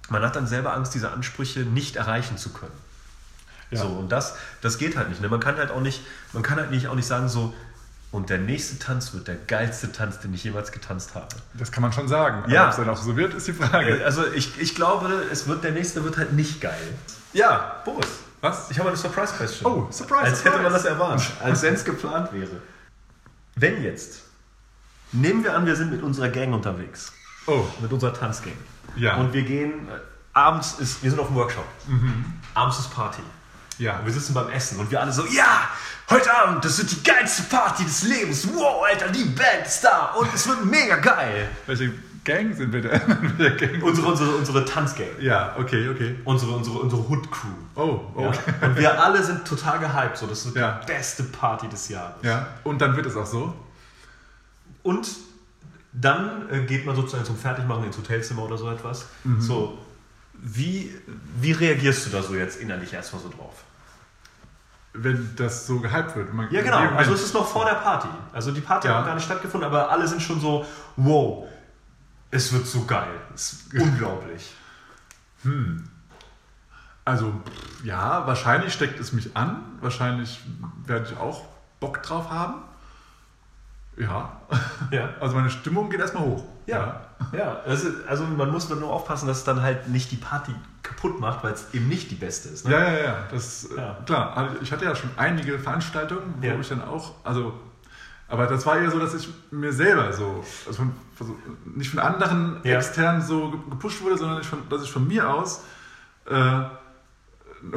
man 0.08 0.22
hat 0.22 0.36
dann 0.36 0.46
selber 0.46 0.74
Angst, 0.74 0.94
diese 0.94 1.10
Ansprüche 1.10 1.60
nicht 1.60 1.96
erreichen 1.96 2.36
zu 2.36 2.52
können. 2.52 2.72
Ja. 3.70 3.80
So, 3.80 3.88
und 3.88 4.10
das, 4.12 4.36
das 4.60 4.78
geht 4.78 4.96
halt 4.96 5.08
nicht. 5.08 5.20
Ne? 5.20 5.28
Man 5.28 5.40
kann 5.40 5.56
halt 5.56 5.70
auch 5.70 5.80
nicht, 5.80 6.02
man 6.32 6.42
kann 6.42 6.58
halt 6.58 6.70
nicht 6.70 6.88
auch 6.88 6.94
nicht 6.94 7.06
sagen, 7.06 7.28
so, 7.28 7.54
und 8.10 8.28
der 8.28 8.36
nächste 8.36 8.78
Tanz 8.78 9.14
wird 9.14 9.26
der 9.26 9.36
geilste 9.36 9.90
Tanz, 9.90 10.20
den 10.20 10.34
ich 10.34 10.44
jemals 10.44 10.70
getanzt 10.70 11.14
habe. 11.14 11.28
Das 11.54 11.72
kann 11.72 11.80
man 11.82 11.92
schon 11.92 12.08
sagen. 12.08 12.50
Ja. 12.50 12.64
ob 12.64 12.70
es 12.70 12.76
dann 12.76 12.88
auch 12.90 12.96
so 12.98 13.16
wird, 13.16 13.32
ist 13.32 13.48
die 13.48 13.54
Frage. 13.54 14.04
Also 14.04 14.30
ich, 14.30 14.60
ich 14.60 14.74
glaube, 14.74 15.08
es 15.32 15.46
wird, 15.46 15.64
der 15.64 15.72
nächste 15.72 16.04
wird 16.04 16.18
halt 16.18 16.34
nicht 16.34 16.60
geil. 16.60 16.92
Ja, 17.32 17.80
Boris. 17.86 18.06
Was? 18.42 18.70
Ich 18.70 18.78
habe 18.78 18.88
eine 18.88 18.98
Surprise 18.98 19.32
Question. 19.34 19.72
Oh, 19.72 19.90
Surprise, 19.90 20.24
Als 20.24 20.44
hätte 20.44 20.58
man 20.58 20.72
das 20.72 20.84
erwartet. 20.84 21.30
Als 21.42 21.62
wenn 21.62 21.74
es 21.74 21.84
geplant 21.84 22.32
wäre. 22.34 22.60
Wenn 23.54 23.82
jetzt, 23.82 24.22
nehmen 25.12 25.42
wir 25.42 25.56
an, 25.56 25.64
wir 25.64 25.76
sind 25.76 25.90
mit 25.90 26.02
unserer 26.02 26.28
Gang 26.28 26.52
unterwegs. 26.52 27.12
Oh, 27.46 27.64
Mit 27.80 27.92
unserer 27.92 28.12
Tanzgang. 28.12 28.52
Ja. 28.96 29.16
Und 29.16 29.32
wir 29.32 29.42
gehen, 29.42 29.88
äh, 29.88 29.92
abends 30.32 30.74
ist, 30.78 31.02
wir 31.02 31.10
sind 31.10 31.18
auf 31.20 31.28
dem 31.28 31.36
Workshop. 31.36 31.64
Abends 32.54 32.78
ist 32.78 32.94
Party. 32.94 33.22
ja. 33.78 33.98
Und 33.98 34.06
wir 34.06 34.12
sitzen 34.12 34.34
beim 34.34 34.48
Essen 34.50 34.78
und 34.78 34.90
wir 34.90 35.00
alle 35.00 35.12
so, 35.12 35.24
ja, 35.26 35.68
heute 36.10 36.34
Abend, 36.36 36.64
das 36.64 36.78
wird 36.78 36.90
die 36.90 37.02
geilste 37.02 37.42
Party 37.44 37.84
des 37.84 38.02
Lebens. 38.02 38.46
Wow, 38.52 38.84
Alter, 38.88 39.08
die 39.08 39.24
Band 39.24 39.66
ist 39.66 39.82
da 39.82 40.12
und 40.18 40.28
es 40.34 40.46
wird 40.48 40.64
mega 40.66 40.96
geil. 40.96 41.48
Welche 41.66 41.92
Gang 42.24 42.54
sind 42.54 42.72
wir 42.72 42.82
denn? 42.82 43.00
Gang? 43.58 43.82
Unsere, 43.82 44.06
unsere, 44.06 44.30
unsere 44.36 44.64
Tanzgang. 44.64 45.08
Ja, 45.18 45.56
okay, 45.58 45.88
okay. 45.88 46.16
Unsere, 46.24 46.52
unsere, 46.52 46.78
unsere 46.78 47.02
Hood-Crew. 47.08 47.48
Oh, 47.74 48.00
Ja? 48.20 48.28
okay. 48.28 48.38
Und 48.60 48.76
wir 48.76 49.02
alle 49.02 49.24
sind 49.24 49.44
total 49.44 49.80
gehypt. 49.80 50.18
So, 50.18 50.26
das 50.28 50.44
wird 50.46 50.54
Ja. 50.56 50.80
die 50.82 50.86
beste 50.92 51.24
Party 51.24 51.66
des 51.68 51.88
Jahres. 51.88 52.14
Ja, 52.22 52.46
und 52.62 52.80
dann 52.80 52.94
wird 52.94 53.06
es 53.06 53.16
auch 53.16 53.26
so. 53.26 53.52
Und 54.84 55.08
dann 55.92 56.48
äh, 56.50 56.62
geht 56.64 56.86
man 56.86 56.96
sozusagen 56.96 57.24
zum 57.24 57.36
Fertigmachen 57.36 57.84
ins 57.84 57.96
Hotelzimmer 57.98 58.42
oder 58.42 58.56
so 58.56 58.70
etwas. 58.70 59.06
So, 59.38 59.78
wie, 60.34 60.94
wie 61.40 61.52
reagierst 61.52 62.06
du 62.06 62.10
da 62.10 62.22
so 62.22 62.34
jetzt 62.34 62.60
innerlich 62.60 62.92
erstmal 62.92 63.22
so 63.22 63.28
drauf? 63.28 63.62
Wenn 64.94 65.34
das 65.36 65.66
so 65.66 65.80
gehypt 65.80 66.16
wird. 66.16 66.28
Ja, 66.50 66.62
genau. 66.62 66.78
Also 66.96 67.14
es 67.14 67.22
ist 67.22 67.34
noch 67.34 67.46
vor 67.46 67.64
der 67.64 67.74
Party. 67.76 68.08
Also 68.32 68.50
die 68.52 68.60
Party 68.60 68.88
Ja. 68.88 68.94
hat 68.94 69.00
noch 69.00 69.06
gar 69.06 69.14
nicht 69.14 69.24
stattgefunden, 69.24 69.66
aber 69.68 69.90
alle 69.90 70.06
sind 70.06 70.20
schon 70.22 70.40
so, 70.40 70.66
wow, 70.96 71.46
es 72.30 72.52
wird 72.52 72.66
so 72.66 72.84
geil. 72.84 73.12
Es 73.34 73.52
ist 73.52 73.74
unglaublich. 73.80 74.52
Also, 77.04 77.30
pff, 77.32 77.84
ja, 77.84 78.26
wahrscheinlich 78.26 78.72
steckt 78.72 79.00
es 79.00 79.12
mich 79.12 79.36
an. 79.36 79.62
Wahrscheinlich 79.80 80.40
werde 80.86 81.08
ich 81.10 81.18
auch 81.18 81.44
Bock 81.80 82.02
drauf 82.02 82.30
haben. 82.30 82.62
Ja. 83.96 84.32
Ja. 84.90 85.08
Also 85.20 85.34
meine 85.36 85.48
Stimmung 85.48 85.88
geht 85.88 86.00
erstmal 86.00 86.24
hoch. 86.24 86.44
Ja, 86.66 87.00
ja. 87.32 87.60
Also, 87.64 87.88
also 88.06 88.24
man 88.24 88.50
muss 88.50 88.68
nur 88.68 88.90
aufpassen, 88.90 89.26
dass 89.26 89.38
es 89.38 89.44
dann 89.44 89.62
halt 89.62 89.88
nicht 89.88 90.10
die 90.10 90.16
Party 90.16 90.52
kaputt 90.82 91.18
macht, 91.18 91.42
weil 91.42 91.52
es 91.54 91.72
eben 91.72 91.88
nicht 91.88 92.10
die 92.10 92.14
beste 92.16 92.50
ist. 92.50 92.66
Ne? 92.66 92.72
Ja, 92.72 92.80
ja, 92.92 92.98
ja. 93.04 93.16
Das, 93.30 93.64
äh, 93.70 93.76
Ja. 93.76 93.96
Klar, 94.04 94.48
ich 94.60 94.70
hatte 94.70 94.84
ja 94.84 94.94
schon 94.94 95.08
einige 95.16 95.58
Veranstaltungen, 95.58 96.34
wo 96.40 96.46
Ja. 96.46 96.54
ich 96.58 96.68
dann 96.68 96.82
auch, 96.84 97.12
also, 97.24 97.54
aber 98.28 98.46
das 98.46 98.66
war 98.66 98.76
eher 98.78 98.90
so, 98.90 98.98
dass 98.98 99.14
ich 99.14 99.28
mir 99.50 99.72
selber 99.72 100.12
so, 100.12 100.44
also 100.66 100.82
von, 100.82 100.92
also 101.18 101.36
nicht 101.64 101.90
von 101.90 102.00
anderen 102.00 102.60
Ja. 102.64 102.76
extern 102.76 103.22
so 103.22 103.50
ge- 103.50 103.60
gepusht 103.70 104.02
wurde, 104.02 104.18
sondern 104.18 104.40
ich 104.40 104.46
von, 104.46 104.68
dass 104.68 104.82
ich 104.82 104.92
von 104.92 105.06
mir 105.08 105.32
aus 105.32 105.64
äh, 106.26 106.34
eine 106.34 106.68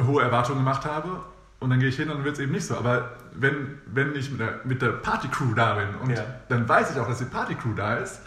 hohe 0.06 0.22
Erwartung 0.22 0.56
gemacht 0.56 0.84
habe. 0.84 1.20
Und 1.58 1.70
dann 1.70 1.80
gehe 1.80 1.88
ich 1.88 1.96
hin 1.96 2.10
und 2.10 2.16
dann 2.18 2.24
wird 2.24 2.34
es 2.34 2.40
eben 2.40 2.52
nicht 2.52 2.66
so. 2.66 2.76
Aber 2.76 3.12
wenn, 3.34 3.78
wenn 3.86 4.14
ich 4.14 4.30
mit 4.30 4.40
der, 4.40 4.60
mit 4.64 4.82
der 4.82 4.90
Party-Crew 4.90 5.54
da 5.54 5.74
bin 5.74 5.88
und 6.02 6.10
Ja. 6.10 6.22
dann 6.48 6.68
weiß 6.68 6.90
ich 6.92 7.00
auch, 7.00 7.08
dass 7.08 7.18
die 7.18 7.24
Party-Crew 7.24 7.72
da 7.74 7.94
ist, 7.96 8.20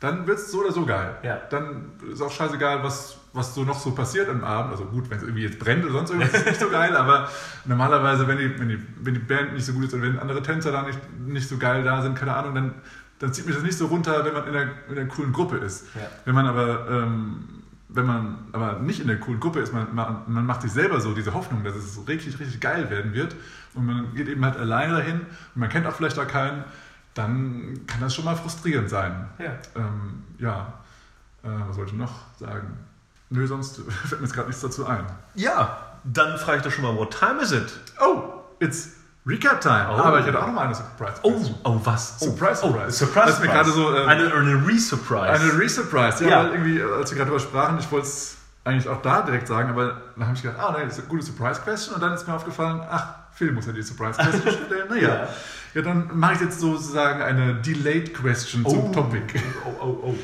dann 0.00 0.26
wird 0.26 0.38
es 0.38 0.50
so 0.50 0.62
oder 0.62 0.72
so 0.72 0.84
geil. 0.84 1.14
Ja. 1.22 1.40
Dann 1.50 1.92
ist 2.12 2.20
auch 2.20 2.30
scheißegal, 2.32 2.82
was, 2.82 3.18
was 3.34 3.54
so 3.54 3.62
noch 3.62 3.78
so 3.78 3.92
passiert 3.92 4.28
am 4.28 4.42
Abend. 4.42 4.72
Also 4.72 4.84
gut, 4.86 5.08
wenn 5.08 5.18
es 5.18 5.22
irgendwie 5.22 5.44
jetzt 5.44 5.60
brennt 5.60 5.84
oder 5.84 5.92
sonst 5.92 6.10
irgendwas, 6.10 6.34
ist 6.40 6.46
nicht 6.46 6.60
so 6.60 6.68
geil, 6.70 6.96
aber 6.96 7.28
normalerweise, 7.66 8.26
wenn 8.26 8.38
die, 8.38 8.58
wenn, 8.58 8.68
die, 8.68 8.82
wenn 9.00 9.14
die 9.14 9.20
Band 9.20 9.52
nicht 9.54 9.64
so 9.64 9.72
gut 9.74 9.84
ist 9.84 9.94
oder 9.94 10.02
wenn 10.02 10.18
andere 10.18 10.42
Tänzer 10.42 10.72
da 10.72 10.82
nicht, 10.82 10.98
nicht 11.20 11.48
so 11.48 11.56
geil 11.56 11.84
da 11.84 12.02
sind, 12.02 12.16
keine 12.18 12.34
Ahnung, 12.34 12.52
dann, 12.56 12.74
dann 13.20 13.32
zieht 13.32 13.46
mich 13.46 13.54
das 13.54 13.62
nicht 13.62 13.78
so 13.78 13.86
runter, 13.86 14.24
wenn 14.24 14.32
man 14.34 14.48
in 14.48 14.56
einer, 14.56 14.70
in 14.88 14.98
einer 14.98 15.06
coolen 15.08 15.32
Gruppe 15.32 15.58
ist. 15.58 15.86
Ja. 15.94 16.00
Wenn 16.24 16.34
man 16.34 16.46
aber 16.46 16.88
ähm, 16.90 17.61
wenn 17.94 18.06
man 18.06 18.38
aber 18.52 18.78
nicht 18.80 19.00
in 19.00 19.06
der 19.06 19.20
coolen 19.20 19.40
Gruppe 19.40 19.60
ist, 19.60 19.72
man, 19.72 19.94
man, 19.94 20.22
man 20.26 20.46
macht 20.46 20.62
sich 20.62 20.72
selber 20.72 21.00
so 21.00 21.14
diese 21.14 21.34
Hoffnung, 21.34 21.64
dass 21.64 21.74
es 21.74 21.98
richtig, 22.08 22.38
richtig 22.38 22.60
geil 22.60 22.90
werden 22.90 23.12
wird 23.12 23.36
und 23.74 23.86
man 23.86 24.14
geht 24.14 24.28
eben 24.28 24.44
halt 24.44 24.56
alleine 24.56 24.94
dahin 24.94 25.20
und 25.20 25.56
man 25.56 25.68
kennt 25.68 25.86
auch 25.86 25.94
vielleicht 25.94 26.18
auch 26.18 26.26
keinen, 26.26 26.64
dann 27.14 27.80
kann 27.86 28.00
das 28.00 28.14
schon 28.14 28.24
mal 28.24 28.36
frustrierend 28.36 28.88
sein. 28.88 29.28
Ja. 29.38 29.52
Ähm, 29.76 30.22
ja, 30.38 30.72
äh, 31.42 31.48
was 31.68 31.76
wollte 31.76 31.92
ich 31.92 31.98
noch 31.98 32.12
sagen? 32.38 32.78
Nö, 33.30 33.46
sonst 33.46 33.76
fällt 34.04 34.20
mir 34.20 34.26
jetzt 34.26 34.34
gerade 34.34 34.48
nichts 34.48 34.62
dazu 34.62 34.86
ein. 34.86 35.04
Ja, 35.34 35.98
dann 36.04 36.38
frage 36.38 36.58
ich 36.58 36.64
doch 36.64 36.72
schon 36.72 36.84
mal, 36.84 36.96
what 36.96 37.16
time 37.18 37.40
is 37.40 37.52
it? 37.52 37.72
Oh, 38.00 38.42
it's 38.58 39.01
Recap 39.24 39.60
Time. 39.60 39.86
Oh. 39.90 39.94
Aber 39.98 40.18
ich 40.20 40.26
hatte 40.26 40.40
auch 40.42 40.46
noch 40.48 40.54
mal 40.54 40.64
eine 40.66 40.74
Surprise. 40.74 41.14
Oh, 41.22 41.40
oh 41.64 41.80
was? 41.84 42.16
Oh, 42.20 42.24
Surprise, 42.26 42.60
oh, 42.64 42.68
surprise. 42.68 42.90
Surprise, 42.98 43.26
Das 43.26 43.34
ist 43.36 43.40
mir 43.40 43.48
gerade 43.52 43.70
so, 43.70 43.94
ähm, 43.96 44.08
eine, 44.08 44.32
eine 44.34 44.66
Re-Surprise. 44.66 45.28
Eine 45.42 45.58
Re-Surprise, 45.58 46.24
ja, 46.24 46.30
Ja. 46.30 46.42
weil 46.44 46.52
irgendwie, 46.52 46.82
als 46.82 47.10
wir 47.10 47.18
gerade 47.18 47.30
darüber 47.30 47.38
sprachen, 47.40 47.78
ich 47.78 47.90
wollte 47.92 48.08
es 48.08 48.36
eigentlich 48.64 48.88
auch 48.88 49.00
da 49.02 49.22
direkt 49.22 49.46
sagen, 49.46 49.70
aber 49.70 50.00
dann 50.16 50.26
habe 50.26 50.36
ich 50.36 50.42
gedacht, 50.42 50.58
ah, 50.60 50.72
nein, 50.72 50.84
das 50.88 50.94
ist 50.98 51.00
eine 51.04 51.08
gute 51.08 51.24
Surprise-Question 51.24 51.94
und 51.94 52.00
dann 52.00 52.12
ist 52.14 52.26
mir 52.26 52.34
aufgefallen, 52.34 52.80
ach, 52.90 53.14
Phil 53.32 53.52
muss 53.52 53.66
ja 53.66 53.72
die 53.72 53.82
Surprise-Question 53.82 54.52
stellen. 54.66 54.88
Naja, 54.88 55.08
Ja. 55.08 55.28
ja. 55.74 55.82
dann 55.82 56.10
mache 56.18 56.34
ich 56.34 56.40
jetzt 56.40 56.58
sozusagen 56.60 57.22
eine 57.22 57.54
Delayed 57.54 58.14
Question 58.14 58.64
zum 58.66 58.90
Oh. 58.90 58.92
Topic. 58.92 59.40
Oh, 59.64 59.70
oh, 59.84 59.98
oh. 60.08 60.14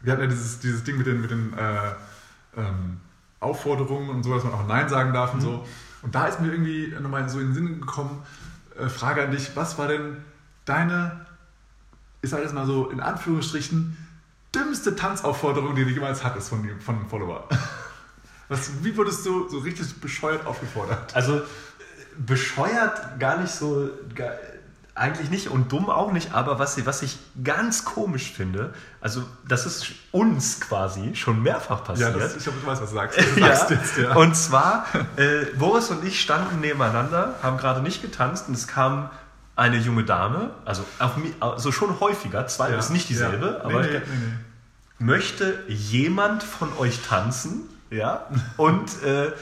Wir 0.00 0.12
hatten 0.12 0.22
ja 0.22 0.28
dieses, 0.28 0.58
dieses 0.60 0.82
Ding 0.84 0.96
mit 0.98 1.06
den, 1.06 1.20
mit 1.20 1.30
den 1.30 1.52
äh, 1.56 2.60
ähm, 2.60 3.00
Aufforderungen 3.40 4.08
und 4.10 4.22
so, 4.22 4.34
dass 4.34 4.44
man 4.44 4.54
auch 4.54 4.66
Nein 4.66 4.88
sagen 4.88 5.12
darf 5.12 5.32
und 5.34 5.40
Mhm. 5.40 5.44
so. 5.44 5.66
Und 6.04 6.14
da 6.14 6.26
ist 6.26 6.40
mir 6.40 6.52
irgendwie 6.52 6.94
nochmal 7.00 7.28
so 7.30 7.40
in 7.40 7.46
den 7.46 7.54
Sinn 7.54 7.80
gekommen, 7.80 8.22
äh, 8.78 8.88
Frage 8.88 9.22
an 9.22 9.30
dich, 9.30 9.56
was 9.56 9.78
war 9.78 9.88
denn 9.88 10.18
deine, 10.66 11.26
ich 12.20 12.28
sage 12.28 12.42
jetzt 12.42 12.54
mal 12.54 12.66
so 12.66 12.90
in 12.90 13.00
Anführungsstrichen, 13.00 13.96
dümmste 14.54 14.94
Tanzaufforderung, 14.94 15.74
die 15.74 15.84
du 15.84 15.90
jemals 15.90 16.22
hattest 16.22 16.50
von, 16.50 16.68
von 16.80 16.96
einem 16.96 17.08
Follower? 17.08 17.48
Was, 18.48 18.84
wie 18.84 18.94
wurdest 18.94 19.24
du 19.24 19.48
so 19.48 19.60
richtig 19.60 20.00
bescheuert 20.02 20.44
aufgefordert? 20.46 21.16
Also 21.16 21.40
bescheuert 22.18 23.18
gar 23.18 23.38
nicht 23.40 23.50
so, 23.50 23.88
gar, 24.14 24.32
eigentlich 24.96 25.28
nicht 25.30 25.48
und 25.48 25.72
dumm 25.72 25.90
auch 25.90 26.12
nicht, 26.12 26.34
aber 26.34 26.58
was, 26.60 26.84
was 26.86 27.02
ich 27.02 27.18
ganz 27.42 27.84
komisch 27.84 28.32
finde, 28.32 28.72
also 29.00 29.24
das 29.48 29.66
ist 29.66 29.86
uns 30.12 30.60
quasi 30.60 31.16
schon 31.16 31.42
mehrfach 31.42 31.80
Ja, 31.80 31.84
passiert. 31.84 32.16
das, 32.20 32.36
ich 32.36 32.44
glaube, 32.44 32.58
du 32.60 32.66
weißt, 32.66 32.80
was 32.82 32.90
du 32.90 32.94
sagst. 32.94 33.18
Du 33.34 33.40
Ja. 33.40 33.56
sagst 33.56 33.70
jetzt, 33.70 33.98
ja. 33.98 34.14
Und 34.14 34.36
zwar, 34.36 34.86
äh, 35.16 35.46
Boris 35.58 35.90
und 35.90 36.04
ich 36.04 36.20
standen 36.20 36.60
nebeneinander, 36.60 37.34
haben 37.42 37.56
gerade 37.58 37.82
nicht 37.82 38.02
getanzt 38.02 38.46
und 38.48 38.54
es 38.54 38.68
kam 38.68 39.10
eine 39.56 39.76
junge 39.78 40.04
Dame, 40.04 40.50
also, 40.64 40.84
auf, 41.00 41.12
also 41.40 41.72
schon 41.72 41.98
häufiger, 42.00 42.46
zwei, 42.46 42.70
Ja, 42.70 42.78
ist 42.78 42.90
nicht 42.90 43.08
dieselbe, 43.08 43.58
ja. 43.58 43.64
aber 43.64 43.80
nee, 43.80 43.86
ich, 43.86 43.92
nee, 43.94 43.98
nee, 43.98 44.26
nee. 44.98 45.04
möchte 45.06 45.58
jemand 45.68 46.42
von 46.44 46.68
euch 46.78 47.00
tanzen? 47.02 47.62
Ja. 47.90 48.26
Und, 48.56 49.02
äh, 49.02 49.32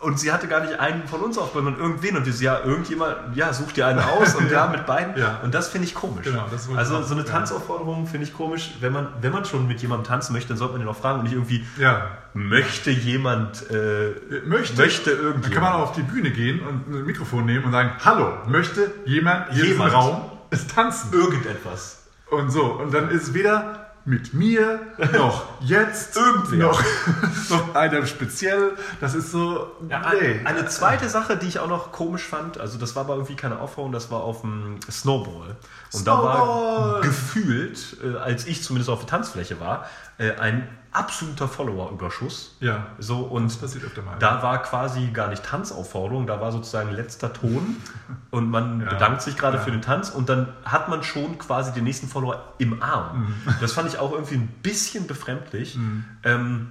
und 0.00 0.20
sie 0.20 0.30
hatte 0.32 0.46
gar 0.46 0.60
nicht 0.60 0.78
einen 0.78 1.08
von 1.08 1.20
uns 1.20 1.36
auf, 1.38 1.52
sondern 1.52 1.76
irgendwen. 1.78 2.16
Und 2.16 2.24
wir 2.24 2.32
so, 2.32 2.44
ja, 2.44 2.60
irgendjemand, 2.64 3.34
ja, 3.36 3.52
such 3.52 3.72
dir 3.72 3.86
einen 3.86 3.98
aus 3.98 4.34
und 4.36 4.50
ja, 4.50 4.68
mit 4.68 4.86
beiden. 4.86 5.16
Ja. 5.18 5.40
Und 5.42 5.54
das 5.54 5.68
finde 5.68 5.86
ich 5.88 5.94
komisch. 5.94 6.24
Genau, 6.24 6.46
also 6.76 7.02
so 7.02 7.14
eine. 7.14 7.24
Tanzaufforderung 7.24 8.06
finde 8.06 8.26
ich 8.26 8.32
komisch. 8.34 8.74
Wenn 8.80 8.92
man, 8.92 9.08
wenn 9.20 9.32
man 9.32 9.44
schon 9.44 9.66
mit 9.66 9.80
jemandem 9.82 10.06
tanzen 10.06 10.32
möchte, 10.32 10.48
dann 10.50 10.56
sollte 10.56 10.74
man 10.74 10.82
ihn 10.82 10.88
auch 10.88 10.96
fragen 10.96 11.18
und 11.18 11.24
nicht 11.24 11.32
irgendwie, 11.34 11.66
Ja. 11.78 12.06
möchte 12.34 12.90
jemand, 12.90 13.68
äh, 13.70 14.12
Möchte, 14.44 14.76
möchte 14.80 15.10
Dann 15.10 15.24
irgendjemand. 15.24 15.52
kann 15.54 15.62
man 15.62 15.72
auch 15.72 15.80
auf 15.80 15.92
die 15.92 16.02
Bühne 16.02 16.30
gehen 16.30 16.60
und 16.60 16.88
ein 16.88 17.04
Mikrofon 17.04 17.44
nehmen 17.46 17.64
und 17.64 17.72
sagen, 17.72 17.90
hallo, 18.04 18.32
möchte 18.46 18.92
jemand 19.04 19.50
hier 19.52 19.64
Jemand. 19.66 19.92
im 19.92 19.98
Raum 19.98 20.30
es 20.50 20.66
tanzen? 20.68 21.12
irgendetwas. 21.12 22.04
Und 22.30 22.50
so. 22.50 22.62
Und 22.64 22.92
dann 22.94 23.10
ist 23.10 23.34
weder 23.34 23.87
mit 24.08 24.32
mir 24.32 24.80
noch 25.12 25.44
jetzt 25.60 26.16
Irgendwer. 26.16 26.68
noch, 26.68 26.82
noch 27.50 27.74
einer 27.74 28.06
speziell. 28.06 28.72
Das 29.00 29.14
ist 29.14 29.30
so. 29.30 29.70
Ja, 29.88 30.12
nee. 30.18 30.40
eine, 30.44 30.66
zweite 30.66 31.10
Sache, 31.10 31.36
die 31.36 31.46
ich 31.46 31.58
auch 31.58 31.68
noch 31.68 31.92
komisch 31.92 32.22
fand, 32.22 32.58
also 32.58 32.78
das 32.78 32.96
war 32.96 33.04
aber 33.04 33.14
irgendwie 33.14 33.36
keine 33.36 33.60
Aufforderung, 33.60 33.92
das 33.92 34.10
war 34.10 34.22
auf 34.22 34.40
dem 34.40 34.80
Snowball. 34.90 35.56
Und 35.92 36.06
da 36.06 36.22
war 36.22 36.36
Snowball! 36.36 37.00
gefühlt, 37.02 37.96
äh, 38.02 38.16
als 38.16 38.46
ich 38.46 38.62
zumindest 38.62 38.88
auf 38.88 39.00
der 39.00 39.08
Tanzfläche 39.08 39.60
war, 39.60 39.86
äh, 40.18 40.32
ein 40.36 40.68
absoluter 40.90 41.46
Follower-Überschuss. 41.48 42.56
Ja. 42.60 42.86
So, 42.98 43.18
und 43.20 43.44
Das 43.44 43.56
passiert 43.58 43.84
öfter 43.84 44.02
mal. 44.02 44.16
da 44.18 44.42
war 44.42 44.62
quasi 44.62 45.08
gar 45.12 45.28
nicht 45.28 45.44
Tanzaufforderung, 45.44 46.26
da 46.26 46.40
war 46.40 46.50
sozusagen 46.50 46.90
letzter 46.90 47.32
Ton 47.32 47.76
und 48.30 48.50
man 48.50 48.80
Ja. 48.80 48.88
bedankt 48.88 49.22
sich 49.22 49.36
gerade 49.36 49.58
Ja. 49.58 49.62
für 49.62 49.70
den 49.70 49.82
Tanz 49.82 50.10
und 50.10 50.28
dann 50.28 50.48
hat 50.64 50.88
man 50.88 51.02
schon 51.02 51.38
quasi 51.38 51.72
den 51.72 51.84
nächsten 51.84 52.08
Follower 52.08 52.42
im 52.58 52.82
Arm. 52.82 53.20
Mhm. 53.20 53.34
Das 53.60 53.72
fand 53.72 53.88
ich 53.88 53.98
auch 53.98 54.12
irgendwie 54.12 54.36
ein 54.36 54.48
bisschen 54.62 55.06
befremdlich. 55.06 55.78
Ähm, 56.24 56.70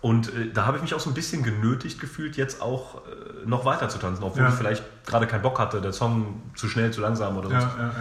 und 0.00 0.34
äh, 0.34 0.50
da 0.52 0.66
habe 0.66 0.76
ich 0.76 0.82
mich 0.82 0.92
auch 0.92 1.00
so 1.00 1.08
ein 1.08 1.14
bisschen 1.14 1.42
genötigt 1.42 1.98
gefühlt, 2.00 2.36
jetzt 2.36 2.60
auch 2.60 2.96
äh, 3.06 3.46
noch 3.46 3.64
weiter 3.64 3.88
zu 3.88 3.98
tanzen, 3.98 4.22
obwohl 4.24 4.42
Ja. 4.42 4.48
ich 4.50 4.54
vielleicht 4.56 4.84
gerade 5.06 5.26
keinen 5.26 5.42
Bock 5.42 5.58
hatte, 5.58 5.80
der 5.80 5.92
Song 5.94 6.42
zu 6.56 6.68
schnell, 6.68 6.90
zu 6.90 7.00
langsam 7.00 7.38
oder 7.38 7.48
so. 7.48 7.54
ja, 7.54 7.60
ja. 7.78 7.92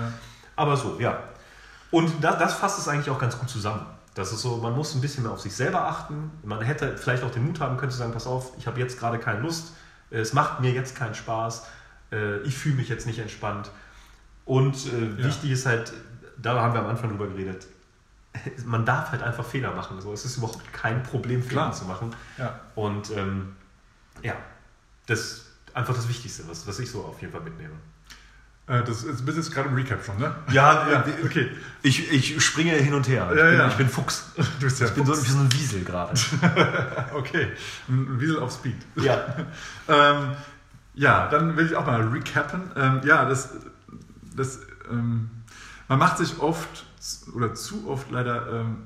Aber 0.58 0.76
so, 0.76 0.98
ja. 1.00 1.20
Und 1.92 2.12
das, 2.22 2.38
das 2.40 2.54
fasst 2.56 2.80
es 2.80 2.88
eigentlich 2.88 3.10
auch 3.10 3.20
ganz 3.20 3.38
gut 3.40 3.50
zusammen. 3.50 3.86
Das 4.16 4.32
ist 4.32 4.42
so, 4.42 4.58
man 4.58 4.74
muss 4.76 4.94
ein 4.94 5.02
bisschen 5.02 5.24
mehr 5.24 5.32
auf 5.32 5.42
sich 5.42 5.56
selber 5.56 5.88
achten. 5.88 6.30
Man 6.44 6.62
hätte 6.62 6.98
vielleicht 6.98 7.24
auch 7.24 7.32
den 7.32 7.46
Mut 7.46 7.60
haben 7.60 7.78
können 7.78 7.92
zu 7.92 7.98
sagen, 7.98 8.14
pass 8.14 8.28
auf, 8.28 8.54
ich 8.58 8.68
habe 8.68 8.80
jetzt 8.80 9.00
gerade 9.00 9.18
keine 9.18 9.40
Lust, 9.40 9.74
es 10.12 10.34
macht 10.34 10.60
mir 10.60 10.72
jetzt 10.72 10.96
keinen 10.96 11.16
Spaß, 11.16 11.66
äh, 12.12 12.38
ich 12.42 12.56
fühle 12.56 12.76
mich 12.76 12.90
jetzt 12.90 13.08
nicht 13.08 13.18
entspannt. 13.20 13.72
Und 14.46 14.76
äh, 14.94 15.10
Ja. 15.20 15.26
wichtig 15.26 15.52
ist 15.52 15.66
halt, 15.66 15.94
da 16.38 16.62
haben 16.62 16.74
wir 16.74 16.82
am 16.82 16.88
Anfang 16.88 17.10
drüber 17.10 17.28
geredet, 17.28 17.66
man 18.66 18.86
darf 18.86 19.12
halt 19.12 19.24
einfach 19.24 19.46
Fehler 19.46 19.74
machen. 19.74 20.00
So, 20.02 20.14
es 20.14 20.26
ist 20.26 20.38
überhaupt 20.38 20.72
kein 20.74 21.02
Problem, 21.04 21.42
Fehler 21.42 21.62
Klar. 21.64 21.72
zu 21.72 21.86
machen. 21.86 22.16
ja. 22.38 22.60
Und 22.76 23.10
ähm, 23.12 23.56
ja, 24.22 24.36
das 25.08 25.20
ist 25.20 25.46
einfach 25.74 25.96
das 25.96 26.08
Wichtigste, 26.08 26.48
was, 26.48 26.68
was 26.68 26.78
ich 26.80 26.90
so 26.92 27.04
auf 27.04 27.20
jeden 27.22 27.34
Fall 27.34 27.42
mitnehme. 27.42 27.74
Äh, 28.68 28.84
Das 28.84 29.04
ist, 29.04 29.26
bist 29.26 29.38
jetzt 29.38 29.52
gerade 29.54 29.70
im 29.70 29.76
Recap 29.76 30.04
schon, 30.06 30.18
ne? 30.18 30.34
Ja, 30.52 30.88
Ja, 30.92 31.02
äh, 31.02 31.26
okay. 31.26 31.52
Ich, 31.82 32.12
ich 32.12 32.44
springe 32.46 32.72
hin 32.74 32.94
und 32.94 33.08
her. 33.08 33.30
Ich, 33.32 33.38
Ja, 33.38 33.46
bin, 33.50 33.58
ja. 33.60 33.68
ich 33.68 33.74
bin 33.76 33.90
Fuchs. 33.90 34.32
Du 34.36 34.44
bist 34.66 34.80
ja 34.80 34.88
Ich 34.88 34.94
bin 34.94 35.06
so, 35.06 35.14
wie 35.14 35.30
so 35.30 35.40
ein 35.40 35.52
Wiesel 35.54 35.84
gerade. 35.84 36.14
Okay. 37.14 37.48
Ein 37.90 38.20
Wiesel 38.20 38.40
auf 38.40 38.52
Speed. 38.54 38.78
Ja. 38.96 39.24
Ähm, 39.88 40.32
ja, 40.96 41.28
dann 41.30 41.58
will 41.58 41.66
ich 41.66 41.76
auch 41.76 41.86
mal 41.86 42.02
recappen. 42.02 42.62
Ähm, 42.76 43.02
ja, 43.04 43.26
das, 43.26 43.50
das, 44.36 44.60
ähm, 44.90 45.30
man 45.88 46.00
macht 46.00 46.18
sich 46.18 46.40
oft 46.40 46.86
oder 47.34 47.54
zu 47.56 47.90
oft 47.90 48.10
leider 48.12 48.62
ähm, 48.62 48.78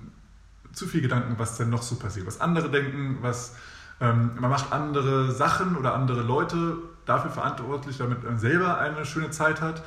zu 0.74 0.88
viel 0.88 1.02
Gedanken, 1.02 1.36
was 1.38 1.58
denn 1.58 1.70
noch 1.70 1.84
so 1.84 1.96
passiert, 1.96 2.26
was 2.26 2.42
andere 2.42 2.70
denken, 2.72 3.18
was 3.22 3.56
ähm, 4.00 4.32
man 4.40 4.50
macht 4.50 4.72
andere 4.72 5.32
Sachen 5.32 5.76
oder 5.76 5.94
andere 5.94 6.22
Leute 6.22 6.78
dafür 7.08 7.32
verantwortlich, 7.32 7.98
damit 7.98 8.24
man 8.24 8.38
selber 8.38 8.78
eine 8.80 9.06
schöne 9.06 9.32
Zeit 9.32 9.62
hat. 9.62 9.84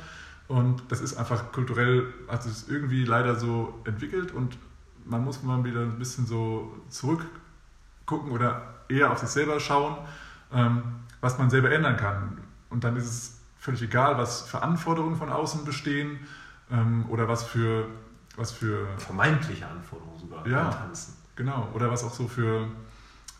Und 0.47 0.83
das 0.89 0.99
ist 0.99 1.15
einfach 1.17 1.51
kulturell, 1.53 2.13
hat 2.27 2.43
sich 2.43 2.69
irgendwie 2.69 3.05
leider 3.05 3.35
so 3.35 3.79
entwickelt 3.85 4.33
und 4.33 4.57
man 5.05 5.23
muss 5.23 5.41
mal 5.43 5.63
wieder 5.63 5.79
ein 5.81 5.97
bisschen 5.97 6.25
so 6.25 6.75
zurückgucken 6.89 8.31
oder 8.31 8.61
eher 8.89 9.11
auf 9.11 9.19
sich 9.19 9.29
selber 9.29 9.59
schauen, 9.59 9.95
ähm, 10.51 10.81
was 11.21 11.37
man 11.37 11.49
selber 11.49 11.71
ändern 11.71 11.95
kann. 11.95 12.37
Und 12.69 12.83
dann 12.83 12.95
ist 12.97 13.05
es 13.05 13.39
völlig 13.57 13.81
egal, 13.83 14.17
was 14.17 14.41
für 14.41 14.61
Anforderungen 14.61 15.15
von 15.15 15.29
außen 15.29 15.63
bestehen 15.63 16.19
ähm, 16.69 17.05
oder 17.09 17.27
was 17.27 17.43
für, 17.43 17.85
was 18.35 18.51
für 18.51 18.87
Vermeintliche 18.97 19.67
Anforderungen 19.67 20.19
sogar 20.19 20.45
Ja. 20.47 20.63
beim 20.63 20.71
Tanzen. 20.73 21.13
Genau, 21.35 21.69
oder 21.73 21.89
was 21.89 22.03
auch 22.03 22.13
so 22.13 22.27
für 22.27 22.67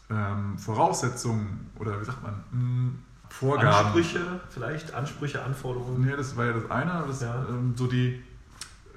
ähm, 0.10 0.58
Voraussetzungen 0.58 1.70
oder 1.78 2.00
wie 2.00 2.06
sagt 2.06 2.24
man, 2.24 2.44
mh, 2.52 2.92
Vorgaben. 3.32 3.86
Ansprüche 3.88 4.20
vielleicht, 4.50 4.94
Ansprüche, 4.94 5.44
Anforderungen. 5.44 6.06
Nee, 6.06 6.16
das 6.16 6.36
war 6.38 6.46
ja 6.46 6.54
das 6.54 6.70
eine, 6.70 6.92
aber 6.92 7.08
das, 7.08 7.22
Ja. 7.22 7.46
ähm, 7.50 7.74
so 7.76 7.88
die 7.88 8.22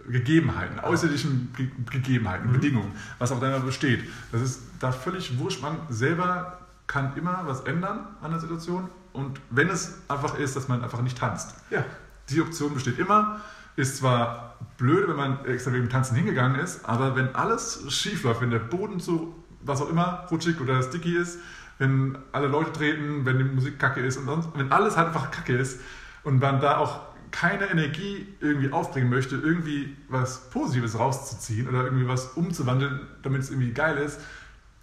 Gegebenheiten, 0.09 0.81
äußerlichen 0.81 1.53
Ge 1.57 1.69
Gegebenheiten, 1.91 2.49
Mhm. 2.49 2.53
Bedingungen, 2.53 2.93
was 3.19 3.33
auch 3.33 3.41
da 3.41 3.59
besteht. 3.59 4.05
Das 4.33 4.43
ist 4.43 4.61
da 4.81 4.93
völlig 4.93 5.39
wurscht. 5.39 5.63
Man 5.63 5.79
selber 5.89 6.59
kann 6.87 7.17
immer 7.17 7.43
was 7.47 7.61
ändern 7.63 8.01
an 8.21 8.31
der 8.33 8.41
Situation 8.41 8.91
und 9.15 9.41
wenn 9.51 9.69
es 9.71 10.03
einfach 10.09 10.39
ist, 10.39 10.57
dass 10.57 10.69
man 10.69 10.83
einfach 10.83 11.01
nicht 11.01 11.17
tanzt. 11.17 11.55
Ja. 11.71 11.85
Die 12.29 12.41
Option 12.43 12.75
besteht 12.75 12.99
immer. 12.99 13.41
Ist 13.77 13.97
zwar 13.97 14.57
blöd, 14.77 15.09
wenn 15.09 15.17
man 15.17 15.45
extra 15.47 15.73
wegen 15.73 15.85
dem 15.87 15.91
Tanzen 15.91 16.15
hingegangen 16.17 16.61
ist, 16.61 16.85
aber 16.85 17.17
wenn 17.17 17.35
alles 17.35 17.85
schief 17.89 18.23
läuft, 18.25 18.41
wenn 18.43 18.51
der 18.51 18.59
Boden 18.61 19.01
so, 19.01 19.35
was 19.63 19.81
auch 19.81 19.89
immer, 19.91 20.27
rutschig 20.31 20.61
oder 20.61 20.83
sticky 20.83 21.17
ist, 21.17 21.39
wenn 21.79 22.17
alle 22.33 22.47
Leute 22.49 22.73
treten, 22.73 23.25
wenn 23.25 23.39
die 23.39 23.45
Musik 23.45 23.79
kacke 23.79 24.01
ist 24.01 24.17
und 24.17 24.27
sonst, 24.27 24.49
wenn 24.55 24.71
alles 24.73 24.97
halt 24.97 25.09
einfach 25.09 25.31
kacke 25.31 25.57
ist 25.57 25.81
und 26.23 26.41
man 26.41 26.61
da 26.61 26.79
auch 26.79 27.01
keine 27.31 27.67
Energie 27.67 28.29
irgendwie 28.41 28.71
aufbringen 28.73 29.11
möchte, 29.11 29.35
irgendwie 29.37 29.97
was 30.09 30.49
Positives 30.51 30.97
rauszuziehen 30.99 31.69
oder 31.69 31.83
irgendwie 31.85 32.07
was 32.07 32.27
umzuwandeln, 32.37 33.01
damit 33.23 33.43
es 33.43 33.51
irgendwie 33.51 33.73
geil 33.73 33.97
ist, 33.99 34.21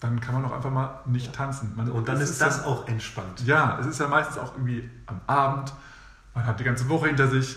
dann 0.01 0.19
kann 0.19 0.33
man 0.33 0.43
auch 0.45 0.51
einfach 0.51 0.71
mal 0.71 0.99
nicht 1.05 1.31
tanzen. 1.33 1.73
Man, 1.77 1.89
Und 1.89 2.09
dann 2.09 2.19
ist 2.19 2.41
das 2.41 2.57
ja- 2.57 2.65
auch 2.65 2.87
entspannt. 2.87 3.41
ja, 3.45 3.77
es 3.79 3.85
ist 3.87 3.99
ja 3.99 4.07
meistens 4.07 4.37
auch 4.37 4.53
irgendwie 4.55 4.89
am 5.05 5.21
Abend, 5.27 5.71
man 6.33 6.45
hat 6.45 6.59
die 6.59 6.63
ganze 6.65 6.89
Woche 6.89 7.07
hinter 7.07 7.27
sich, 7.29 7.55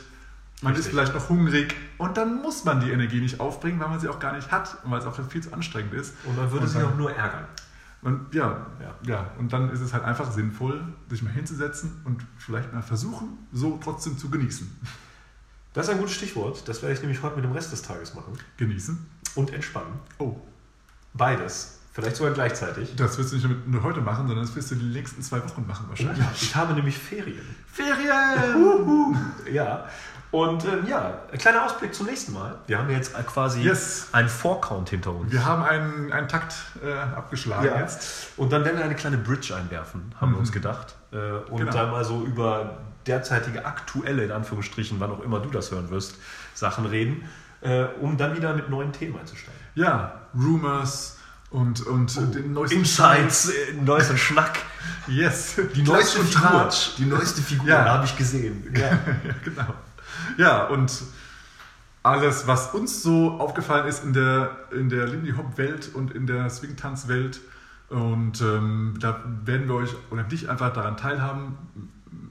man 0.62 0.72
Richtig. 0.74 0.87
ist 0.87 0.93
vielleicht 0.93 1.14
noch 1.14 1.28
hungrig 1.28 1.74
und 1.99 2.16
dann 2.16 2.41
muss 2.43 2.64
man 2.64 2.80
die 2.80 2.91
Energie 2.93 3.20
nicht 3.20 3.41
aufbringen, 3.41 3.80
weil 3.80 3.89
man 3.89 3.99
sie 3.99 4.09
auch 4.09 4.20
gar 4.20 4.32
nicht 4.35 4.53
hat 4.53 4.76
und 4.85 4.91
weil 4.93 5.01
es 5.01 5.07
auch 5.07 5.18
viel 5.28 5.43
zu 5.43 5.53
anstrengend 5.53 5.93
ist. 5.95 6.14
Und 6.24 6.37
man 6.37 6.51
würde 6.53 6.66
Und 6.66 6.70
sich 6.70 6.82
auch 6.82 6.95
nur 6.95 7.11
ärgern. 7.12 7.45
Und 8.05 8.32
ja, 8.34 8.66
Ja. 8.80 8.94
ja. 9.07 9.30
und 9.38 9.52
dann 9.52 9.70
ist 9.70 9.80
es 9.80 9.92
halt 9.92 10.05
einfach 10.05 10.30
sinnvoll, 10.30 10.84
sich 11.09 11.22
mal 11.22 11.32
hinzusetzen 11.32 12.00
und 12.05 12.24
vielleicht 12.38 12.72
mal 12.72 12.82
versuchen, 12.82 13.38
so 13.52 13.80
trotzdem 13.82 14.16
zu 14.18 14.30
genießen. 14.30 14.70
Das 15.72 15.86
ist 15.88 15.92
ein 15.92 15.98
gutes 15.98 16.14
Stichwort. 16.14 16.68
Das 16.68 16.82
werde 16.82 16.94
ich 16.94 17.00
nämlich 17.00 17.22
heute 17.22 17.36
mit 17.36 17.44
dem 17.44 17.52
Rest 17.52 17.72
des 17.72 17.82
Tages 17.82 18.14
machen. 18.14 18.34
Genießen? 18.59 18.96
Und 19.34 19.52
entspannen. 19.52 19.94
Oh, 20.18 20.36
Beides. 21.14 21.80
Vielleicht 21.92 22.16
sogar 22.16 22.32
gleichzeitig. 22.32 22.92
das 22.96 23.16
wirst 23.18 23.32
du 23.32 23.36
nicht 23.36 23.66
nur, 23.68 23.82
heute 23.84 24.00
machen, 24.00 24.26
sondern 24.26 24.44
das 24.44 24.55
wirst 24.57 24.72
du 24.72 24.74
die 24.74 24.84
nächsten 24.84 25.22
zwei 25.22 25.40
Wochen 25.44 25.64
machen 25.64 25.86
wahrscheinlich. 25.88 26.18
Ja, 26.18 26.32
ich 26.34 26.57
habe 26.57 26.74
nämlich 26.74 26.98
Ferien. 26.98 27.46
Ferien! 27.68 29.16
Ja. 29.52 29.86
Und 30.31 30.64
ähm, 30.64 30.87
ja, 30.89 31.18
ein 31.33 31.39
kleiner 31.39 31.64
Ausblick 31.64 31.95
zum 31.95 32.07
nächsten 32.07 32.33
Mal. 32.33 32.57
Wir 32.66 32.79
haben 32.79 32.91
jetzt 32.91 33.14
quasi 33.27 33.61
Yes. 33.61 34.09
einen 34.12 34.29
Vorcount 34.29 34.91
hinter 34.91 35.12
uns. 35.14 35.31
Wir 35.31 35.45
haben 35.45 35.62
einen, 35.62 36.12
einen 36.12 36.27
Takt 36.29 36.55
äh, 36.85 36.93
abgeschlagen 36.93 37.66
Ja. 37.66 37.79
jetzt. 37.81 38.31
Und 38.37 38.53
dann 38.53 38.64
werden 38.64 38.79
wir 38.79 38.85
eine 38.85 38.97
kleine 38.97 39.16
Bridge 39.16 39.55
einwerfen, 39.55 40.12
haben 40.20 40.33
wir 40.33 40.39
uns 40.41 40.51
gedacht. 40.51 40.95
Äh, 41.12 41.16
und 41.51 41.59
Genau. 41.59 41.72
dann 41.72 41.91
mal 41.93 42.05
so 42.05 42.25
über 42.25 42.79
derzeitige 43.07 43.64
aktuelle, 43.64 44.25
in 44.25 44.33
Anführungsstrichen, 44.33 44.99
wann 44.99 45.12
auch 45.12 45.20
immer 45.22 45.39
du 45.39 45.51
das 45.51 45.70
hören 45.70 45.91
wirst, 45.91 46.16
Sachen 46.55 46.87
reden, 46.87 47.29
äh, 47.61 47.85
um 48.01 48.16
dann 48.16 48.35
wieder 48.37 48.55
mit 48.55 48.68
neuen 48.70 48.93
Themen 48.93 49.16
einzusteigen. 49.18 49.61
Ja, 49.77 50.20
Rumors 50.35 51.18
und, 51.51 51.87
und 51.87 52.35
den 52.35 52.53
neuesten 52.55 52.79
Insights, 52.79 53.51
äh, 53.51 53.72
neuesten 53.81 54.18
Schnack. 54.18 54.59
Yes. 55.07 55.57
Die 55.77 55.83
neueste 55.83 56.25
Figur. 56.25 56.68
Die 56.99 57.05
neueste 57.05 57.41
Figur 57.43 57.68
Ja. 57.68 57.85
habe 57.85 58.05
ich 58.07 58.16
gesehen. 58.16 58.75
Ja. 58.77 58.89
Ja, 59.25 59.35
genau. 59.45 59.75
Ja, 60.37 60.66
und 60.66 60.93
alles, 62.03 62.47
was 62.47 62.75
uns 62.75 63.03
so 63.03 63.33
aufgefallen 63.41 63.87
ist 63.87 64.05
in 64.05 64.12
der, 64.12 64.57
in 64.72 64.89
der 64.89 65.07
Lindy 65.07 65.33
Hop-Welt 65.33 65.91
und 65.95 66.12
in 66.12 66.27
der 66.27 66.51
Swing-Tanz-Welt. 66.51 67.41
Und 67.89 68.41
ähm, 68.41 68.95
da 69.01 69.22
werden 69.45 69.68
wir 69.68 69.77
euch 69.77 69.95
oder 70.11 70.22
dich 70.22 70.51
einfach 70.51 70.72
daran 70.72 70.97
teilhaben 70.97 71.57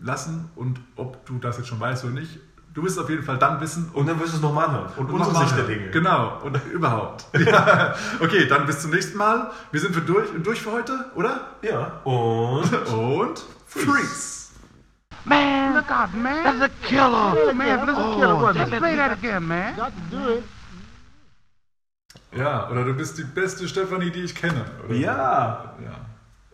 lassen. 0.02 0.50
Und 0.56 0.80
ob 0.96 1.26
du 1.26 1.38
das 1.40 1.58
jetzt 1.58 1.68
schon 1.68 1.80
weißt 1.80 2.04
oder 2.06 2.14
nicht, 2.14 2.40
du 2.74 2.84
wirst 2.84 2.98
es 2.98 3.04
auf 3.04 3.10
jeden 3.10 3.24
Fall 3.24 3.38
dann 3.38 3.60
wissen. 3.62 3.90
Und 3.94 4.08
dann 4.08 4.20
wirst 4.20 4.34
du 4.34 4.38
es 4.38 4.42
nochmal 4.42 4.72
hören. 4.72 4.92
Und 4.98 5.10
unsere 5.10 5.32
nochmal 5.32 5.48
Sicht 5.48 5.58
der. 5.58 5.66
Dinge. 5.66 5.90
Genau, 5.92 6.40
und 6.44 6.60
überhaupt. 6.74 7.26
ja. 7.40 7.96
Okay, 8.20 8.48
dann 8.48 8.66
bis 8.66 8.80
zum 8.82 8.92
nächsten 8.92 9.18
Mal. 9.18 9.52
Wir 9.72 9.80
sind 9.80 9.94
für 9.96 10.02
durch, 10.02 10.30
durch 10.44 10.62
für 10.62 10.72
heute, 10.72 11.06
oder? 11.16 11.42
Ja. 11.62 12.02
Und 12.04 12.72
Und 12.94 13.44
freeze. 13.66 14.43
Man, 15.26 15.74
look 15.76 15.90
out, 15.90 16.14
man. 16.14 16.44
That's 16.44 16.62
a 16.62 16.70
killer. 16.88 17.34
Oh, 17.50 17.54
man, 17.54 17.86
that's 17.86 17.98
a 17.98 18.16
killer. 18.16 18.36
Wasn't 18.36 18.74
it? 18.74 18.80
Play 18.80 18.96
that 18.98 19.12
again, 19.14 19.48
man. 19.48 19.74
Ja, 22.36 22.70
oder 22.70 22.84
du 22.84 22.94
bist 22.94 23.18
die 23.18 23.24
beste 23.24 23.68
Stefanie, 23.68 24.10
die 24.12 24.24
ich 24.24 24.36
kenne. 24.36 24.66
Oder 24.86 24.96
Ja. 24.96 25.76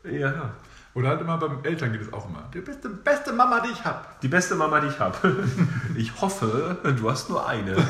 So. 0.04 0.10
ja. 0.10 0.30
Ja. 0.32 0.52
Oder 0.94 1.10
halt 1.10 1.22
immer 1.22 1.38
beim 1.38 1.60
Eltern 1.64 1.92
geht 1.94 2.02
es 2.02 2.12
auch 2.12 2.28
immer. 2.28 2.44
Du 2.52 2.62
bist 2.62 2.84
die 2.84 2.90
beste 2.90 3.32
Mama, 3.32 3.60
die 3.62 3.70
ich 3.72 3.84
habe. 3.86 4.00
Die 4.22 4.28
beste 4.28 4.56
Mama, 4.56 4.80
die 4.82 4.88
ich 4.88 5.00
habe. 5.00 5.48
Ich 5.96 6.20
hoffe, 6.22 6.78
du 6.84 7.10
hast 7.10 7.30
nur 7.30 7.48
eine. 7.48 7.76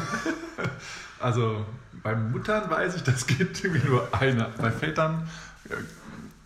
Also 1.22 1.66
bei 2.02 2.16
Muttern 2.16 2.70
weiß 2.70 2.96
ich, 2.96 3.04
das 3.04 3.28
geht 3.28 3.62
irgendwie 3.62 3.86
nur 3.90 4.08
einer. 4.18 4.46
Bei 4.58 4.72
Vätern. 4.72 5.28
äh, 5.70 5.74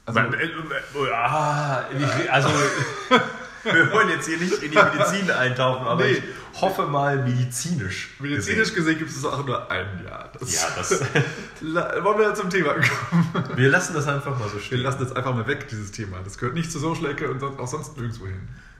Also, 0.05 0.19
Ah, 1.13 1.83
ich- 1.95 2.31
also, 2.31 2.49
wir 3.63 3.91
wollen 3.91 4.09
jetzt 4.09 4.27
hier 4.27 4.37
nicht 4.37 4.61
in 4.63 4.71
die 4.71 4.77
Medizin 4.77 5.29
eintauchen, 5.31 5.87
aber 5.87 6.03
Nee. 6.03 6.21
ich 6.53 6.61
hoffe 6.61 6.83
mal 6.87 7.17
medizinisch. 7.23 8.09
medizinisch 8.19 8.73
gesehen 8.73 8.97
gibt 8.99 9.09
es 9.11 9.23
auch 9.25 9.45
nur 9.45 9.69
ein 9.71 10.03
Jahr. 10.05 10.29
Das, 10.39 10.53
Ja, 10.53 10.67
das, 10.75 10.91
Wollen 11.61 12.19
wir 12.19 12.33
zum 12.35 12.49
Thema 12.49 12.73
kommen? 12.73 13.45
wir 13.55 13.69
lassen 13.69 13.93
das 13.93 14.07
einfach 14.07 14.37
mal 14.37 14.47
so 14.49 14.55
Wir 14.55 14.61
stehen. 14.61 14.79
lassen 14.81 15.01
jetzt 15.03 15.15
einfach 15.15 15.33
mal 15.33 15.47
weg, 15.47 15.67
dieses 15.69 15.91
Thema. 15.91 16.17
Das 16.23 16.37
gehört 16.37 16.55
nicht 16.55 16.71
zur 16.71 16.81
Social 16.81 17.05
Ecke 17.11 17.29
und 17.31 17.41
auch 17.43 17.67
sonst 17.67 17.95
nirgendwo 17.97 18.25
hin. 18.27 18.47